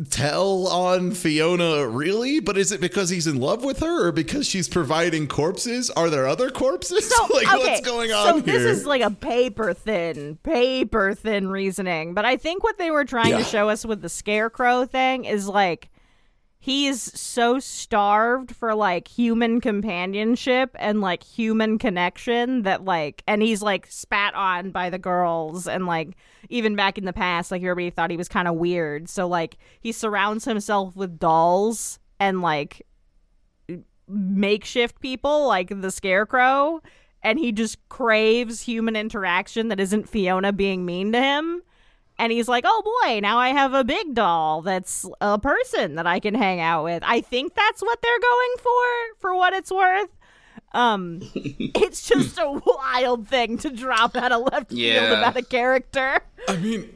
tell 0.10 0.68
on 0.68 1.12
Fiona 1.12 1.88
really, 1.88 2.40
but 2.40 2.58
is 2.58 2.72
it 2.72 2.82
because 2.82 3.10
he's 3.10 3.28
in 3.28 3.40
love 3.40 3.64
with 3.64 3.80
her 3.80 4.08
or 4.08 4.12
because 4.12 4.48
she's 4.48 4.68
providing 4.68 5.28
corpses? 5.28 5.90
Are 5.92 6.10
there 6.10 6.28
other 6.28 6.50
corpses? 6.50 7.08
So, 7.10 7.28
like 7.34 7.48
okay, 7.48 7.58
what's 7.58 7.82
going 7.82 8.12
on 8.12 8.26
so 8.28 8.34
here? 8.42 8.60
this 8.60 8.80
is 8.80 8.86
like 8.86 9.02
a 9.02 9.12
paper 9.12 9.74
thin, 9.74 10.38
paper 10.44 11.14
thin 11.14 11.48
reasoning. 11.48 12.14
But 12.14 12.26
I 12.26 12.38
think 12.38 12.64
what 12.64 12.78
they 12.78 12.92
were 12.92 13.06
trying 13.06 13.30
Yeah. 13.32 13.38
to 13.40 13.44
show 13.44 13.70
us 13.70 13.86
with 13.86 14.02
the 14.02 14.10
scarecrow 14.10 14.86
thing 14.86 15.26
is 15.26 15.48
like 15.48 15.90
he's 16.66 17.00
so 17.00 17.60
starved 17.60 18.56
for 18.56 18.74
like 18.74 19.08
human 19.08 19.62
companionship 19.62 20.76
and 20.80 21.00
like 21.00 21.22
human 21.22 21.78
connection 21.78 22.64
that 22.64 22.84
like 22.84 23.22
and 23.28 23.44
he's 23.44 23.62
like 23.62 23.86
spat 23.86 24.34
on 24.34 24.72
by 24.72 24.90
the 24.90 24.98
girls 24.98 25.68
and 25.68 25.86
like 25.86 26.16
even 26.50 26.76
back 26.76 26.98
in 26.98 27.06
the 27.06 27.14
past 27.14 27.52
like 27.52 27.62
everybody 27.62 27.92
thought 27.92 28.10
he 28.10 28.18
was 28.18 28.28
kind 28.28 28.48
of 28.48 28.56
weird. 28.56 29.08
So 29.08 29.28
like 29.28 29.58
he 29.80 29.92
surrounds 29.92 30.44
himself 30.44 30.96
with 30.96 31.20
dolls 31.20 32.00
and 32.20 32.42
like 32.42 32.82
makeshift 34.08 35.00
people 35.00 35.46
like 35.46 35.70
the 35.70 35.92
scarecrow 35.92 36.82
and 37.22 37.38
he 37.38 37.52
just 37.52 37.78
craves 37.90 38.62
human 38.62 38.96
interaction 38.96 39.68
that 39.68 39.80
isn't 39.80 40.10
Fiona 40.10 40.52
being 40.52 40.84
mean 40.84 41.12
to 41.12 41.22
him 41.22 41.62
and 42.18 42.32
he's 42.32 42.48
like, 42.48 42.64
"Oh 42.68 43.02
boy, 43.04 43.20
now 43.20 43.38
I 43.38 43.50
have 43.50 43.74
a 43.74 43.84
big 43.84 44.14
doll 44.14 44.62
that's 44.62 45.06
a 45.22 45.38
person 45.40 45.96
that 45.96 46.08
I 46.08 46.20
can 46.20 46.34
hang 46.34 46.60
out 46.60 46.84
with." 46.84 47.04
I 47.06 47.22
think 47.22 47.56
that's 47.56 47.82
what 47.82 48.02
they're 48.02 48.20
going 48.20 48.56
for, 48.60 49.20
for 49.20 49.36
what 49.36 49.54
it's 49.54 49.72
worth. 49.72 50.10
Um, 50.74 51.20
it's 51.36 52.08
just 52.08 52.38
a 52.38 52.50
wild 52.66 53.28
thing 53.28 53.58
to 53.60 53.70
drop 53.70 54.16
out 54.16 54.32
of 54.32 54.42
left 54.52 54.70
field 54.70 54.80
Yeah. 54.82 55.14
about 55.20 55.38
a 55.38 55.42
character. 55.44 56.20
I 56.50 56.58
mean, 56.58 56.94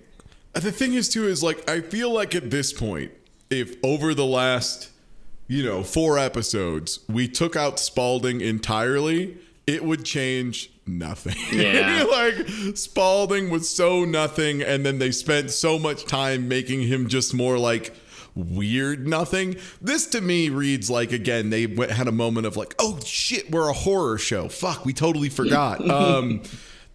the 0.54 0.72
thing 0.72 0.94
is 0.94 1.08
too 1.10 1.28
is 1.28 1.42
like 1.44 1.70
I 1.70 1.82
feel 1.82 2.12
like 2.14 2.36
at 2.36 2.50
this 2.52 2.74
point, 2.74 3.12
if 3.50 3.76
over 3.84 4.14
the 4.14 4.26
last, 4.26 4.90
you 5.48 5.64
know, 5.64 5.84
four 5.84 6.18
episodes 6.20 7.00
we 7.08 7.28
took 7.28 7.56
out 7.56 7.80
Spalding 7.80 8.42
entirely, 8.42 9.38
it 9.66 9.84
would 9.84 10.04
change 10.04 10.72
nothing. 10.98 11.36
Yeah. 11.52 12.04
like 12.10 12.48
Spalding 12.78 13.50
was 13.50 13.70
so 13.70 14.06
nothing, 14.06 14.62
and 14.62 14.86
then 14.86 15.00
they 15.00 15.12
spent 15.12 15.52
so 15.52 15.78
much 15.78 16.06
time 16.06 16.48
making 16.48 16.82
him 16.84 17.08
just 17.08 17.34
more 17.34 17.58
like 17.58 17.94
weird 18.36 19.08
nothing. 19.08 19.56
This 19.82 20.06
to 20.08 20.22
me 20.22 20.50
reads 20.50 20.90
like 20.90 21.12
again 21.12 21.50
they 21.50 21.66
went, 21.68 21.92
had 21.92 22.08
a 22.08 22.12
moment 22.12 22.48
of 22.48 22.56
like, 22.56 22.76
oh 22.80 23.00
shit, 23.04 23.52
we're 23.52 23.70
a 23.70 23.74
horror 23.74 24.18
show. 24.18 24.48
Fuck, 24.48 24.86
we 24.86 24.94
totally 24.94 25.30
forgot. 25.30 25.88
um 25.90 26.42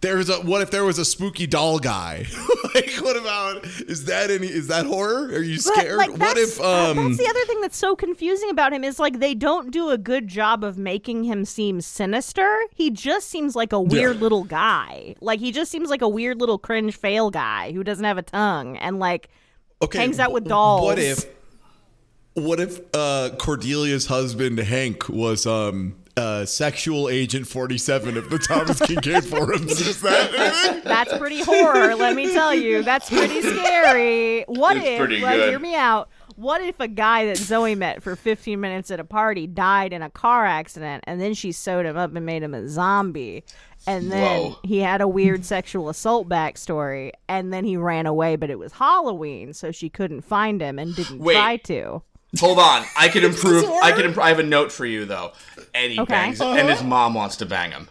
there's 0.05 0.29
a 0.29 0.35
what 0.35 0.61
if 0.61 0.69
there 0.69 0.85
was 0.85 0.99
a 0.99 1.05
spooky 1.05 1.47
doll 1.47 1.79
guy? 1.79 2.25
like 2.75 2.91
what 3.01 3.17
about 3.17 3.65
is 3.65 4.05
that 4.05 4.29
any 4.29 4.47
is 4.47 4.67
that 4.67 4.85
horror? 4.85 5.25
Are 5.25 5.41
you 5.41 5.57
scared? 5.57 5.97
like, 5.97 6.15
what 6.17 6.37
if 6.37 6.61
uh, 6.61 6.91
um 6.91 6.97
that's 6.97 7.17
the 7.17 7.27
other 7.27 7.45
thing 7.45 7.59
that's 7.61 7.77
so 7.77 7.95
confusing 7.95 8.51
about 8.51 8.71
him 8.71 8.83
is 8.83 8.99
like 8.99 9.19
they 9.19 9.33
don't 9.33 9.71
do 9.71 9.89
a 9.89 9.97
good 9.97 10.27
job 10.27 10.63
of 10.63 10.77
making 10.77 11.23
him 11.23 11.43
seem 11.43 11.81
sinister. 11.81 12.59
He 12.75 12.91
just 12.91 13.29
seems 13.29 13.55
like 13.55 13.73
a 13.73 13.81
weird 13.81 14.21
little 14.21 14.43
guy. 14.43 15.15
Like 15.21 15.39
he 15.39 15.51
just 15.51 15.71
seems 15.71 15.89
like 15.89 16.03
a 16.03 16.09
weird 16.09 16.39
little 16.39 16.59
cringe 16.59 16.95
fail 16.95 17.31
guy 17.31 17.71
who 17.71 17.83
doesn't 17.83 18.05
have 18.05 18.19
a 18.19 18.23
tongue 18.23 18.77
and 18.77 18.99
like 18.99 19.29
okay, 19.81 19.97
hangs 19.97 20.19
out 20.19 20.31
with 20.31 20.45
dolls. 20.45 20.83
What 20.83 20.99
if 20.99 21.25
what 22.35 22.59
if 22.59 22.79
uh 22.93 23.31
Cordelia's 23.37 24.05
husband 24.05 24.59
Hank 24.59 25.09
was 25.09 25.47
um 25.47 25.95
uh 26.17 26.45
sexual 26.45 27.09
agent 27.09 27.45
47 27.47 28.17
of 28.17 28.29
the 28.29 28.37
Thomas 28.39 28.79
Kinkade 28.79 29.25
forums? 29.29 29.81
Is 29.81 30.01
that? 30.01 30.81
That's 30.83 31.17
pretty 31.17 31.41
horror, 31.41 31.95
let 31.95 32.15
me 32.15 32.31
tell 32.31 32.53
you. 32.53 32.83
That's 32.83 33.09
pretty 33.09 33.41
scary. 33.41 34.43
What 34.47 34.77
It's 34.77 34.85
if, 34.85 34.99
pretty 34.99 35.19
like, 35.19 35.35
good. 35.35 35.49
hear 35.49 35.59
me 35.59 35.75
out. 35.75 36.09
What 36.37 36.61
if 36.61 36.79
a 36.81 36.87
guy 36.89 37.25
that 37.27 37.37
Zoe 37.37 37.75
met 37.75 38.03
for 38.03 38.15
15 38.15 38.59
minutes 38.59 38.91
at 38.91 38.99
a 38.99 39.05
party 39.05 39.47
died 39.47 39.93
in 39.93 40.01
a 40.01 40.09
car 40.09 40.45
accident 40.45 41.03
and 41.07 41.19
then 41.21 41.33
she 41.33 41.51
sewed 41.53 41.85
him 41.85 41.95
up 41.97 42.13
and 42.15 42.25
made 42.25 42.43
him 42.43 42.53
a 42.53 42.67
zombie? 42.67 43.43
And 43.87 44.11
then 44.11 44.41
Whoa. 44.51 44.59
he 44.63 44.79
had 44.79 44.99
a 45.01 45.07
weird 45.07 45.45
sexual 45.45 45.87
assault 45.89 46.27
backstory 46.27 47.11
and 47.29 47.53
then 47.53 47.63
he 47.63 47.77
ran 47.77 48.05
away, 48.05 48.35
but 48.35 48.49
it 48.49 48.59
was 48.59 48.73
Halloween, 48.73 49.53
so 49.53 49.71
she 49.71 49.89
couldn't 49.89 50.21
find 50.21 50.59
him 50.61 50.77
and 50.79 50.93
didn't 50.95 51.19
Wait. 51.19 51.35
try 51.35 51.57
to. 51.57 52.01
Hold 52.39 52.59
on, 52.59 52.83
I 52.97 53.07
can 53.09 53.23
improve. 53.31 53.65
I 53.83 53.91
can. 53.91 54.05
Imp- 54.05 54.17
I 54.17 54.29
have 54.29 54.39
a 54.39 54.43
note 54.43 54.71
for 54.71 54.85
you 54.85 55.05
though. 55.05 55.31
And 55.73 55.99
Okay. 55.99 56.13
bangs, 56.13 56.41
and 56.41 56.69
his 56.69 56.83
mom 56.83 57.13
wants 57.13 57.37
to 57.37 57.45
bang 57.45 57.71
him. 57.71 57.89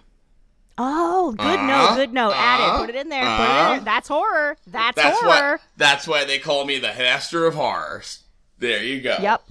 Oh, 0.77 1.33
good 1.39 1.61
Uh, 1.61 1.67
note, 1.67 1.95
good 1.97 2.13
note. 2.13 2.33
Add 2.35 2.61
uh, 2.61 2.75
it. 2.75 2.81
Put 2.81 2.91
it 2.91 2.97
in 2.97 3.09
there. 3.09 3.23
Put 3.23 3.31
it 3.45 3.51
in 3.69 3.75
there. 3.77 3.81
That's 3.81 4.09
horror. 4.09 4.57
That's, 4.67 4.97
That's 4.97 5.21
horror. 5.21 5.57
why. 5.57 5.59
That's 5.77 6.09
why 6.09 6.25
they 6.25 6.39
call 6.39 6.65
me 6.65 6.79
the 6.79 6.89
master 6.89 7.47
of 7.47 7.55
horrors. 7.55 8.25
There 8.59 8.83
you 8.83 9.01
go. 9.01 9.17
Yep. 9.21 9.45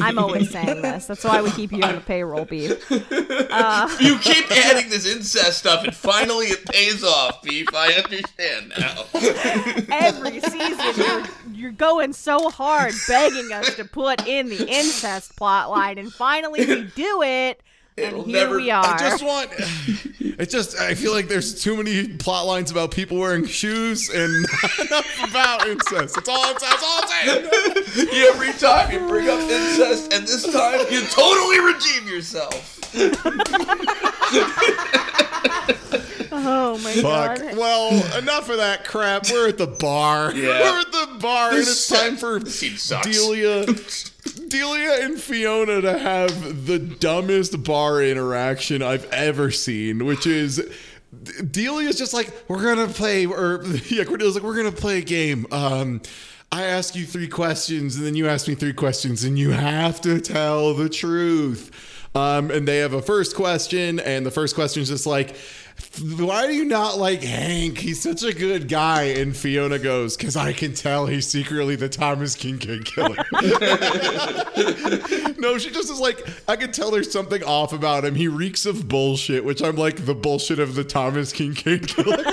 I'm 0.00 0.18
always 0.18 0.50
saying 0.50 0.82
this. 0.82 1.06
That's 1.06 1.24
why 1.24 1.42
we 1.42 1.50
keep 1.50 1.72
you 1.72 1.82
on 1.82 1.94
the 1.96 2.00
payroll, 2.00 2.44
beef. 2.50 2.90
You 2.90 4.18
keep 4.18 4.50
adding 4.50 4.90
this 4.90 5.06
incest 5.06 5.58
stuff, 5.58 5.84
and 5.84 5.94
finally 5.94 6.46
it 6.46 6.64
pays 6.66 7.04
off, 7.04 7.42
Beef. 7.42 7.68
I 7.74 7.92
understand 7.92 8.72
now. 8.78 9.04
Every 9.94 10.40
season, 10.40 10.94
you're, 10.96 11.22
you're 11.52 11.72
going 11.72 12.12
so 12.12 12.50
hard 12.50 12.94
begging 13.08 13.52
us 13.52 13.74
to 13.76 13.84
put 13.84 14.26
in 14.26 14.48
the 14.48 14.66
incest 14.68 15.36
plot 15.36 15.70
line, 15.70 15.98
and 15.98 16.12
finally 16.12 16.66
we 16.66 16.82
do 16.94 17.22
it, 17.22 17.62
and 17.98 18.06
It'll 18.08 18.24
here 18.24 18.32
never- 18.36 18.56
we 18.56 18.70
are. 18.70 18.84
I 18.84 18.98
just 18.98 19.22
want. 19.24 19.50
It's 20.38 20.52
just. 20.52 20.78
I 20.78 20.94
feel 20.94 21.12
like 21.12 21.28
there's 21.28 21.62
too 21.62 21.74
many 21.78 22.08
plot 22.08 22.44
lines 22.44 22.70
about 22.70 22.90
people 22.90 23.16
wearing 23.16 23.46
shoes 23.46 24.10
and 24.10 24.42
not 24.42 24.78
enough 24.86 25.28
about 25.30 25.66
incest. 25.66 26.18
It's 26.18 26.28
all. 26.28 26.50
It's, 26.50 26.60
that's 26.62 26.82
all 26.84 27.00
I'm 27.04 27.08
saying. 27.26 28.08
Every 28.28 28.52
time 28.52 28.92
you 28.92 28.98
bring 29.08 29.30
up 29.30 29.40
incest, 29.40 30.12
and 30.12 30.24
this 30.28 30.42
time 30.52 30.80
you 30.90 31.00
totally 31.06 31.60
redeem 31.60 32.06
yourself. 32.06 32.80
oh 36.32 36.78
my 36.84 36.92
Fuck. 36.92 37.38
god. 37.40 37.56
Well, 37.56 38.18
enough 38.18 38.50
of 38.50 38.58
that 38.58 38.84
crap. 38.84 39.24
We're 39.30 39.48
at 39.48 39.56
the 39.58 39.66
bar. 39.66 40.34
Yeah. 40.34 40.48
We're 40.60 40.80
at 40.80 40.92
the 40.92 41.18
bar, 41.20 41.50
and 41.50 41.58
it's 41.60 41.88
time 41.88 42.16
for 42.18 42.38
this. 42.40 42.60
Delia. 43.02 43.64
Delia 44.48 45.04
and 45.04 45.20
Fiona 45.20 45.80
to 45.80 45.98
have 45.98 46.66
the 46.66 46.78
dumbest 46.78 47.62
bar 47.62 48.02
interaction 48.02 48.82
I've 48.82 49.10
ever 49.12 49.50
seen, 49.50 50.04
which 50.04 50.26
is 50.26 50.62
Delia's 51.50 51.98
just 51.98 52.14
like, 52.14 52.32
we're 52.48 52.62
gonna 52.62 52.92
play, 52.92 53.26
or 53.26 53.64
yeah, 53.88 54.04
Cordelia's 54.04 54.34
like, 54.34 54.44
we're 54.44 54.56
gonna 54.56 54.72
play 54.72 54.98
a 54.98 55.02
game. 55.02 55.46
Um, 55.50 56.00
I 56.52 56.64
ask 56.64 56.94
you 56.94 57.04
three 57.04 57.28
questions, 57.28 57.96
and 57.96 58.06
then 58.06 58.14
you 58.14 58.28
ask 58.28 58.46
me 58.48 58.54
three 58.54 58.72
questions, 58.72 59.24
and 59.24 59.38
you 59.38 59.50
have 59.50 60.00
to 60.02 60.20
tell 60.20 60.74
the 60.74 60.88
truth. 60.88 61.70
Um, 62.14 62.50
and 62.50 62.66
they 62.66 62.78
have 62.78 62.94
a 62.94 63.02
first 63.02 63.36
question, 63.36 64.00
and 64.00 64.24
the 64.24 64.30
first 64.30 64.54
question 64.54 64.82
is 64.82 64.88
just 64.88 65.06
like, 65.06 65.36
why 66.00 66.46
do 66.46 66.54
you 66.54 66.64
not 66.64 66.98
like 66.98 67.22
Hank? 67.22 67.78
He's 67.78 68.02
such 68.02 68.22
a 68.22 68.32
good 68.32 68.68
guy. 68.68 69.04
And 69.04 69.36
Fiona 69.36 69.78
goes, 69.78 70.16
because 70.16 70.36
I 70.36 70.52
can 70.52 70.74
tell 70.74 71.06
he's 71.06 71.26
secretly 71.26 71.76
the 71.76 71.88
Thomas 71.88 72.36
Kinkade 72.36 72.84
killer. 72.84 73.16
no, 75.38 75.58
she 75.58 75.70
just 75.70 75.90
is 75.90 76.00
like, 76.00 76.26
I 76.48 76.56
can 76.56 76.72
tell 76.72 76.90
there's 76.90 77.10
something 77.10 77.42
off 77.44 77.72
about 77.72 78.04
him. 78.04 78.14
He 78.14 78.28
reeks 78.28 78.66
of 78.66 78.88
bullshit, 78.88 79.44
which 79.44 79.62
I'm 79.62 79.76
like, 79.76 80.04
the 80.04 80.14
bullshit 80.14 80.58
of 80.58 80.74
the 80.74 80.84
Thomas 80.84 81.32
Kinkade 81.32 81.88
killer. 81.88 82.24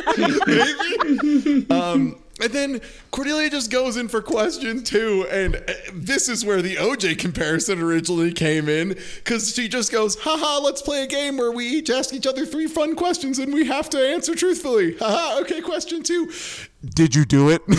Maybe. 1.65 1.69
Um, 1.69 2.17
and 2.43 2.53
then 2.53 2.81
Cordelia 3.11 3.49
just 3.49 3.71
goes 3.71 3.95
in 3.97 4.07
for 4.07 4.21
question 4.21 4.83
two, 4.83 5.25
and 5.31 5.55
uh, 5.55 5.61
this 5.93 6.27
is 6.27 6.43
where 6.45 6.61
the 6.61 6.75
OJ 6.75 7.17
comparison 7.17 7.81
originally 7.81 8.33
came 8.33 8.67
in, 8.67 8.89
because 8.89 9.55
she 9.55 9.67
just 9.67 9.91
goes, 9.91 10.19
haha, 10.19 10.59
let's 10.59 10.81
play 10.81 11.03
a 11.03 11.07
game 11.07 11.37
where 11.37 11.51
we 11.51 11.65
each 11.65 11.89
ask 11.89 12.13
each 12.13 12.27
other 12.27 12.45
three 12.45 12.67
fun 12.67 12.95
questions 12.95 13.39
and 13.39 13.53
we 13.53 13.65
have 13.65 13.89
to 13.91 13.97
answer 13.97 14.35
truthfully. 14.35 14.97
Haha, 14.97 15.39
okay, 15.41 15.61
question 15.61 16.03
two. 16.03 16.31
Did 16.83 17.15
you 17.15 17.25
do 17.25 17.49
it? 17.49 17.61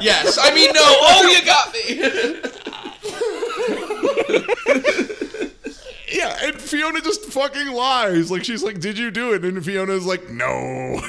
Yes, 0.00 0.38
I 0.40 0.54
mean 0.54 0.70
no. 0.72 0.80
Oh, 0.82 1.28
you 1.30 1.44
got 1.44 1.74
me. 4.98 5.06
yeah, 6.12 6.38
and 6.42 6.60
Fiona 6.60 7.00
just 7.00 7.24
fucking 7.26 7.68
lies. 7.68 8.30
Like, 8.30 8.44
she's 8.44 8.62
like, 8.62 8.80
did 8.80 8.98
you 8.98 9.10
do 9.10 9.32
it? 9.32 9.44
And 9.44 9.64
Fiona's 9.64 10.06
like, 10.06 10.28
no. 10.30 10.46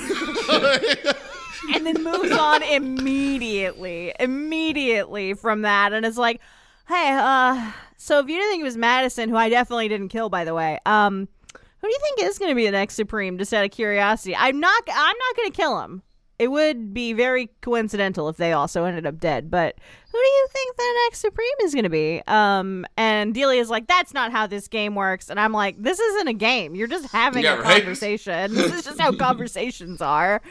and 1.73 1.85
then 1.85 2.03
moves 2.03 2.31
on 2.31 2.63
immediately, 2.63 4.13
immediately 4.19 5.33
from 5.33 5.61
that, 5.63 5.93
and 5.93 6.05
it's 6.05 6.17
like, 6.17 6.41
hey, 6.87 7.17
uh, 7.19 7.71
so 7.97 8.19
if 8.19 8.27
you 8.27 8.35
didn't 8.35 8.51
think 8.51 8.61
it 8.61 8.65
was 8.65 8.77
Madison, 8.77 9.29
who 9.29 9.35
I 9.35 9.49
definitely 9.49 9.87
didn't 9.87 10.09
kill, 10.09 10.29
by 10.29 10.43
the 10.45 10.53
way, 10.53 10.79
um, 10.85 11.27
who 11.53 11.87
do 11.87 11.91
you 11.91 11.99
think 12.01 12.21
is 12.21 12.39
going 12.39 12.51
to 12.51 12.55
be 12.55 12.65
the 12.65 12.71
next 12.71 12.95
Supreme? 12.95 13.37
Just 13.37 13.53
out 13.53 13.65
of 13.65 13.71
curiosity, 13.71 14.35
I'm 14.35 14.59
not, 14.59 14.83
I'm 14.87 15.15
not 15.17 15.35
going 15.37 15.51
to 15.51 15.55
kill 15.55 15.81
him. 15.81 16.03
It 16.43 16.51
would 16.51 16.93
be 16.93 17.13
very 17.13 17.49
coincidental 17.61 18.27
if 18.27 18.35
they 18.35 18.51
also 18.51 18.83
ended 18.83 19.05
up 19.05 19.17
dead, 19.17 19.49
but 19.49 19.75
who 20.11 20.17
do 20.17 20.27
you 20.27 20.47
think 20.51 20.75
the 20.75 20.93
next 21.05 21.19
Supreme 21.19 21.47
is 21.63 21.73
going 21.73 21.83
to 21.85 21.89
be? 21.89 22.21
Um, 22.27 22.85
and 22.97 23.33
Delia's 23.33 23.69
like, 23.69 23.87
that's 23.87 24.13
not 24.13 24.33
how 24.33 24.45
this 24.45 24.67
game 24.67 24.93
works, 24.93 25.29
and 25.29 25.39
I'm 25.39 25.53
like, 25.53 25.81
this 25.81 25.99
isn't 25.99 26.27
a 26.27 26.33
game. 26.33 26.75
You're 26.75 26.89
just 26.89 27.09
having 27.13 27.43
Yeah, 27.45 27.59
a 27.59 27.61
right. 27.61 27.77
conversation. 27.77 28.53
this 28.55 28.73
is 28.73 28.83
just 28.83 28.99
how 28.99 29.13
conversations 29.15 30.01
are. 30.01 30.41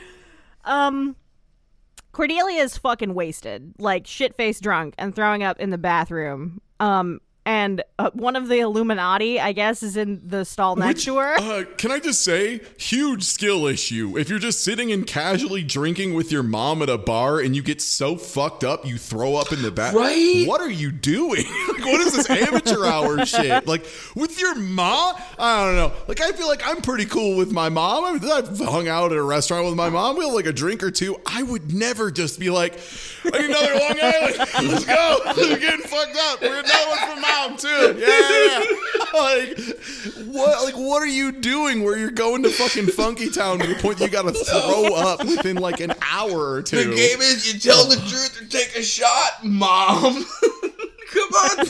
Um, 0.65 1.15
Cordelia 2.13 2.63
is 2.63 2.79
fucking 2.79 3.13
wasted, 3.13 3.75
like 3.79 4.07
shit 4.07 4.35
faced 4.35 4.63
drunk, 4.63 4.95
and 4.97 5.15
throwing 5.15 5.43
up 5.43 5.61
in 5.61 5.69
the 5.69 5.79
bathroom. 5.79 6.63
Um, 6.81 7.21
and 7.45 7.83
uh, 7.99 8.11
one 8.13 8.37
of 8.37 8.49
the 8.49 8.61
Illuminati, 8.61 9.41
I 9.41 9.53
guess, 9.53 9.83
is 9.83 9.97
in 9.97 10.21
the 10.25 10.45
stall 10.45 10.77
next 10.77 10.99
Which, 10.99 11.05
to 11.07 11.19
her. 11.19 11.35
Uh, 11.39 11.65
can 11.77 11.91
I 11.91 11.99
just 11.99 12.23
say, 12.23 12.61
huge 12.79 13.25
skill 13.25 13.67
issue. 13.67 14.17
If 14.17 14.29
you're 14.29 14.39
just 14.39 14.63
sitting 14.63 14.93
and 14.93 15.07
casually 15.07 15.63
drinking 15.63 16.15
with 16.15 16.31
your 16.31 16.43
mom 16.43 16.83
at 16.83 16.89
a 16.89 16.99
bar 16.99 17.41
and 17.41 17.57
you 17.57 17.63
get 17.63 17.81
so 17.81 18.17
fucked 18.17 18.65
up 18.65 18.87
you 18.87 18.99
throw 18.99 19.35
up 19.35 19.53
in 19.53 19.63
the 19.63 19.71
back, 19.71 19.95
Right? 19.95 20.45
What 20.47 20.61
are 20.61 20.71
you 20.71 20.93
doing? 20.93 21.45
like, 21.69 21.85
what 21.85 22.01
is 22.01 22.15
this 22.15 22.31
amateur 22.31 22.85
hour 22.85 23.25
shit? 23.27 23.67
Like 23.67 23.87
with 24.15 24.41
your 24.41 24.55
mom? 24.55 25.17
I 25.39 25.65
don't 25.65 25.77
know. 25.77 25.93
Like 26.09 26.21
I 26.21 26.33
feel 26.33 26.49
like 26.49 26.67
I'm 26.67 26.81
pretty 26.81 27.07
cool 27.07 27.37
with 27.37 27.53
my 27.53 27.69
mom. 27.69 28.05
I've, 28.05 28.25
I've 28.25 28.59
hung 28.59 28.89
out 28.89 29.13
at 29.13 29.19
a 29.19 29.23
restaurant 29.23 29.67
with 29.67 29.75
my 29.75 29.89
mom. 29.89 30.17
We 30.17 30.25
have 30.25 30.35
like 30.35 30.47
a 30.47 30.53
drink 30.53 30.83
or 30.83 30.91
two. 30.91 31.17
I 31.27 31.43
would 31.43 31.73
never 31.73 32.11
just 32.11 32.39
be 32.39 32.51
like, 32.51 32.79
I 33.25 33.39
need 33.39 33.51
another 33.51 33.75
Long 33.75 33.99
Island. 34.01 34.37
Let's 34.73 34.85
go. 34.85 35.19
We're 35.37 35.59
getting 35.59 35.87
fucked 35.87 36.17
up. 36.17 36.41
We're 36.41 36.59
another 36.59 36.89
one 36.89 36.99
from 36.99 37.21
mom 37.33 37.57
too. 37.57 37.97
Yeah. 37.99 38.59
like 39.15 39.59
what? 40.27 40.65
Like 40.65 40.77
what 40.77 41.03
are 41.03 41.07
you 41.07 41.33
doing? 41.33 41.83
Where 41.83 41.97
you're 41.97 42.11
going 42.11 42.43
to 42.45 42.51
fucking 42.51 42.89
Funky 42.89 43.31
Town 43.31 43.59
to 43.59 43.67
the 43.67 43.75
point 43.77 43.99
that 43.99 44.07
you 44.07 44.11
got 44.11 44.23
to 44.23 44.33
throw 44.45 44.95
up 44.95 45.25
within 45.25 45.57
like 45.57 45.81
an 45.81 45.95
hour 46.11 46.53
or 46.53 46.63
two? 46.63 46.91
The 46.91 46.97
game 46.97 47.21
is 47.21 47.53
you 47.53 47.59
tell 47.59 47.87
the 47.87 47.97
truth 47.97 48.41
or 48.41 48.47
take 48.47 48.77
a 48.77 48.83
shot, 48.83 49.45
mom. 49.45 50.25
Come 51.13 51.33
on. 51.35 51.67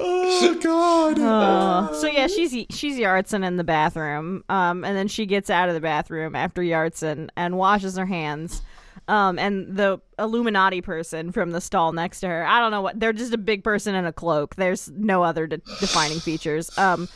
Oh 0.00 0.54
God. 0.62 1.18
Uh, 1.18 1.92
so 1.94 2.06
yeah, 2.06 2.26
she's 2.28 2.52
she's 2.70 2.96
Yartson 2.96 3.44
in 3.44 3.56
the 3.56 3.64
bathroom, 3.64 4.44
um, 4.48 4.84
and 4.84 4.96
then 4.96 5.08
she 5.08 5.26
gets 5.26 5.50
out 5.50 5.68
of 5.68 5.74
the 5.74 5.80
bathroom 5.80 6.36
after 6.36 6.62
Yartson 6.62 7.28
and 7.36 7.56
washes 7.56 7.96
her 7.96 8.06
hands. 8.06 8.62
Um, 9.08 9.38
and 9.38 9.74
the 9.76 10.00
Illuminati 10.18 10.82
person 10.82 11.32
from 11.32 11.50
the 11.52 11.60
stall 11.62 11.92
next 11.92 12.20
to 12.20 12.28
her, 12.28 12.46
I 12.46 12.60
don't 12.60 12.70
know 12.70 12.82
what 12.82 13.00
they're 13.00 13.14
just 13.14 13.32
a 13.32 13.38
big 13.38 13.64
person 13.64 13.94
in 13.94 14.04
a 14.04 14.12
cloak. 14.12 14.54
There's 14.56 14.90
no 14.90 15.22
other 15.24 15.46
de- 15.46 15.56
defining 15.80 16.20
features. 16.20 16.70
Um, 16.78 17.08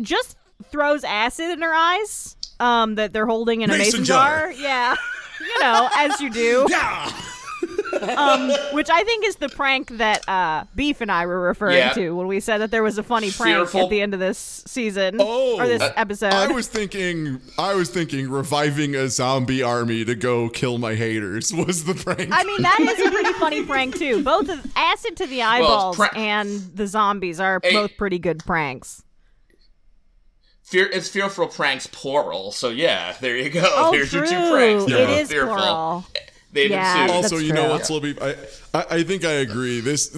just 0.00 0.36
throws 0.70 1.04
acid 1.04 1.50
in 1.50 1.62
her 1.62 1.72
eyes. 1.72 2.34
Um, 2.60 2.96
that 2.96 3.12
they're 3.12 3.26
holding 3.26 3.60
in 3.60 3.70
a 3.70 3.78
Mason 3.78 4.00
mason 4.00 4.04
jar. 4.04 4.50
jar. 4.50 4.52
Yeah, 4.52 4.96
you 5.40 5.60
know, 5.60 5.88
as 5.96 6.20
you 6.20 6.28
do 6.30 6.66
Yeah. 6.68 7.12
Um, 8.02 8.50
which 8.72 8.90
I 8.90 9.02
think 9.04 9.24
is 9.24 9.36
the 9.36 9.48
prank 9.48 9.96
that 9.98 10.28
uh, 10.28 10.64
Beef 10.74 11.00
and 11.00 11.10
I 11.10 11.26
were 11.26 11.40
referring 11.40 11.76
Yeah. 11.78 11.92
to 11.94 12.10
when 12.16 12.26
we 12.26 12.40
said 12.40 12.58
that 12.58 12.70
there 12.70 12.82
was 12.82 12.98
a 12.98 13.02
funny 13.02 13.30
prank 13.30 13.56
Fearful. 13.56 13.82
at 13.84 13.90
the 13.90 14.00
end 14.00 14.14
of 14.14 14.20
this 14.20 14.62
season 14.66 15.16
Oh, 15.20 15.58
or 15.60 15.66
this 15.66 15.82
uh, 15.82 15.92
episode. 15.96 16.32
I 16.32 16.48
was 16.48 16.68
thinking, 16.68 17.40
I 17.58 17.74
was 17.74 17.90
thinking, 17.90 18.28
reviving 18.30 18.94
a 18.94 19.08
zombie 19.08 19.62
army 19.62 20.04
to 20.04 20.14
go 20.14 20.48
kill 20.48 20.78
my 20.78 20.94
haters 20.94 21.52
was 21.52 21.84
the 21.84 21.94
prank. 21.94 22.30
I 22.32 22.44
mean, 22.44 22.62
that 22.62 22.78
is 22.80 23.06
a 23.06 23.10
pretty 23.10 23.32
funny 23.34 23.64
prank 23.64 23.96
too. 23.96 24.22
Both 24.22 24.48
of 24.48 24.66
acid 24.76 25.16
to 25.18 25.26
the 25.26 25.42
eyeballs 25.42 25.96
pra- 25.96 26.16
and 26.16 26.48
the 26.74 26.86
zombies 26.86 27.40
are 27.40 27.60
Hey. 27.62 27.72
both 27.72 27.96
pretty 27.96 28.18
good 28.18 28.40
pranks. 28.44 29.02
Fear, 30.64 30.90
it's 30.92 31.08
fearful 31.08 31.46
pranks 31.46 31.86
plural. 31.86 32.52
So 32.52 32.68
yeah, 32.68 33.14
there 33.20 33.36
you 33.38 33.48
go. 33.48 33.62
Oh, 33.64 33.90
There's 33.90 34.10
true. 34.10 34.18
your 34.20 34.28
two 34.28 34.50
pranks. 34.52 34.84
They're 34.84 35.20
It 35.22 35.28
fearful. 35.28 35.54
plural. 35.56 36.04
They've 36.50 36.70
Yeah, 36.70 37.02
ensued. 37.02 37.14
also, 37.16 37.36
that's 37.36 37.46
you 37.46 37.52
know 37.52 37.62
true. 37.64 37.70
what, 37.70 37.82
Slobby? 37.82 38.22
I, 38.72 38.78
I, 38.78 38.86
I 38.98 39.02
think 39.02 39.24
I 39.24 39.32
agree. 39.32 39.80
This 39.80 40.08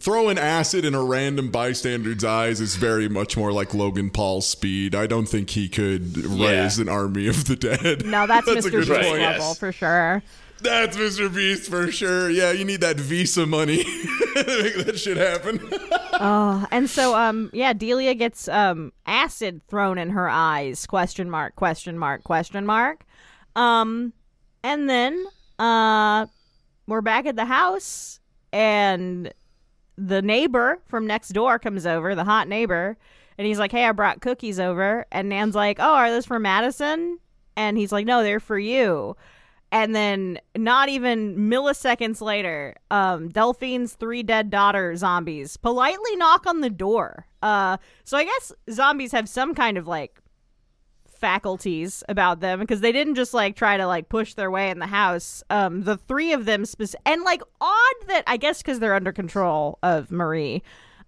throwing 0.00 0.36
acid 0.36 0.84
in 0.84 0.94
a 0.96 1.02
random 1.02 1.50
bystander's 1.50 2.24
eyes 2.24 2.60
is 2.60 2.74
very 2.76 3.08
much 3.08 3.36
more 3.36 3.52
like 3.52 3.72
Logan 3.72 4.10
Paul's 4.10 4.48
speed. 4.48 4.94
I 4.96 5.06
don't 5.06 5.26
think 5.26 5.50
he 5.50 5.68
could 5.68 6.16
Yeah. 6.16 6.62
raise 6.62 6.78
an 6.80 6.88
army 6.88 7.28
of 7.28 7.44
the 7.44 7.54
dead. 7.54 8.04
No, 8.04 8.26
that's, 8.26 8.48
a 8.48 8.56
Mr. 8.56 8.70
good 8.70 8.72
Beast 8.80 8.90
point. 8.90 9.02
point. 9.06 9.20
level 9.22 9.46
Yes. 9.48 9.58
for 9.58 9.70
sure. 9.72 10.22
That's 10.60 10.96
Mr. 10.96 11.32
Beast 11.32 11.68
for 11.70 11.92
sure. 11.92 12.30
Yeah, 12.30 12.50
you 12.50 12.64
need 12.64 12.80
that 12.80 12.96
Visa 12.98 13.46
money 13.46 13.84
to 14.34 14.62
make 14.62 14.86
that 14.86 14.98
shit 14.98 15.18
happen. 15.18 15.60
Oh, 16.18 16.66
and 16.70 16.88
so 16.88 17.14
um 17.14 17.50
yeah, 17.52 17.74
Delia 17.74 18.14
gets 18.14 18.48
um 18.48 18.90
acid 19.04 19.60
thrown 19.68 19.98
in 19.98 20.10
her 20.10 20.28
eyes. 20.30 20.86
Question 20.86 21.28
mark, 21.30 21.54
question 21.56 21.98
mark, 21.98 22.24
question 22.24 22.64
mark. 22.64 23.04
Um 23.54 24.14
and 24.64 24.88
then 24.88 25.26
uh 25.58 26.26
we're 26.86 27.00
back 27.00 27.26
at 27.26 27.36
the 27.36 27.44
house 27.44 28.20
and 28.52 29.32
the 29.96 30.22
neighbor 30.22 30.78
from 30.86 31.06
next 31.06 31.30
door 31.30 31.58
comes 31.58 31.86
over, 31.86 32.14
the 32.14 32.24
hot 32.24 32.48
neighbor, 32.48 32.96
and 33.38 33.46
he's 33.46 33.58
like, 33.58 33.72
"Hey, 33.72 33.84
I 33.84 33.92
brought 33.92 34.20
cookies 34.20 34.60
over." 34.60 35.06
And 35.10 35.28
Nan's 35.28 35.54
like, 35.54 35.78
"Oh, 35.80 35.94
are 35.94 36.10
those 36.10 36.26
for 36.26 36.38
Madison?" 36.38 37.18
And 37.56 37.76
he's 37.76 37.92
like, 37.92 38.06
"No, 38.06 38.22
they're 38.22 38.40
for 38.40 38.58
you." 38.58 39.16
And 39.72 39.96
then, 39.96 40.38
not 40.56 40.88
even 40.88 41.36
milliseconds 41.36 42.20
later, 42.20 42.76
um, 42.90 43.28
Delphine's 43.28 43.94
three 43.94 44.22
dead 44.22 44.48
daughter 44.48 44.94
zombies 44.96 45.56
politely 45.56 46.14
knock 46.16 46.46
on 46.46 46.60
the 46.60 46.70
door. 46.70 47.26
Uh, 47.42 47.76
so 48.04 48.16
I 48.16 48.24
guess 48.24 48.52
zombies 48.70 49.12
have 49.12 49.28
some 49.28 49.54
kind 49.54 49.76
of 49.76 49.86
like 49.86 50.20
faculties 51.16 52.02
about 52.08 52.40
them 52.40 52.60
because 52.60 52.80
they 52.80 52.92
didn't 52.92 53.14
just 53.14 53.34
like 53.34 53.56
try 53.56 53.76
to 53.76 53.86
like 53.86 54.08
push 54.08 54.34
their 54.34 54.50
way 54.50 54.70
in 54.70 54.78
the 54.78 54.86
house. 54.86 55.42
Um, 55.50 55.82
the 55.82 55.96
three 55.96 56.32
of 56.32 56.44
them, 56.44 56.64
spec- 56.64 57.00
and 57.04 57.22
like 57.22 57.42
odd 57.60 57.94
that 58.08 58.24
I 58.26 58.36
guess 58.36 58.62
because 58.62 58.78
they're 58.78 58.94
under 58.94 59.12
control 59.12 59.78
of 59.82 60.10
Marie. 60.10 60.62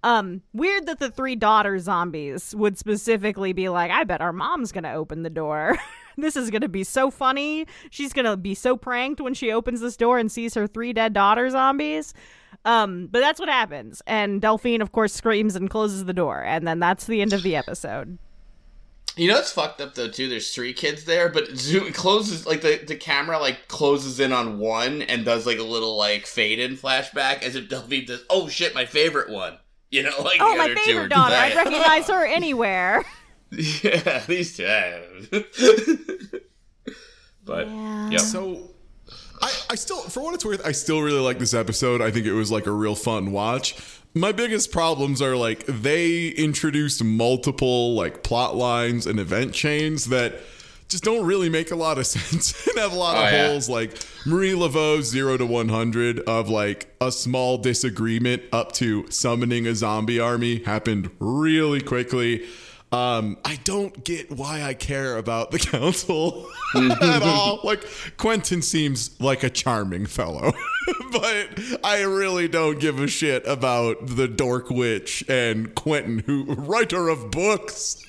Um, 0.04 0.42
weird 0.52 0.86
that 0.86 1.00
the 1.00 1.10
three 1.10 1.34
daughter 1.34 1.78
zombies 1.78 2.54
would 2.54 2.78
specifically 2.78 3.52
be 3.52 3.68
like, 3.68 3.90
I 3.90 4.04
bet 4.04 4.20
our 4.20 4.32
mom's 4.32 4.70
gonna 4.70 4.92
open 4.94 5.22
the 5.22 5.30
door. 5.30 5.76
this 6.16 6.36
is 6.36 6.50
gonna 6.50 6.68
be 6.68 6.84
so 6.84 7.10
funny. 7.10 7.66
She's 7.90 8.12
gonna 8.12 8.36
be 8.36 8.54
so 8.54 8.76
pranked 8.76 9.20
when 9.20 9.34
she 9.34 9.50
opens 9.50 9.80
this 9.80 9.96
door 9.96 10.18
and 10.18 10.30
sees 10.30 10.54
her 10.54 10.66
three 10.66 10.92
dead 10.92 11.12
daughter 11.12 11.50
zombies. 11.50 12.14
Um, 12.64 13.08
but 13.10 13.20
that's 13.20 13.40
what 13.40 13.48
happens. 13.48 14.02
And 14.06 14.40
Delphine, 14.40 14.82
of 14.82 14.92
course, 14.92 15.12
screams 15.12 15.56
and 15.56 15.68
closes 15.68 16.04
the 16.04 16.12
door, 16.12 16.42
and 16.42 16.66
then 16.66 16.78
that's 16.78 17.06
the 17.06 17.20
end 17.20 17.32
of 17.32 17.42
the 17.42 17.56
episode. 17.56 18.18
You 19.18 19.28
know 19.28 19.38
it's 19.38 19.52
fucked 19.52 19.80
up 19.80 19.94
though 19.94 20.08
too. 20.08 20.28
There's 20.28 20.54
three 20.54 20.72
kids 20.72 21.04
there, 21.04 21.28
but 21.28 21.48
zoom 21.56 21.92
closes 21.92 22.46
like 22.46 22.60
the 22.62 22.80
the 22.86 22.94
camera 22.96 23.38
like 23.38 23.66
closes 23.68 24.20
in 24.20 24.32
on 24.32 24.58
one 24.58 25.02
and 25.02 25.24
does 25.24 25.44
like 25.46 25.58
a 25.58 25.62
little 25.64 25.96
like 25.96 26.24
fade 26.26 26.58
in 26.60 26.76
flashback 26.76 27.42
as 27.42 27.56
if 27.56 27.68
Delphine 27.68 28.06
does. 28.06 28.24
Oh 28.30 28.48
shit, 28.48 28.74
my 28.74 28.86
favorite 28.86 29.28
one. 29.28 29.58
You 29.90 30.04
know, 30.04 30.12
like 30.22 30.38
Oh, 30.40 30.52
the 30.52 30.58
my 30.58 30.64
other 30.66 30.74
two 30.76 30.80
favorite 30.82 31.04
are 31.04 31.08
daughter. 31.08 31.34
I'd 31.34 31.56
recognize 31.56 32.06
her 32.08 32.24
anywhere. 32.24 33.04
yeah, 33.50 34.22
these 34.26 34.56
two. 34.56 34.64
but 37.44 37.66
Yeah. 37.68 38.10
yep. 38.10 38.20
So, 38.20 38.70
I, 39.40 39.52
I 39.70 39.74
still, 39.76 39.98
for 40.02 40.20
what 40.22 40.34
it's 40.34 40.44
worth, 40.44 40.64
I 40.66 40.72
still 40.72 41.00
really 41.00 41.20
like 41.20 41.38
this 41.38 41.54
episode. 41.54 42.00
I 42.02 42.10
think 42.10 42.26
it 42.26 42.32
was 42.34 42.50
like 42.50 42.66
a 42.66 42.70
real 42.70 42.94
fun 42.94 43.32
watch. 43.32 43.74
My 44.18 44.32
biggest 44.32 44.72
problems 44.72 45.22
are 45.22 45.36
like 45.36 45.64
they 45.66 46.28
introduced 46.28 47.02
multiple 47.04 47.94
like 47.94 48.22
plot 48.22 48.56
lines 48.56 49.06
and 49.06 49.20
event 49.20 49.52
chains 49.54 50.06
that 50.06 50.34
just 50.88 51.04
don't 51.04 51.26
really 51.26 51.48
make 51.50 51.70
a 51.70 51.76
lot 51.76 51.98
of 51.98 52.06
sense 52.14 52.66
and 52.66 52.78
have 52.78 52.92
a 52.92 52.96
lot 52.96 53.16
Oh, 53.16 53.26
of 53.26 53.32
yeah. 53.32 53.48
holes. 53.48 53.68
Like 53.68 53.96
Marie 54.26 54.54
Laveau's 54.54 55.06
zero 55.08 55.36
to 55.36 55.46
one 55.46 55.68
hundred 55.68 56.20
of 56.20 56.48
like 56.48 56.94
a 57.00 57.12
small 57.12 57.58
disagreement 57.58 58.42
up 58.52 58.72
to 58.72 59.08
summoning 59.10 59.66
a 59.66 59.74
zombie 59.74 60.18
army 60.18 60.62
happened 60.64 61.10
really 61.20 61.80
quickly. 61.80 62.44
Um, 62.90 63.36
I 63.44 63.56
don't 63.64 64.02
get 64.02 64.30
why 64.30 64.62
I 64.62 64.72
care 64.72 65.18
about 65.18 65.50
the 65.50 65.58
council 65.58 66.48
at 66.74 67.22
all. 67.22 67.60
Like 67.62 67.84
Quentin 68.16 68.62
seems 68.62 69.20
like 69.20 69.42
a 69.42 69.50
charming 69.50 70.06
fellow, 70.06 70.52
but 71.12 71.48
I 71.84 72.02
really 72.02 72.48
don't 72.48 72.80
give 72.80 72.98
a 72.98 73.06
shit 73.06 73.46
about 73.46 74.06
the 74.06 74.26
dork 74.26 74.70
witch 74.70 75.22
and 75.28 75.74
Quentin, 75.74 76.20
who 76.20 76.44
writer 76.54 77.08
of 77.08 77.30
books. 77.30 78.02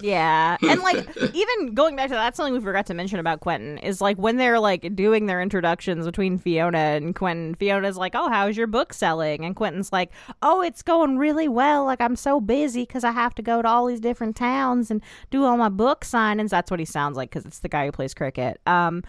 Yeah. 0.00 0.56
And 0.68 0.80
like 0.82 1.16
even 1.34 1.74
going 1.74 1.96
back 1.96 2.08
to 2.08 2.14
that, 2.14 2.22
that's 2.22 2.36
something 2.36 2.52
we 2.52 2.60
forgot 2.60 2.86
to 2.86 2.94
mention 2.94 3.18
about 3.18 3.40
Quentin 3.40 3.78
is 3.78 4.00
like 4.00 4.18
when 4.18 4.36
they're 4.36 4.60
like 4.60 4.94
doing 4.94 5.26
their 5.26 5.40
introductions 5.40 6.04
between 6.04 6.38
Fiona 6.38 6.78
and 6.78 7.14
Quentin, 7.14 7.54
Fiona's 7.54 7.96
like, 7.96 8.14
"Oh, 8.14 8.28
how's 8.28 8.56
your 8.56 8.66
book 8.66 8.92
selling?" 8.92 9.44
And 9.44 9.56
Quentin's 9.56 9.92
like, 9.92 10.10
"Oh, 10.42 10.60
it's 10.60 10.82
going 10.82 11.18
really 11.18 11.48
well. 11.48 11.84
Like 11.84 12.00
I'm 12.00 12.16
so 12.16 12.40
busy 12.40 12.84
cuz 12.86 13.02
I 13.02 13.12
have 13.12 13.34
to 13.36 13.42
go 13.42 13.62
to 13.62 13.68
all 13.68 13.86
these 13.86 14.00
different 14.00 14.36
towns 14.36 14.90
and 14.90 15.02
do 15.30 15.44
all 15.44 15.56
my 15.56 15.68
book 15.68 16.04
signings." 16.04 16.50
That's 16.50 16.70
what 16.70 16.80
he 16.80 16.86
sounds 16.86 17.16
like 17.16 17.30
cuz 17.30 17.44
it's 17.46 17.60
the 17.60 17.68
guy 17.68 17.86
who 17.86 17.92
plays 17.92 18.14
cricket. 18.14 18.60
Um 18.66 19.02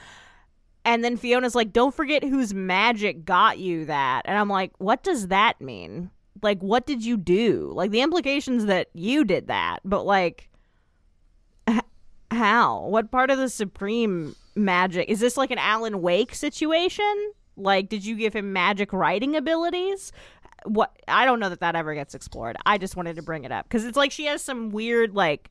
and 0.86 1.04
then 1.04 1.18
Fiona's 1.18 1.56
like, 1.56 1.74
"Don't 1.74 1.94
forget 1.94 2.24
whose 2.24 2.54
magic 2.54 3.26
got 3.26 3.60
you 3.60 3.86
that." 3.86 4.22
And 4.26 4.38
I'm 4.38 4.50
like, 4.50 4.72
"What 4.78 5.04
does 5.04 5.28
that 5.28 5.60
mean?" 5.60 6.12
Like 6.42 6.60
what 6.62 6.86
did 6.86 7.04
you 7.04 7.18
do? 7.18 7.72
Like 7.76 7.92
the 7.92 8.02
implications 8.02 8.66
that 8.66 8.88
you 8.94 9.26
did 9.26 9.48
that, 9.48 9.80
but 9.84 10.06
like 10.06 10.49
how? 12.32 12.88
What 12.88 13.12
part 13.12 13.32
of 13.32 13.38
the 13.38 13.50
supreme 13.50 14.36
magic 14.56 15.10
is 15.10 15.20
this 15.20 15.38
like 15.38 15.52
an 15.52 15.58
Alan 15.58 16.02
Wake 16.02 16.34
situation? 16.36 17.32
Like, 17.56 17.90
did 17.90 18.06
you 18.06 18.16
give 18.16 18.34
him 18.34 18.54
magic 18.54 18.94
writing 18.94 19.36
abilities? 19.36 20.12
What 20.66 20.96
I 21.08 21.26
don't 21.26 21.40
know 21.40 21.50
that 21.50 21.62
that 21.62 21.76
ever 21.76 21.94
gets 21.94 22.16
explored. 22.16 22.58
I 22.66 22.78
just 22.78 22.96
wanted 22.96 23.16
to 23.16 23.22
bring 23.22 23.44
it 23.44 23.52
up 23.52 23.66
because 23.66 23.86
it's 23.86 23.98
like 23.98 24.12
she 24.12 24.26
has 24.26 24.42
some 24.42 24.70
weird 24.70 25.16
like 25.16 25.50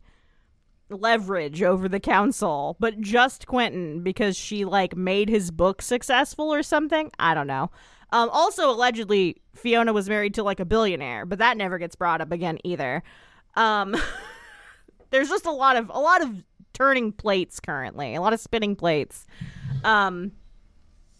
leverage 0.90 1.62
over 1.62 1.88
the 1.88 2.00
council, 2.00 2.76
but 2.78 3.00
just 3.00 3.46
Quentin 3.46 4.02
because 4.02 4.36
she 4.36 4.64
like 4.64 4.96
made 4.96 5.28
his 5.28 5.50
book 5.50 5.82
successful 5.82 6.52
or 6.52 6.62
something. 6.62 7.10
I 7.18 7.34
don't 7.34 7.46
know. 7.46 7.70
Um, 8.10 8.30
also, 8.30 8.70
allegedly, 8.70 9.42
Fiona 9.54 9.92
was 9.92 10.08
married 10.08 10.34
to 10.34 10.42
like 10.42 10.60
a 10.60 10.64
billionaire, 10.64 11.26
but 11.26 11.38
that 11.38 11.56
never 11.56 11.78
gets 11.78 11.94
brought 11.94 12.20
up 12.20 12.32
again 12.32 12.58
either. 12.64 13.02
Um, 13.54 13.96
there's 15.10 15.28
just 15.28 15.46
a 15.46 15.52
lot 15.52 15.76
of 15.76 15.90
a 15.90 15.98
lot 15.98 16.22
of 16.22 16.44
turning 16.78 17.12
plates 17.12 17.58
currently, 17.60 18.14
a 18.14 18.20
lot 18.20 18.32
of 18.32 18.40
spinning 18.40 18.76
plates. 18.76 19.26
Um, 19.84 20.32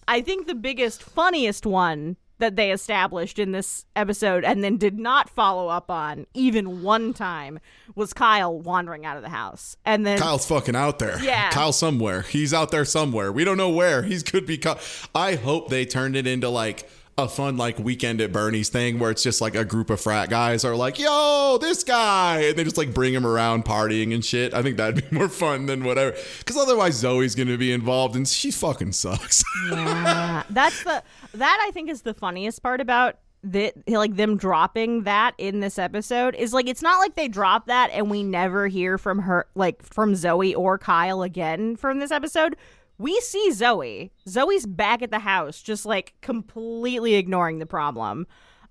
I 0.06 0.20
think 0.20 0.46
the 0.46 0.54
biggest, 0.54 1.02
funniest 1.02 1.66
one 1.66 2.16
that 2.38 2.54
they 2.54 2.70
established 2.70 3.40
in 3.40 3.50
this 3.50 3.84
episode 3.96 4.44
and 4.44 4.62
then 4.62 4.76
did 4.76 4.96
not 4.96 5.28
follow 5.28 5.66
up 5.68 5.90
on 5.90 6.24
even 6.34 6.82
one 6.82 7.12
time 7.12 7.58
was 7.96 8.12
Kyle 8.12 8.56
wandering 8.56 9.04
out 9.04 9.16
of 9.16 9.24
the 9.24 9.28
house. 9.28 9.76
And 9.84 10.06
then 10.06 10.20
Kyle's 10.20 10.46
fucking 10.46 10.76
out 10.76 11.00
there. 11.00 11.20
Yeah. 11.20 11.50
Kyle 11.50 11.72
somewhere. 11.72 12.22
He's 12.22 12.54
out 12.54 12.70
there 12.70 12.84
somewhere. 12.84 13.32
We 13.32 13.42
don't 13.42 13.56
know 13.56 13.70
where. 13.70 14.04
He's 14.04 14.22
could 14.22 14.46
be. 14.46 14.56
Ky- 14.56 14.74
I 15.16 15.34
hope 15.34 15.68
they 15.68 15.84
turned 15.84 16.14
it 16.14 16.28
into 16.28 16.48
like 16.48 16.88
a 17.18 17.28
fun 17.28 17.56
like 17.56 17.78
weekend 17.78 18.20
at 18.20 18.32
Bernie's 18.32 18.68
thing 18.68 18.98
where 18.98 19.10
it's 19.10 19.22
just 19.24 19.40
like 19.40 19.56
a 19.56 19.64
group 19.64 19.90
of 19.90 20.00
frat 20.00 20.30
guys 20.30 20.64
are 20.64 20.76
like, 20.76 20.98
yo, 20.98 21.58
this 21.60 21.82
guy, 21.82 22.42
and 22.42 22.56
they 22.56 22.62
just 22.62 22.78
like 22.78 22.94
bring 22.94 23.12
him 23.12 23.26
around 23.26 23.64
partying 23.64 24.14
and 24.14 24.24
shit. 24.24 24.54
I 24.54 24.62
think 24.62 24.76
that'd 24.76 25.10
be 25.10 25.16
more 25.16 25.28
fun 25.28 25.66
than 25.66 25.82
whatever. 25.82 26.16
Because 26.38 26.56
otherwise, 26.56 26.94
Zoe's 26.94 27.34
gonna 27.34 27.58
be 27.58 27.72
involved, 27.72 28.14
and 28.14 28.26
she 28.26 28.50
fucking 28.50 28.92
sucks. 28.92 29.44
Yeah, 29.68 30.44
that's 30.50 30.84
the 30.84 31.02
that 31.34 31.66
I 31.66 31.72
think 31.72 31.90
is 31.90 32.02
the 32.02 32.14
funniest 32.14 32.62
part 32.62 32.80
about 32.80 33.18
that 33.44 33.74
like 33.86 34.16
them 34.16 34.36
dropping 34.36 35.02
that 35.04 35.34
in 35.38 35.60
this 35.60 35.78
episode 35.78 36.34
is 36.34 36.52
like 36.52 36.68
it's 36.68 36.82
not 36.82 36.98
like 36.98 37.14
they 37.14 37.28
drop 37.28 37.66
that 37.66 37.90
and 37.92 38.10
we 38.10 38.22
never 38.22 38.66
hear 38.68 38.98
from 38.98 39.20
her 39.20 39.46
like 39.54 39.82
from 39.82 40.14
Zoe 40.14 40.54
or 40.54 40.78
Kyle 40.78 41.22
again 41.22 41.76
from 41.76 41.98
this 41.98 42.10
episode. 42.10 42.56
We 42.98 43.20
see 43.20 43.52
Zoe. 43.52 44.10
Zoe's 44.28 44.66
back 44.66 45.02
at 45.02 45.10
the 45.10 45.20
house 45.20 45.62
just 45.62 45.86
like 45.86 46.14
completely 46.20 47.14
ignoring 47.14 47.58
the 47.58 47.66
problem. 47.66 48.26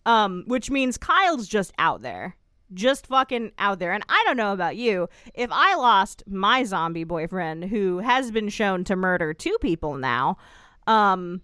Um 0.06 0.44
which 0.48 0.70
means 0.70 0.98
Kyle's 0.98 1.48
just 1.48 1.72
out 1.78 2.02
there. 2.02 2.36
Just 2.74 3.08
fucking 3.08 3.54
out 3.58 3.80
there. 3.80 3.94
And 3.94 4.04
I 4.10 4.22
don't 4.26 4.36
know 4.36 4.52
about 4.52 4.76
you. 4.76 5.08
If 5.34 5.50
I 5.54 5.76
lost 5.76 6.24
my 6.28 6.66
zombie 6.66 7.06
boyfriend 7.06 7.66
who 7.66 8.00
has 8.00 8.30
been 8.30 8.50
shown 8.50 8.84
to 8.86 8.96
murder 8.98 9.34
two 9.34 9.56
people 9.62 9.96
now, 9.96 10.38
um, 10.86 11.42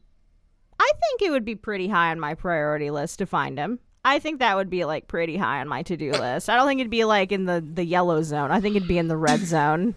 I 0.80 0.92
think 1.00 1.22
it 1.22 1.32
would 1.32 1.46
be 1.46 1.56
pretty 1.56 1.88
high 1.88 2.12
on 2.12 2.20
my 2.20 2.34
priority 2.34 2.92
list 2.92 3.20
to 3.20 3.26
find 3.26 3.58
him. 3.58 3.80
I 4.06 4.20
think 4.20 4.40
that 4.40 4.58
would 4.58 4.70
be 4.70 4.84
like 4.84 5.08
pretty 5.08 5.38
high 5.38 5.62
on 5.62 5.70
my 5.70 5.84
to 5.84 5.96
do 5.96 6.12
list. 6.12 6.50
I 6.50 6.58
don't 6.58 6.68
think 6.68 6.82
it'd 6.82 6.92
be 6.92 7.06
like 7.06 7.32
in 7.32 7.46
the 7.46 7.66
the 7.66 7.86
yellow 7.86 8.22
zone. 8.22 8.52
I 8.52 8.60
think 8.60 8.76
it'd 8.76 8.88
be 8.88 8.98
in 8.98 9.08
the 9.08 9.18
red 9.18 9.40
zone. 9.40 9.96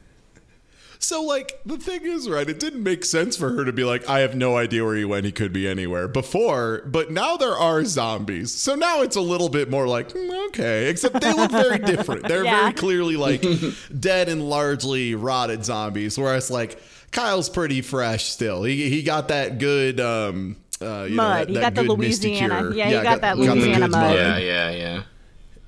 So, 0.98 1.22
like, 1.22 1.60
the 1.64 1.76
thing 1.78 2.04
is, 2.04 2.28
right, 2.28 2.48
it 2.48 2.58
didn't 2.58 2.82
make 2.82 3.04
sense 3.04 3.36
for 3.36 3.50
her 3.50 3.64
to 3.64 3.72
be 3.72 3.84
like, 3.84 4.08
I 4.08 4.20
have 4.20 4.34
no 4.34 4.56
idea 4.56 4.84
where 4.84 4.96
he 4.96 5.04
went. 5.04 5.24
He 5.26 5.32
could 5.32 5.52
be 5.52 5.68
anywhere 5.68 6.08
before, 6.08 6.82
but 6.86 7.10
now 7.10 7.36
there 7.36 7.52
are 7.56 7.84
zombies. 7.84 8.52
So 8.54 8.74
now 8.74 9.02
it's 9.02 9.16
a 9.16 9.20
little 9.20 9.48
bit 9.48 9.70
more 9.70 9.86
like, 9.86 10.08
mm, 10.10 10.46
okay, 10.48 10.88
except 10.88 11.20
they 11.20 11.32
look 11.32 11.50
very 11.50 11.78
different. 11.92 12.26
They're 12.26 12.44
Yeah. 12.44 12.60
very 12.62 12.72
clearly 12.72 13.16
like 13.16 13.44
dead 14.00 14.28
and 14.28 14.48
largely 14.48 15.14
rotted 15.14 15.64
zombies, 15.64 16.18
whereas, 16.18 16.50
like, 16.50 16.80
Kyle's 17.12 17.48
pretty 17.48 17.82
fresh 17.82 18.24
still. 18.24 18.64
He, 18.64 18.90
he 18.90 19.02
got 19.02 19.28
that 19.28 19.58
good, 19.58 20.00
um, 20.00 20.56
uh, 20.82 21.04
you 21.08 21.16
know, 21.16 21.22
Mud. 21.22 21.40
that, 21.40 21.48
He 21.48 21.54
that 21.54 21.60
got 21.60 21.74
the 21.74 21.88
good 21.88 21.98
misty 21.98 22.28
Louisiana- 22.30 22.58
cure. 22.60 22.74
yeah, 22.74 22.86
he 22.86 22.92
got 23.02 23.20
that 23.20 23.36
the 23.36 23.42
Louisiana 23.42 23.80
good 23.86 23.90
mud. 23.92 24.14
Yeah, 24.14 24.38
yeah, 24.38 24.70
yeah. 24.70 25.02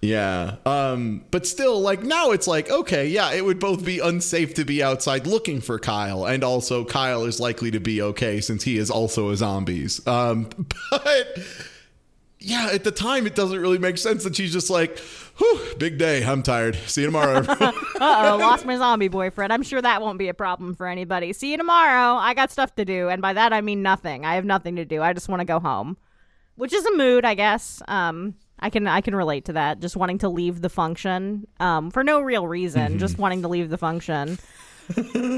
Yeah. 0.00 0.56
Um, 0.64 1.24
but 1.30 1.46
still, 1.46 1.80
like 1.80 2.02
now 2.02 2.30
it's 2.30 2.46
like, 2.46 2.70
okay, 2.70 3.08
yeah, 3.08 3.32
it 3.32 3.44
would 3.44 3.58
both 3.58 3.84
be 3.84 3.98
unsafe 3.98 4.54
to 4.54 4.64
be 4.64 4.82
outside 4.82 5.26
looking 5.26 5.60
for 5.60 5.78
Kyle, 5.78 6.24
and 6.24 6.44
also 6.44 6.84
Kyle 6.84 7.24
is 7.24 7.40
likely 7.40 7.70
to 7.72 7.80
be 7.80 8.00
okay 8.02 8.40
since 8.40 8.62
he 8.62 8.78
is 8.78 8.90
also 8.90 9.30
a 9.30 9.36
zombies. 9.36 10.06
Um, 10.06 10.48
but 10.90 11.38
yeah, 12.38 12.70
at 12.72 12.84
the 12.84 12.92
time 12.92 13.26
it 13.26 13.34
doesn't 13.34 13.58
really 13.58 13.78
make 13.78 13.98
sense 13.98 14.22
that 14.24 14.36
she's 14.36 14.52
just 14.52 14.70
like, 14.70 14.98
whew, 15.38 15.60
big 15.78 15.98
day, 15.98 16.24
I'm 16.24 16.42
tired. 16.42 16.76
See 16.86 17.00
you 17.00 17.08
tomorrow. 17.08 17.44
Uh 18.00 18.30
oh, 18.32 18.36
lost 18.36 18.64
my 18.64 18.76
zombie 18.76 19.08
boyfriend. 19.08 19.52
I'm 19.52 19.64
sure 19.64 19.82
that 19.82 20.00
won't 20.00 20.20
be 20.20 20.28
a 20.28 20.34
problem 20.34 20.76
for 20.76 20.86
anybody. 20.86 21.32
See 21.32 21.50
you 21.50 21.56
tomorrow. 21.56 22.14
I 22.16 22.32
got 22.32 22.52
stuff 22.52 22.76
to 22.76 22.84
do, 22.84 23.08
and 23.08 23.20
by 23.20 23.32
that 23.32 23.52
I 23.52 23.60
mean 23.60 23.82
nothing. 23.82 24.24
I 24.24 24.36
have 24.36 24.44
nothing 24.44 24.76
to 24.76 24.84
do. 24.84 25.02
I 25.02 25.12
just 25.12 25.28
want 25.28 25.40
to 25.40 25.44
go 25.44 25.58
home, 25.58 25.96
which 26.54 26.72
is 26.72 26.86
a 26.86 26.96
mood, 26.96 27.24
I 27.24 27.34
guess. 27.34 27.82
Um, 27.88 28.36
I 28.60 28.70
can 28.70 28.86
I 28.86 29.00
can 29.00 29.14
relate 29.14 29.44
to 29.46 29.52
that. 29.54 29.80
Just 29.80 29.96
wanting 29.96 30.18
to 30.18 30.28
leave 30.28 30.60
the 30.60 30.68
function, 30.68 31.46
um, 31.60 31.90
for 31.90 32.02
no 32.04 32.20
real 32.20 32.46
reason. 32.46 32.98
Just 32.98 33.18
wanting 33.18 33.42
to 33.42 33.48
leave 33.48 33.70
the 33.70 33.78
function. 33.78 34.38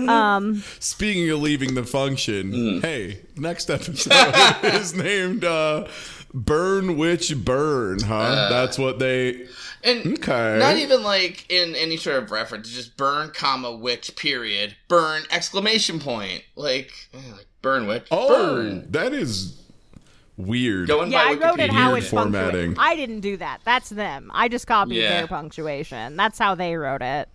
Um, 0.08 0.62
Speaking 0.78 1.28
of 1.30 1.40
leaving 1.40 1.74
the 1.74 1.82
function, 1.84 2.52
Mm. 2.52 2.82
hey, 2.82 3.20
next 3.36 3.68
episode 3.68 4.12
is 4.62 4.94
named 4.94 5.44
uh, 5.44 5.88
Burn 6.32 6.96
Witch 6.96 7.34
Burn, 7.36 8.00
huh? 8.00 8.14
Uh, 8.16 8.48
That's 8.48 8.78
what 8.78 9.00
they. 9.00 9.46
And 9.82 10.18
Okay. 10.18 10.56
not 10.58 10.76
even 10.76 11.02
like 11.02 11.50
in 11.50 11.74
any 11.74 11.96
sort 11.96 12.22
of 12.22 12.30
reference, 12.30 12.70
just 12.70 12.96
burn, 12.96 13.30
comma, 13.34 13.74
witch, 13.74 14.14
period. 14.14 14.76
Burn, 14.88 15.22
exclamation 15.32 15.98
point. 15.98 16.44
Like, 16.54 16.92
eh, 17.12 17.18
like 17.32 17.46
burn 17.62 17.86
witch. 17.88 18.06
Oh, 18.12 18.28
burn. 18.28 18.86
that 18.92 19.12
is 19.12 19.59
weird. 20.46 20.88
Going 20.88 21.10
yeah, 21.12 21.24
by 21.24 21.30
I 21.30 21.48
wrote 21.48 21.60
it 21.60 21.70
how 21.70 21.94
it's 21.94 22.08
formatting. 22.08 22.74
punctuated. 22.74 22.78
I 22.78 22.96
didn't 22.96 23.20
do 23.20 23.36
that. 23.38 23.60
That's 23.64 23.88
them. 23.90 24.30
I 24.34 24.48
just 24.48 24.66
copied 24.66 24.96
Yeah. 24.96 25.18
their 25.18 25.26
punctuation. 25.26 26.16
That's 26.16 26.38
how 26.38 26.54
they 26.54 26.76
wrote 26.76 27.02
it. 27.02 27.28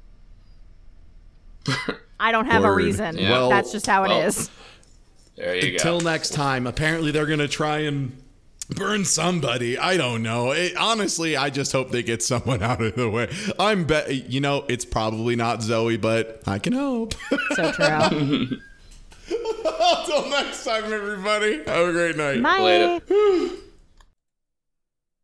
I 2.19 2.31
don't 2.31 2.45
have 2.45 2.63
a 2.63 2.71
reason. 2.71 3.17
Yeah. 3.17 3.31
Well- 3.31 3.49
That's 3.49 3.71
just 3.71 3.87
how 3.87 4.03
it 4.03 4.09
well, 4.09 4.21
is. 4.21 4.49
There 5.35 5.55
you 5.55 5.61
go. 5.61 5.67
Until 5.75 5.99
next 6.01 6.29
time, 6.31 6.65
apparently 6.65 7.11
they're 7.11 7.25
gonna 7.25 7.47
try 7.47 7.79
and 7.79 8.15
burn 8.69 9.03
somebody. 9.03 9.77
I 9.77 9.97
don't 9.97 10.23
know. 10.23 10.51
It, 10.51 10.77
honestly, 10.77 11.35
I 11.35 11.49
just 11.49 11.73
hope 11.73 11.91
they 11.91 12.03
get 12.03 12.23
someone 12.23 12.63
out 12.63 12.81
of 12.81 12.95
the 12.95 13.09
way. 13.09 13.29
I'm 13.59 13.83
bet 13.85 14.29
you 14.29 14.39
know 14.39 14.63
it's 14.69 14.85
probably 14.85 15.35
not 15.35 15.61
Zoe, 15.61 15.97
but 15.97 16.41
I 16.47 16.57
can 16.59 16.71
hope. 16.73 17.15
So 17.55 17.71
true. 17.73 18.57
Until 19.81 20.29
next 20.29 20.63
time, 20.63 20.91
everybody. 20.91 21.63
Have 21.63 21.87
a 21.87 21.91
great 21.91 22.15
night. 22.15 22.41
Bye. 22.41 22.59
Later. 22.59 23.55